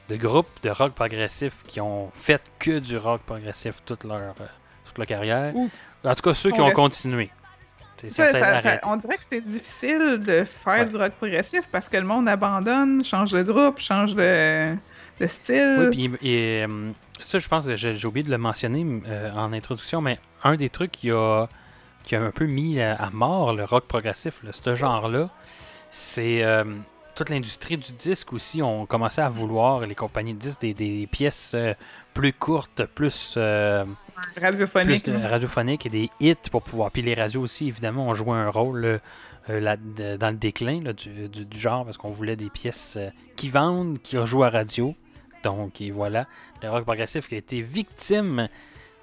de 0.08 0.16
groupes 0.16 0.50
de 0.62 0.70
rock 0.70 0.92
progressif 0.92 1.52
qui 1.66 1.80
ont 1.80 2.10
fait 2.14 2.42
que 2.58 2.78
du 2.78 2.96
rock 2.96 3.22
progressif 3.22 3.74
toute 3.84 4.04
leur, 4.04 4.18
euh, 4.18 4.46
toute 4.84 4.98
leur 4.98 5.06
carrière. 5.06 5.54
En 6.04 6.14
tout 6.14 6.22
cas, 6.22 6.34
ceux 6.34 6.50
qui 6.50 6.60
ont 6.60 6.70
continué. 6.72 7.30
Ça, 8.08 8.32
ça- 8.32 8.60
ça- 8.60 8.80
on 8.84 8.96
dirait 8.96 9.16
que 9.16 9.24
c'est 9.24 9.40
difficile 9.46 10.22
de 10.26 10.44
faire 10.44 10.74
Ouais. 10.80 10.84
du 10.86 10.96
rock 10.96 11.12
progressif 11.12 11.62
parce 11.72 11.88
que 11.88 11.96
le 11.96 12.04
monde 12.04 12.28
abandonne, 12.28 13.04
change 13.04 13.32
de 13.32 13.42
groupe, 13.42 13.78
change 13.78 14.14
de, 14.14 14.74
de 15.20 15.26
style. 15.26 15.88
Oui, 15.90 16.08
puis 16.10 16.28
et, 16.30 16.64
euh, 16.68 16.90
ça, 17.24 17.38
je 17.38 17.48
pense 17.48 17.64
que 17.66 17.76
j'ai 17.76 18.06
oublié 18.06 18.24
de 18.24 18.30
le 18.30 18.38
mentionner 18.38 18.84
euh, 19.08 19.30
en 19.32 19.52
introduction, 19.52 20.00
mais 20.00 20.18
un 20.44 20.56
des 20.56 20.68
trucs 20.68 20.92
qui 20.92 21.10
a, 21.10 21.46
qui 22.04 22.14
a 22.16 22.22
un 22.22 22.30
peu 22.30 22.46
mis 22.46 22.80
à, 22.80 22.94
à 22.94 23.10
mort 23.10 23.54
le 23.54 23.64
rock 23.64 23.86
progressif, 23.86 24.34
là, 24.44 24.50
ce 24.52 24.74
genre-là, 24.74 25.30
c'est 25.90 26.42
euh, 26.44 26.64
toute 27.14 27.30
l'industrie 27.30 27.78
du 27.78 27.92
disque 27.92 28.32
aussi. 28.32 28.62
On 28.62 28.84
commençait 28.86 29.22
à 29.22 29.30
vouloir, 29.30 29.80
les 29.86 29.94
compagnies 29.94 30.34
de 30.34 30.38
disques, 30.38 30.60
des, 30.60 30.74
des 30.74 31.06
pièces 31.10 31.54
plus 32.16 32.32
courtes, 32.32 32.84
plus, 32.86 33.34
euh, 33.36 33.84
plus 34.34 34.42
radiophonique. 34.42 35.04
de- 35.06 35.16
radiophoniques 35.26 35.86
et 35.86 35.88
des 35.90 36.10
hits 36.20 36.34
pour 36.50 36.62
pouvoir. 36.62 36.90
Puis 36.90 37.02
les 37.02 37.14
radios 37.14 37.40
aussi, 37.42 37.68
évidemment, 37.68 38.06
ont 38.08 38.14
joué 38.14 38.32
un 38.32 38.48
rôle 38.48 38.84
euh, 38.84 38.98
euh, 39.50 39.60
là- 39.60 39.76
de- 39.76 40.16
dans 40.16 40.30
le 40.30 40.36
déclin 40.36 40.82
là, 40.82 40.92
du, 40.92 41.28
du- 41.28 41.44
du 41.44 41.58
genre 41.58 41.84
parce 41.84 41.96
qu'on 41.96 42.10
voulait 42.10 42.36
des 42.36 42.50
pièces 42.50 42.98
qui 43.36 43.48
vendent, 43.50 44.00
qui 44.02 44.16
rejouent 44.18 44.44
à 44.44 44.50
radio. 44.50 44.94
Donc, 45.44 45.80
et 45.80 45.90
voilà, 45.90 46.26
le 46.62 46.70
rock 46.70 46.84
progressif 46.84 47.28
qui 47.28 47.34
a 47.36 47.38
été 47.38 47.60
victime 47.60 48.48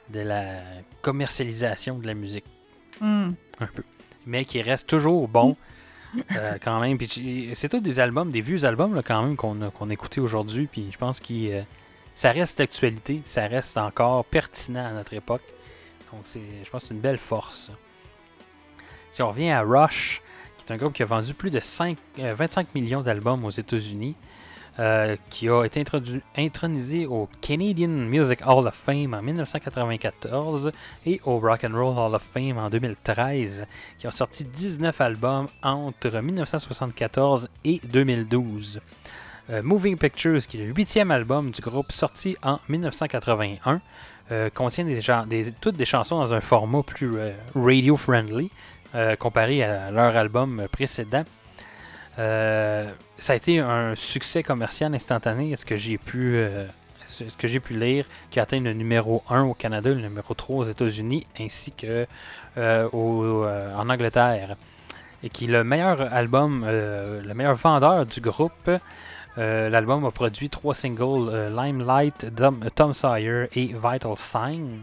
de 0.10 0.20
la 0.20 0.58
commercialisation 1.02 1.98
de 2.00 2.08
la 2.08 2.14
musique, 2.14 2.46
Hmm. 3.00 3.32
un 3.60 3.66
peu. 3.68 3.84
Mais 4.26 4.44
qui 4.46 4.62
reste 4.62 4.88
toujours 4.88 5.28
bon 5.28 5.56
euh, 6.36 6.58
quand 6.64 6.80
même. 6.80 6.98
C'est 7.56 7.70
tous 7.70 7.80
des 7.80 8.00
albums, 8.00 8.32
des 8.32 8.42
vieux 8.42 8.66
albums 8.66 8.94
là, 8.96 9.02
quand 9.04 9.24
même 9.24 9.36
qu'on 9.36 9.62
a 9.62 9.94
écoutés 9.94 10.20
aujourd'hui. 10.22 10.68
Puis 10.72 10.90
je 10.92 10.98
pense 10.98 11.20
que 11.20 11.64
ça 12.14 12.32
reste 12.32 12.58
d'actualité, 12.58 13.22
ça 13.26 13.48
reste 13.48 13.78
encore 13.78 14.26
pertinent 14.26 14.86
à 14.86 14.92
notre 14.92 15.14
époque. 15.14 15.44
Donc 16.12 16.22
je 16.26 16.70
pense 16.70 16.84
que 16.84 16.88
c'est 16.90 16.94
une 16.94 17.00
belle 17.00 17.18
force. 17.18 17.72
Si 19.12 19.22
on 19.22 19.30
revient 19.30 19.50
à 19.50 19.62
Rush, 19.62 20.22
qui 20.58 20.66
est 20.68 20.76
un 20.76 20.78
groupe 20.78 20.94
qui 20.94 21.04
a 21.04 21.06
vendu 21.06 21.34
plus 21.34 21.52
de 21.52 21.60
5, 21.60 21.98
euh, 22.20 22.34
25 22.36 22.74
millions 22.76 23.02
d'albums 23.02 23.44
aux 23.46 23.52
États-Unis, 23.52 24.16
euh, 24.80 25.18
qui 25.30 25.50
a 25.50 25.64
été 25.66 25.84
intronisé 26.36 27.06
au 27.06 27.30
Canadian 27.42 27.90
Music 27.90 28.40
Hall 28.44 28.66
of 28.66 28.74
Fame 28.74 29.14
en 29.14 29.22
1994 29.22 30.72
et 31.06 31.22
au 31.26 31.38
Rock 31.38 31.64
and 31.64 31.78
Roll 31.78 31.96
Hall 31.96 32.16
of 32.16 32.24
Fame 32.34 32.58
en 32.58 32.72
2013, 32.72 33.68
qui 34.00 34.08
ont 34.08 34.12
sorti 34.12 34.44
19 34.46 35.00
albums 35.00 35.48
entre 35.62 36.20
1974 36.20 37.50
et 37.66 37.82
2012. 37.84 38.82
Euh, 39.50 39.62
Moving 39.62 39.98
Pictures, 39.98 40.48
qui 40.48 40.62
est 40.62 40.66
le 40.66 40.74
huitième 40.74 41.12
album 41.12 41.52
du 41.52 41.62
groupe 41.62 41.92
sorti 41.92 42.38
en 42.44 42.60
1981, 42.70 43.82
euh, 44.32 44.50
contient 44.50 44.86
toutes 45.60 45.76
des 45.76 45.86
chansons 45.86 46.18
dans 46.20 46.34
un 46.34 46.40
format 46.40 46.82
plus 46.82 47.12
euh, 47.16 47.34
radio-friendly 47.56 48.52
comparé 49.20 49.64
à 49.64 49.90
leur 49.90 50.16
album 50.16 50.68
précédent. 50.72 51.24
Ça 52.16 53.34
a 53.34 53.36
été 53.36 53.58
un 53.58 53.96
succès 53.96 54.44
commercial 54.44 54.94
instantané, 54.94 55.52
est-ce 55.52 55.66
que 55.66 55.78
j'ai 55.78 55.98
pu, 55.98 56.46
que 57.40 57.48
j'ai 57.48 57.60
pu 57.60 57.74
lire, 57.74 58.06
qui 58.30 58.40
a 58.40 58.44
atteint 58.44 58.60
le 58.60 58.74
numéro 58.74 59.24
1 59.32 59.46
au 59.46 59.56
Canada, 59.56 59.90
le 59.90 59.96
numéro 60.00 60.36
3 60.36 60.58
aux 60.58 60.64
États-Unis, 60.66 61.26
ainsi 61.40 61.72
que 61.72 62.06
en 62.56 63.90
Angleterre? 63.90 64.58
Et 65.24 65.30
qui 65.30 65.46
est 65.46 65.48
le 65.48 65.64
meilleur 65.64 66.14
album, 66.14 66.64
euh, 66.68 67.22
le 67.22 67.34
meilleur 67.34 67.56
vendeur 67.56 68.06
du 68.06 68.20
groupe. 68.20 68.70
Euh, 69.38 69.70
L'album 69.70 70.06
a 70.06 70.12
produit 70.12 70.50
trois 70.50 70.76
singles 70.76 71.30
euh, 71.30 71.50
Limelight, 71.50 72.28
Tom, 72.76 72.94
Sawyer 72.94 73.48
et 73.54 73.68
Vital 73.68 74.16
Sign. 74.18 74.82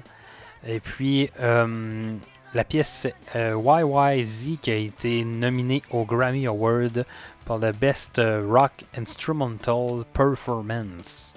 Et 0.66 0.81
puis 0.81 1.31
euh, 1.40 2.14
la 2.52 2.64
pièce 2.64 3.06
YYZ 3.35 4.59
qui 4.60 4.70
a 4.70 4.77
été 4.77 5.24
nominée 5.24 5.82
au 5.90 6.05
Grammy 6.05 6.47
Award 6.47 7.06
pour 7.44 7.59
le 7.59 7.72
Best 7.72 8.20
Rock 8.20 8.85
Instrumental 8.97 10.05
Performance. 10.12 11.35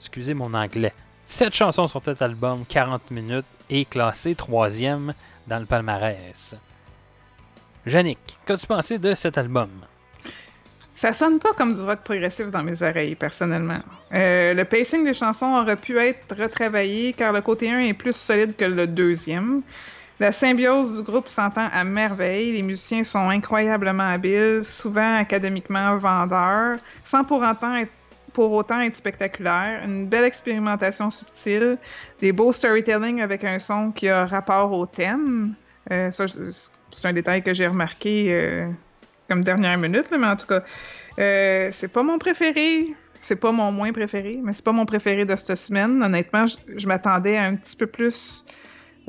Excusez 0.00 0.34
mon 0.34 0.54
anglais. 0.54 0.94
Sept 1.26 1.54
chansons 1.54 1.88
sur 1.88 2.02
cet 2.04 2.22
album, 2.22 2.64
40 2.68 3.10
minutes, 3.10 3.46
et 3.70 3.84
classé 3.84 4.34
troisième 4.34 5.14
dans 5.46 5.58
le 5.58 5.66
palmarès. 5.66 6.54
Yannick, 7.86 8.38
qu'as-tu 8.46 8.66
pensé 8.66 8.98
de 8.98 9.14
cet 9.14 9.38
album? 9.38 9.70
Ça 10.94 11.12
sonne 11.12 11.40
pas 11.40 11.52
comme 11.52 11.74
du 11.74 11.80
rock 11.80 12.00
progressif 12.04 12.46
dans 12.52 12.62
mes 12.62 12.82
oreilles, 12.82 13.16
personnellement. 13.16 13.80
Euh, 14.12 14.54
le 14.54 14.64
pacing 14.64 15.04
des 15.04 15.14
chansons 15.14 15.52
aurait 15.52 15.76
pu 15.76 15.98
être 15.98 16.36
retravaillé 16.40 17.12
car 17.12 17.32
le 17.32 17.40
côté 17.40 17.70
1 17.70 17.80
est 17.80 17.94
plus 17.94 18.14
solide 18.14 18.54
que 18.56 18.64
le 18.64 18.86
deuxième. 18.86 19.62
La 20.20 20.30
symbiose 20.30 20.98
du 20.98 21.02
groupe 21.02 21.28
s'entend 21.28 21.68
à 21.72 21.82
merveille. 21.82 22.52
Les 22.52 22.62
musiciens 22.62 23.02
sont 23.02 23.28
incroyablement 23.28 24.08
habiles, 24.08 24.62
souvent 24.62 25.16
académiquement 25.16 25.96
vendeurs, 25.96 26.78
sans 27.02 27.24
pour 27.24 27.38
autant 27.38 27.74
être, 27.74 27.92
pour 28.32 28.64
spectaculaires. 28.92 29.82
Une 29.84 30.06
belle 30.06 30.24
expérimentation 30.24 31.10
subtile, 31.10 31.76
des 32.20 32.30
beaux 32.30 32.52
storytelling 32.52 33.20
avec 33.20 33.42
un 33.42 33.58
son 33.58 33.90
qui 33.90 34.08
a 34.08 34.26
rapport 34.26 34.70
au 34.72 34.86
thème. 34.86 35.54
Euh, 35.90 36.12
ça, 36.12 36.26
c'est 36.28 37.08
un 37.08 37.12
détail 37.12 37.42
que 37.42 37.52
j'ai 37.52 37.66
remarqué 37.66 38.28
euh, 38.30 38.68
comme 39.28 39.42
dernière 39.42 39.78
minute, 39.78 40.10
là, 40.10 40.18
mais 40.18 40.26
en 40.26 40.36
tout 40.36 40.46
cas, 40.46 40.60
euh, 41.18 41.70
c'est 41.72 41.88
pas 41.88 42.02
mon 42.02 42.18
préféré. 42.18 42.94
C'est 43.20 43.36
pas 43.36 43.52
mon 43.52 43.72
moins 43.72 43.90
préféré, 43.92 44.38
mais 44.42 44.52
c'est 44.52 44.64
pas 44.64 44.72
mon 44.72 44.84
préféré 44.84 45.24
de 45.24 45.34
cette 45.34 45.56
semaine. 45.56 46.02
Honnêtement, 46.02 46.46
je, 46.46 46.56
je 46.76 46.86
m'attendais 46.86 47.38
à 47.38 47.44
un 47.44 47.54
petit 47.56 47.74
peu 47.74 47.86
plus 47.86 48.44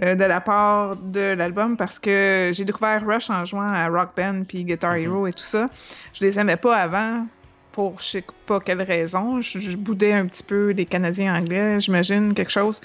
euh, 0.02 0.16
de 0.16 0.24
la 0.24 0.40
part 0.40 0.96
de 0.96 1.34
l'album 1.34 1.76
parce 1.76 2.00
que 2.00 2.52
j'ai 2.54 2.64
découvert 2.64 3.06
Rush 3.06 3.30
en 3.30 3.44
jouant 3.44 3.68
à 3.68 3.88
Rock 3.90 4.12
Band 4.16 4.44
puis 4.48 4.64
Guitar 4.64 4.94
Mhm. 4.94 5.00
Hero 5.04 5.28
et 5.28 5.34
tout 5.34 5.44
ça. 5.44 5.70
Je 6.14 6.24
les 6.24 6.40
aimais 6.40 6.56
pas 6.58 6.78
avant 6.78 7.28
pour 7.76 8.00
je 8.00 8.06
sais 8.06 8.24
pas 8.46 8.62
quelle 8.62 8.82
raison. 8.82 9.42
Je, 9.42 9.60
je 9.60 9.76
boudais 9.76 10.14
un 10.14 10.28
petit 10.28 10.44
peu 10.44 10.70
les 10.70 10.86
Canadiens 10.86 11.36
anglais, 11.36 11.78
j'imagine, 11.82 12.34
quelque 12.34 12.52
chose. 12.52 12.80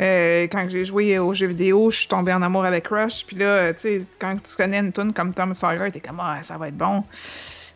Euh, 0.00 0.48
quand 0.50 0.66
j'ai 0.68 0.84
joué 0.84 1.16
aux 1.20 1.32
jeux 1.32 1.46
vidéo, 1.46 1.90
je 1.90 1.98
suis 1.98 2.08
tombée 2.08 2.32
en 2.32 2.42
amour 2.42 2.64
avec 2.64 2.88
Rush. 2.88 3.24
Puis 3.24 3.36
là, 3.36 3.72
tu 3.72 3.80
sais, 3.80 4.02
quand 4.18 4.36
tu 4.42 4.56
connais 4.56 4.80
une 4.80 4.92
tune 4.92 5.12
comme 5.12 5.32
Tom 5.32 5.54
Sawyer, 5.54 5.92
t'es 5.92 6.00
comme, 6.00 6.18
ah, 6.20 6.40
ça 6.42 6.58
va 6.58 6.68
être 6.68 6.76
bon. 6.76 7.04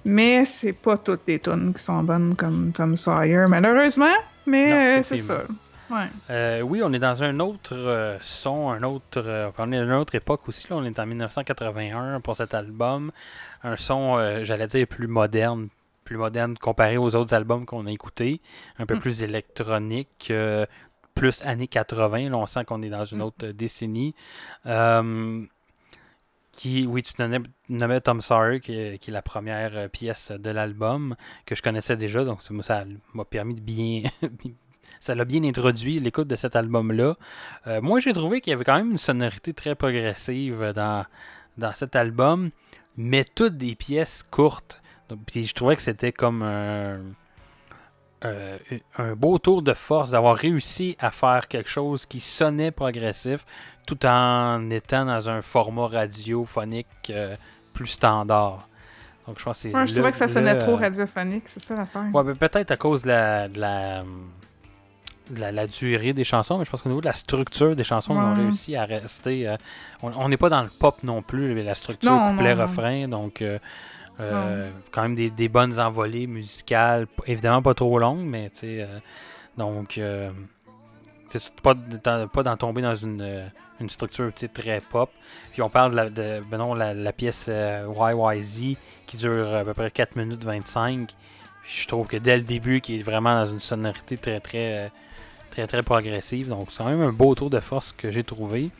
Mais 0.05 0.45
c'est 0.45 0.73
pas 0.73 0.97
toutes 0.97 1.23
les 1.29 1.39
tunes 1.39 1.73
qui 1.73 1.83
sont 1.83 2.03
bonnes 2.03 2.35
comme 2.35 2.73
Tom 2.73 2.97
Sawyer, 2.97 3.45
malheureusement. 3.49 4.17
Mais 4.45 4.99
euh, 4.99 5.03
c'est 5.05 5.19
ça. 5.19 5.45
Ouais. 5.91 6.09
Euh, 6.31 6.61
oui, 6.63 6.81
on 6.83 6.93
est 6.93 6.99
dans 6.99 7.23
un 7.23 7.39
autre 7.39 7.75
euh, 7.75 8.19
son, 8.21 8.71
un 8.71 8.83
autre, 8.83 9.19
euh, 9.19 9.51
on 9.57 9.71
est 9.71 9.79
dans 9.79 9.85
une 9.85 9.93
autre 9.93 10.17
époque 10.17 10.49
aussi. 10.49 10.67
Là, 10.69 10.77
on 10.77 10.85
est 10.85 10.99
en 10.99 11.07
1981 11.07 12.21
pour 12.21 12.35
cet 12.35 12.55
album. 12.55 13.13
Un 13.63 13.77
son, 13.77 14.43
j'allais 14.43 14.67
dire, 14.67 14.87
plus 14.87 15.07
moderne, 15.07 15.69
plus 16.07 16.17
moderne 16.17 16.57
comparé 16.57 16.97
aux 16.97 17.15
autres 17.15 17.35
albums 17.35 17.67
qu'on 17.67 17.85
a 17.87 17.91
écoutés. 17.91 18.41
Un 18.79 18.87
peu 18.87 18.95
Mm. 18.95 19.01
plus 19.01 19.23
électronique, 19.23 20.29
euh, 20.31 20.65
plus 21.15 21.43
années 21.43 21.69
80. 21.69 22.31
Là, 22.31 22.37
on 22.39 22.47
sent 22.47 22.65
qu'on 22.65 22.83
est 22.83 22.89
dans 22.89 23.05
une 23.05 23.19
Mm. 23.19 23.23
autre 23.23 23.47
euh, 23.49 23.53
décennie. 23.53 24.15
Euh, 24.65 25.45
qui, 26.53 26.87
oui, 26.87 27.03
tu 27.03 27.13
nommais, 27.19 27.41
nommais 27.69 28.01
Tom 28.01 28.23
Sawyer, 28.23 28.61
qui 28.61 28.73
est, 28.79 28.99
qui 28.99 29.11
est 29.11 29.13
la 29.13 29.21
première 29.21 29.91
pièce 29.91 30.31
de 30.33 30.51
l'album, 30.51 31.15
que 31.45 31.55
je 31.55 31.61
connaissais 31.61 31.97
déjà, 31.99 32.25
donc 32.25 32.41
ça 32.41 32.55
m'a- 32.55 32.63
ça 32.63 32.85
m'a 33.13 33.25
permis 33.27 33.55
de 33.55 33.61
bien. 33.61 34.03
ça 35.01 35.15
l'a 35.15 35.27
bien 35.27 35.45
introduit 35.45 36.01
l'écoute 36.01 36.29
de 36.29 36.37
cet 36.37 36.57
album-là. 36.57 37.17
Euh, 37.67 37.83
moi, 37.83 38.01
j'ai 38.01 38.15
trouvé 38.15 38.41
qu'il 38.41 38.53
y 38.53 38.55
avait 38.55 38.65
quand 38.65 38.77
même 38.77 38.93
une 38.93 38.97
sonorité 38.97 39.53
très 39.53 39.75
progressive 39.75 40.73
dans, 40.75 41.05
dans 41.59 41.75
cet 41.75 41.95
album, 41.95 42.51
mais 42.97 43.25
toutes 43.25 43.59
des 43.59 43.75
pièces 43.75 44.23
courtes. 44.31 44.81
Donc, 45.09 45.21
Puis 45.27 45.45
je 45.47 45.55
trouvais 45.55 45.77
que 45.77 45.83
c'était 45.83 46.13
comme 46.13 46.43
un, 46.43 46.99
euh, 48.25 48.59
un 48.99 49.15
beau 49.15 49.39
tour 49.39 49.63
de 49.63 49.75
force 49.75 50.11
d'avoir 50.11 50.37
réussi 50.37 50.97
à 50.99 51.11
faire 51.11 51.49
quelque 51.49 51.69
chose 51.71 52.07
qui 52.07 52.21
sonnait 52.21 52.71
progressif 52.71 53.45
tout 53.87 54.05
en 54.07 54.69
étant 54.71 55.05
dans 55.05 55.29
un 55.29 55.43
format 55.43 55.87
radiophonique 55.89 56.87
euh, 57.11 57.37
plus 57.73 57.87
standard. 57.87 58.69
Donc 59.27 59.39
je 59.39 59.45
pense 59.45 59.63
que 59.63 59.69
Ouais, 59.69 59.87
je 59.87 59.93
le- 59.93 59.99
trouvais 59.99 60.11
que 60.13 60.17
ça 60.19 60.29
sonnait 60.29 60.55
le, 60.55 60.61
trop 60.61 60.73
euh, 60.73 60.77
radiophonique, 60.77 61.45
c'est 61.49 61.61
ça 61.63 61.77
l'affaire. 61.77 62.07
Ouais, 62.13 62.25
ben, 62.25 62.35
peut-être 62.37 62.71
à 62.71 62.77
cause 62.77 63.03
de 63.03 63.09
la, 63.09 63.49
de 63.49 63.61
la, 63.61 64.03
de 65.31 65.41
la, 65.41 65.53
la 65.53 65.67
durée 65.67 66.13
des 66.13 66.25
chansons, 66.25 66.59
mais 66.59 66.65
je 66.65 66.71
pense 66.71 66.83
qu'au 66.83 66.89
niveau 66.89 67.01
de 67.01 67.07
la 67.07 67.13
structure 67.13 67.77
des 67.77 67.85
chansons, 67.85 68.15
ils 68.15 68.25
ont 68.25 68.31
Ouais. 68.31 68.43
réussi 68.43 68.77
à 68.77 68.85
rester. 68.85 69.47
euh, 69.49 69.57
on 70.03 70.29
n'est 70.29 70.37
pas 70.37 70.49
dans 70.49 70.63
le 70.63 70.69
pop 70.69 71.03
non 71.03 71.23
plus, 71.23 71.61
la 71.63 71.75
structure 71.75 72.11
couplet-refrain, 72.31 73.09
donc 73.09 73.43
euh, 74.21 74.33
euh, 74.33 74.71
quand 74.93 75.03
même 75.03 75.15
des, 75.15 75.31
des 75.31 75.49
bonnes 75.49 75.79
envolées 75.79 76.27
musicales, 76.27 77.07
évidemment 77.27 77.63
pas 77.63 77.75
trop 77.75 77.99
longues, 77.99 78.25
mais 78.25 78.51
tu 78.51 78.61
sais. 78.61 78.83
euh, 78.83 78.99
donc, 79.57 79.99
euh, 79.99 80.31
pas, 81.63 81.75
d'en 82.43 82.57
tomber 82.57 82.83
dans 82.83 82.95
une, 82.95 83.21
euh, 83.21 83.47
une 83.81 83.89
structure 83.89 84.31
très 84.53 84.81
pop. 84.81 85.11
Puis 85.53 85.63
on 85.63 85.69
parle 85.71 85.93
de 85.93 85.97
la, 85.97 86.11
de, 86.11 86.41
ben 86.51 86.59
non, 86.59 86.75
la, 86.75 86.95
la 86.95 87.13
pièce 87.13 87.47
euh, 87.49 87.87
YYZ 87.89 88.77
qui 89.07 89.17
dure 89.17 89.55
à 89.55 89.65
peu 89.65 89.75
près 89.75 89.91
4 89.91 90.17
minutes 90.17 90.45
25. 90.45 91.15
Puis 91.63 91.81
je 91.83 91.89
trouve 91.89 92.07
que 92.07 92.17
dès 92.17 92.37
le 92.37 92.43
début, 92.43 92.81
qui 92.81 93.01
est 93.01 93.03
vraiment 93.03 93.35
dans 93.35 93.47
une 93.47 93.61
sonorité 93.61 94.17
très 94.17 94.41
très 94.41 94.91
très 95.51 95.67
très 95.67 95.83
progressive. 95.83 96.49
Donc 96.49 96.71
c'est 96.71 96.79
quand 96.83 96.91
même 96.91 97.03
un 97.03 97.13
beau 97.13 97.35
tour 97.35 97.51
de 97.51 97.61
force 97.61 97.93
que 97.93 98.11
j'ai 98.11 98.25
trouvé. 98.25 98.71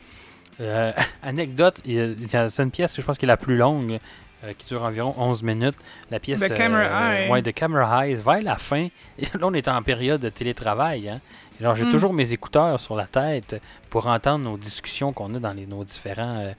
Euh, 0.61 0.91
anecdote, 1.23 1.81
c'est 1.85 2.59
une 2.63 2.71
pièce 2.71 2.93
que 2.93 3.01
je 3.01 3.05
pense 3.05 3.17
qui 3.17 3.25
est 3.25 3.27
la 3.27 3.37
plus 3.37 3.57
longue, 3.57 3.99
euh, 4.43 4.53
qui 4.57 4.65
dure 4.67 4.83
environ 4.83 5.13
11 5.17 5.43
minutes. 5.43 5.75
La 6.11 6.19
pièce 6.19 6.39
The 6.39 6.53
Camera 6.53 6.83
euh, 6.85 7.23
High. 7.25 7.31
ouais, 7.31 7.41
de 7.41 7.51
Camera 7.51 8.07
Eyes, 8.07 8.15
vers 8.15 8.41
la 8.41 8.57
fin. 8.57 8.87
Et 9.19 9.25
là, 9.25 9.39
on 9.43 9.53
est 9.53 9.67
en 9.67 9.81
période 9.81 10.21
de 10.21 10.29
télétravail. 10.29 11.09
Hein? 11.09 11.19
Alors, 11.59 11.73
j'ai 11.75 11.85
Mm. 11.85 11.91
toujours 11.91 12.13
mes 12.13 12.31
écouteurs 12.33 12.79
sur 12.79 12.95
la 12.95 13.05
tête 13.07 13.59
pour 13.89 14.05
entendre 14.07 14.45
nos 14.45 14.57
discussions 14.57 15.11
qu'on 15.13 15.33
a 15.35 15.39
dans 15.39 15.53
les, 15.53 15.65
nos 15.65 15.83
différents 15.83 16.35
euh, 16.37 16.53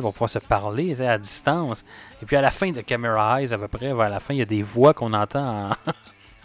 pour 0.00 0.12
pouvoir 0.12 0.30
se 0.30 0.38
parler 0.38 1.00
à 1.02 1.18
distance. 1.18 1.84
Et 2.22 2.26
puis 2.26 2.34
à 2.36 2.40
la 2.40 2.50
fin 2.50 2.70
de 2.70 2.80
Camera 2.80 3.40
Eyes, 3.42 3.52
à 3.52 3.58
peu 3.58 3.68
près, 3.68 3.92
vers 3.92 4.08
la 4.08 4.20
fin, 4.20 4.34
il 4.34 4.38
y 4.38 4.42
a 4.42 4.46
des 4.46 4.62
voix 4.62 4.94
qu'on 4.94 5.12
entend 5.12 5.70
en, 5.70 5.70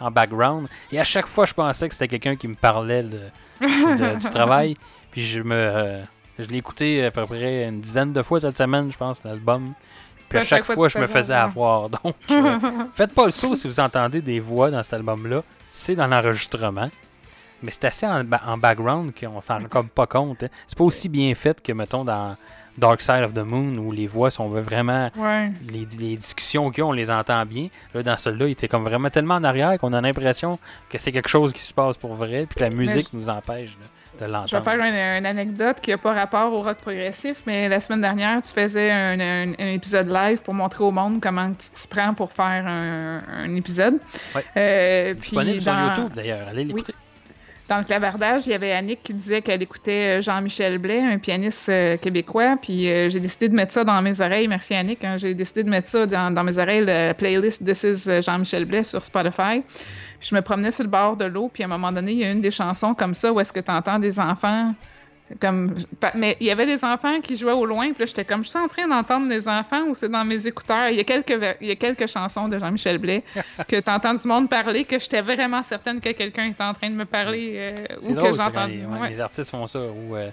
en 0.06 0.10
background. 0.10 0.68
Et 0.92 1.00
à 1.00 1.04
chaque 1.04 1.26
fois, 1.26 1.46
je 1.46 1.54
pensais 1.54 1.88
que 1.88 1.94
c'était 1.94 2.08
quelqu'un 2.08 2.36
qui 2.36 2.46
me 2.48 2.54
parlait 2.54 3.02
de- 3.02 3.20
de- 3.60 4.20
du 4.20 4.28
travail. 4.30 4.76
Puis 5.10 5.24
je 5.24 5.40
me, 5.40 5.54
euh, 5.54 6.02
je 6.38 6.44
l'ai 6.48 6.58
écouté 6.58 7.06
à 7.06 7.10
peu 7.10 7.24
près 7.24 7.64
une 7.66 7.80
dizaine 7.80 8.12
de 8.12 8.22
fois 8.22 8.40
cette 8.40 8.58
semaine, 8.58 8.92
je 8.92 8.98
pense, 8.98 9.22
l'album. 9.24 9.72
Puis 10.28 10.38
à 10.38 10.44
chaque, 10.44 10.64
fois, 10.64 10.88
je 10.88 10.98
me 10.98 11.06
faisais 11.06 11.34
avoir. 11.34 11.88
Donc, 12.04 12.14
euh, 12.30 12.58
faites 12.94 13.14
pas 13.14 13.24
le 13.26 13.30
saut 13.32 13.54
si 13.54 13.66
vous 13.68 13.80
entendez 13.80 14.20
des 14.20 14.40
voix 14.40 14.70
dans 14.70 14.82
cet 14.82 14.94
album-là. 14.94 15.42
C'est 15.70 15.94
dans 15.94 16.06
l'enregistrement. 16.06 16.90
Mais 17.62 17.70
c'est 17.72 17.86
assez 17.86 18.06
en, 18.06 18.22
en 18.46 18.56
background 18.58 19.12
qu'on 19.18 19.40
s'en 19.40 19.58
rend 19.58 19.64
comme 19.68 19.88
pas 19.88 20.06
compte. 20.06 20.44
hein. 20.44 20.48
C'est 20.68 20.78
pas 20.78 20.84
aussi 20.84 21.08
bien 21.08 21.34
fait 21.34 21.60
que, 21.60 21.72
mettons, 21.72 22.04
dans 22.04 22.36
Dark 22.76 23.00
Side 23.00 23.24
of 23.24 23.32
the 23.32 23.38
Moon, 23.38 23.76
où 23.78 23.90
les 23.90 24.06
voix 24.06 24.30
sont 24.30 24.48
vraiment 24.48 25.10
Ouais. 25.16 25.50
les, 25.68 25.88
les 25.98 26.16
discussions 26.16 26.70
qu'il 26.70 26.82
y 26.82 26.84
a, 26.84 26.86
on 26.86 26.92
les 26.92 27.10
entend 27.10 27.44
bien. 27.44 27.68
Là, 27.94 28.04
dans 28.04 28.16
celui-là, 28.16 28.46
il 28.46 28.52
était 28.52 28.68
comme 28.68 28.84
vraiment 28.84 29.10
tellement 29.10 29.34
en 29.34 29.42
arrière 29.42 29.76
qu'on 29.80 29.92
a 29.92 30.00
l'impression 30.00 30.56
que 30.88 30.98
c'est 30.98 31.10
quelque 31.10 31.28
chose 31.28 31.52
qui 31.52 31.60
se 31.62 31.74
passe 31.74 31.96
pour 31.96 32.14
vrai, 32.14 32.46
puis 32.46 32.54
que 32.60 32.60
la 32.64 32.70
musique 32.70 33.12
nous 33.12 33.28
empêche 33.28 33.70
là, 33.70 33.86
de 34.20 34.26
Je 34.46 34.56
vais 34.56 34.62
faire 34.62 34.74
une, 34.80 34.94
une 35.18 35.26
anecdote 35.26 35.76
qui 35.80 35.90
n'a 35.90 35.98
pas 35.98 36.12
rapport 36.12 36.52
au 36.52 36.62
rock 36.62 36.78
progressif, 36.78 37.36
mais 37.46 37.68
la 37.68 37.80
semaine 37.80 38.00
dernière, 38.02 38.40
tu 38.42 38.52
faisais 38.52 38.90
un, 38.90 39.18
un- 39.20 39.52
un 39.58 39.66
épisode 39.68 40.08
live 40.08 40.38
pour 40.42 40.54
montrer 40.54 40.84
au 40.84 40.90
monde 40.90 41.20
comment 41.20 41.50
tu 41.52 41.70
te 41.70 41.88
prends 41.88 42.14
pour 42.14 42.32
faire 42.32 42.64
un, 42.66 43.22
un 43.44 43.54
épisode. 43.56 43.94
Ouais. 44.34 44.44
Euh, 44.56 45.14
Disponible 45.14 45.62
sur 45.62 45.72
dans- 45.72 45.88
YouTube 45.94 46.12
d'ailleurs, 46.14 46.46
allez 46.48 46.64
l'écouter. 46.64 46.94
Dans 47.68 47.76
le 47.76 47.84
clavardage, 47.84 48.46
il 48.46 48.52
y 48.52 48.54
avait 48.54 48.72
Annick 48.72 49.02
qui 49.02 49.12
disait 49.12 49.42
qu'elle 49.42 49.62
écoutait 49.62 50.18
euh, 50.18 50.22
Jean-Michel 50.22 50.78
Blais, 50.78 51.02
un 51.02 51.18
pianiste 51.18 51.68
euh, 51.68 51.98
québécois. 51.98 52.56
Puis 52.62 52.90
euh, 52.90 53.10
j'ai 53.10 53.20
décidé 53.20 53.50
de 53.50 53.54
mettre 53.54 53.74
ça 53.74 53.84
dans 53.84 54.00
mes 54.00 54.22
oreilles. 54.22 54.48
Merci 54.48 54.72
Annick. 54.74 55.04
hein. 55.04 55.18
j'ai 55.18 55.34
décidé 55.34 55.64
de 55.64 55.68
mettre 55.68 55.86
ça 55.86 56.06
dans, 56.06 56.30
dans 56.32 56.44
mes 56.44 56.56
oreilles, 56.56 56.86
la 56.86 57.12
playlist 57.12 57.62
This 57.62 57.82
is 57.82 58.22
Jean-Michel 58.22 58.64
Blais 58.64 58.84
sur 58.84 59.04
Spotify. 59.04 59.62
Je 60.20 60.34
me 60.34 60.42
promenais 60.42 60.70
sur 60.70 60.84
le 60.84 60.90
bord 60.90 61.16
de 61.16 61.24
l'eau, 61.24 61.50
puis 61.52 61.62
à 61.62 61.66
un 61.66 61.68
moment 61.68 61.92
donné, 61.92 62.12
il 62.12 62.18
y 62.18 62.24
a 62.24 62.30
une 62.30 62.40
des 62.40 62.50
chansons 62.50 62.94
comme 62.94 63.14
ça 63.14 63.32
où 63.32 63.40
est-ce 63.40 63.52
que 63.52 63.60
tu 63.60 63.70
entends 63.70 63.98
des 63.98 64.18
enfants. 64.18 64.74
Comme, 65.40 65.76
mais 66.14 66.38
il 66.40 66.46
y 66.46 66.50
avait 66.50 66.64
des 66.64 66.82
enfants 66.82 67.20
qui 67.20 67.36
jouaient 67.36 67.52
au 67.52 67.66
loin, 67.66 67.92
puis 67.92 68.00
là, 68.00 68.06
j'étais 68.06 68.24
comme, 68.24 68.42
je 68.42 68.48
suis 68.48 68.58
en 68.58 68.66
train 68.66 68.88
d'entendre 68.88 69.28
des 69.28 69.46
enfants 69.46 69.82
ou 69.82 69.94
c'est 69.94 70.08
dans 70.08 70.24
mes 70.24 70.46
écouteurs? 70.46 70.88
Il 70.88 70.96
y 70.96 71.00
a 71.00 71.04
quelques, 71.04 71.38
il 71.60 71.68
y 71.68 71.70
a 71.70 71.76
quelques 71.76 72.06
chansons 72.06 72.48
de 72.48 72.58
Jean-Michel 72.58 72.96
Blais 72.96 73.22
que 73.68 73.76
tu 73.78 73.90
entends 73.90 74.14
du 74.14 74.26
monde 74.26 74.48
parler, 74.48 74.84
que 74.84 74.98
j'étais 74.98 75.20
vraiment 75.20 75.62
certaine 75.62 76.00
que 76.00 76.10
quelqu'un 76.12 76.46
était 76.46 76.64
en 76.64 76.72
train 76.72 76.88
de 76.88 76.94
me 76.94 77.04
parler 77.04 77.52
euh, 77.56 77.70
ou 78.02 78.14
que 78.14 78.24
les, 78.24 78.86
ouais, 78.86 79.00
ouais. 79.00 79.10
les 79.10 79.20
artistes 79.20 79.50
font 79.50 79.66
ça, 79.66 79.80
ou 79.80 80.16
euh, 80.16 80.30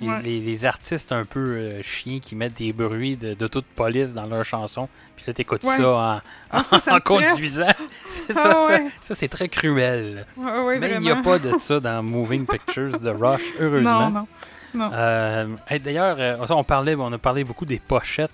les, 0.00 0.08
Ouais. 0.08 0.22
les- 0.22 0.40
les 0.40 0.64
artistes 0.64 1.12
un 1.12 1.24
peu 1.24 1.40
euh, 1.40 1.82
chiens 1.82 2.20
qui 2.20 2.34
mettent 2.36 2.56
des 2.58 2.72
bruits 2.72 3.16
de, 3.16 3.34
de 3.34 3.46
toute 3.48 3.66
police 3.66 4.14
dans 4.14 4.26
leurs 4.26 4.44
chansons, 4.44 4.88
puis 5.16 5.24
là, 5.26 5.32
t'écoutes 5.32 5.64
Ouais. 5.64 5.76
ça 5.76 5.88
en, 5.90 6.20
Ah, 6.50 6.64
ça, 6.64 6.80
ça 6.80 6.94
en 6.96 6.98
conduisant. 7.00 7.66
C'est 8.06 8.30
Ah 8.36 8.42
ça, 8.42 8.52
ça, 8.52 8.66
ouais. 8.66 8.86
ça, 9.00 9.14
c'est 9.14 9.28
très 9.28 9.48
cruel. 9.48 10.26
Ouais, 10.36 10.78
Mais 10.78 10.92
il 10.94 11.00
n'y 11.00 11.10
a 11.10 11.16
pas 11.16 11.38
de 11.38 11.58
ça 11.58 11.80
dans 11.80 12.02
Moving 12.02 12.46
Pictures 12.46 12.98
de 13.00 13.10
Rush, 13.10 13.42
heureusement. 13.60 14.10
Non, 14.10 14.10
non. 14.10 14.26
non. 14.74 14.90
Euh, 14.94 15.46
hey, 15.68 15.80
D'ailleurs, 15.80 16.16
euh, 16.18 16.36
on, 16.50 16.64
parlait, 16.64 16.94
on 16.94 17.12
a 17.12 17.18
parlé 17.18 17.44
beaucoup 17.44 17.64
des 17.66 17.78
pochettes. 17.78 18.30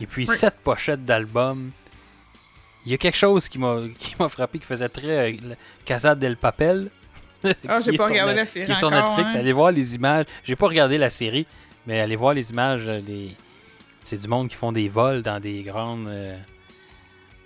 Et 0.00 0.06
puis, 0.06 0.26
Oui. 0.28 0.36
cette 0.36 0.58
pochette 0.58 1.04
d'album, 1.04 1.70
il 2.86 2.92
y 2.92 2.94
a 2.94 2.98
quelque 2.98 3.16
chose 3.16 3.48
qui 3.48 3.58
m'a 3.58 3.78
qui 3.98 4.14
m'a 4.18 4.28
frappé 4.28 4.58
qui 4.58 4.66
faisait 4.66 4.88
très 4.88 5.32
euh, 5.32 5.54
Casa 5.84 6.14
del 6.14 6.36
Papel. 6.36 6.90
Ah, 7.68 7.80
j'ai 7.80 7.92
pas 7.96 8.06
regardé 8.06 8.34
la 8.34 8.46
série 8.46 8.66
Qui 8.66 8.72
est 8.72 8.74
sur 8.74 8.88
encore, 8.88 9.16
Netflix. 9.16 9.30
hein. 9.36 9.40
Allez 9.40 9.52
voir 9.52 9.70
les 9.72 9.94
images. 9.94 10.26
J'ai 10.44 10.56
pas 10.56 10.66
regardé 10.68 10.98
la 10.98 11.10
série, 11.10 11.46
mais 11.86 12.00
allez 12.00 12.16
voir 12.16 12.34
les 12.34 12.50
images 12.50 12.84
euh, 12.86 13.00
des. 13.00 13.30
C'est 14.02 14.18
du 14.20 14.28
monde 14.28 14.48
qui 14.48 14.56
font 14.56 14.72
des 14.72 14.88
vols 14.88 15.22
dans 15.22 15.40
des 15.40 15.62
grandes. 15.62 16.08
euh, 16.08 16.36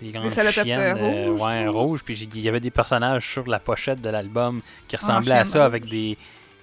des 0.01 0.11
grandes 0.11 0.31
salopettes, 0.31 0.63
chiennes 0.63 0.79
euh, 0.79 0.95
euh, 0.95 1.31
rouges, 1.31 1.41
ouais, 1.41 1.63
là. 1.65 1.69
rouges. 1.71 2.03
Puis 2.03 2.29
il 2.33 2.39
y 2.41 2.47
avait 2.47 2.59
des 2.61 2.71
personnages 2.71 3.27
sur 3.29 3.47
la 3.47 3.59
pochette 3.59 4.01
de 4.01 4.09
l'album 4.09 4.61
qui 4.87 4.95
ressemblaient 4.95 5.33
à 5.33 5.43
ça 5.45 5.65
avec 5.65 5.85
des, 5.89 6.17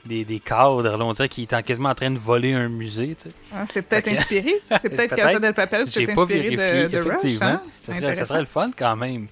des, 0.07 0.25
des 0.25 0.41
cadres. 0.41 0.83
Là, 0.83 0.97
on 1.05 1.13
dirait 1.13 1.29
qu'ils 1.29 1.45
étaient 1.45 1.63
quasiment 1.63 1.91
en 1.91 1.95
train 1.95 2.11
de 2.11 2.19
voler 2.19 2.55
un 2.55 2.69
musée. 2.69 3.15
tu 3.21 3.29
sais. 3.29 3.35
Ah, 3.55 3.65
c'est 3.69 3.83
peut-être 3.83 4.09
inspiré. 4.09 4.55
C'est 4.81 4.89
peut-être 4.89 5.11
Peut-être. 5.11 5.17
Casa 5.17 5.39
del 5.39 5.53
Papel, 5.55 5.85
pas 5.85 5.89
inspiré 6.01 6.25
vérifié, 6.57 6.83
de, 6.85 6.89
de 6.89 6.99
Rush. 7.01 7.43
Hein? 7.43 7.61
Ça 7.71 7.93
serait, 7.95 8.17
ça 8.17 8.25
serait 8.27 8.41
le 8.41 8.47
fun 8.47 8.71
quand 8.77 8.97
même 8.97 9.27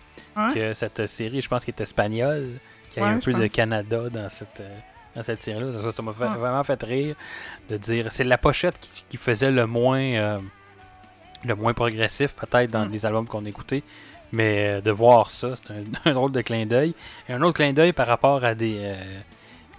que 0.55 0.75
cette 0.75 1.07
série, 1.07 1.41
je 1.41 1.49
pense, 1.49 1.65
qui 1.65 1.71
est 1.71 1.81
espagnole, 1.81 2.49
qu'il 2.95 3.03
y 3.03 3.07
ait 3.07 3.09
Ouais, 3.11 3.15
un 3.17 3.21
peu 3.21 3.33
de. 3.35 3.47
Canada 3.49 4.01
dans 4.11 4.29
cette, 4.31 4.61
euh, 4.61 4.77
dans 5.15 5.23
cette 5.23 5.43
série-là. 5.43 5.93
Ça, 5.93 6.03
m'a 6.03 6.13
fait- 6.13 6.25
Ouais. 6.25 6.37
vraiment 6.37 6.65
fait 6.65 6.83
rire 6.83 7.17
de 7.69 7.77
dire. 7.77 8.09
C'est 8.11 8.25
la 8.25 8.39
pochette 8.39 8.79
qui, 8.81 9.05
qui 9.11 9.17
faisait 9.17 9.51
le 9.51 9.67
moins, 9.67 10.01
euh, 10.01 10.39
le 11.45 11.55
moins 11.55 11.75
progressif, 11.75 12.33
peut-être, 12.33 12.71
dans 12.71 12.87
Mm. 12.87 12.93
les 12.93 13.07
albums 13.07 13.27
qu'on 13.27 13.45
écoutait. 13.45 13.83
Mais 14.33 14.79
euh, 14.79 14.81
de 14.81 14.91
voir 14.91 15.31
ça, 15.31 15.55
c'est 15.57 15.73
un, 15.73 15.85
un 16.11 16.15
drôle 16.15 16.33
de 16.33 16.41
clin 16.41 16.67
d'œil. 16.67 16.95
Et 17.29 17.33
un 17.33 17.43
autre 17.43 17.55
clin 17.57 17.73
d'œil 17.73 17.93
par 17.93 18.07
rapport 18.07 18.43
à 18.45 18.55
des, 18.55 18.79
euh, 18.81 18.95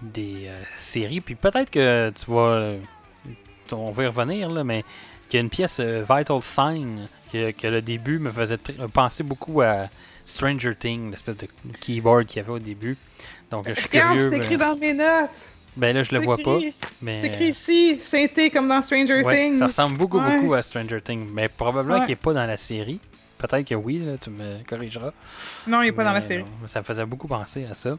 des 0.01 0.49
séries. 0.75 1.21
Puis 1.21 1.35
peut-être 1.35 1.69
que 1.71 2.11
tu 2.11 2.31
vas. 2.31 2.73
on 3.71 3.91
va 3.91 4.03
y 4.03 4.07
revenir, 4.07 4.49
là, 4.51 4.63
mais 4.63 4.83
qu'il 5.29 5.37
y 5.37 5.41
a 5.41 5.41
une 5.41 5.49
pièce 5.49 5.77
euh, 5.79 6.03
Vital 6.07 6.41
Sign 6.43 7.07
que, 7.33 7.49
que 7.51 7.67
le 7.67 7.81
début 7.81 8.19
me 8.19 8.31
faisait 8.31 8.59
penser 8.93 9.23
beaucoup 9.23 9.61
à 9.61 9.87
Stranger 10.25 10.75
Things, 10.75 11.11
l'espèce 11.11 11.37
de 11.37 11.47
keyboard 11.81 12.25
qu'il 12.25 12.37
y 12.37 12.39
avait 12.39 12.51
au 12.51 12.59
début. 12.59 12.97
Donc, 13.51 13.67
je 13.69 13.73
suis 13.73 13.87
Regarde, 13.89 14.13
curieux. 14.15 14.29
c'est 14.31 14.37
écrit 14.37 14.57
ben, 14.57 14.73
dans 14.73 14.79
mes 14.79 14.93
notes. 14.93 15.29
ben 15.77 15.95
là, 15.95 16.03
je 16.03 16.13
le 16.15 16.21
vois 16.21 16.37
pas. 16.37 16.57
Mais 17.01 17.21
C'est 17.21 17.27
écrit 17.27 17.49
ici, 17.49 17.99
synthé 18.01 18.49
comme 18.49 18.67
dans 18.67 18.81
Stranger 18.81 19.21
ouais, 19.23 19.35
Things. 19.35 19.59
ça 19.59 19.67
ressemble 19.67 19.97
beaucoup, 19.97 20.19
Ouais. 20.19 20.35
beaucoup 20.39 20.53
à 20.55 20.61
Stranger 20.63 21.01
Things. 21.01 21.29
Mais 21.31 21.47
probablement 21.47 21.95
Ouais. 21.99 22.01
qu'il 22.01 22.09
n'est 22.13 22.15
pas 22.17 22.33
dans 22.33 22.45
la 22.45 22.57
série. 22.57 22.99
Peut-être 23.37 23.67
que 23.67 23.75
oui, 23.75 23.99
là, 23.99 24.13
tu 24.19 24.29
me 24.31 24.63
corrigeras. 24.67 25.11
Non, 25.67 25.81
il 25.83 25.87
est 25.89 25.91
pas 25.91 26.03
dans 26.05 26.13
la 26.13 26.21
série. 26.21 26.43
non, 26.43 26.67
ça 26.67 26.79
me 26.79 26.85
faisait 26.85 27.05
beaucoup 27.05 27.27
penser 27.27 27.65
à 27.69 27.73
ça. 27.73 27.97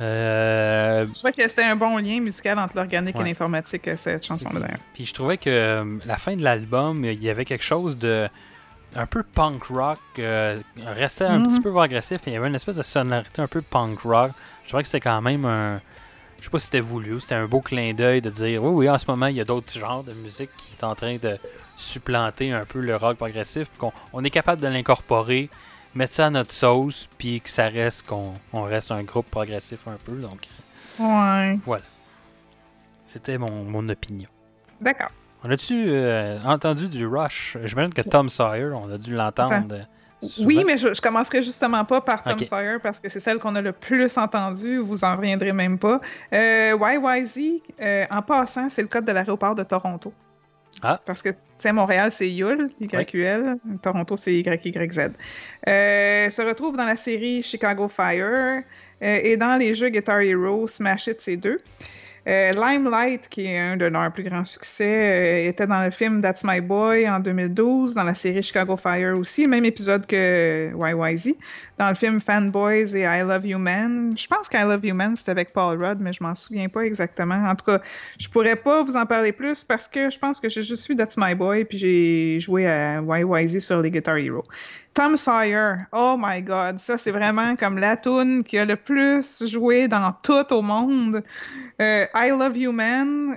Euh, 0.00 1.06
Je 1.12 1.18
crois 1.18 1.32
que 1.32 1.42
c'était 1.48 1.62
un 1.62 1.76
bon 1.76 1.96
lien 1.98 2.20
musical 2.20 2.58
entre 2.58 2.76
l'organique 2.76 3.16
et 3.18 3.24
l'informatique, 3.24 3.88
cette 3.96 4.26
chanson-là 4.26 4.60
d'ailleurs. 4.60 4.78
Puis 4.94 5.06
je 5.06 5.14
trouvais 5.14 5.38
que 5.38 5.48
euh, 5.48 5.98
la 6.04 6.18
fin 6.18 6.36
de 6.36 6.42
l'album, 6.42 7.04
il 7.04 7.22
y 7.22 7.30
avait 7.30 7.44
quelque 7.46 7.64
chose 7.64 7.96
de 7.98 8.28
un 8.96 9.06
peu 9.06 9.22
punk 9.22 9.64
rock, 9.64 9.98
euh, 10.18 10.58
restait 10.78 11.24
un 11.26 11.38
Mhm. 11.38 11.48
petit 11.48 11.60
peu 11.60 11.78
agressif, 11.78 12.20
mais 12.26 12.32
il 12.32 12.34
y 12.34 12.38
avait 12.38 12.48
une 12.48 12.54
espèce 12.54 12.76
de 12.76 12.82
sonorité 12.82 13.42
un 13.42 13.46
peu 13.46 13.60
punk 13.60 14.00
rock. 14.00 14.32
Je 14.64 14.68
trouvais 14.68 14.82
que 14.82 14.88
c'était 14.88 15.00
quand 15.00 15.20
même 15.22 15.44
un. 15.44 15.80
Je 16.38 16.44
sais 16.44 16.50
pas 16.50 16.58
si 16.58 16.64
c'était 16.66 16.80
voulu, 16.80 17.14
ou 17.14 17.20
c'était 17.20 17.34
un 17.34 17.46
beau 17.46 17.60
clin 17.60 17.92
d'œil 17.94 18.20
de 18.20 18.30
dire 18.30 18.62
oui, 18.62 18.70
oui, 18.70 18.90
en 18.90 18.98
ce 18.98 19.06
moment, 19.08 19.26
il 19.26 19.36
y 19.36 19.40
a 19.40 19.44
d'autres 19.44 19.72
genres 19.72 20.04
de 20.04 20.12
musique 20.12 20.50
qui 20.56 20.76
est 20.78 20.84
en 20.84 20.94
train 20.94 21.16
de 21.16 21.38
supplanter 21.76 22.52
un 22.52 22.64
peu 22.64 22.80
le 22.80 22.96
rock 22.96 23.16
progressif, 23.16 23.68
qu'on 23.78 23.92
on 24.12 24.22
est 24.24 24.30
capable 24.30 24.60
de 24.62 24.68
l'incorporer, 24.68 25.48
mettre 25.94 26.14
ça 26.14 26.26
à 26.26 26.30
notre 26.30 26.52
sauce, 26.52 27.08
puis 27.18 27.40
que 27.40 27.48
ça 27.50 27.68
reste 27.68 28.06
qu'on 28.06 28.34
on 28.52 28.62
reste 28.62 28.90
un 28.90 29.02
groupe 29.02 29.30
progressif 29.30 29.78
un 29.86 29.96
peu. 30.04 30.12
Donc, 30.12 30.46
Ouais. 30.98 31.58
c'était 33.06 33.38
mon, 33.38 33.64
mon 33.64 33.88
opinion. 33.88 34.28
D'accord. 34.80 35.10
On 35.46 35.50
a-tu 35.50 35.74
euh, 35.88 36.40
entendu 36.44 36.88
du 36.88 37.06
Rush? 37.06 37.56
J'imagine 37.62 37.94
que 37.94 38.02
Tom 38.02 38.28
Sawyer, 38.28 38.70
on 38.74 38.92
a 38.92 38.98
dû 38.98 39.12
l'entendre. 39.14 39.68
euh, 39.70 40.26
souvent. 40.28 40.48
Oui, 40.48 40.64
mais 40.66 40.76
je, 40.76 40.92
je 40.92 41.00
commencerai 41.00 41.40
justement 41.40 41.84
pas 41.84 42.00
par 42.00 42.24
Tom. 42.24 42.42
Sawyer 42.42 42.78
parce 42.82 42.98
que 42.98 43.08
c'est 43.08 43.20
celle 43.20 43.38
qu'on 43.38 43.54
a 43.54 43.60
le 43.62 43.70
plus 43.70 44.16
entendue. 44.18 44.78
Vous 44.78 45.04
en 45.04 45.16
reviendrez 45.16 45.52
même 45.52 45.78
pas. 45.78 46.00
Euh, 46.32 46.76
YYZ, 46.76 47.62
euh, 47.80 48.06
en 48.10 48.22
passant, 48.22 48.68
c'est 48.70 48.82
le 48.82 48.88
code 48.88 49.04
de 49.04 49.12
l'aéroport 49.12 49.54
de 49.54 49.62
Toronto. 49.62 50.12
Ah. 50.82 51.00
Parce 51.06 51.22
que, 51.22 51.28
tu 51.28 51.36
sais, 51.58 51.72
Montréal, 51.72 52.10
c'est 52.12 52.28
YUL, 52.28 52.68
YUL. 52.80 53.56
Toronto, 53.82 54.16
c'est 54.16 54.34
YYZ. 54.34 55.12
Euh, 55.68 56.28
se 56.28 56.42
retrouve 56.42 56.76
dans 56.76 56.86
la 56.86 56.96
série 56.96 57.44
Chicago 57.44 57.88
Fire 57.88 58.62
et 59.00 59.36
dans 59.36 59.56
les 59.56 59.74
jeux 59.74 59.90
Guitar 59.90 60.20
Hero, 60.20 60.66
Smash 60.66 61.06
It, 61.06 61.18
c'est 61.20 61.36
deux. 61.36 61.58
Euh, 62.28 62.52
Limelight, 62.52 63.28
qui 63.28 63.46
est 63.46 63.58
un 63.58 63.76
de 63.76 63.84
leurs 63.84 64.12
plus 64.12 64.24
grands 64.24 64.42
succès, 64.42 65.44
euh, 65.44 65.48
était 65.48 65.66
dans 65.66 65.84
le 65.84 65.92
film 65.92 66.20
That's 66.20 66.42
My 66.42 66.60
Boy 66.60 67.08
en 67.08 67.20
2012, 67.20 67.94
dans 67.94 68.02
la 68.02 68.16
série 68.16 68.42
Chicago 68.42 68.76
Fire 68.76 69.16
aussi, 69.16 69.46
même 69.46 69.64
épisode 69.64 70.06
que 70.06 70.72
YYZ. 70.74 71.34
Dans 71.78 71.88
le 71.88 71.94
film 71.94 72.20
Fanboys 72.20 72.94
et 72.94 73.02
I 73.02 73.20
Love 73.20 73.46
You 73.46 73.58
Man. 73.58 74.14
Je 74.16 74.26
pense 74.26 74.48
qu'I 74.48 74.62
Love 74.62 74.84
You 74.84 74.94
Man, 74.94 75.14
c'était 75.14 75.32
avec 75.32 75.52
Paul 75.52 75.82
Rudd, 75.82 75.98
mais 76.00 76.12
je 76.12 76.22
m'en 76.22 76.34
souviens 76.34 76.68
pas 76.68 76.86
exactement. 76.86 77.34
En 77.34 77.54
tout 77.54 77.66
cas, 77.66 77.80
je 78.18 78.28
pourrais 78.28 78.56
pas 78.56 78.82
vous 78.82 78.96
en 78.96 79.04
parler 79.04 79.32
plus 79.32 79.62
parce 79.62 79.86
que 79.86 80.10
je 80.10 80.18
pense 80.18 80.40
que 80.40 80.48
j'ai 80.48 80.62
juste 80.62 80.88
vu 80.88 80.96
That's 80.96 81.16
My 81.18 81.34
Boy, 81.34 81.64
puis 81.64 81.78
j'ai 81.78 82.40
joué 82.40 82.66
à 82.66 83.02
YYZ 83.02 83.60
sur 83.60 83.82
les 83.82 83.90
Guitar 83.90 84.16
Hero. 84.16 84.44
Tom 84.96 85.14
Sawyer, 85.18 85.84
oh 85.92 86.16
my 86.18 86.40
god, 86.40 86.78
ça 86.80 86.96
c'est 86.96 87.10
vraiment 87.10 87.54
comme 87.54 87.76
la 87.76 87.98
tune 87.98 88.42
qui 88.42 88.56
a 88.56 88.64
le 88.64 88.76
plus 88.76 89.46
joué 89.46 89.88
dans 89.88 90.10
tout 90.22 90.50
au 90.54 90.62
monde. 90.62 91.22
Euh, 91.82 92.06
I 92.14 92.30
Love 92.30 92.56
You 92.56 92.72
Man, 92.72 93.36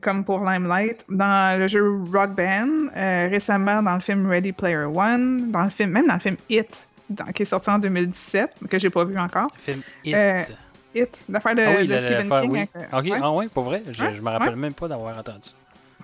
comme 0.00 0.24
pour 0.24 0.42
Limelight, 0.42 1.04
dans 1.10 1.60
le 1.60 1.68
jeu 1.68 1.82
Rock 2.10 2.34
Band, 2.34 2.88
euh, 2.96 3.28
récemment 3.30 3.82
dans 3.82 3.96
le 3.96 4.00
film 4.00 4.26
Ready 4.26 4.52
Player 4.52 4.86
One, 4.86 5.50
dans 5.50 5.64
le 5.64 5.70
film, 5.70 5.90
même 5.90 6.06
dans 6.06 6.14
le 6.14 6.20
film 6.20 6.36
Hit, 6.48 6.74
dans- 7.10 7.26
qui 7.26 7.42
est 7.42 7.46
sorti 7.46 7.70
en 7.70 7.78
2017, 7.78 8.50
que 8.68 8.78
j'ai 8.78 8.90
pas 8.90 9.04
vu 9.04 9.18
encore. 9.18 9.48
Le 9.66 9.72
film 9.72 9.82
Hit. 10.04 10.14
Euh, 10.14 10.42
Hit, 10.94 11.24
l'affaire 11.28 11.54
de, 11.54 11.62
ah 11.62 11.74
oui, 11.78 11.86
de 11.86 11.94
le- 11.94 12.00
Stephen 12.00 12.40
King. 12.40 12.50
oui. 12.52 12.58
avec- 12.74 12.92
Ok, 12.94 13.04
ouais. 13.04 13.20
ah 13.22 13.48
pour 13.52 13.64
vrai? 13.64 13.82
Je, 13.90 14.02
Ouais, 14.02 14.14
je 14.16 14.20
me 14.22 14.30
rappelle 14.30 14.48
ouais. 14.50 14.56
même 14.56 14.72
pas 14.74 14.88
d'avoir 14.88 15.18
entendu. 15.18 15.50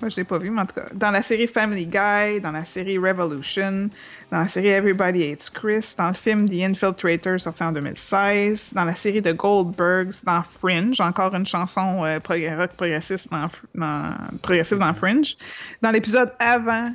Moi, 0.01 0.09
je 0.09 0.17
l'ai 0.17 0.25
pas 0.25 0.39
vu, 0.39 0.51
mais 0.51 0.63
en 0.63 0.67
tout 0.67 0.75
cas, 0.75 0.89
dans 0.95 1.11
la 1.11 1.23
série 1.23 1.47
Family 1.47 1.87
Guy, 1.87 2.41
dans 2.43 2.51
la 2.51 2.65
série 2.65 2.99
Revolution, 2.99 3.89
dans 4.33 4.39
la 4.41 4.49
série 4.49 4.69
Everybody 4.69 5.31
Hates 5.31 5.51
Chris, 5.55 5.95
dans 5.97 6.09
le 6.09 6.15
film 6.15 6.49
The 6.49 6.55
Infiltrator 6.63 7.39
sorti 7.41 7.63
en 7.63 7.73
2016, 7.73 8.71
dans 8.73 8.85
la 8.85 8.97
série 8.97 9.23
de 9.23 9.33
Goldbergs, 9.33 10.25
dans 10.25 10.43
Fringe, 10.43 10.99
encore 11.01 11.35
une 11.35 11.47
chanson 11.47 12.05
euh, 12.05 12.19
prog- 12.19 12.57
rock 12.59 12.73
progressiste 12.73 13.29
dans, 13.31 13.49
dans, 13.75 14.15
progressive 14.43 14.79
dans 14.79 14.93
Fringe, 14.95 15.37
dans 15.83 15.91
l'épisode 15.93 16.33
avant 16.41 16.91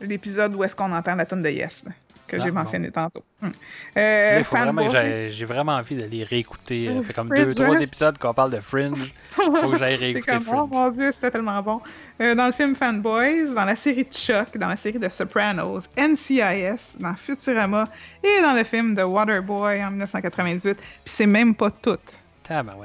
l'épisode 0.00 0.54
où 0.54 0.64
est-ce 0.64 0.74
qu'on 0.76 0.92
entend 0.92 1.14
la 1.16 1.26
tune 1.26 1.40
de 1.40 1.48
Yes, 1.50 1.82
là, 1.84 1.92
que 2.26 2.36
Ah, 2.36 2.44
j'ai 2.44 2.50
bon. 2.50 2.60
mentionné 2.60 2.90
tantôt. 2.90 3.22
Hum. 3.42 3.52
Euh, 3.96 4.36
il 4.38 4.44
faut 4.44 4.56
vraiment 4.56 4.90
J'ai 4.90 5.44
vraiment 5.44 5.72
envie 5.76 5.96
de 5.96 6.04
les 6.04 6.24
réécouter. 6.24 6.90
Ça 6.94 7.02
fait 7.02 7.12
comme 7.12 7.28
Fringe, 7.28 7.46
deux, 7.46 7.54
trois 7.54 7.80
épisodes 7.80 8.18
qu'on 8.18 8.34
parle 8.34 8.50
de 8.50 8.60
Fringe. 8.60 9.12
Faut 9.32 9.70
que 9.70 9.78
j'aille 9.78 9.96
réécouter 10.00 10.32
comme, 10.32 10.44
oh 10.48 10.52
Fringe. 10.52 10.70
mon 10.70 10.88
dieu, 10.90 11.10
c'était 11.12 11.30
tellement 11.30 11.62
bon. 11.62 11.80
Euh, 12.20 12.34
dans 12.34 12.46
le 12.46 12.52
film 12.52 12.74
Fanboys, 12.74 13.54
dans 13.54 13.64
la 13.64 13.76
série 13.76 14.04
Chuck, 14.10 14.56
dans 14.56 14.68
la 14.68 14.76
série 14.76 14.98
de 14.98 15.08
Sopranos, 15.08 15.88
NCIS, 15.98 16.98
dans 16.98 17.14
Futurama 17.14 17.88
et 18.22 18.42
dans 18.42 18.54
le 18.54 18.64
film 18.64 18.96
The 18.96 19.02
Waterboy 19.04 19.84
en 19.84 19.90
1998. 19.90 20.76
Puis 20.76 20.84
c'est 21.04 21.26
même 21.26 21.54
pas 21.54 21.70
tout. 21.70 21.98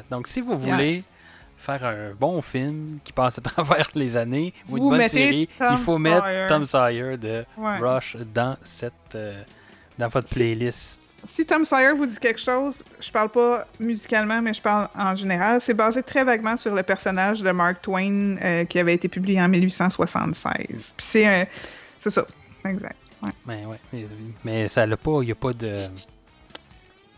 Donc, 0.09 0.27
si 0.27 0.41
vous 0.41 0.57
voulez 0.57 1.03
faire 1.61 1.85
un 1.85 2.11
bon 2.19 2.41
film 2.41 2.99
qui 3.03 3.13
passe 3.13 3.37
à 3.37 3.41
travers 3.49 3.89
les 3.95 4.17
années 4.17 4.53
ou 4.69 4.77
une 4.77 4.83
Vous 4.83 4.89
bonne 4.89 5.07
série, 5.07 5.47
Tom 5.57 5.67
il 5.71 5.77
faut 5.77 5.97
Sawyer. 5.97 6.09
mettre 6.15 6.47
Tom 6.47 6.65
Sawyer 6.65 7.17
de 7.17 7.45
Ouais. 7.57 7.77
Rush 7.77 8.17
dans 8.33 8.57
cette 8.63 8.93
euh, 9.15 9.41
dans 9.97 10.07
votre 10.09 10.29
playlist. 10.29 10.99
Si 11.27 11.45
Tom 11.45 11.63
Sawyer 11.63 11.93
vous 11.93 12.07
dit 12.07 12.17
quelque 12.17 12.39
chose, 12.39 12.83
je 12.99 13.11
parle 13.11 13.29
pas 13.29 13.67
musicalement, 13.79 14.41
mais 14.41 14.55
je 14.55 14.61
parle 14.61 14.87
en 14.97 15.13
général. 15.13 15.59
C'est 15.61 15.75
basé 15.75 16.01
très 16.01 16.23
vaguement 16.23 16.57
sur 16.57 16.73
le 16.73 16.81
personnage 16.81 17.41
de 17.43 17.51
Mark 17.51 17.79
Twain 17.83 18.37
euh, 18.43 18.65
qui 18.65 18.79
avait 18.79 18.95
été 18.95 19.07
publié 19.07 19.39
en 19.39 19.47
1876. 19.47 20.65
Puis 20.67 20.85
c'est 20.97 21.47
c'est 21.99 22.09
ça, 22.09 22.25
exact. 22.65 22.95
Mais 23.45 23.65
ouais, 23.67 23.79
mais, 23.93 24.05
mais 24.43 24.67
ça 24.67 24.83
l'a 24.87 24.97
pas, 24.97 25.19
il 25.21 25.29
y 25.29 25.31
a 25.31 25.35
pas 25.35 25.53
de 25.53 25.75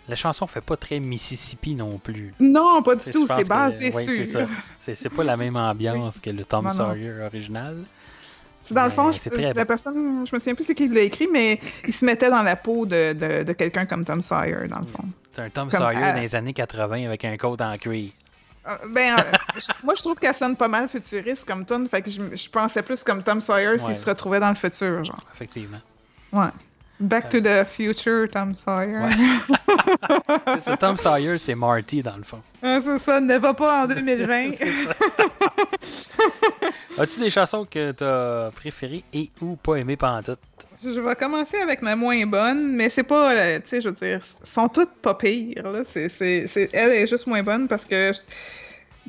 la 0.08 0.16
chanson 0.16 0.48
fait 0.48 0.62
pas 0.62 0.76
très 0.78 1.00
Mississippi 1.00 1.76
non 1.76 1.98
plus. 1.98 2.34
Non, 2.40 2.82
pas 2.84 2.96
du 2.96 3.10
tout. 3.12 3.26
C'est 3.28 3.48
basé 3.48 3.92
ouais, 3.94 4.26
ça. 4.26 4.46
C'est 4.96 5.10
pas 5.10 5.24
la 5.24 5.38
même 5.38 5.56
ambiance 5.56 6.20
que 6.20 6.30
le 6.30 6.44
Tom 6.46 6.66
Non, 6.66 6.72
non. 6.74 6.76
Sawyer 6.92 7.22
original. 7.26 7.84
C'est 8.62 8.74
dans 8.74 8.86
le 8.86 8.90
fond, 8.92 9.12
c'est 9.12 9.30
je- 9.30 9.36
très 9.36 9.54
la 9.54 9.66
personne, 9.66 10.26
je 10.26 10.34
me 10.34 10.40
souviens 10.40 10.56
plus 10.56 10.64
c'est 10.64 10.74
qui 10.74 10.88
l'a 10.88 11.02
écrit, 11.02 11.28
mais 11.32 11.60
il 11.86 11.94
se 11.94 12.06
mettait 12.06 12.30
dans 12.30 12.44
la 12.44 12.56
peau 12.56 12.86
de, 12.86 13.12
de, 13.12 13.44
de 13.44 13.52
quelqu'un 13.54 13.86
comme 13.86 14.06
Tom 14.06 14.22
Sawyer, 14.22 14.68
dans 14.70 14.80
le 14.80 14.86
fond. 14.86 15.04
C'est 15.34 15.42
un 15.42 15.50
Tom 15.50 15.70
Comme, 15.70 15.82
Sawyer 15.82 16.02
euh, 16.02 16.14
dans 16.14 16.22
les 16.22 16.34
années 16.36 16.54
80 16.54 17.06
avec 17.08 17.26
un 17.26 17.36
coat 17.36 17.58
en 17.60 17.78
cuir. 17.78 18.12
Euh, 18.66 18.72
ben, 18.94 19.18
euh, 19.20 19.22
moi, 19.84 19.96
je 19.98 20.02
trouve 20.02 20.16
qu'elle 20.16 20.34
sonne 20.34 20.56
pas 20.56 20.70
mal 20.70 20.88
futuriste 20.88 21.44
comme 21.46 21.66
tune, 21.66 21.90
fait 21.90 22.02
que 22.04 22.10
je, 22.10 22.22
je 22.34 22.50
pensais 22.50 22.82
plus 22.84 23.04
comme 23.04 23.22
Tom 23.22 23.42
Sawyer 23.42 23.72
Ouais. 23.72 23.78
s'il 23.80 23.98
se 23.98 24.06
retrouvait 24.06 24.40
dans 24.40 24.50
le 24.50 24.56
futur, 24.56 25.04
genre. 25.04 25.24
Effectivement. 25.36 25.82
Ouais. 26.32 26.48
Back 27.00 27.30
to 27.30 27.42
the 27.42 27.66
future, 27.68 28.28
Tom 28.32 28.54
Sawyer. 28.56 28.98
Ouais. 29.00 29.10
c'est 30.64 30.78
Tom 30.78 30.96
Sawyer, 30.98 31.38
c'est 31.38 31.56
Marty 31.56 32.02
dans 32.04 32.16
le 32.18 32.24
fond. 32.24 32.42
Ah, 32.62 32.80
c'est 32.84 33.00
ça, 33.00 33.20
ne 33.20 33.38
va 33.38 33.54
pas 33.54 33.84
en 33.84 33.88
2020. 33.88 34.52
C'est 34.58 34.72
ça. 34.86 34.94
As-tu 36.98 37.20
des 37.20 37.30
chansons 37.30 37.66
que 37.70 37.92
t'as 37.92 38.52
préférées 38.52 39.04
et 39.14 39.32
ou 39.42 39.56
pas 39.56 39.76
aimées 39.76 39.98
pendant 39.98 40.22
tout? 40.22 40.38
Je 40.84 41.00
vais 41.02 41.16
commencer 41.16 41.58
avec 41.58 41.82
ma 41.82 41.96
moins 41.96 42.26
bonne, 42.26 42.74
mais 42.76 42.90
c'est 42.90 43.04
pas, 43.04 43.34
euh, 43.34 43.60
tu 43.60 43.68
sais, 43.70 43.82
je 43.82 43.90
veux 43.90 43.96
dire, 43.96 44.22
sont 44.44 44.70
toutes 44.70 44.94
pas 45.02 45.16
pires, 45.16 45.72
là. 45.72 45.82
C'est, 45.86 46.08
c'est, 46.10 46.46
c'est- 46.48 46.70
elle 46.74 46.92
est 46.92 47.08
juste 47.08 47.26
moins 47.28 47.42
bonne 47.44 47.68
parce 47.68 47.86
que 47.86 48.12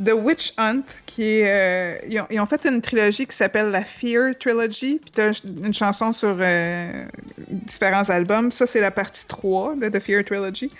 The 0.02 0.12
Witch 0.12 0.54
Hunt, 0.58 0.82
qui 1.06 1.22
est, 1.22 1.52
euh, 1.52 1.98
ils, 2.08 2.20
ont, 2.20 2.26
ils 2.30 2.40
ont 2.40 2.46
fait 2.46 2.66
une 2.66 2.80
trilogie 2.80 3.26
qui 3.26 3.36
s'appelle 3.36 3.70
la 3.70 3.84
Fear 3.84 4.34
Trilogy, 4.38 4.98
puis 5.00 5.12
t'as 5.12 5.40
une 5.44 5.74
chanson 5.74 6.12
sur 6.12 6.36
euh, 6.40 7.04
différents 7.48 8.08
albums. 8.10 8.50
Ça, 8.50 8.66
c'est 8.66 8.80
la 8.80 8.90
partie 8.90 9.26
3 9.26 9.76
de 9.76 9.88
The 9.88 10.00
Fear 10.00 10.24
Trilogy. 10.24 10.70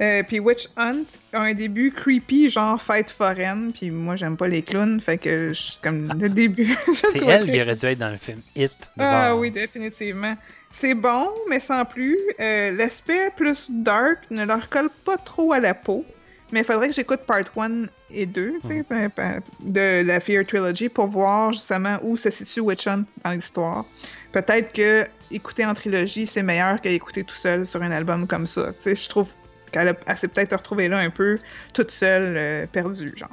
Euh, 0.00 0.22
puis 0.22 0.38
Witch 0.38 0.68
Hunt 0.76 1.04
a 1.32 1.40
un 1.40 1.54
début 1.54 1.90
creepy, 1.90 2.50
genre 2.50 2.80
fête 2.80 3.10
foraine, 3.10 3.72
puis 3.72 3.90
moi, 3.90 4.16
j'aime 4.16 4.36
pas 4.36 4.46
les 4.46 4.62
clowns, 4.62 5.00
fait 5.00 5.18
que 5.18 5.52
je, 5.52 5.80
comme 5.82 6.12
le 6.20 6.28
début... 6.28 6.76
C'est 6.94 7.16
elle 7.22 7.44
très 7.44 7.52
qui 7.52 7.62
aurait 7.62 7.74
dû 7.74 7.86
être 7.86 7.98
dans 7.98 8.10
le 8.10 8.18
film 8.18 8.40
Hit. 8.54 8.72
ah 8.98 9.34
oui, 9.34 9.50
définitivement. 9.50 10.36
C'est 10.70 10.94
bon, 10.94 11.28
mais 11.48 11.58
sans 11.58 11.84
plus. 11.84 12.18
Euh, 12.38 12.70
L'aspect 12.72 13.30
plus 13.36 13.70
dark 13.70 14.18
ne 14.30 14.44
leur 14.44 14.68
colle 14.68 14.90
pas 15.04 15.16
trop 15.16 15.52
à 15.52 15.60
la 15.60 15.74
peau. 15.74 16.04
Mais 16.52 16.60
il 16.60 16.64
faudrait 16.64 16.88
que 16.88 16.94
j'écoute 16.94 17.20
part 17.26 17.44
1 17.56 17.84
et 18.10 18.26
2 18.26 18.54
tu 18.60 18.66
sais, 18.66 18.84
ben, 18.88 19.10
ben, 19.14 19.40
de 19.60 20.02
la 20.02 20.18
Fear 20.18 20.46
Trilogy 20.46 20.88
pour 20.88 21.08
voir 21.08 21.52
justement 21.52 21.98
où 22.02 22.16
se 22.16 22.30
situe 22.30 22.60
Witch 22.60 22.86
Hunt 22.86 23.04
dans 23.24 23.32
l'histoire. 23.32 23.84
Peut-être 24.32 24.72
que 24.72 25.04
écouter 25.30 25.66
en 25.66 25.74
trilogie, 25.74 26.26
c'est 26.26 26.42
meilleur 26.42 26.80
qu'écouter 26.80 27.22
tout 27.24 27.34
seul 27.34 27.66
sur 27.66 27.82
un 27.82 27.90
album 27.90 28.26
comme 28.26 28.46
ça. 28.46 28.72
Tu 28.72 28.80
sais, 28.80 28.94
je 28.94 29.08
trouve 29.08 29.32
qu'elle 29.72 29.94
s'est 30.16 30.28
peut-être 30.28 30.56
retrouvée 30.56 30.88
là 30.88 30.98
un 30.98 31.10
peu 31.10 31.38
toute 31.74 31.90
seule, 31.90 32.36
euh, 32.36 32.66
perdue, 32.66 33.12
genre. 33.14 33.28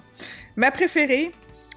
Ma 0.58 0.72
préférée, 0.72 1.32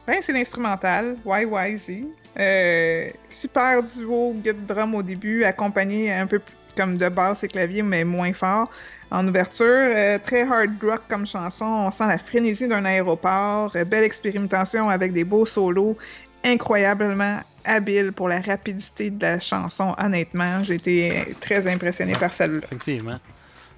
ben, 0.07 0.17
c'est 0.23 0.33
l'instrumental, 0.33 1.17
YYZ. 1.25 2.05
Euh, 2.39 3.11
super 3.29 3.83
duo, 3.83 4.35
guide 4.35 4.67
drum 4.67 4.95
au 4.95 5.03
début, 5.03 5.45
accompagné 5.45 6.13
un 6.13 6.27
peu 6.27 6.41
comme 6.77 6.97
de 6.97 7.09
basse 7.09 7.43
et 7.43 7.49
clavier, 7.49 7.83
mais 7.83 8.05
moins 8.05 8.33
fort. 8.33 8.71
En 9.11 9.27
ouverture, 9.27 9.65
euh, 9.67 10.19
très 10.19 10.43
hard 10.43 10.71
rock 10.83 11.03
comme 11.09 11.27
chanson. 11.27 11.65
On 11.65 11.91
sent 11.91 12.07
la 12.07 12.19
frénésie 12.19 12.69
d'un 12.69 12.85
aéroport. 12.85 13.73
euh, 13.75 13.85
belle 13.85 14.05
expérimentation 14.05 14.89
avec 14.89 15.13
des 15.13 15.25
beaux 15.25 15.47
solos. 15.47 15.97
Incroyablement 16.45 17.41
habile 17.65 18.13
pour 18.13 18.29
la 18.29 18.41
rapidité 18.41 19.11
de 19.11 19.21
la 19.23 19.41
chanson, 19.41 19.95
honnêtement. 19.99 20.63
J'ai 20.65 20.75
été 20.75 21.35
très 21.41 21.67
impressionnée 21.67 22.15
par 22.15 22.33
celle-là. 22.33 22.61
Effectivement. 22.65 23.19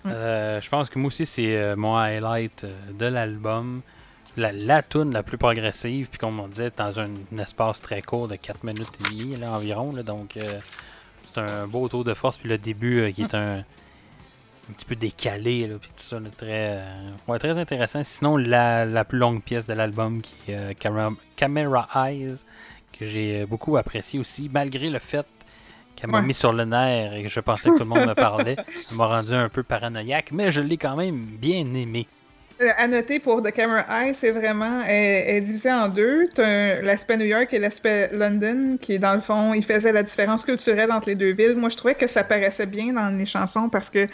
Euh, 0.07 0.61
je 0.61 0.69
pense 0.69 0.89
que 0.89 0.98
moi 0.98 1.09
aussi, 1.09 1.27
c'est 1.27 1.57
euh, 1.57 1.77
mon 1.77 1.97
highlight 1.97 2.65
euh, 2.65 2.70
de 2.98 3.07
l'album. 3.07 3.82
La, 4.36 4.52
la 4.52 4.82
tune 4.82 5.12
la 5.12 5.23
plus 5.24 5.39
progressive, 5.39 6.07
puis 6.09 6.19
comme 6.19 6.39
on 6.39 6.47
disait, 6.48 6.70
dans 6.77 6.98
un, 7.01 7.09
un 7.35 7.39
espace 7.39 7.81
très 7.82 8.01
court 8.01 8.28
de 8.28 8.36
4 8.36 8.62
minutes 8.65 8.89
et 9.01 9.11
demie 9.11 9.36
là, 9.36 9.52
environ. 9.52 9.93
là. 9.94 10.02
donc, 10.05 10.36
euh, 10.36 10.43
c'est 11.35 11.40
un 11.40 11.66
beau 11.66 11.89
tour 11.89 12.05
de 12.05 12.15
force. 12.15 12.39
Puis 12.39 12.48
le 12.48 12.57
début 12.59 13.01
euh, 13.01 13.11
qui 13.12 13.23
est 13.23 13.35
un, 13.35 13.65
un 14.70 14.72
petit 14.72 14.86
peu 14.86 14.94
décalé, 14.97 15.66
là, 15.66 15.76
puis 15.80 15.90
tout 15.97 16.02
ça, 16.05 16.20
là, 16.20 16.28
très, 16.36 16.78
euh, 16.78 17.10
ouais, 17.28 17.38
très 17.38 17.59
intéressant. 17.59 18.02
Sinon, 18.05 18.36
la, 18.36 18.84
la 18.86 19.05
plus 19.05 19.18
longue 19.18 19.42
pièce 19.42 19.66
de 19.66 19.72
l'album, 19.74 20.22
qui 20.22 20.52
est 20.52 20.56
euh, 20.56 20.72
Camera, 20.78 21.10
Camera 21.36 21.88
Eyes, 22.09 22.36
que 22.98 23.05
j'ai 23.06 23.42
euh, 23.42 23.47
beaucoup 23.47 23.76
apprécié 23.76 24.18
aussi, 24.20 24.48
malgré 24.52 24.88
le 24.90 24.98
fait 24.98 25.26
qu'elle 25.97 26.10
m'a 26.10 26.20
Ouais. 26.20 26.26
mis 26.26 26.34
sur 26.34 26.52
le 26.52 26.64
nerf 26.64 27.12
et 27.14 27.22
que 27.24 27.28
je 27.28 27.40
pensais 27.40 27.68
que 27.68 27.74
tout 27.74 27.80
le 27.80 27.84
monde 27.90 28.06
me 28.09 28.14
parlait. 28.14 28.56
Ça 28.80 28.94
m'a 28.94 29.06
rendu 29.06 29.32
un 29.34 29.48
peu 29.48 29.62
paranoïaque, 29.62 30.30
mais 30.32 30.51
je 30.51 30.60
l'ai 30.60 30.76
quand 30.76 30.97
même 30.97 31.24
bien 31.26 31.60
aimé. 31.74 32.06
Euh, 32.61 32.69
À 32.77 32.87
noter 32.89 33.20
pour 33.20 33.43
The 33.43 33.53
Camera 33.53 33.87
Eye, 33.89 34.15
c'est 34.15 34.32
vraiment 34.32 34.82
elle, 34.87 35.37
est 35.37 35.41
divisée 35.41 35.73
en 35.73 35.89
deux. 35.89 36.28
T'as 36.35 36.82
l'aspect 36.82 37.16
New 37.16 37.24
York 37.24 37.49
et 37.55 37.59
l'aspect 37.59 38.11
London, 38.12 38.77
qui 38.81 38.99
dans 38.99 39.15
le 39.15 39.23
fond, 39.23 39.55
il 39.55 39.65
faisait 39.65 39.93
la 39.93 40.03
différence 40.03 40.45
culturelle 40.45 40.93
entre 40.93 41.09
les 41.09 41.15
deux 41.15 41.32
villes. 41.32 41.57
Moi, 41.57 41.70
je 41.70 41.77
trouvais 41.77 41.95
que 41.95 42.07
ça 42.07 42.23
paraissait 42.23 42.66
bien 42.66 42.93
dans 42.93 43.16
les 43.16 43.24
chansons 43.24 43.70
parce 43.70 43.89
que 43.89 44.07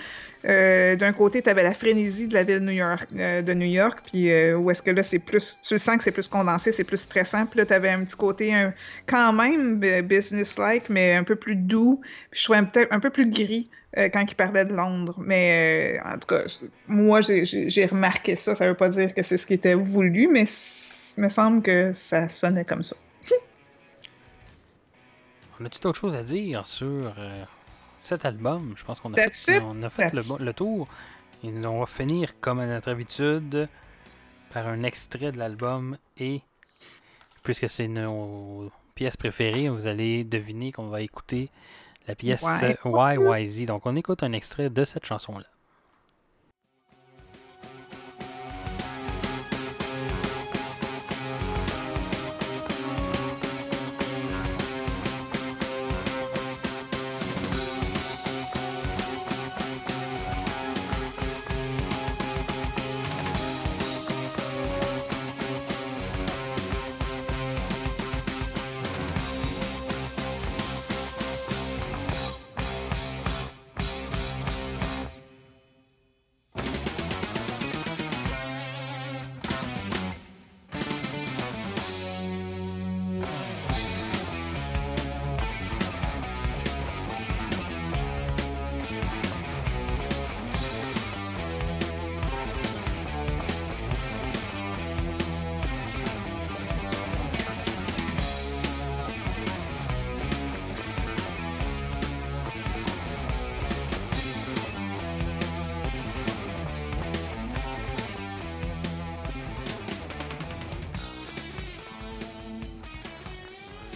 euh, 0.48 0.94
d'un 0.96 1.12
côté, 1.12 1.42
tu 1.42 1.50
avais 1.50 1.64
la 1.64 1.74
frénésie 1.74 2.28
de 2.28 2.34
la 2.34 2.44
ville 2.44 2.60
New 2.60 2.70
York, 2.72 3.08
euh, 3.18 3.42
de 3.42 3.52
New 3.52 3.66
York, 3.66 3.98
puis 4.04 4.30
euh, 4.30 4.54
où 4.56 4.70
est-ce 4.70 4.82
que 4.82 4.92
là, 4.92 5.02
c'est 5.02 5.18
plus, 5.18 5.58
tu 5.60 5.76
sens 5.78 5.96
que 5.96 6.04
c'est 6.04 6.12
plus 6.12 6.28
condensé, 6.28 6.72
c'est 6.72 6.84
plus 6.84 6.98
stressant. 7.00 7.46
Puis 7.46 7.58
là, 7.58 7.66
tu 7.66 7.72
avais 7.72 7.90
un 7.90 8.04
petit 8.04 8.16
côté 8.16 8.54
un- 8.54 8.72
quand 9.06 9.32
même 9.32 9.80
business-like, 10.04 10.88
mais 10.88 11.14
un 11.14 11.24
peu 11.24 11.34
plus 11.36 11.56
doux. 11.56 12.00
Puis 12.30 12.40
je 12.40 12.44
trouvais 12.44 12.60
un 12.90 13.00
peu 13.00 13.10
plus 13.10 13.26
gris 13.28 13.70
euh, 13.96 14.08
quand 14.08 14.24
il 14.28 14.34
parlait 14.34 14.64
de 14.64 14.72
Londres. 14.74 15.14
Mais 15.18 15.98
euh, 15.98 16.08
en 16.08 16.18
tout 16.18 16.26
cas, 16.28 16.42
moi, 16.86 17.20
j'ai- 17.20 17.86
remarqué 17.86 18.36
ça. 18.36 18.54
Ça 18.54 18.66
veut 18.68 18.74
pas 18.74 18.88
dire 18.88 19.14
que 19.14 19.22
c'est 19.22 19.38
ce 19.38 19.46
qui 19.46 19.54
était 19.54 19.74
voulu, 19.74 20.28
mais 20.28 20.46
il 21.16 21.22
me 21.24 21.28
semble 21.28 21.62
que 21.62 21.92
ça 21.92 22.28
sonnait 22.28 22.64
comme 22.64 22.82
ça. 22.82 22.96
On 25.58 25.64
a-tu 25.64 25.80
d'autres 25.80 25.98
choses 25.98 26.16
à 26.16 26.22
dire 26.22 26.66
sur 26.66 27.14
euh, 27.18 27.44
cet 28.02 28.24
album? 28.26 28.74
Je 28.76 28.84
pense 28.84 29.00
qu'on 29.00 29.12
a 29.14 29.16
That's 29.16 29.44
fait, 29.46 29.56
it. 29.56 29.62
on 29.64 29.82
a 29.82 29.88
fait 29.90 30.12
le, 30.12 30.20
That's- 30.22 30.26
bo- 30.28 30.38
le 30.38 30.52
tour. 30.52 30.88
Et 31.42 31.48
on 31.66 31.80
va 31.80 31.86
finir, 31.86 32.38
comme 32.40 32.60
à 32.60 32.66
notre 32.66 32.90
habitude, 32.90 33.68
par 34.52 34.66
un 34.66 34.82
extrait 34.82 35.32
de 35.32 35.38
l'album. 35.38 35.96
Et 36.18 36.42
puisque 37.42 37.70
c'est 37.70 37.88
nos 37.88 38.70
pièces 38.94 39.16
préférées, 39.16 39.68
vous 39.70 39.86
allez 39.86 40.24
deviner 40.24 40.72
qu'on 40.72 40.88
va 40.88 41.00
écouter 41.00 41.48
la 42.06 42.14
pièce 42.14 42.44
YYZ. 42.84 43.66
Donc 43.66 43.86
on 43.86 43.96
écoute 43.96 44.22
un 44.22 44.32
extrait 44.32 44.70
de 44.70 44.84
cette 44.84 45.06
chanson-là. 45.06 45.46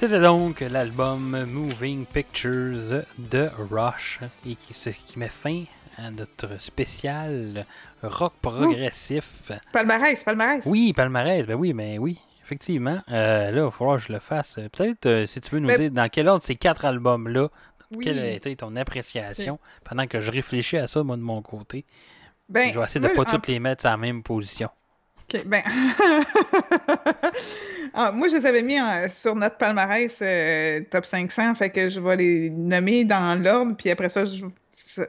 C'était 0.00 0.20
donc 0.20 0.60
l'album 0.60 1.44
Moving 1.44 2.06
Pictures 2.06 3.02
de 3.18 3.50
Rush 3.70 4.18
et 4.46 4.56
qui, 4.56 4.72
ce 4.72 4.88
qui 4.88 5.18
met 5.18 5.28
fin 5.28 5.64
à 5.98 6.10
notre 6.10 6.58
spécial 6.58 7.66
rock 8.02 8.32
progressif. 8.40 9.52
Palmarès, 9.74 10.24
palmarès. 10.24 10.62
Oui, 10.64 10.94
palmarès, 10.94 11.46
ben 11.46 11.54
oui, 11.54 11.74
ben 11.74 11.98
oui, 11.98 12.18
effectivement. 12.42 13.02
Euh, 13.10 13.50
là, 13.50 13.58
il 13.58 13.60
va 13.60 13.70
falloir 13.70 13.98
que 13.98 14.04
je 14.04 14.12
le 14.14 14.20
fasse. 14.20 14.58
Peut-être 14.72 15.04
euh, 15.04 15.26
si 15.26 15.38
tu 15.42 15.50
veux 15.50 15.60
nous 15.60 15.66
Mais- 15.68 15.76
dire 15.76 15.90
dans 15.90 16.08
quel 16.08 16.28
ordre 16.28 16.44
ces 16.44 16.56
quatre 16.56 16.86
albums-là, 16.86 17.48
Oui. 17.90 18.02
quelle 18.02 18.20
a 18.20 18.30
été 18.30 18.56
ton 18.56 18.76
appréciation 18.76 19.58
pendant 19.84 20.06
que 20.06 20.20
je 20.20 20.30
réfléchis 20.30 20.78
à 20.78 20.86
ça, 20.86 21.02
moi, 21.02 21.18
de 21.18 21.22
mon 21.22 21.42
côté. 21.42 21.84
Ben, 22.48 22.72
je 22.72 22.78
vais 22.78 22.84
essayer 22.86 23.00
de 23.00 23.06
moi, 23.14 23.22
pas 23.26 23.30
en- 23.30 23.34
toutes 23.34 23.48
les 23.48 23.60
mettre 23.60 23.84
à 23.84 23.90
la 23.90 23.96
même 23.98 24.22
position. 24.22 24.70
Ok, 25.32 25.44
ben. 25.46 25.62
Ah, 27.92 28.12
moi, 28.12 28.28
je 28.28 28.36
les 28.36 28.46
avais 28.46 28.62
mis 28.62 28.80
en- 28.80 29.08
sur 29.10 29.34
notre 29.34 29.56
palmarès 29.56 30.16
euh, 30.22 30.80
top 30.90 31.04
500, 31.06 31.56
fait 31.56 31.70
que 31.70 31.88
je 31.88 31.98
vais 31.98 32.16
les 32.16 32.50
nommer 32.50 33.04
dans 33.04 33.42
l'ordre, 33.42 33.74
puis 33.76 33.90
après 33.90 34.08
ça, 34.08 34.22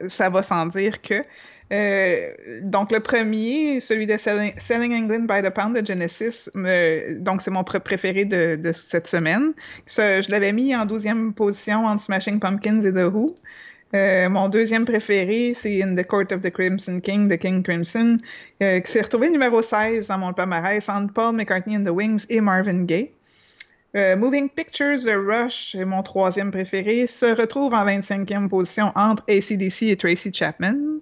ça, 0.08 0.30
va 0.30 0.42
sans 0.42 0.66
dire 0.66 1.00
que. 1.00 1.22
Euh, 1.72 2.60
donc, 2.62 2.90
le 2.90 2.98
premier, 2.98 3.78
celui 3.80 4.06
de 4.06 4.16
Selling, 4.18 4.92
England 4.92 5.26
by 5.28 5.42
the 5.48 5.50
Pound 5.54 5.80
de 5.80 5.86
Genesis, 5.86 6.50
donc 7.20 7.40
c'est 7.40 7.52
mon 7.52 7.62
pr- 7.62 7.78
préféré 7.80 8.24
de, 8.24 8.72
cette 8.72 9.06
semaine. 9.06 9.52
Je 9.86 10.28
l'avais 10.30 10.52
mis 10.52 10.74
en 10.74 10.84
12e 10.84 11.32
position 11.34 11.86
entre 11.86 12.02
Smashing 12.02 12.40
Pumpkins 12.40 12.82
et 12.82 12.92
The 12.92 13.04
Who. 13.12 13.36
Euh, 13.94 14.30
mon 14.30 14.48
deuxième 14.48 14.86
préféré, 14.86 15.54
c'est 15.54 15.82
In 15.82 15.94
the 15.94 16.06
Court 16.06 16.32
of 16.32 16.40
the 16.40 16.50
Crimson 16.50 17.00
King 17.00 17.28
de 17.28 17.36
King 17.36 17.62
Crimson, 17.62 18.16
euh, 18.62 18.80
qui 18.80 18.90
s'est 18.90 19.02
retrouvé 19.02 19.28
numéro 19.28 19.60
16 19.60 20.06
dans 20.06 20.16
mon 20.16 20.32
palmarès 20.32 20.88
entre 20.88 21.12
Paul 21.12 21.36
McCartney 21.36 21.76
and 21.76 21.84
the 21.84 21.90
Wings 21.90 22.24
et 22.30 22.40
Marvin 22.40 22.84
Gaye. 22.84 23.10
Euh, 23.94 24.16
Moving 24.16 24.48
Pictures 24.48 25.04
de 25.04 25.12
Rush, 25.12 25.76
mon 25.76 26.02
troisième 26.02 26.50
préféré, 26.50 27.06
se 27.06 27.26
retrouve 27.26 27.74
en 27.74 27.84
25e 27.84 28.48
position 28.48 28.92
entre 28.94 29.22
ACDC 29.28 29.82
et 29.82 29.96
Tracy 29.96 30.32
Chapman. 30.32 31.00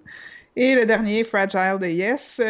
Et 0.57 0.75
le 0.75 0.85
dernier, 0.85 1.23
Fragile 1.23 1.77
de 1.79 1.87
Yes, 1.87 2.41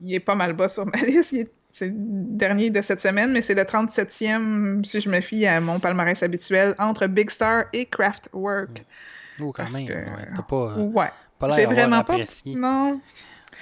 il 0.00 0.14
est 0.14 0.20
pas 0.20 0.36
mal 0.36 0.52
bas 0.52 0.68
sur 0.68 0.86
ma 0.86 0.98
liste. 1.06 1.34
C'est 1.72 1.86
le 1.86 1.94
dernier 1.94 2.70
de 2.70 2.80
cette 2.82 3.00
semaine, 3.00 3.32
mais 3.32 3.42
c'est 3.42 3.54
le 3.54 3.62
37e, 3.62 4.84
si 4.84 5.00
je 5.00 5.08
me 5.08 5.20
fie 5.20 5.44
à 5.46 5.60
mon 5.60 5.80
palmarès 5.80 6.22
habituel, 6.22 6.76
entre 6.78 7.08
Big 7.08 7.30
Star 7.30 7.64
et 7.72 7.86
Kraftwerk. 7.86 8.84
Oh, 9.42 9.52
quand 9.52 9.62
Parce 9.64 9.74
même, 9.74 9.86
que- 9.86 9.92
ouais, 9.94 10.28
t'as 10.36 10.42
pas, 10.42 10.56
euh, 10.56 10.76
Ouais. 10.76 11.08
pas 11.38 11.50
J'ai 11.50 11.66
vraiment 11.66 12.02
pas. 12.04 12.16
Non, 12.46 13.00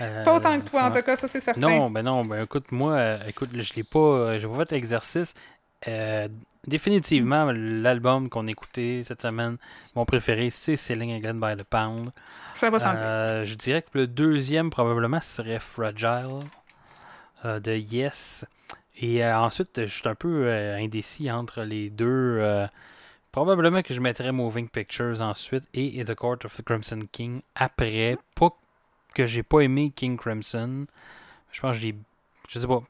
Euh, 0.00 0.24
pas 0.24 0.36
autant 0.36 0.60
que 0.60 0.68
toi, 0.68 0.84
en 0.84 0.90
tout 0.92 1.02
cas, 1.02 1.16
ça 1.16 1.26
c'est 1.28 1.40
certain. 1.40 1.60
Non, 1.60 1.90
ben 1.90 2.02
non, 2.02 2.24
ben 2.24 2.42
écoute, 2.44 2.70
moi, 2.72 2.92
euh, 2.92 3.18
écoute, 3.26 3.50
je 3.54 3.72
l'ai 3.74 3.82
pas, 3.84 4.38
j'ai 4.38 4.46
pas 4.46 4.58
fait 4.58 4.72
l'exercice. 4.72 5.34
Euh, 5.88 6.28
définitivement, 6.66 7.50
l'album 7.52 8.28
qu'on 8.28 8.46
écoutait 8.46 9.02
cette 9.06 9.22
semaine, 9.22 9.56
mon 9.96 10.04
préféré, 10.04 10.50
c'est 10.50 10.76
Selling 10.76 11.16
England 11.16 11.34
by 11.34 11.56
the 11.60 11.64
Pound. 11.64 12.10
Ça 12.54 12.70
va 12.70 13.44
je 13.44 13.54
dirais 13.54 13.82
que 13.82 13.96
le 13.98 14.06
deuxième, 14.06 14.70
probablement, 14.70 15.20
serait 15.20 15.60
Fragile 15.60 16.40
de 17.44 17.72
Yes. 17.76 18.44
Et 19.00 19.24
ensuite, 19.24 19.86
je 19.86 19.92
suis 19.92 20.08
un 20.08 20.14
peu 20.16 20.50
indécis 20.52 21.30
entre 21.30 21.62
les 21.62 21.88
deux. 21.90 22.66
Probablement 23.32 23.82
que 23.82 23.94
je 23.94 24.00
mettrais 24.00 24.32
Moving 24.32 24.68
Pictures 24.68 25.20
ensuite 25.20 25.64
et 25.74 26.04
The 26.04 26.14
Court 26.14 26.38
of 26.44 26.54
the 26.56 26.62
Crimson 26.62 27.00
King 27.12 27.42
après. 27.54 28.16
Pas 28.34 28.50
que 29.14 29.26
j'ai 29.26 29.42
pas 29.42 29.60
aimé 29.60 29.92
King 29.94 30.16
Crimson. 30.16 30.86
Je 31.52 31.60
pense 31.60 31.76
que 31.76 31.80
j'ai. 31.82 31.94
Je 32.48 32.58
sais 32.58 32.66
pas. 32.66 32.82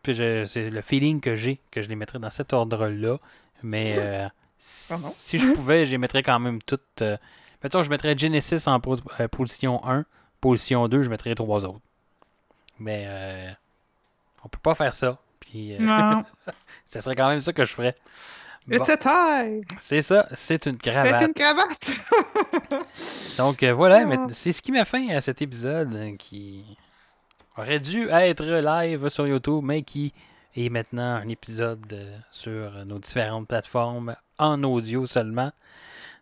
C'est 0.46 0.70
le 0.70 0.80
feeling 0.82 1.20
que 1.20 1.34
j'ai 1.36 1.60
que 1.70 1.82
je 1.82 1.88
les 1.88 1.96
mettrais 1.96 2.18
dans 2.18 2.30
cet 2.30 2.52
ordre-là. 2.52 3.18
Mais 3.62 3.96
euh, 3.98 4.28
Pardon? 4.88 5.08
si 5.10 5.38
je 5.38 5.52
pouvais, 5.52 5.84
je 5.84 5.90
les 5.92 5.98
mettrais 5.98 6.22
quand 6.22 6.38
même 6.38 6.62
toutes. 6.62 7.02
euh, 7.02 7.16
Mettons, 7.62 7.82
je 7.82 7.90
mettrais 7.90 8.16
Genesis 8.16 8.68
en 8.68 8.78
pos- 8.78 9.00
euh, 9.20 9.26
position 9.28 9.84
1. 9.84 10.04
Position 10.40 10.86
2, 10.86 11.02
je 11.02 11.10
mettrais 11.10 11.34
trois 11.34 11.64
autres. 11.64 11.80
Mais 12.78 13.56
on 14.44 14.48
peut 14.48 14.60
pas 14.62 14.76
faire 14.76 14.94
ça. 14.94 15.18
Puis 15.40 15.74
ça 16.86 17.00
serait 17.00 17.16
quand 17.16 17.28
même 17.28 17.40
ça 17.40 17.52
que 17.52 17.64
je 17.64 17.72
ferais. 17.74 17.96
Bon, 18.68 18.76
It's 18.76 18.88
a 18.90 18.96
tie! 18.98 19.60
c'est 19.80 20.02
ça, 20.02 20.28
c'est 20.34 20.66
une 20.66 20.76
cravate. 20.76 21.20
Faites 21.20 21.28
une 21.28 21.34
cravate! 21.34 21.90
Donc 23.38 23.62
euh, 23.62 23.72
voilà, 23.72 24.00
Ah. 24.02 24.04
mais 24.04 24.18
c'est 24.34 24.52
ce 24.52 24.60
qui 24.62 24.72
m'a 24.72 24.84
fait 24.84 25.12
à 25.14 25.20
cet 25.20 25.40
épisode 25.42 25.94
euh, 25.94 26.16
qui 26.16 26.64
aurait 27.56 27.80
dû 27.80 28.08
être 28.10 28.44
live 28.44 29.08
sur 29.08 29.26
YouTube, 29.26 29.60
mais 29.64 29.82
qui 29.82 30.12
est 30.56 30.68
maintenant 30.68 31.16
un 31.16 31.28
épisode 31.28 31.86
euh, 31.92 32.16
sur 32.30 32.84
nos 32.84 32.98
différentes 32.98 33.48
plateformes 33.48 34.14
en 34.38 34.62
audio 34.64 35.06
seulement. 35.06 35.50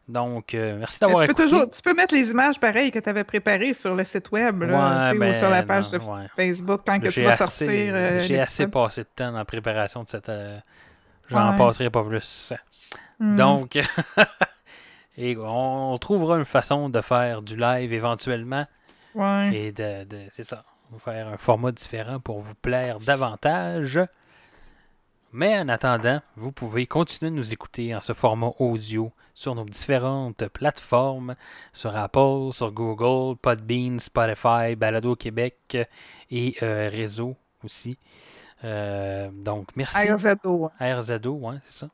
Donc, 0.09 0.55
euh, 0.55 0.77
merci 0.79 1.01
d'avoir 1.01 1.25
écouté. 1.25 1.43
toujours, 1.43 1.69
tu 1.69 1.83
peux 1.83 1.93
mettre 1.93 2.15
les 2.15 2.31
images 2.31 2.61
pareilles 2.61 2.93
que 2.93 3.01
tu 3.01 3.09
avais 3.09 3.25
préparées 3.25 3.75
sur 3.75 3.97
le 3.97 4.05
site 4.05 4.31
web 4.31 4.63
là, 4.63 5.11
Ouais, 5.11 5.19
ben, 5.19 5.31
ou 5.33 5.35
sur 5.35 5.51
la 5.51 5.65
page 5.65 5.93
non, 5.93 5.99
de 5.99 6.05
ouais. 6.05 6.27
Facebook 6.37 6.83
quand 6.87 7.01
que 7.01 7.09
tu 7.09 7.25
vas 7.25 7.31
assez- 7.33 7.45
sortir. 7.67 7.93
euh, 7.97 8.23
J'ai 8.23 8.39
assez 8.39 8.69
passé 8.69 9.01
de 9.03 9.09
temps 9.17 9.33
la 9.33 9.45
préparation 9.45 10.05
de 10.05 10.09
cette. 10.09 10.29
euh, 10.29 10.59
J'en 11.29 11.53
Ouais. 11.53 11.59
passerai 11.59 11.91
pas 11.91 12.05
plus. 12.05 12.53
Hmm. 13.19 13.37
Donc, 13.37 13.79
et 15.17 15.37
on 15.39 15.97
trouvera 15.99 16.37
une 16.39 16.45
façon 16.45 16.89
de 16.89 17.01
faire 17.01 17.43
du 17.43 17.57
live 17.57 17.93
éventuellement. 17.93 18.67
Ouais. 19.15 19.55
Et 19.57 19.73
de, 19.73 20.05
de- 20.05 20.27
c'est 20.31 20.45
ça. 20.45 20.65
Faire 21.05 21.29
un 21.29 21.37
format 21.37 21.73
différent 21.73 22.21
pour 22.21 22.41
vous 22.41 22.55
plaire 22.55 22.99
davantage. 23.01 23.99
Mais 25.33 25.59
en 25.59 25.69
attendant, 25.69 26.21
vous 26.37 26.53
pouvez 26.53 26.87
continuer 26.87 27.31
de 27.31 27.37
nous 27.37 27.53
écouter 27.53 27.95
en 27.95 28.01
ce 28.01 28.13
format 28.13 28.53
audio 28.59 29.13
sur 29.35 29.55
nos 29.55 29.65
différentes 29.65 30.47
plateformes, 30.49 31.35
sur 31.73 31.95
Apple, 31.97 32.53
sur 32.53 32.71
Google, 32.73 33.37
Podbean, 33.37 33.99
Spotify, 33.99 34.77
Balado 34.77 35.17
Québec 35.17 35.77
et 36.31 36.57
euh, 36.63 36.89
réseau 36.91 37.37
aussi. 37.65 37.99
Euh, 38.65 39.31
donc, 39.33 39.69
merci. 39.77 40.11
RZO. 40.11 40.71
RZO, 40.81 41.33
ouais, 41.33 41.57
c'est 41.69 41.81
ça. 41.81 41.89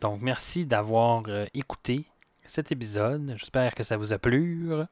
Donc, 0.00 0.20
merci 0.22 0.64
d'avoir 0.64 1.22
euh, 1.28 1.46
écouté 1.54 2.06
cet 2.46 2.72
épisode. 2.72 3.34
J'espère 3.36 3.74
que 3.74 3.82
ça 3.82 3.96
vous 3.96 4.12
a 4.12 4.18
plu. 4.18 4.68
Là, 4.68 4.88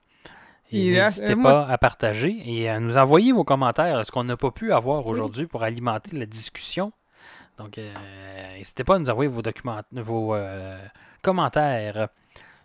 n'hésitez 0.73 1.33
euh, 1.33 1.43
pas 1.43 1.67
à 1.67 1.79
partager 1.79 2.37
et 2.45 2.69
à 2.69 2.79
nous 2.81 2.97
envoyer 2.97 3.33
vos 3.33 3.45
commentaires, 3.45 4.05
ce 4.07 4.13
qu'on 4.13 4.25
n'a 4.25 4.37
pas 4.37 4.51
pu 4.51 4.73
avoir 4.73 5.07
aujourd'hui 5.07 5.47
pour 5.47 5.63
alimenter 5.63 6.17
la 6.17 6.27
discussion. 6.27 6.93
Donc, 7.57 7.79
euh, 7.79 7.93
n'hésitez 8.57 8.85
pas 8.85 8.97
à 8.97 8.99
nous 8.99 9.11
envoyer 9.11 9.31
vos, 9.31 9.43
vos 9.93 10.35
euh, 10.35 10.79
commentaires. 11.23 12.09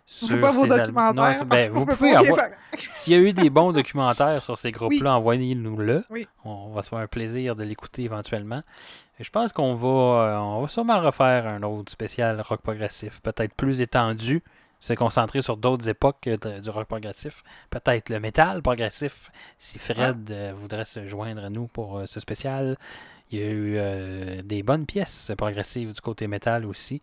Sur 0.06 0.38
pas 0.40 0.52
vos 0.52 0.66
documentaires. 0.66 1.38
Non, 1.38 1.44
ben, 1.46 1.70
qu'on 1.72 1.78
vous 1.80 1.86
pouvez 1.86 2.14
avoir, 2.14 2.46
s'il 2.92 3.12
y 3.14 3.16
a 3.16 3.20
eu 3.20 3.32
des 3.32 3.48
bons 3.50 3.72
documentaires 3.72 4.42
sur 4.42 4.58
ces 4.58 4.70
groupes-là, 4.70 5.16
envoyez-nous-le. 5.16 6.04
Oui. 6.10 6.26
On 6.44 6.70
va 6.72 6.82
se 6.82 6.90
faire 6.90 6.98
un 6.98 7.06
plaisir 7.06 7.56
de 7.56 7.64
l'écouter 7.64 8.02
éventuellement. 8.02 8.62
Et 9.18 9.24
je 9.24 9.30
pense 9.30 9.52
qu'on 9.52 9.74
va, 9.76 9.88
euh, 9.88 10.38
on 10.38 10.60
va 10.62 10.68
sûrement 10.68 11.00
refaire 11.00 11.46
un 11.46 11.62
autre 11.62 11.90
spécial 11.90 12.40
rock 12.40 12.60
progressif, 12.62 13.20
peut-être 13.22 13.54
plus 13.54 13.80
étendu, 13.80 14.42
se 14.80 14.92
concentrer 14.92 15.40
sur 15.40 15.56
d'autres 15.56 15.88
époques 15.88 16.26
euh, 16.26 16.36
de- 16.36 16.60
du 16.60 16.68
rock 16.68 16.86
progressif. 16.86 17.42
Peut-être 17.70 18.10
le 18.10 18.20
métal 18.20 18.60
progressif, 18.60 19.30
si 19.58 19.78
Fred 19.78 20.30
euh, 20.30 20.52
voudrait 20.60 20.84
se 20.84 21.06
joindre 21.06 21.44
à 21.44 21.48
nous 21.48 21.66
pour 21.68 22.02
ce 22.06 22.20
spécial. 22.20 22.76
Il 23.30 23.38
y 23.38 23.42
a 23.42 23.46
eu 23.46 23.74
euh, 23.78 24.42
des 24.42 24.62
bonnes 24.62 24.84
pièces 24.84 25.32
progressives 25.38 25.92
du 25.94 26.00
côté 26.02 26.26
métal 26.26 26.66
aussi. 26.66 27.00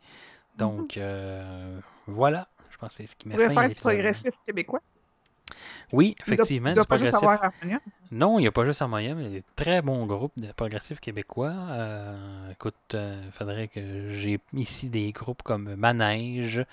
Donc, 0.57 0.97
euh, 0.97 1.79
voilà. 2.07 2.47
Je 2.81 2.87
pense 2.87 2.95
que 2.97 3.03
c'est 3.03 3.07
ce 3.07 3.15
qui 3.15 3.27
m'a 3.27 3.35
fait 3.35 3.53
faire 3.53 3.69
du 3.69 3.79
progressif 3.79 4.33
québécois. 4.45 4.79
Oui, 5.93 6.15
Il 6.19 6.23
doit- 6.25 6.33
effectivement, 6.35 6.69
Il 6.69 6.73
du 6.73 6.75
doit 6.75 6.85
pas 6.85 6.97
juste 6.97 7.13
avoir. 7.13 7.51
Non, 8.11 8.39
il 8.39 8.43
n'y 8.43 8.47
a 8.47 8.51
pas 8.51 8.65
juste 8.65 8.81
Harmonium, 8.81 9.19
il 9.19 9.23
y 9.23 9.27
a 9.27 9.29
des 9.29 9.43
très 9.55 9.81
bons 9.81 10.05
groupes 10.05 10.37
de 10.39 10.51
progressifs 10.53 10.99
québécois. 10.99 11.53
Euh, 11.53 12.51
écoute, 12.51 12.75
il 12.93 13.31
faudrait 13.33 13.67
que 13.67 14.13
j'ai 14.13 14.39
ici 14.53 14.89
des 14.89 15.11
groupes 15.11 15.43
comme 15.43 15.75
Manège, 15.75 16.65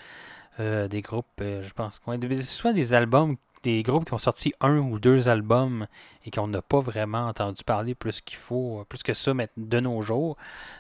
euh, 0.60 0.88
des 0.88 1.02
groupes, 1.02 1.26
euh, 1.40 1.62
je 1.66 1.72
pense, 1.74 2.00
soit 2.42 2.72
des 2.72 2.92
albums, 2.94 3.36
des 3.62 3.82
groupes 3.82 4.04
qui 4.06 4.14
ont 4.14 4.18
sorti 4.18 4.52
un 4.60 4.78
ou 4.78 4.98
deux 4.98 5.28
albums 5.28 5.86
et 6.24 6.30
qu'on 6.30 6.48
n'a 6.48 6.62
pas 6.62 6.80
vraiment 6.80 7.26
entendu 7.28 7.64
parler 7.64 7.94
plus 7.94 8.20
qu'il 8.20 8.38
faut, 8.38 8.84
plus 8.88 9.02
que 9.02 9.14
ça 9.14 9.34
mais 9.34 9.48
de 9.56 9.80
nos 9.80 10.00
jours. 10.02 10.36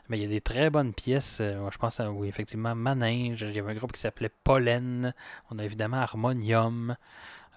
Mais 0.08 0.18
il 0.18 0.22
y 0.22 0.26
a 0.26 0.28
des 0.28 0.40
très 0.40 0.70
bonnes 0.70 0.94
pièces. 0.94 1.38
euh, 1.40 1.68
je 1.72 1.78
pense 1.78 2.00
à, 2.00 2.10
oui, 2.10 2.28
effectivement, 2.28 2.74
Manège. 2.74 3.42
Il 3.42 3.52
y 3.54 3.58
avait 3.60 3.72
un 3.72 3.74
groupe 3.76 3.92
qui 3.92 4.00
s'appelait 4.00 4.30
Pollen. 4.44 5.14
On 5.50 5.58
a 5.58 5.64
évidemment 5.64 5.98
Harmonium. 5.98 6.96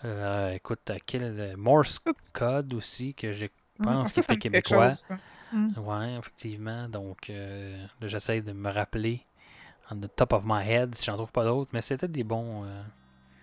Euh, 0.05 0.53
écoute, 0.53 0.91
quel 1.05 1.23
euh, 1.23 1.55
Morse 1.57 1.99
Code 2.33 2.73
aussi, 2.73 3.13
que 3.13 3.33
je 3.33 3.47
pense 3.81 4.05
Ah, 4.05 4.09
ça, 4.09 4.21
qu'il 4.21 4.23
ça 4.23 4.33
était 4.33 4.37
me 4.37 4.41
dit 4.41 4.49
quelque 4.49 4.67
québécois. 4.67 4.93
chose, 4.93 4.97
ça. 4.97 5.19
Ouais, 5.77 6.15
effectivement. 6.19 6.87
Donc, 6.89 7.29
euh, 7.29 7.85
j'essaie 8.01 8.41
de 8.41 8.53
me 8.53 8.69
rappeler 8.71 9.25
on 9.91 9.97
the 9.97 10.09
top 10.15 10.33
of 10.33 10.43
my 10.45 10.63
head 10.67 10.95
si 10.95 11.05
j'en 11.05 11.15
trouve 11.17 11.31
pas 11.31 11.43
d'autres, 11.45 11.71
mais 11.73 11.81
c'était 11.81 12.07
des 12.07 12.23
bons. 12.23 12.65
euh, 12.65 12.83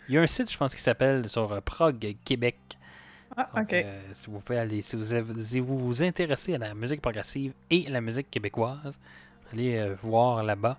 Il 0.08 0.14
y 0.14 0.18
a 0.18 0.22
un 0.22 0.26
site, 0.26 0.50
je 0.50 0.56
pense, 0.56 0.74
qui 0.74 0.80
s'appelle 0.80 1.28
sur 1.28 1.52
euh, 1.52 1.60
Prog 1.60 2.16
Québec. 2.24 2.56
Ah, 3.36 3.50
Donc, 3.54 3.64
ok. 3.64 3.72
euh, 3.74 4.00
si 4.14 4.26
vous 4.30 4.40
pouvez 4.40 4.58
aller, 4.58 4.80
si 4.82 4.96
vous, 4.96 5.12
avez- 5.12 5.40
si 5.40 5.60
vous 5.60 5.78
vous 5.78 6.02
intéressez 6.02 6.54
à 6.54 6.58
la 6.58 6.74
musique 6.74 7.02
progressive 7.02 7.52
et 7.70 7.84
la 7.88 8.00
musique 8.00 8.30
québécoise, 8.30 8.98
allez 9.52 9.76
euh, 9.76 9.94
voir 10.02 10.42
là-bas. 10.42 10.78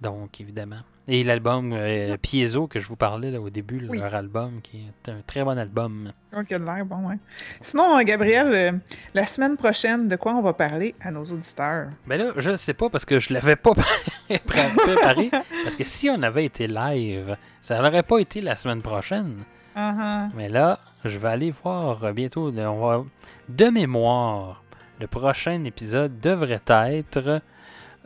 Donc, 0.00 0.40
évidemment. 0.40 0.80
Et 1.08 1.22
l'album 1.22 1.72
euh, 1.72 2.16
Piezo 2.20 2.66
que 2.66 2.80
je 2.80 2.88
vous 2.88 2.96
parlais 2.96 3.30
là, 3.30 3.40
au 3.40 3.48
début, 3.48 3.86
Oui. 3.88 3.98
leur 3.98 4.12
album, 4.14 4.60
qui 4.60 4.78
est 4.78 5.08
un 5.08 5.20
très 5.26 5.44
bon 5.44 5.56
album. 5.56 6.12
Ok, 6.36 6.50
de 6.50 6.56
l'air, 6.56 6.84
bon, 6.84 7.08
ouais. 7.08 7.14
Sinon, 7.60 7.96
euh, 7.96 8.02
Gabriel, 8.02 8.48
euh, 8.52 8.72
la 9.14 9.24
semaine 9.24 9.56
prochaine, 9.56 10.08
de 10.08 10.16
quoi 10.16 10.34
on 10.34 10.42
va 10.42 10.52
parler 10.52 10.94
à 11.00 11.12
nos 11.12 11.24
auditeurs? 11.24 11.88
Ben 12.08 12.18
là, 12.20 12.32
je 12.36 12.56
sais 12.56 12.74
pas 12.74 12.90
parce 12.90 13.04
que 13.04 13.20
je 13.20 13.32
l'avais 13.32 13.54
pas 13.56 13.72
pré- 13.74 14.38
préparé. 14.44 15.30
parce 15.62 15.76
que 15.76 15.84
si 15.84 16.10
on 16.10 16.20
avait 16.22 16.44
été 16.44 16.66
live, 16.66 17.36
ça 17.60 17.80
n'aurait 17.80 18.02
pas 18.02 18.18
été 18.18 18.40
la 18.40 18.56
semaine 18.56 18.82
prochaine. 18.82 19.44
Ah, 19.76 19.94
ah. 19.98 20.28
Mais 20.34 20.48
là, 20.48 20.80
je 21.04 21.18
vais 21.18 21.28
aller 21.28 21.54
voir 21.62 22.02
euh, 22.02 22.12
bientôt. 22.12 22.50
de- 22.50 22.60
on 22.62 22.80
va- 22.86 23.04
de 23.48 23.66
mémoire, 23.66 24.64
le 25.00 25.06
prochain 25.06 25.62
épisode 25.64 26.18
devrait 26.20 26.62
être 26.68 27.40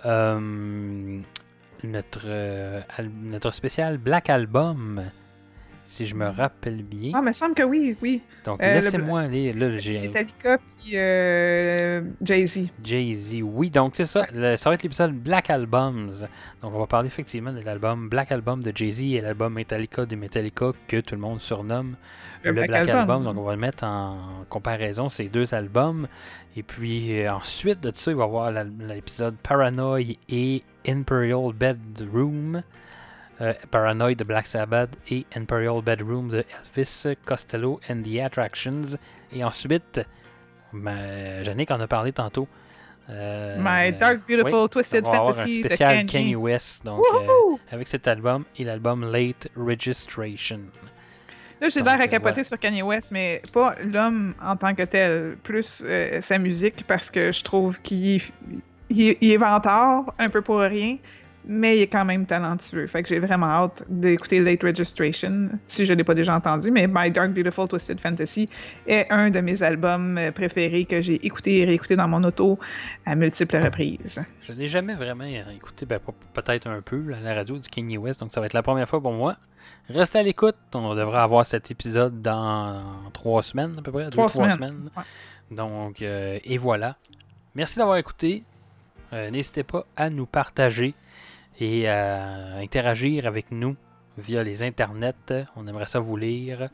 euh, 0.04 1.20
notre, 1.84 2.22
euh, 2.24 2.80
notre 3.22 3.52
spécial 3.52 3.98
Black 3.98 4.30
Album. 4.30 5.10
Si 5.90 6.06
je 6.06 6.14
me 6.14 6.28
rappelle 6.28 6.84
bien. 6.84 7.10
Ah, 7.14 7.20
mais 7.20 7.32
il 7.32 7.34
semble 7.34 7.56
que 7.56 7.64
oui, 7.64 7.96
oui. 8.00 8.22
Donc, 8.44 8.62
euh, 8.62 8.76
le 8.76 8.80
laissez-moi 8.80 9.22
aller. 9.22 9.52
Là, 9.52 9.76
j'ai 9.76 9.98
Metallica 9.98 10.56
puis 10.58 10.92
euh, 10.94 12.02
Jay-Z. 12.22 12.68
Jay-Z. 12.84 13.42
Oui, 13.42 13.70
donc 13.70 13.94
c'est 13.96 14.06
ça. 14.06 14.22
Le- 14.32 14.56
ça 14.56 14.70
va 14.70 14.74
être 14.76 14.84
l'épisode 14.84 15.12
Black 15.12 15.50
Albums. 15.50 16.12
Donc 16.62 16.74
on 16.76 16.78
va 16.78 16.86
parler 16.86 17.08
effectivement 17.08 17.52
de 17.52 17.58
l'album 17.58 18.08
Black 18.08 18.30
Album 18.30 18.62
de 18.62 18.70
Jay-Z 18.72 19.00
et 19.00 19.20
l'album 19.20 19.52
Metallica 19.54 20.06
de 20.06 20.14
Metallica 20.14 20.70
que 20.86 21.00
tout 21.00 21.16
le 21.16 21.20
monde 21.20 21.40
surnomme 21.40 21.96
le, 22.44 22.52
Black, 22.52 22.70
Album. 22.70 23.24
Donc 23.24 23.36
on 23.36 23.42
va 23.42 23.54
le 23.54 23.60
mettre 23.60 23.82
en 23.82 24.44
comparaison 24.48 25.08
ces 25.08 25.28
deux 25.28 25.52
albums. 25.54 26.06
Et 26.56 26.62
puis 26.62 27.20
euh, 27.20 27.34
ensuite 27.34 27.80
de 27.80 27.90
ça, 27.92 28.12
il 28.12 28.16
va 28.16 28.22
y 28.22 28.26
avoir 28.26 28.52
l'épisode 28.52 29.34
Paranoid 29.42 30.16
et 30.28 30.62
Imperial 30.86 31.52
Bedroom. 31.52 32.62
Euh, 33.40 33.54
Paranoid 33.70 34.14
de 34.16 34.24
Black 34.24 34.46
Sabbath 34.46 34.90
et 35.10 35.24
Imperial 35.34 35.80
Bedroom 35.82 36.28
de 36.28 36.44
Elvis 36.76 37.04
Costello 37.24 37.80
and 37.88 38.02
the 38.02 38.18
Attractions. 38.20 38.98
Et 39.32 39.42
ensuite, 39.42 40.02
ben, 40.74 41.42
Yannick 41.42 41.70
en 41.70 41.80
a 41.80 41.86
parlé 41.86 42.12
tantôt. 42.12 42.46
Euh, 43.08 43.56
My 43.58 43.92
Dark 43.92 44.20
Beautiful 44.28 44.52
oui, 44.62 44.68
Twisted 44.68 45.04
on 45.06 45.10
va 45.10 45.16
avoir 45.16 45.30
un 45.30 45.34
Fantasy 45.38 45.62
de 45.62 45.68
spécial 45.68 46.06
Kanye. 46.06 46.36
West. 46.36 46.84
Donc, 46.84 47.02
euh, 47.14 47.56
avec 47.72 47.88
cet 47.88 48.06
album 48.06 48.44
et 48.58 48.64
l'album 48.64 49.10
Late 49.10 49.48
Registration. 49.56 50.60
Là, 51.62 51.68
j'ai 51.70 51.80
l'air 51.82 51.98
à 51.98 52.04
euh, 52.04 52.06
capoter 52.06 52.34
voilà. 52.34 52.44
sur 52.44 52.58
Kanye 52.58 52.82
West, 52.82 53.10
mais 53.10 53.42
pas 53.52 53.74
l'homme 53.84 54.34
en 54.42 54.54
tant 54.56 54.74
que 54.74 54.82
tel, 54.84 55.36
plus 55.42 55.82
euh, 55.86 56.20
sa 56.20 56.38
musique, 56.38 56.86
parce 56.86 57.10
que 57.10 57.32
je 57.32 57.42
trouve 57.42 57.80
qu'il 57.80 58.16
est- 58.16 58.32
il 58.90 59.08
est, 59.10 59.18
il 59.20 59.32
est 59.32 59.36
vantard, 59.36 60.12
un 60.18 60.28
peu 60.28 60.42
pour 60.42 60.58
rien, 60.60 60.96
mais 61.46 61.78
il 61.78 61.82
est 61.82 61.86
quand 61.86 62.04
même 62.04 62.26
talentueux. 62.26 62.86
Fait 62.86 63.02
que 63.02 63.08
j'ai 63.08 63.18
vraiment 63.18 63.46
hâte 63.46 63.82
d'écouter 63.88 64.40
Late 64.40 64.62
Registration, 64.62 65.48
si 65.66 65.86
je 65.86 65.92
ne 65.92 65.98
l'ai 65.98 66.04
pas 66.04 66.14
déjà 66.14 66.36
entendu, 66.36 66.70
mais 66.70 66.86
My 66.86 67.10
Dark 67.10 67.30
Beautiful 67.32 67.68
Twisted 67.68 67.98
Fantasy 68.00 68.48
est 68.86 69.06
un 69.10 69.30
de 69.30 69.40
mes 69.40 69.62
albums 69.62 70.18
préférés 70.34 70.84
que 70.84 71.00
j'ai 71.02 71.24
écouté 71.26 71.60
et 71.60 71.64
réécouté 71.64 71.96
dans 71.96 72.08
mon 72.08 72.22
auto 72.24 72.58
à 73.06 73.14
multiples 73.14 73.56
reprises. 73.56 74.22
Je 74.42 74.52
n'ai 74.52 74.66
jamais 74.66 74.94
vraiment 74.94 75.24
écouté, 75.24 75.86
ben, 75.86 75.98
peut-être 76.34 76.66
un 76.66 76.80
peu, 76.82 77.00
là, 77.08 77.18
la 77.22 77.34
radio 77.34 77.58
du 77.58 77.68
Kanye 77.68 77.98
West, 77.98 78.20
donc 78.20 78.32
ça 78.32 78.40
va 78.40 78.46
être 78.46 78.52
la 78.54 78.62
première 78.62 78.88
fois 78.88 79.00
pour 79.00 79.12
moi. 79.12 79.36
Restez 79.88 80.18
à 80.18 80.22
l'écoute, 80.22 80.56
on 80.74 80.94
devrait 80.94 81.18
avoir 81.20 81.44
cet 81.46 81.70
épisode 81.70 82.22
dans 82.22 82.82
trois 83.12 83.42
semaines 83.42 83.74
à 83.78 83.82
peu 83.82 83.90
près, 83.90 84.04
deux, 84.04 84.10
Trois 84.10 84.28
trois 84.28 84.44
semaines. 84.50 84.56
semaines. 84.56 84.90
Ouais. 84.96 85.02
Donc, 85.56 86.00
euh, 86.02 86.38
et 86.44 86.58
voilà. 86.58 86.96
Merci 87.56 87.78
d'avoir 87.78 87.96
écouté. 87.96 88.44
Euh, 89.12 89.30
N'hésitez 89.30 89.64
pas 89.64 89.84
à 89.96 90.08
nous 90.08 90.26
partager 90.26 90.94
et 91.60 91.88
à 91.88 92.56
interagir 92.56 93.26
avec 93.26 93.50
nous 93.50 93.76
via 94.18 94.42
les 94.42 94.62
internets. 94.62 95.46
On 95.56 95.66
aimerait 95.66 95.86
ça 95.86 96.00
vous 96.00 96.16
lire. 96.16 96.70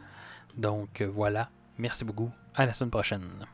Donc 0.57 1.01
euh, 1.01 1.07
voilà. 1.07 1.51
Merci 1.79 2.05
beaucoup. 2.05 2.31
À 2.55 2.67
la 2.67 2.73
semaine 2.73 2.91
prochaine. 2.91 3.47